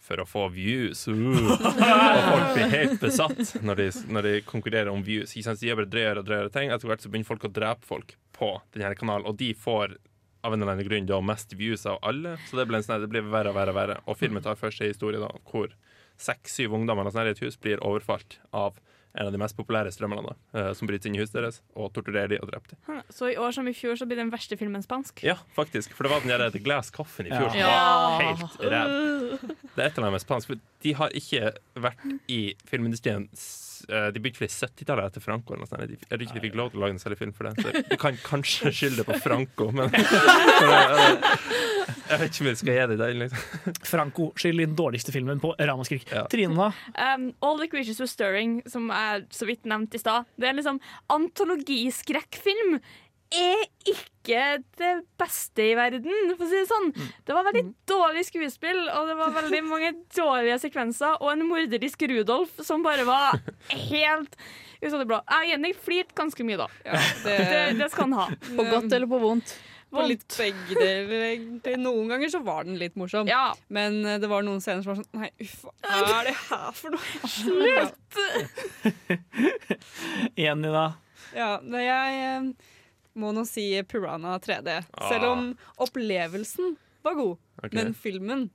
for 0.01 0.21
å 0.21 0.27
få 0.27 0.47
views. 0.53 1.05
Uh. 1.07 1.51
Og 1.51 2.21
folk 2.27 2.53
blir 2.55 2.71
helt 2.77 3.01
besatt 3.01 3.55
når 3.61 3.81
de, 3.81 3.89
når 4.11 4.27
de 4.27 4.35
konkurrerer 4.47 4.91
om 4.91 5.03
views. 5.05 5.35
Ikke 5.35 5.51
sant? 5.51 5.61
De 5.61 5.69
gjør 5.69 5.83
bare 5.83 5.93
drøyere 5.93 6.23
og 6.23 6.29
drøyere 6.29 6.53
ting. 6.53 6.71
Etter 6.73 6.91
hvert 6.91 7.03
så 7.03 7.11
begynner 7.11 7.29
folk 7.29 7.45
å 7.47 7.53
drepe 7.53 7.87
folk 7.87 8.15
på 8.37 8.55
denne 8.73 8.95
kanalen, 8.97 9.27
og 9.29 9.37
de 9.37 9.51
får 9.57 9.97
av 10.41 10.55
en 10.55 10.61
eller 10.61 10.73
annen 10.73 10.87
grunn 10.87 11.09
da 11.09 11.19
mest 11.21 11.53
views 11.53 11.85
av 11.85 11.99
alle. 12.01 12.33
Så 12.49 12.57
det, 12.57 12.65
blir, 12.69 12.79
en 12.79 12.85
sånn, 12.85 13.03
det 13.03 13.11
blir 13.11 13.27
verre 13.29 13.53
og 13.53 13.59
verre 13.59 13.75
verre. 13.77 13.99
Og 14.09 14.17
filmen 14.17 14.43
tar 14.43 14.57
først 14.57 14.81
en 14.81 14.89
historie 14.89 15.21
da, 15.21 15.29
hvor 15.51 15.73
seks-syv 16.21 16.73
ungdommer 16.77 17.09
sånn 17.13 17.29
i 17.29 17.35
et 17.35 17.43
hus 17.45 17.59
blir 17.61 17.81
overfalt 17.85 18.39
av 18.49 18.79
en 19.15 19.25
av 19.27 19.31
de 19.33 19.37
mest 19.41 19.57
populære 19.57 19.91
strømmene 19.91 20.23
da, 20.23 20.35
eh, 20.59 20.69
som 20.77 20.87
bryter 20.87 21.09
inn 21.09 21.15
i 21.17 21.19
huset 21.23 21.33
deres 21.35 21.61
og 21.75 21.91
torturerer 21.93 22.29
de 22.31 22.39
og 22.39 22.47
dreper 22.51 22.75
de. 22.75 23.01
Så 23.11 23.31
i 23.31 23.35
år 23.35 23.51
som 23.51 23.67
i 23.67 23.73
fjor 23.75 23.95
så 23.99 24.05
blir 24.07 24.15
den 24.21 24.31
verste 24.31 24.55
filmen 24.59 24.83
spansk. 24.85 25.23
Ja, 25.27 25.35
faktisk. 25.57 25.93
For 25.97 26.03
det 26.07 26.11
var 26.13 26.23
den 26.23 26.31
der 26.31 26.49
The 26.53 26.59
Glass 26.63 26.91
Coffin 26.95 27.27
i 27.27 27.29
fjor 27.35 27.49
som 27.49 27.59
Ja. 27.59 27.67
var 27.67 28.21
helt 28.21 28.59
ræv. 28.61 29.39
Det 29.75 29.83
er 29.83 29.87
et 29.89 29.97
eller 29.97 30.07
annet 30.07 30.17
med 30.19 30.23
spansk, 30.25 30.47
for 30.47 30.55
de 30.83 30.93
har 30.93 31.09
ikke 31.09 31.51
vært 31.75 32.05
i 32.31 32.53
filmindustrien 32.67 33.27
De 33.87 34.21
bygde 34.23 34.43
vel 34.43 34.49
i 34.49 34.53
70-tallet 34.53 35.11
etter 35.11 35.23
Franco. 35.23 35.55
Eller 35.55 35.65
noe 35.65 35.71
sånt. 35.71 35.83
Jeg 35.85 36.11
tror 36.11 36.25
ikke 36.25 36.37
de 36.37 36.45
fikk 36.47 36.57
lov 36.59 36.71
til 36.71 36.81
å 36.81 36.83
lage 36.85 36.95
en 36.95 37.01
særlig 37.03 37.19
film 37.21 37.33
for 37.37 37.49
det. 37.49 37.53
Så 37.61 37.83
du 37.91 37.97
kan 38.01 38.19
kanskje 38.25 38.71
skylde 38.77 39.01
det 39.01 39.07
på 39.09 39.19
Franco, 39.23 39.69
men 39.75 39.91
Jeg 42.11 42.19
vet 42.19 42.27
ikke 42.27 42.43
om 42.43 42.49
jeg 42.49 42.59
skal 42.59 42.75
gi 42.75 42.87
det 42.91 42.97
den. 42.99 43.21
Liksom. 43.21 43.75
Franco, 43.87 44.25
skyld 44.39 44.59
i 44.59 44.65
den 44.65 44.75
dårligste 44.79 45.13
filmen 45.15 45.39
på 45.43 45.53
Ramaskrik. 45.59 46.09
Trine, 46.31 46.55
da? 46.57 46.71
Um, 47.15 47.29
All 47.45 47.59
the 47.59 47.69
Creatures 47.71 48.01
Were 48.03 48.11
Stirring, 48.11 48.59
som 48.69 48.89
jeg 48.91 49.25
så 49.31 49.47
vidt 49.47 49.67
nevnte 49.69 49.99
i 49.99 50.01
stad, 50.01 50.27
det 50.35 50.49
er 50.49 50.55
en 50.55 50.59
liksom 50.59 50.81
antologiskrekkfilm. 51.15 52.79
Er 53.31 53.61
ikke 53.87 54.61
det 54.77 54.89
beste 55.19 55.63
i 55.71 55.75
verden, 55.77 56.33
for 56.35 56.43
å 56.45 56.49
si 56.49 56.57
det 56.59 56.67
sånn. 56.69 56.89
Det 57.25 57.35
var 57.35 57.47
veldig 57.47 57.63
dårlig 57.89 58.25
skuespill, 58.27 58.81
og 58.91 59.07
det 59.09 59.15
var 59.19 59.33
veldig 59.37 59.61
mange 59.65 59.93
dårlige 60.19 60.59
sekvenser, 60.65 61.15
og 61.19 61.31
en 61.31 61.45
morderisk 61.47 62.03
Rudolf 62.11 62.59
som 62.65 62.83
bare 62.85 63.07
var 63.07 63.39
helt 63.91 64.35
bra. 65.07 65.21
Jeg 65.21 65.37
og 65.37 65.49
Jenny 65.51 65.73
flirte 65.77 66.17
ganske 66.17 66.45
mye 66.45 66.59
da. 66.63 66.67
det, 66.83 67.35
Det, 67.37 67.59
det 67.79 67.91
skal 67.93 68.09
han 68.09 68.17
ha. 68.19 68.25
På 68.57 68.65
godt 68.65 68.91
eller 68.91 69.09
på 69.09 69.19
vondt? 69.21 69.53
På 69.91 70.05
litt 70.07 70.23
begge 70.39 70.75
deler, 70.77 71.23
egentlig. 71.33 71.73
Noen 71.81 72.07
ganger 72.13 72.31
så 72.31 72.39
var 72.45 72.63
den 72.63 72.77
litt 72.79 72.95
morsom. 72.99 73.27
Men 73.67 73.97
eh, 74.07 74.19
det 74.23 74.29
var 74.31 74.45
noen 74.47 74.61
scener 74.63 74.85
som 74.85 74.93
var 74.93 75.01
sånn 75.01 75.19
Nei, 75.19 75.27
uff, 75.43 75.65
hva 75.83 76.13
er 76.21 76.29
det 76.29 76.35
her 76.45 76.77
for 76.77 76.95
noe? 76.95 77.31
Slutt! 77.33 78.21
Jenny, 80.39 80.71
da? 80.71 80.85
Ja, 81.35 81.49
det 81.59 81.83
jeg 81.83 82.21
eh, 82.23 82.71
må 83.19 83.31
nå 83.35 83.43
si 83.47 83.65
Piranha 83.83 84.37
3D. 84.39 84.77
Selv 85.09 85.25
om 85.31 85.45
opplevelsen 85.83 86.75
var 87.03 87.15
god. 87.17 87.37
okay. 87.57 87.75
Men 87.75 87.93
filmen, 87.97 88.49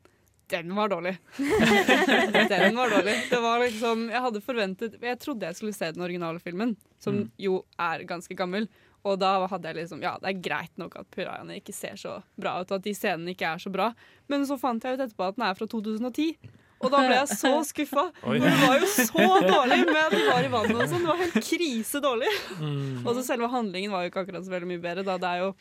den 0.49 0.75
var 0.77 0.89
dårlig. 0.89 1.17
den 1.37 2.77
var 2.77 2.91
dårlig. 2.91 3.17
Det 3.31 3.41
var 3.43 3.59
liksom 3.61 4.09
Jeg 4.11 4.23
hadde 4.23 4.41
forventet 4.45 4.99
Jeg 5.03 5.19
trodde 5.23 5.47
jeg 5.49 5.59
skulle 5.59 5.75
se 5.77 5.91
den 5.93 6.03
originale 6.07 6.39
filmen, 6.43 6.77
som 7.03 7.17
Mm. 7.17 7.31
jo 7.39 7.65
er 7.79 8.05
ganske 8.07 8.35
gammel. 8.37 8.69
Og 9.07 9.19
da 9.23 9.47
hadde 9.47 9.69
jeg 9.71 9.77
liksom 9.83 10.03
Ja, 10.03 10.17
det 10.23 10.31
er 10.33 10.41
greit 10.43 10.79
nok 10.79 10.97
at 10.99 11.11
pirajaene 11.15 11.59
ikke 11.61 11.75
ser 11.75 11.95
så 11.99 12.23
bra 12.39 12.61
ut, 12.61 12.71
og 12.71 12.79
at 12.81 12.85
de 12.87 12.95
scenene 12.95 13.35
ikke 13.35 13.47
er 13.55 13.59
så 13.63 13.71
bra, 13.73 13.93
men 14.29 14.47
så 14.47 14.59
fant 14.59 14.83
jeg 14.83 14.95
ut 14.99 15.05
etterpå 15.07 15.29
at 15.29 15.37
den 15.37 15.47
er 15.47 15.55
fra 15.59 15.67
2010. 15.67 16.39
Og 16.85 16.93
da 16.93 17.01
ble 17.07 17.17
jeg 17.17 17.39
så 17.41 17.53
skuffa. 17.65 18.05
Det 18.21 18.53
var 18.61 18.77
jo 18.83 18.89
så 18.93 19.27
dårlig 19.47 19.81
med 19.89 20.01
at 20.03 20.13
den 20.13 20.27
var 20.29 20.45
i 20.45 20.53
vannet 20.53 20.77
og 20.77 20.91
sånn. 20.91 21.07
Det 21.07 21.09
var 21.09 21.21
helt 21.23 21.39
krisedårlig. 21.49 22.33
Mm. 22.61 23.01
Og 23.01 23.11
så 23.17 23.25
selve 23.31 23.49
handlingen 23.53 23.95
var 23.95 24.05
jo 24.05 24.13
ikke 24.13 24.27
akkurat 24.27 24.45
så 24.45 24.53
veldig 24.53 24.71
mye 24.75 24.83
bedre. 24.85 25.07
Da. 25.07 25.17
Det 25.23 25.31
er 25.31 25.45
jo 25.47 25.53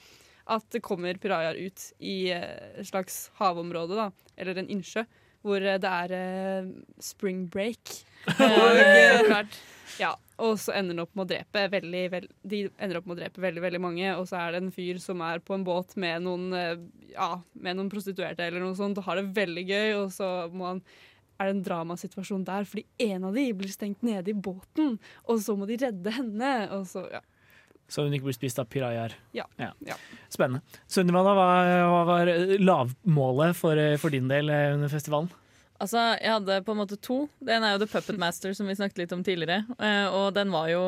at 0.56 0.66
det 0.76 0.84
kommer 0.86 1.18
pirajaer 1.22 1.58
ut 1.58 1.86
i 2.06 2.18
eh, 2.36 2.82
et 2.82 2.90
slags 2.90 3.30
havområde, 3.40 3.98
da, 3.98 4.10
eller 4.38 4.60
en 4.62 4.70
innsjø, 4.76 5.06
hvor 5.46 5.62
eh, 5.62 5.80
det 5.82 5.94
er 6.02 6.18
eh, 6.20 6.76
spring 7.04 7.48
break. 7.52 8.02
Eh, 8.36 10.00
ja, 10.00 10.10
og 10.42 10.58
så 10.60 10.74
ender 10.76 10.96
den 10.96 11.04
opp 11.04 11.12
med 11.16 11.28
å 11.28 11.30
drepe 11.30 11.62
veldig, 11.72 12.00
veld, 12.12 12.32
De 12.42 12.64
ender 12.82 12.98
opp 12.98 13.06
med 13.08 13.16
å 13.16 13.20
drepe 13.20 13.44
veldig, 13.44 13.62
veldig 13.64 13.82
mange, 13.84 14.08
og 14.18 14.26
så 14.28 14.40
er 14.42 14.56
det 14.56 14.62
en 14.64 14.72
fyr 14.74 14.98
som 15.00 15.22
er 15.24 15.44
på 15.46 15.54
en 15.56 15.64
båt 15.64 15.94
med 16.02 16.26
noen, 16.26 16.48
ja, 17.14 17.30
med 17.54 17.78
noen 17.78 17.92
prostituerte 17.94 18.44
eller 18.48 18.66
noe 18.66 18.76
sånt, 18.76 18.98
og 18.98 19.06
har 19.06 19.22
det 19.22 19.30
veldig 19.38 19.64
gøy, 19.70 19.94
og 20.02 20.10
så 20.18 20.32
må 20.52 20.72
han 20.72 20.82
er 21.38 21.50
det 21.50 21.54
en 21.54 21.64
dramasituasjon 21.68 22.44
der, 22.48 22.68
fordi 22.68 23.12
en 23.12 23.30
av 23.30 23.38
de 23.38 23.46
blir 23.62 23.72
stengt 23.72 24.04
nede 24.06 24.34
i 24.34 24.38
båten, 24.50 24.98
og 25.28 25.40
så 25.46 25.56
må 25.60 25.70
de 25.70 25.80
redde 25.86 26.18
henne, 26.18 26.52
og 26.76 26.90
så, 26.90 27.06
ja. 27.14 27.22
Så 27.88 28.04
hun 28.06 28.14
ikke 28.18 28.26
blir 28.32 28.38
spist 28.38 28.60
av 28.60 28.66
pirajaer. 28.72 29.14
Ja. 29.38 29.46
ja. 29.62 29.98
Spennende. 30.34 30.64
Sunniva, 30.90 31.22
hva, 31.22 31.50
hva 31.92 32.04
var 32.10 32.32
lavmålet 32.60 33.58
for, 33.58 33.80
for 34.02 34.14
din 34.16 34.30
del 34.32 34.50
eh, 34.50 34.72
under 34.74 34.90
festivalen? 34.90 35.30
Altså, 35.76 36.00
Jeg 36.24 36.32
hadde 36.32 36.56
på 36.64 36.72
en 36.72 36.80
måte 36.80 36.96
to. 37.04 37.16
Den 37.44 37.64
er 37.68 37.74
jo 37.74 37.82
The 37.82 37.88
Puppet 37.92 38.16
Master, 38.20 38.54
som 38.56 38.70
vi 38.70 38.78
snakket 38.80 39.02
litt 39.02 39.12
om 39.12 39.24
tidligere. 39.28 39.66
Eh, 39.76 40.06
og 40.08 40.30
den 40.38 40.54
var 40.54 40.70
jo, 40.72 40.82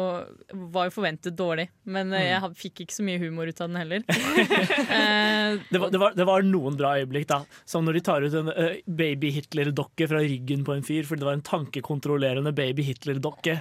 var 0.71 0.87
jo 0.87 0.93
forventet 0.95 1.35
dårlig, 1.35 1.65
men 1.91 2.13
eh, 2.15 2.29
jeg 2.29 2.53
fikk 2.61 2.85
ikke 2.85 2.95
så 2.95 3.03
mye 3.03 3.19
humor 3.19 3.51
ut 3.51 3.59
av 3.61 3.67
den 3.69 3.81
heller. 3.81 4.07
Eh, 4.87 5.59
Det 5.71 5.79
var, 5.79 5.91
det, 5.91 5.99
var, 5.99 6.15
det 6.15 6.25
var 6.27 6.43
noen 6.47 6.77
bra 6.79 6.93
øyeblikk, 7.01 7.27
da. 7.29 7.41
Som 7.67 7.85
når 7.85 7.97
de 7.99 8.01
tar 8.07 8.23
ut 8.23 8.35
en 8.39 8.49
eh, 8.53 8.79
baby 8.87 9.29
Hitler-dokke 9.35 10.07
fra 10.09 10.21
ryggen 10.23 10.63
på 10.67 10.73
en 10.77 10.83
fyr, 10.87 11.03
fordi 11.07 11.21
det 11.23 11.27
var 11.29 11.37
en 11.37 11.45
tankekontrollerende 11.45 12.53
baby 12.55 12.85
Hitler-dokke. 12.87 13.57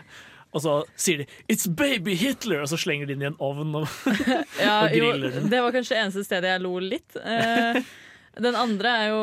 Og 0.57 0.63
så 0.65 0.75
sier 0.97 1.23
de 1.23 1.27
'It's 1.53 1.69
baby 1.69 2.17
Hitler!' 2.17 2.63
og 2.65 2.71
så 2.73 2.79
slenger 2.81 3.07
de 3.11 3.15
den 3.19 3.27
i 3.27 3.31
en 3.33 3.41
ovn 3.45 3.75
og, 3.83 3.89
ja, 4.63 4.83
og 4.87 4.95
griller 4.97 5.35
den. 5.37 5.51
det 5.53 5.61
var 5.63 5.75
kanskje 5.77 5.99
eneste 6.01 6.25
stedet 6.25 6.55
jeg 6.55 6.65
lo 6.65 6.79
litt. 6.81 7.17
Eh, 7.21 7.83
den 8.47 8.57
andre 8.57 8.89
er 9.03 9.11
jo 9.13 9.21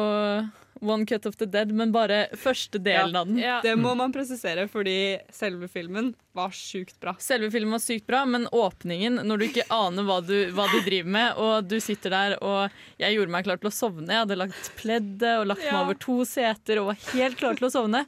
One 0.84 1.06
Cut 1.08 1.26
of 1.30 1.38
the 1.40 1.46
Dead, 1.48 1.70
men 1.72 1.94
bare 1.96 2.26
første 2.36 2.76
delen 2.84 3.16
av 3.16 3.26
den. 3.30 3.38
Det 3.64 3.72
må 3.80 3.94
man 3.96 4.12
presisere, 4.12 4.66
fordi 4.68 5.16
selve 5.32 5.70
filmen 5.72 6.10
var 6.36 6.52
sjukt 6.52 6.98
bra. 7.00 7.14
Selve 7.24 7.48
filmen 7.54 7.72
var 7.78 7.80
sykt 7.80 8.04
bra, 8.10 8.26
men 8.28 8.50
åpningen, 8.52 9.22
når 9.24 9.40
du 9.40 9.46
ikke 9.48 9.64
aner 9.72 10.04
hva, 10.04 10.18
du, 10.28 10.34
hva 10.52 10.66
de 10.74 10.82
driver 10.84 11.14
med, 11.16 11.40
og 11.40 11.70
du 11.72 11.78
sitter 11.80 12.12
der 12.12 12.36
og 12.44 12.68
Jeg 13.00 13.16
gjorde 13.16 13.32
meg 13.32 13.48
klar 13.48 13.62
til 13.62 13.70
å 13.72 13.74
sovne. 13.78 14.10
Jeg 14.12 14.26
hadde 14.26 14.40
lagt 14.44 14.72
pleddet 14.82 15.38
og 15.40 15.48
lagt 15.54 15.64
meg 15.64 15.72
Ja. 15.72 15.86
over 15.86 15.96
to 16.04 16.20
seter 16.28 16.82
og 16.84 16.92
var 16.92 17.00
helt 17.14 17.40
klar 17.40 17.56
til 17.56 17.70
å 17.70 17.72
sovne. 17.72 18.04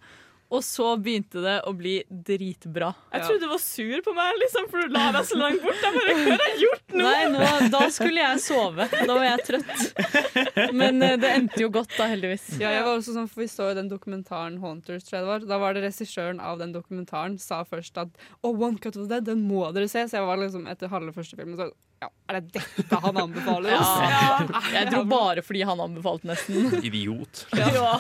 Og 0.56 0.64
så 0.64 0.92
begynte 1.02 1.42
det 1.44 1.56
å 1.68 1.74
bli 1.76 1.98
dritbra. 2.08 2.92
Jeg 3.12 3.26
trodde 3.26 3.44
du 3.44 3.52
var 3.52 3.62
sur 3.62 4.04
på 4.06 4.14
meg, 4.16 4.38
liksom, 4.42 4.68
for 4.72 4.86
du 4.86 4.96
la 4.96 5.10
deg 5.16 5.28
så 5.28 5.40
langt 5.40 5.64
bort. 5.66 5.82
Jeg 5.84 5.98
bare, 5.98 6.16
Hva 6.22 6.38
har 6.38 6.46
jeg 6.46 6.62
gjort 6.64 6.96
nå? 6.96 7.04
Nei, 7.04 7.24
nå, 7.34 7.50
da 7.74 7.82
skulle 7.92 8.24
jeg 8.24 8.44
sove. 8.46 8.88
Da 8.96 9.10
var 9.12 9.26
jeg 9.28 9.46
trøtt. 9.50 10.72
Men 10.80 11.04
eh, 11.04 11.18
det 11.20 11.32
endte 11.42 11.60
jo 11.66 11.72
godt, 11.76 11.92
da, 11.98 12.08
heldigvis. 12.14 12.48
Ja, 12.62 12.72
jeg 12.72 12.86
var 12.88 12.94
også 12.96 13.16
sånn, 13.18 13.28
for 13.32 13.44
Vi 13.44 13.50
så 13.52 13.70
jo 13.72 13.78
den 13.78 13.92
dokumentaren 13.92 14.60
Haunters, 14.64 15.04
tror 15.08 15.20
jeg 15.20 15.26
det 15.26 15.32
var. 15.34 15.50
Da 15.52 15.60
var 15.62 15.76
det 15.76 15.84
regissøren 15.86 16.40
av 16.40 16.62
den 16.64 16.72
dokumentaren 16.76 17.36
sa 17.42 17.62
først 17.68 18.00
at 18.02 18.16
oh, 18.42 18.54
One 18.54 18.80
Cut 18.80 18.96
of 18.96 19.10
the 19.10 19.18
Dead, 19.18 19.28
den 19.28 19.44
må 19.50 19.66
dere 19.76 19.90
se. 19.92 20.06
Så 20.08 20.22
jeg 20.22 20.30
var 20.30 20.40
liksom 20.42 20.70
etter 20.72 20.92
halve 20.94 21.14
første 21.16 21.38
filmen 21.38 21.60
så 21.60 21.70
ja, 22.04 22.10
Er 22.30 22.40
det 22.40 22.56
dette 22.58 23.02
han 23.02 23.18
anbefaler 23.18 23.76
oss? 23.78 23.92
Ja. 24.06 24.62
Jeg 24.76 24.92
dro 24.92 25.04
bare 25.10 25.44
fordi 25.46 25.66
han 25.68 25.84
anbefalte, 25.84 26.32
nesten. 26.32 26.80
Idiot. 26.86 27.46
Ja. 27.56 28.00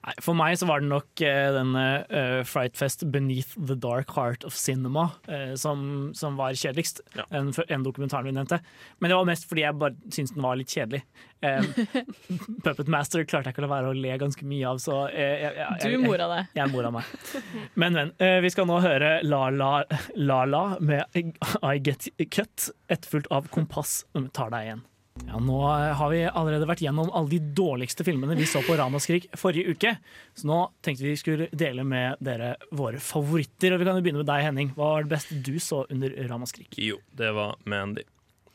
Nei, 0.00 0.14
for 0.24 0.36
meg 0.38 0.56
så 0.56 0.64
var 0.68 0.80
det 0.80 0.88
nok 0.88 1.22
uh, 1.24 1.48
denne 1.58 1.84
uh, 2.08 2.40
Frightfest 2.48 3.04
Beneath 3.12 3.52
the 3.58 3.76
Dark 3.76 4.14
Heart 4.16 4.46
of 4.48 4.56
Cinema 4.56 5.10
uh, 5.28 5.52
som, 5.60 6.10
som 6.16 6.38
var 6.40 6.56
kjedeligst. 6.56 7.02
En, 7.28 7.50
en 7.68 7.84
dokumentaren 7.84 8.30
vi 8.30 8.32
nevnte. 8.32 8.62
Men 8.98 9.12
det 9.12 9.18
var 9.18 9.28
mest 9.28 9.44
fordi 9.50 9.66
jeg 9.66 9.76
bare 9.80 9.98
syntes 10.08 10.32
den 10.36 10.46
var 10.46 10.56
litt 10.56 10.72
kjedelig. 10.72 11.02
Um, 11.40 11.68
Puppet 12.64 12.88
Master 12.92 13.24
klarte 13.24 13.48
jeg 13.48 13.54
ikke 13.54 13.62
å 13.62 13.66
la 13.68 13.72
være 13.74 13.92
å 13.92 13.96
le 13.96 14.16
ganske 14.20 14.44
mye 14.48 14.72
av, 14.72 14.80
så 14.82 14.96
eh, 15.08 15.44
jeg, 15.44 15.54
jeg, 15.56 15.78
jeg, 15.84 16.00
Du 16.00 16.08
mora 16.08 16.26
deg. 16.34 16.50
Jeg 16.58 16.72
mora 16.72 16.90
meg. 16.92 17.14
Men, 17.80 17.96
men. 17.96 18.12
eh, 18.20 18.38
vi 18.44 18.50
skal 18.52 18.68
nå 18.68 18.76
høre 18.84 19.14
La 19.24 19.46
La 19.54 19.72
La 20.20 20.42
La 20.48 20.64
med 20.84 21.16
I 21.16 21.76
Get 21.80 22.10
Cut, 22.28 22.70
etterfulgt 22.92 23.30
av 23.32 23.48
Kompass 23.54 24.02
tar 24.36 24.52
deg 24.52 24.68
igjen. 24.68 24.84
Ja, 25.30 25.38
Nå 25.38 25.58
har 25.94 26.10
vi 26.10 26.24
allerede 26.26 26.66
vært 26.66 26.82
gjennom 26.82 27.10
alle 27.14 27.30
de 27.30 27.52
dårligste 27.54 28.02
filmene 28.06 28.34
vi 28.34 28.48
så 28.50 28.62
på 28.66 28.74
Ramaskrik 28.78 29.28
forrige 29.38 29.76
uke. 29.76 29.92
Så 30.34 30.48
nå 30.50 30.58
tenkte 30.82 31.06
vi 31.06 31.12
skulle 31.20 31.46
dele 31.54 31.84
med 31.86 32.18
dere 32.24 32.56
våre 32.74 32.98
favoritter. 33.04 33.76
Og 33.76 33.78
vi 33.78 33.86
kan 33.86 34.00
jo 34.00 34.02
begynne 34.02 34.24
med 34.24 34.30
deg, 34.30 34.46
Henning. 34.48 34.72
Hva 34.74 34.96
var 34.96 35.06
det 35.06 35.12
beste 35.14 35.38
du 35.38 35.54
så 35.62 35.84
under 35.86 36.16
Ramaskrik? 36.26 36.74
Jo, 36.82 36.98
det 37.14 37.30
var 37.36 37.54
Mandy. 37.70 38.02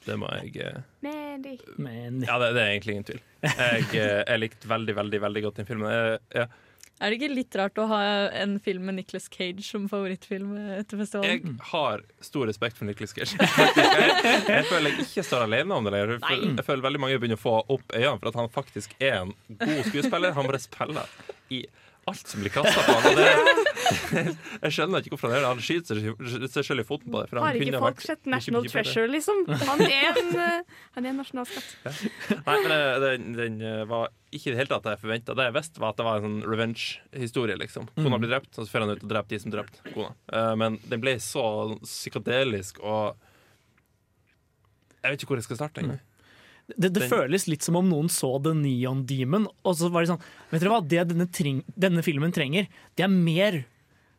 Det 0.06 0.20
må 0.20 0.28
jeg 0.36 0.60
eh, 0.62 0.84
Mandy. 1.06 1.56
Mandy. 1.80 2.28
Ja, 2.28 2.36
det, 2.44 2.52
det 2.58 2.66
er 2.66 2.74
egentlig 2.74 2.98
ingen 2.98 3.08
tvil. 3.08 3.24
Jeg, 3.46 3.88
eh, 3.96 4.20
jeg 4.28 4.42
likte 4.44 4.70
veldig, 4.70 4.98
veldig 5.00 5.22
veldig 5.30 5.46
godt 5.48 5.62
den 5.62 5.70
filmen. 5.70 5.96
Jeg, 5.96 6.20
ja. 6.42 6.46
Er 7.04 7.12
det 7.12 7.18
ikke 7.20 7.28
litt 7.36 7.56
rart 7.60 7.80
å 7.82 7.86
ha 7.92 8.00
en 8.40 8.54
film 8.64 8.86
med 8.88 8.96
Nicolas 9.02 9.26
Cage 9.28 9.64
som 9.68 9.90
favorittfilm 9.92 10.54
etter 10.78 11.00
festivalen? 11.02 11.58
Jeg 11.58 11.68
har 11.74 12.04
stor 12.24 12.48
respekt 12.48 12.80
for 12.80 12.88
Nicolas 12.88 13.12
Cage. 13.18 13.36
Jeg, 13.76 14.44
jeg 14.48 14.68
føler 14.70 14.94
jeg 14.94 15.04
ikke 15.04 15.24
står 15.28 15.44
alene 15.50 15.76
om 15.76 15.84
det. 15.84 15.92
lenger. 15.92 16.14
Jeg 16.16 16.24
føler, 16.30 16.54
jeg 16.56 16.66
føler 16.70 16.86
veldig 16.88 17.02
mange 17.04 17.18
begynner 17.20 17.40
å 17.40 17.44
få 17.44 17.56
opp 17.76 17.92
øynene 17.98 18.20
for 18.22 18.32
at 18.32 18.40
han 18.40 18.50
faktisk 18.56 18.96
er 19.04 19.18
en 19.26 19.34
god 19.60 19.82
skuespiller. 19.90 20.36
Han 20.38 20.48
bare 20.48 20.62
spiller 20.64 21.12
i 21.52 21.66
alt 22.08 22.28
som 22.30 22.42
blir 22.44 22.52
kasta 22.54 22.82
på 22.86 22.94
han. 23.02 23.16
Det, 23.18 23.26
jeg 24.66 24.74
skjønner 24.76 25.02
ikke 25.02 25.16
hvorfor 25.16 25.32
han 25.32 25.36
gjør 25.40 25.46
det. 25.46 25.50
Han 25.56 25.64
skyter 25.66 26.02
seg- 26.54 26.66
selv 26.68 26.84
i 26.84 26.86
foten 26.86 27.10
på 27.14 27.22
det. 27.24 27.30
for 27.32 27.40
han 27.42 27.48
Har 27.48 27.58
ikke 27.58 27.80
folk 27.82 28.04
sett 28.06 28.28
National. 28.30 28.68
Treasure, 28.70 29.08
liksom? 29.10 29.42
Han 29.66 29.82
er 29.86 30.20
en, 30.22 30.30
eh, 30.38 30.76
han 30.98 31.06
er 31.06 31.10
en 31.10 31.18
nasjonalskatt. 31.24 31.72
Nei, 32.46 32.58
men 32.62 32.70
det- 32.70 33.02
den, 33.06 33.26
den 33.40 33.58
eh, 33.66 33.84
var 33.90 34.12
ikke 34.36 34.52
i 34.52 34.54
det 34.54 34.60
hele 34.62 34.72
tatt 34.76 34.84
det 34.86 34.94
jeg 34.98 35.04
forventa. 35.06 35.36
Det 35.40 35.48
jeg 35.50 35.56
visste, 35.58 35.82
var 35.82 35.90
at 35.96 35.98
det 36.02 36.06
var 36.06 36.18
en 36.22 36.28
sånn 36.28 36.40
revenge-historie. 36.54 37.58
liksom 37.62 37.90
Kona 37.96 38.16
Mm. 38.16 38.22
blir 38.22 38.34
drept, 38.36 38.54
og 38.60 38.66
så 38.66 38.72
fører 38.72 38.86
han 38.88 38.96
ut 38.98 39.04
og 39.04 39.10
dreper 39.16 39.30
de 39.36 39.40
som 39.42 39.52
drepte 39.58 39.94
kona. 39.94 40.14
Eh, 40.32 40.56
men 40.62 40.78
den 40.86 41.02
ble 41.02 41.16
så 41.18 41.46
psykadelisk 41.82 42.80
og 42.84 43.16
Jeg 45.06 45.12
vet 45.14 45.22
ikke 45.22 45.34
hvor 45.34 45.38
jeg 45.42 45.46
skal 45.46 45.58
starte 45.60 45.82
engang. 45.84 46.00
Det, 46.74 46.90
det 46.96 47.06
føles 47.12 47.46
litt 47.46 47.66
som 47.66 47.78
om 47.78 47.86
noen 47.92 48.08
så 48.10 48.32
The 48.42 48.56
Neon 48.58 49.04
Demon, 49.06 49.46
og 49.62 49.78
så 49.78 49.92
var 49.94 50.02
de 50.02 50.16
sånn 50.16 50.24
Vet 50.50 50.64
dere 50.64 50.72
hva, 50.74 50.82
det 50.82 51.04
denne, 51.12 51.28
denne 51.78 52.06
filmen 52.06 52.34
trenger, 52.34 52.70
det 52.98 53.06
er 53.06 53.12
mer. 53.14 53.60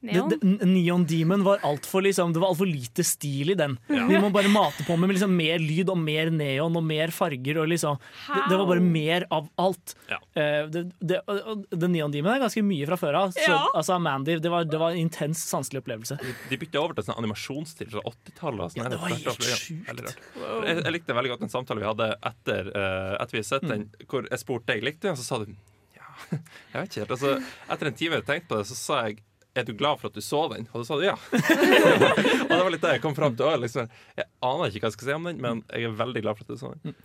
Neon? 0.04 0.28
Det, 0.28 0.36
det, 0.42 0.66
Neon 0.68 1.04
Demon 1.08 1.42
var 1.46 1.62
altfor 1.66 2.02
liksom, 2.04 2.32
Det 2.32 2.40
var 2.42 2.52
altfor 2.52 2.68
lite 2.68 3.04
stil 3.04 3.50
i 3.50 3.56
den. 3.58 3.78
Ja. 3.88 4.04
Vi 4.06 4.18
må 4.20 4.28
bare 4.34 4.50
mate 4.52 4.84
på 4.86 4.96
med 5.00 5.10
liksom 5.14 5.32
mer 5.36 5.58
lyd 5.62 5.88
og 5.90 5.98
mer 5.98 6.30
neon 6.30 6.76
og 6.76 6.84
mer 6.84 7.10
farger. 7.14 7.62
Og 7.62 7.68
liksom, 7.72 7.96
det, 8.28 8.42
det 8.50 8.58
var 8.60 8.66
bare 8.70 8.84
mer 8.84 9.26
av 9.32 9.48
alt. 9.62 9.94
Ja. 10.10 10.18
Uh, 10.36 10.68
det, 10.70 10.84
det, 11.00 11.20
og, 11.26 11.40
og 11.54 11.64
The 11.72 11.90
Neon 11.90 12.12
Demon 12.14 12.34
er 12.34 12.42
ganske 12.44 12.62
mye 12.66 12.86
fra 12.90 12.98
før 13.00 13.20
av. 13.24 13.34
Så, 13.36 13.46
Ja. 13.48 13.62
altså, 13.74 13.98
Mandy, 14.02 14.36
det 14.42 14.52
var, 14.52 14.64
det 14.68 14.78
var 14.82 14.92
en 14.94 15.02
intens 15.06 15.42
sanselig 15.48 15.80
opplevelse. 15.84 16.18
De 16.50 16.60
bytta 16.60 16.82
over 16.82 16.98
til 16.98 17.08
sånn 17.08 17.20
animasjonsstil 17.22 17.90
fra 17.94 18.04
80-tallet. 18.12 18.76
sånn. 18.76 18.82
Ja, 18.84 18.90
det 18.92 19.00
var 19.02 19.14
helt 19.14 19.46
sjukt. 19.46 20.20
Jeg, 20.36 20.76
jeg 20.82 20.92
likte 20.94 21.16
veldig 21.16 21.32
godt 21.34 21.46
den 21.46 21.52
samtalen 21.52 21.82
vi 21.82 21.88
hadde 21.88 22.10
etter 22.30 22.70
uh, 22.74 23.14
at 23.22 23.32
vi 23.32 23.40
hadde 23.40 23.48
sett 23.48 23.66
den, 23.66 23.88
hvor 24.10 24.28
jeg 24.30 24.42
spurte 24.42 24.70
deg 24.74 24.84
likte 24.86 25.08
den, 25.10 25.18
så 25.18 25.26
sa 25.26 25.40
du 25.42 25.50
ja, 25.96 26.06
jeg 26.72 26.76
vet 26.76 26.90
ikke 26.90 27.02
helt. 27.04 27.14
Altså, 27.16 27.32
etter 27.74 27.90
en 27.90 27.96
time 27.98 28.20
jeg 28.20 28.26
tenkte 28.28 28.50
på 28.52 28.60
det, 28.60 28.68
så 28.70 28.76
sa 28.78 29.00
jeg 29.08 29.22
er 29.56 29.66
du 29.68 29.72
glad 29.76 30.00
for 30.00 30.10
at 30.10 30.16
du 30.16 30.22
så 30.24 30.42
den? 30.52 30.68
Og 30.72 30.82
da 30.82 30.86
sa 30.88 30.96
du 31.00 31.04
ja. 31.06 31.14
og 32.46 32.50
det 32.52 32.62
var 32.62 32.72
litt 32.74 32.84
det 32.84 32.96
jeg 32.96 33.04
kom 33.04 33.16
fram 33.16 33.36
til. 33.36 33.48
òg. 33.48 33.60
Liksom. 33.64 33.88
Jeg 34.18 34.28
aner 34.48 34.70
ikke 34.72 34.84
hva 34.84 34.90
jeg 34.90 34.96
skal 34.98 35.08
si 35.10 35.16
om 35.16 35.28
den, 35.30 35.40
men 35.42 35.62
jeg 35.72 35.88
er 35.90 35.96
veldig 36.00 36.22
glad 36.26 36.38
for 36.38 36.46
at 36.46 36.52
du 36.54 36.60
så 36.60 36.72
den. 36.82 36.96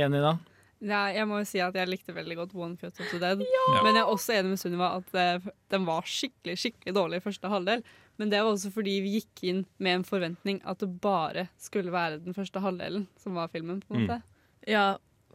Enig 0.00 0.22
da? 0.24 0.34
Ja, 0.80 1.00
jeg 1.12 1.26
må 1.28 1.42
jo 1.42 1.48
si 1.48 1.60
at 1.60 1.74
jeg 1.76 1.90
likte 1.90 2.14
veldig 2.16 2.38
godt 2.38 2.54
One 2.56 2.78
Cut 2.80 2.96
of 2.96 3.10
the 3.12 3.18
Dead. 3.20 3.42
Ja. 3.44 3.64
Men 3.84 3.98
jeg 3.98 4.00
er 4.00 4.12
også 4.14 4.32
enig 4.32 4.54
med 4.54 4.60
Sunniva 4.62 4.94
at 4.96 5.18
eh, 5.20 5.50
den 5.72 5.84
var 5.88 6.06
skikkelig 6.08 6.56
skikkelig 6.62 6.94
dårlig 6.96 7.20
i 7.20 7.24
første 7.26 7.50
halvdel. 7.52 7.82
Men 8.20 8.32
det 8.32 8.40
var 8.40 8.54
også 8.54 8.72
fordi 8.72 8.94
vi 9.04 9.18
gikk 9.18 9.42
inn 9.48 9.60
med 9.80 9.98
en 9.98 10.06
forventning 10.08 10.62
at 10.68 10.80
det 10.80 10.88
bare 11.04 11.46
skulle 11.60 11.92
være 11.92 12.22
den 12.24 12.36
første 12.36 12.62
halvdelen 12.64 13.06
som 13.20 13.36
var 13.36 13.52
filmen. 13.52 13.82
på 13.84 13.96
en 13.98 14.08
Mm. 14.08 14.22
Ja, 14.68 14.86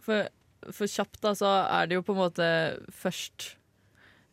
for, 0.02 0.28
for 0.72 0.86
kjapt 0.90 1.22
da, 1.22 1.32
så 1.38 1.50
er 1.66 1.88
det 1.88 1.96
jo 1.98 2.04
på 2.06 2.14
en 2.14 2.22
måte 2.22 2.50
først 2.94 3.56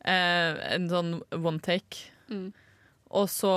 eh, 0.05 0.57
en 0.73 0.89
sånn 0.89 1.15
one 1.33 1.61
take. 1.65 2.12
Mm. 2.33 2.51
Og 3.13 3.27
så 3.29 3.53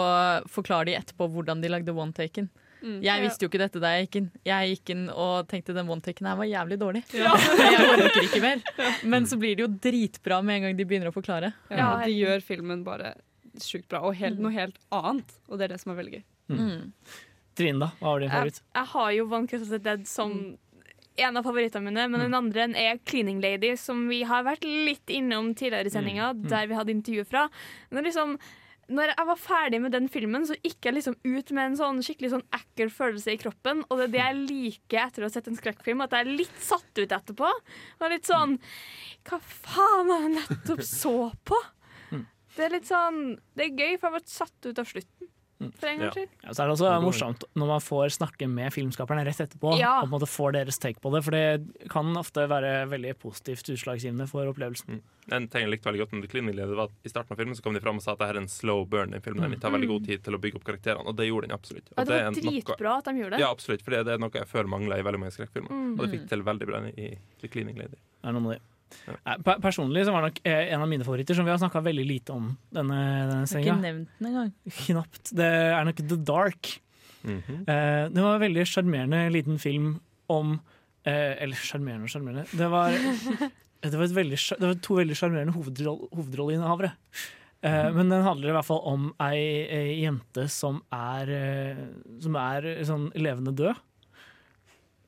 forklarer 0.53 0.91
de 0.91 0.95
etterpå 0.99 1.29
hvordan 1.33 1.63
de 1.65 1.69
lagde 1.73 1.95
one 1.97 2.13
taken. 2.13 2.49
Mm. 2.83 2.99
Jeg 3.03 3.23
visste 3.25 3.47
jo 3.47 3.49
ikke 3.49 3.61
dette 3.63 3.81
da 3.81 3.95
jeg 3.95 4.05
gikk 4.07 4.17
inn. 4.21 4.27
Jeg 4.47 4.75
gikk 4.75 4.91
inn 4.93 5.07
og 5.11 5.47
tenkte 5.49 5.73
den 5.75 5.89
one 5.91 6.05
taken 6.05 6.29
her 6.29 6.37
var 6.37 6.45
jævlig 6.51 6.77
dårlig. 6.83 7.01
Ja. 7.17 7.33
jeg 7.73 7.87
orker 7.95 8.27
ikke 8.27 8.43
mer. 8.49 8.61
Men 9.09 9.25
så 9.27 9.39
blir 9.41 9.57
det 9.57 9.65
jo 9.65 9.71
dritbra 9.89 10.43
med 10.45 10.59
en 10.61 10.67
gang 10.69 10.77
de 10.77 10.85
begynner 10.91 11.09
å 11.11 11.15
forklare. 11.17 11.55
Ja, 11.73 11.89
de 12.05 12.13
gjør 12.13 12.45
filmen 12.45 12.85
bare 12.87 13.15
sjukt 13.65 13.89
bra, 13.89 14.03
og 14.05 14.13
helt, 14.21 14.37
noe 14.45 14.53
helt 14.53 14.77
annet. 14.93 15.33
Og 15.49 15.57
det 15.57 15.71
er 15.71 15.73
det 15.75 15.81
som 15.81 15.95
er 15.95 15.99
veldig 16.03 16.19
gøy. 16.19 16.25
Mm. 16.53 16.93
Trine, 17.57 17.81
da? 17.81 17.89
Hva 18.03 18.13
var 18.13 18.21
din 18.21 18.29
Jeg, 18.29 18.37
favoritt? 18.37 18.61
jeg 18.77 18.91
har 18.93 19.11
jo 19.17 19.27
One 19.33 19.49
Cut 19.49 19.63
of 19.65 19.71
the 19.73 19.79
Dead 19.81 20.05
som 20.11 20.35
en 21.17 21.41
av 21.41 21.47
favorittene 21.49 21.89
mine, 21.89 22.03
men 22.13 22.21
den 22.27 22.37
andre 22.37 22.67
er 22.77 22.99
Cleaning 23.09 23.41
Lady, 23.41 23.71
som 23.81 24.03
vi 24.13 24.19
har 24.29 24.45
vært 24.45 24.67
litt 24.69 25.09
innom 25.17 25.55
tidligere 25.57 25.89
i 25.89 25.95
sendinga, 25.97 26.29
Mm, 26.37 26.43
mm. 26.45 26.49
der 26.53 26.69
vi 26.69 26.77
hadde 26.77 26.93
intervjuet 26.93 27.31
fra. 27.33 27.47
Men 27.89 28.05
liksom, 28.05 28.37
når 28.87 29.13
jeg 29.13 29.27
var 29.29 29.39
ferdig 29.41 29.81
med 29.83 29.95
den 29.95 30.07
filmen, 30.11 30.45
så 30.47 30.55
gikk 30.63 30.87
jeg 30.87 30.95
liksom 30.95 31.17
ut 31.25 31.53
med 31.57 31.73
en 31.73 31.79
sånn 31.79 32.03
skikkelig 32.07 32.33
sånn 32.37 32.45
ekkel 32.55 32.91
følelse 32.95 33.35
i 33.35 33.41
kroppen. 33.41 33.83
Og 33.89 33.99
det 33.99 34.07
er 34.07 34.13
det 34.13 34.21
jeg 34.21 34.43
liker 34.43 35.01
etter 35.03 35.25
å 35.25 35.31
ha 35.31 35.35
sett 35.35 35.49
en 35.51 35.59
skrekkfilm, 35.59 36.05
at 36.05 36.15
jeg 36.15 36.27
er 36.27 36.39
litt 36.43 36.61
satt 36.63 37.01
ut 37.01 37.17
etterpå. 37.19 37.51
Og 38.01 38.13
litt 38.13 38.29
sånn 38.29 38.59
Hva 39.27 39.41
faen 39.43 40.13
har 40.13 40.29
jeg 40.29 40.35
nettopp 40.37 40.85
så 40.87 41.17
på? 41.49 41.59
Det 42.57 42.65
er 42.65 42.73
litt 42.73 42.89
sånn 42.89 43.19
Det 43.59 43.67
er 43.67 43.75
gøy, 43.75 43.97
for 43.99 44.09
jeg 44.09 44.15
ble 44.17 44.37
satt 44.37 44.71
ut 44.71 44.79
av 44.81 44.93
slutten. 44.93 45.33
For 45.57 45.89
en 45.89 45.99
gangs 46.03 46.13
skyld. 46.19 46.29
Ja, 46.45 46.53
så 46.53 46.63
er 46.63 46.69
det 46.69 46.75
også 46.77 46.91
morsomt 47.01 47.45
når 47.57 47.71
man 47.71 47.81
får 47.81 48.11
snakke 48.19 48.49
med 48.53 48.75
filmskaperne 48.75 49.23
rett 49.25 49.41
etterpå. 49.41 49.73
Ja. 49.81 50.03
Og 50.03 50.07
på 50.07 50.11
en 50.11 50.15
måte 50.19 50.29
får 50.29 50.53
deres 50.59 50.79
take 50.83 51.01
på 51.01 51.13
det, 51.15 51.23
for 51.25 51.33
det 51.33 51.89
kan 51.93 52.11
ofte 52.21 52.45
være 52.51 52.73
veldig 52.93 53.15
positivt 53.23 53.71
utslagsgivende 53.73 54.29
for 54.29 54.45
opplevelsen. 54.53 55.01
En 55.33 55.49
ting 55.51 55.65
jeg 55.65 55.73
likte 55.73 55.89
veldig 55.89 56.05
godt 56.05 56.13
med 56.13 56.23
The 56.27 56.31
Cleaning 56.31 56.55
Lady, 56.55 56.77
var 56.77 56.91
at 56.91 57.09
I 57.09 57.11
starten 57.11 57.33
av 57.35 57.41
filmen 57.41 57.57
så 57.59 57.65
kom 57.65 57.75
de 57.75 57.81
fram 57.83 57.97
og 57.99 58.05
sa 58.05 58.13
at 58.13 58.21
det 58.21 58.29
her 58.29 58.37
er 58.37 58.45
en 58.45 58.53
slow 58.53 58.85
burn. 58.87 59.17
Den 59.17 59.25
filmen 59.25 59.51
Den 59.51 59.59
tar 59.65 59.73
veldig 59.75 59.89
god 59.91 60.07
tid 60.07 60.23
til 60.29 60.37
å 60.37 60.43
bygge 60.45 60.61
opp 60.61 60.69
karakterene, 60.69 61.09
og 61.09 61.17
det 61.17 61.27
gjorde 61.31 61.49
den 61.49 61.57
absolutt. 61.57 61.89
Ja, 61.89 61.97
Og 61.97 62.07
det 62.07 62.21
var 62.21 62.37
dritbra 62.37 62.93
noe- 62.93 62.99
at 63.01 63.05
de 63.09 63.17
gjorde 63.23 63.31
det. 63.35 63.41
Ja, 63.41 63.51
absolutt, 63.51 63.83
for 63.83 63.91
det 63.97 64.07
er 64.15 64.19
noe 64.23 64.31
jeg 64.31 64.47
føler 64.53 64.69
mangler 64.77 65.01
i 65.01 65.09
veldig 65.09 65.21
mange 65.25 65.35
skrekkfilmer. 65.35 65.73
Mm. 65.73 65.93
Og 65.97 66.05
det 66.05 66.13
fikk 66.15 66.29
til 66.29 66.43
veldig 66.47 66.67
bra 66.69 66.85
i 66.93 67.09
The 67.41 67.49
Cleaning 67.49 67.81
Lady. 67.81 67.97
Det 67.97 68.29
er 68.29 68.33
noe 68.37 68.45
med 68.45 68.59
det. 68.59 68.63
Personlig 69.63 70.07
så 70.07 70.15
var 70.15 70.27
nok 70.29 70.41
eh, 70.47 70.73
en 70.75 70.83
av 70.85 70.91
mine 70.91 71.05
favoritter, 71.07 71.37
som 71.37 71.47
vi 71.47 71.53
har 71.53 71.61
snakka 71.61 71.83
veldig 71.85 72.07
lite 72.07 72.35
om 72.35 72.51
denne, 72.75 72.99
denne 73.31 73.61
ikke 73.61 73.79
nevnt 73.83 74.19
den 74.19 74.29
engang. 74.31 74.51
Knapt. 74.87 75.23
Det 75.37 75.49
er 75.49 75.89
nok 75.89 76.03
The 76.03 76.19
Dark. 76.27 76.77
Eh, 77.27 78.03
det 78.13 78.23
var 78.23 78.37
en 78.37 78.45
veldig 78.45 78.67
sjarmerende 78.71 79.25
liten 79.35 79.59
film 79.59 79.97
om 80.31 80.57
eh, 81.07 81.35
Eller 81.43 81.59
sjarmerende 81.59 82.07
og 82.07 82.13
sjarmerende. 82.13 82.47
Det 82.53 82.69
var, 82.71 82.95
det, 83.83 83.97
var 83.97 84.15
veldig, 84.21 84.39
det 84.61 84.69
var 84.69 84.79
to 84.85 85.01
veldig 85.01 85.19
sjarmerende 85.19 85.57
hovedroll, 85.57 86.07
hovedrolleinnehavere. 86.15 86.93
Eh, 87.67 87.89
men 87.97 88.13
den 88.13 88.23
handler 88.27 88.53
i 88.53 88.57
hvert 88.59 88.69
fall 88.69 88.83
om 88.87 89.11
ei, 89.27 89.43
ei 89.73 89.99
jente 90.05 90.47
som 90.53 90.83
er, 90.95 91.35
som 92.23 92.39
er 92.41 92.71
sånn 92.87 93.11
levende 93.19 93.55
død. 93.57 93.83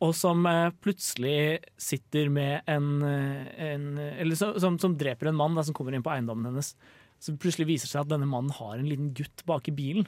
Og 0.05 0.15
som 0.15 0.45
eh, 0.47 0.71
plutselig 0.85 1.59
sitter 1.81 2.29
med 2.31 2.69
en, 2.71 3.03
eh, 3.03 3.49
en 3.73 3.89
Eller 3.99 4.39
som, 4.39 4.55
som, 4.61 4.79
som 4.79 4.95
dreper 4.99 5.31
en 5.31 5.39
mann 5.39 5.59
da, 5.59 5.65
som 5.67 5.75
kommer 5.75 5.97
inn 5.97 6.05
på 6.07 6.13
eiendommen 6.15 6.53
hennes. 6.53 6.75
Så 7.19 7.35
plutselig 7.35 7.67
viser 7.67 7.89
det 7.89 7.95
seg 7.97 8.05
at 8.05 8.13
denne 8.13 8.29
mannen 8.31 8.55
har 8.55 8.77
en 8.77 8.87
liten 8.87 9.11
gutt 9.17 9.43
bak 9.49 9.69
i 9.71 9.75
bilen. 9.75 10.07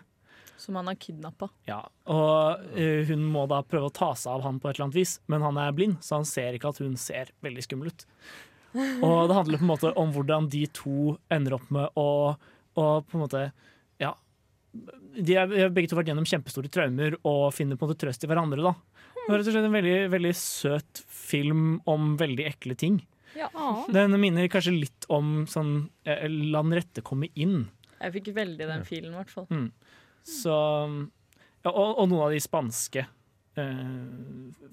Som 0.60 0.76
han 0.76 0.86
har 0.86 0.98
kidnappa. 1.00 1.48
Ja, 1.66 1.80
og 2.12 2.62
uh, 2.76 3.00
hun 3.08 3.24
må 3.32 3.46
da 3.48 3.62
prøve 3.64 3.88
å 3.88 3.94
ta 3.96 4.10
seg 4.12 4.34
av 4.34 4.44
han 4.44 4.58
på 4.60 4.68
et 4.68 4.76
eller 4.76 4.90
annet 4.90 4.98
vis, 4.98 5.14
men 5.32 5.42
han 5.42 5.56
er 5.58 5.72
blind, 5.72 5.96
så 6.04 6.18
han 6.18 6.28
ser 6.28 6.54
ikke 6.54 6.70
at 6.74 6.82
hun 6.84 6.98
ser 7.00 7.32
veldig 7.40 7.64
skummel 7.64 7.88
ut. 7.88 8.04
Og 8.76 9.26
det 9.26 9.34
handler 9.34 9.58
på 9.58 9.66
en 9.66 9.72
måte 9.72 9.92
om 9.98 10.12
hvordan 10.14 10.46
de 10.52 10.62
to 10.76 11.16
ender 11.32 11.56
opp 11.56 11.72
med 11.74 11.96
å, 11.98 12.06
å 12.36 12.84
og 12.84 13.08
på 13.08 13.18
en 13.18 13.24
måte 13.24 13.44
Ja. 14.00 14.14
De 14.70 15.34
har 15.34 15.72
begge 15.74 15.90
to 15.90 15.96
vært 15.98 16.12
gjennom 16.12 16.28
kjempestore 16.28 16.70
traumer 16.70 17.16
og 17.26 17.48
finner 17.56 17.74
på 17.74 17.88
en 17.88 17.90
måte 17.90 18.04
trøst 18.04 18.22
i 18.22 18.30
hverandre. 18.30 18.62
da. 18.62 18.76
Det 19.30 19.36
var 19.36 19.44
rett 19.44 19.48
og 19.52 19.54
slett 19.54 19.66
en 19.68 19.74
veldig, 19.76 19.98
veldig 20.10 20.30
søt 20.34 21.00
film 21.06 21.66
om 21.86 22.16
veldig 22.18 22.48
ekle 22.48 22.74
ting. 22.74 22.96
Ja. 23.38 23.46
Den 23.94 24.16
minner 24.18 24.48
kanskje 24.50 24.72
litt 24.74 25.06
om 25.06 25.44
sånn 25.46 25.84
eh, 26.02 26.24
La 26.26 26.64
den 26.64 26.74
rette 26.74 27.04
komme 27.06 27.28
inn. 27.38 27.68
Jeg 28.00 28.16
fikk 28.16 28.32
veldig 28.34 28.66
den 28.66 28.82
filen, 28.88 29.12
i 29.14 29.20
hvert 29.20 29.30
fall. 29.30 29.46
Mm. 29.54 29.68
Så 30.26 30.50
ja, 30.50 31.70
og, 31.70 31.92
og 32.00 32.08
noen 32.10 32.24
av 32.24 32.34
de 32.34 32.40
spanske 32.42 33.04
eh, 33.04 33.94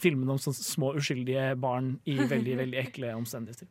filmene 0.02 0.34
om 0.34 0.42
sånne 0.42 0.58
små 0.58 0.96
uskyldige 0.98 1.52
barn 1.62 1.94
i 2.10 2.18
veldig, 2.18 2.58
veldig 2.64 2.82
ekle 2.82 3.14
omstendigheter. 3.20 3.70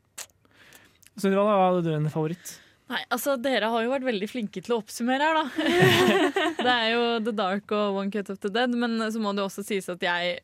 Så 1.18 1.34
da 1.34 1.48
hadde 1.50 1.82
du 1.82 1.92
en 1.96 2.10
favoritt? 2.14 2.60
Nei, 2.86 3.00
altså 3.10 3.34
Dere 3.42 3.72
har 3.72 3.82
jo 3.82 3.90
vært 3.90 4.06
veldig 4.06 4.26
flinke 4.30 4.62
til 4.62 4.76
å 4.76 4.82
oppsummere 4.84 5.26
her, 5.26 5.40
da. 5.40 5.70
det 6.68 6.74
er 6.76 6.90
jo 6.92 7.06
The 7.26 7.34
Dark 7.34 7.72
og 7.74 7.98
One 7.98 8.14
Cut 8.14 8.30
of 8.30 8.38
the 8.44 8.52
Dead, 8.54 8.76
men 8.78 9.00
så 9.10 9.18
må 9.18 9.34
det 9.34 9.42
også 9.42 9.66
sies 9.66 9.90
at 9.90 10.04
jeg, 10.06 10.36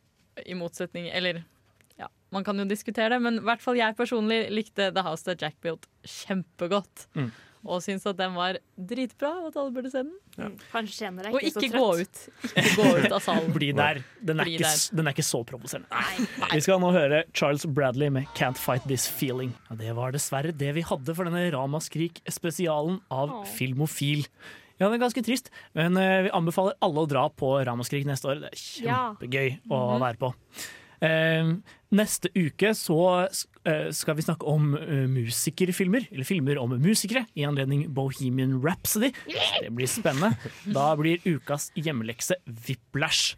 i 0.47 0.55
motsetning 0.57 1.09
Eller 1.13 1.43
ja, 2.01 2.09
man 2.35 2.45
kan 2.45 2.59
jo 2.59 2.65
diskutere 2.69 3.13
det, 3.15 3.21
men 3.23 3.41
i 3.41 3.47
hvert 3.47 3.63
fall 3.63 3.79
jeg 3.79 3.97
personlig 3.99 4.47
likte 4.55 4.91
The 4.95 5.05
House 5.07 5.27
That 5.29 5.43
Jack 5.45 5.59
Built 5.65 5.89
kjempegodt. 6.09 7.07
Mm. 7.19 7.31
Og 7.63 7.79
syns 7.85 8.03
at 8.11 8.17
den 8.19 8.33
var 8.35 8.57
dritbra, 8.75 9.29
og 9.39 9.53
at 9.53 9.59
alle 9.61 9.71
burde 9.75 9.91
se 9.93 10.01
den. 10.03 10.57
Kanskje 10.73 11.13
ikke 11.13 11.31
Og 11.31 11.45
ikke 11.47 11.69
gå 11.71 11.85
ut. 12.01 12.23
Ikke 12.49 12.73
gå 12.75 12.87
ut 13.05 13.13
av 13.13 13.21
salen. 13.23 13.53
Bli 13.55 13.69
der. 13.77 14.01
Den 14.19 14.43
er, 14.43 14.49
Bli 14.49 14.57
ikke, 14.57 14.67
der. 14.67 14.97
den 14.99 15.07
er 15.07 15.15
ikke 15.15 15.27
så 15.29 15.43
provoserende. 15.47 16.01
Vi 16.51 16.63
skal 16.65 16.83
nå 16.83 16.91
høre 16.97 17.23
Charles 17.31 17.67
Bradley 17.67 18.11
med 18.11 18.27
'Can't 18.35 18.59
Fight 18.59 18.89
This 18.91 19.07
Feeling'. 19.07 19.55
Ja, 19.71 19.77
det 19.79 19.95
var 19.95 20.11
dessverre 20.11 20.51
det 20.51 20.75
vi 20.75 20.83
hadde 20.83 21.15
for 21.15 21.31
denne 21.31 21.53
Ramaskrik-spesialen 21.55 22.99
av 23.11 23.31
Åh. 23.31 23.47
Filmofil. 23.47 24.27
Ja, 24.83 24.89
det 24.91 24.97
er 24.99 25.05
ganske 25.05 25.23
trist, 25.23 25.49
men 25.79 25.95
eh, 26.01 26.25
vi 26.27 26.31
anbefaler 26.35 26.75
alle 26.83 27.05
å 27.05 27.09
dra 27.11 27.29
på 27.31 27.55
Ramaskrik 27.69 28.03
neste 28.09 28.33
år. 28.33 28.41
Det 28.43 28.51
er 28.51 28.63
Ja. 28.83 29.01
kjempegøy 29.15 29.61
å 29.71 29.79
Mhm. 29.95 30.01
være 30.03 30.19
på. 30.19 30.33
Eh, 31.03 31.53
neste 31.93 32.31
uke 32.35 32.73
så 32.79 33.29
eh, 33.65 33.91
skal 33.95 34.15
vi 34.19 34.23
snakke 34.23 34.47
om 34.47 34.73
musikerfilmer, 35.13 36.09
eller 36.13 36.25
filmer 36.27 36.59
om 36.59 36.71
musikere, 36.83 37.27
i 37.37 37.43
anledning 37.47 37.87
Bohemian 37.95 38.61
Rhapsody. 38.63 39.13
Det 39.61 39.71
blir 39.75 39.87
spennende. 39.91 40.37
Da 40.73 40.95
blir 40.99 41.19
ukas 41.27 41.71
hjemmelekse 41.79 42.35
Whiplash. 42.67 43.37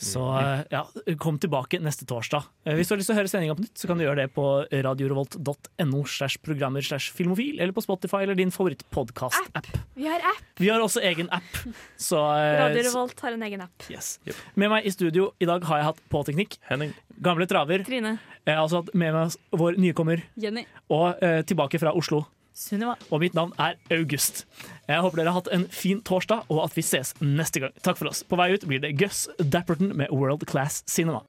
Så 0.00 0.22
eh, 0.40 0.62
ja, 0.72 0.80
kom 1.20 1.36
tilbake 1.38 1.76
neste 1.84 2.06
torsdag. 2.08 2.46
Eh, 2.64 2.74
Hvis 2.78 2.88
du 2.88 2.94
har 2.94 3.00
lyst 3.02 3.10
til 3.10 3.16
å 3.16 3.18
høre 3.20 3.28
sendinga 3.28 3.56
på 3.58 3.64
nytt, 3.66 3.76
så 3.76 3.90
kan 3.90 4.00
du 4.00 4.04
gjøre 4.06 4.22
det 4.22 4.30
på 4.32 4.44
radiorevolt.no 4.86 6.00
slash 6.08 6.38
programmer 6.44 6.80
slash 6.84 7.10
filmofil, 7.16 7.60
eller 7.60 7.74
på 7.76 7.84
Spotify 7.84 8.22
eller 8.24 8.38
din 8.38 8.52
favorittpodkast-app. 8.54 9.68
Vi 10.00 10.08
har 10.08 10.24
app. 10.32 10.40
Vi 10.60 10.70
har 10.72 10.80
også 10.80 11.02
egen 11.04 11.28
app. 11.36 11.52
Så, 12.00 12.16
eh, 12.16 12.56
Radio 12.64 12.82
Revolt 12.88 13.20
har 13.20 13.36
en 13.36 13.42
egen 13.42 13.60
app. 13.66 13.86
Yes. 13.92 14.18
Med 14.54 14.70
meg 14.72 14.86
i 14.88 14.90
studio 14.94 15.32
i 15.40 15.48
dag 15.48 15.64
har 15.68 15.82
jeg 15.82 15.90
hatt 15.90 16.02
på 16.10 16.24
teknikk. 16.24 16.56
Henning. 16.70 16.94
Gamle 17.20 17.46
traver. 17.46 17.84
Trine. 17.84 18.16
Jeg 18.46 18.56
har 18.56 18.64
også 18.64 18.80
hatt 18.84 18.94
med 18.94 19.12
meg 19.12 19.36
vår 19.52 19.76
nykommer. 19.76 20.22
Jenny. 20.40 20.64
Og 20.88 21.20
eh, 21.22 21.42
tilbake 21.44 21.78
fra 21.78 21.92
Oslo. 21.92 22.24
Sunniva. 22.56 22.96
Og 23.10 23.22
mitt 23.22 23.36
navn 23.38 23.54
er 23.58 23.78
August. 23.94 24.44
Jeg 24.88 25.00
håper 25.04 25.22
dere 25.22 25.32
har 25.32 25.40
hatt 25.40 25.52
en 25.54 25.68
fin 25.72 26.02
torsdag, 26.02 26.46
og 26.50 26.64
at 26.64 26.76
vi 26.76 26.84
ses 26.84 27.14
neste 27.22 27.62
gang. 27.62 27.74
Takk 27.84 28.00
for 28.00 28.10
oss. 28.10 28.24
På 28.26 28.38
vei 28.40 28.52
ut 28.54 28.66
blir 28.68 28.82
det 28.82 28.96
Gus 29.00 29.28
Dapperton 29.38 29.94
med 29.96 30.10
World 30.10 30.46
Class 30.50 30.82
Cinema. 30.90 31.22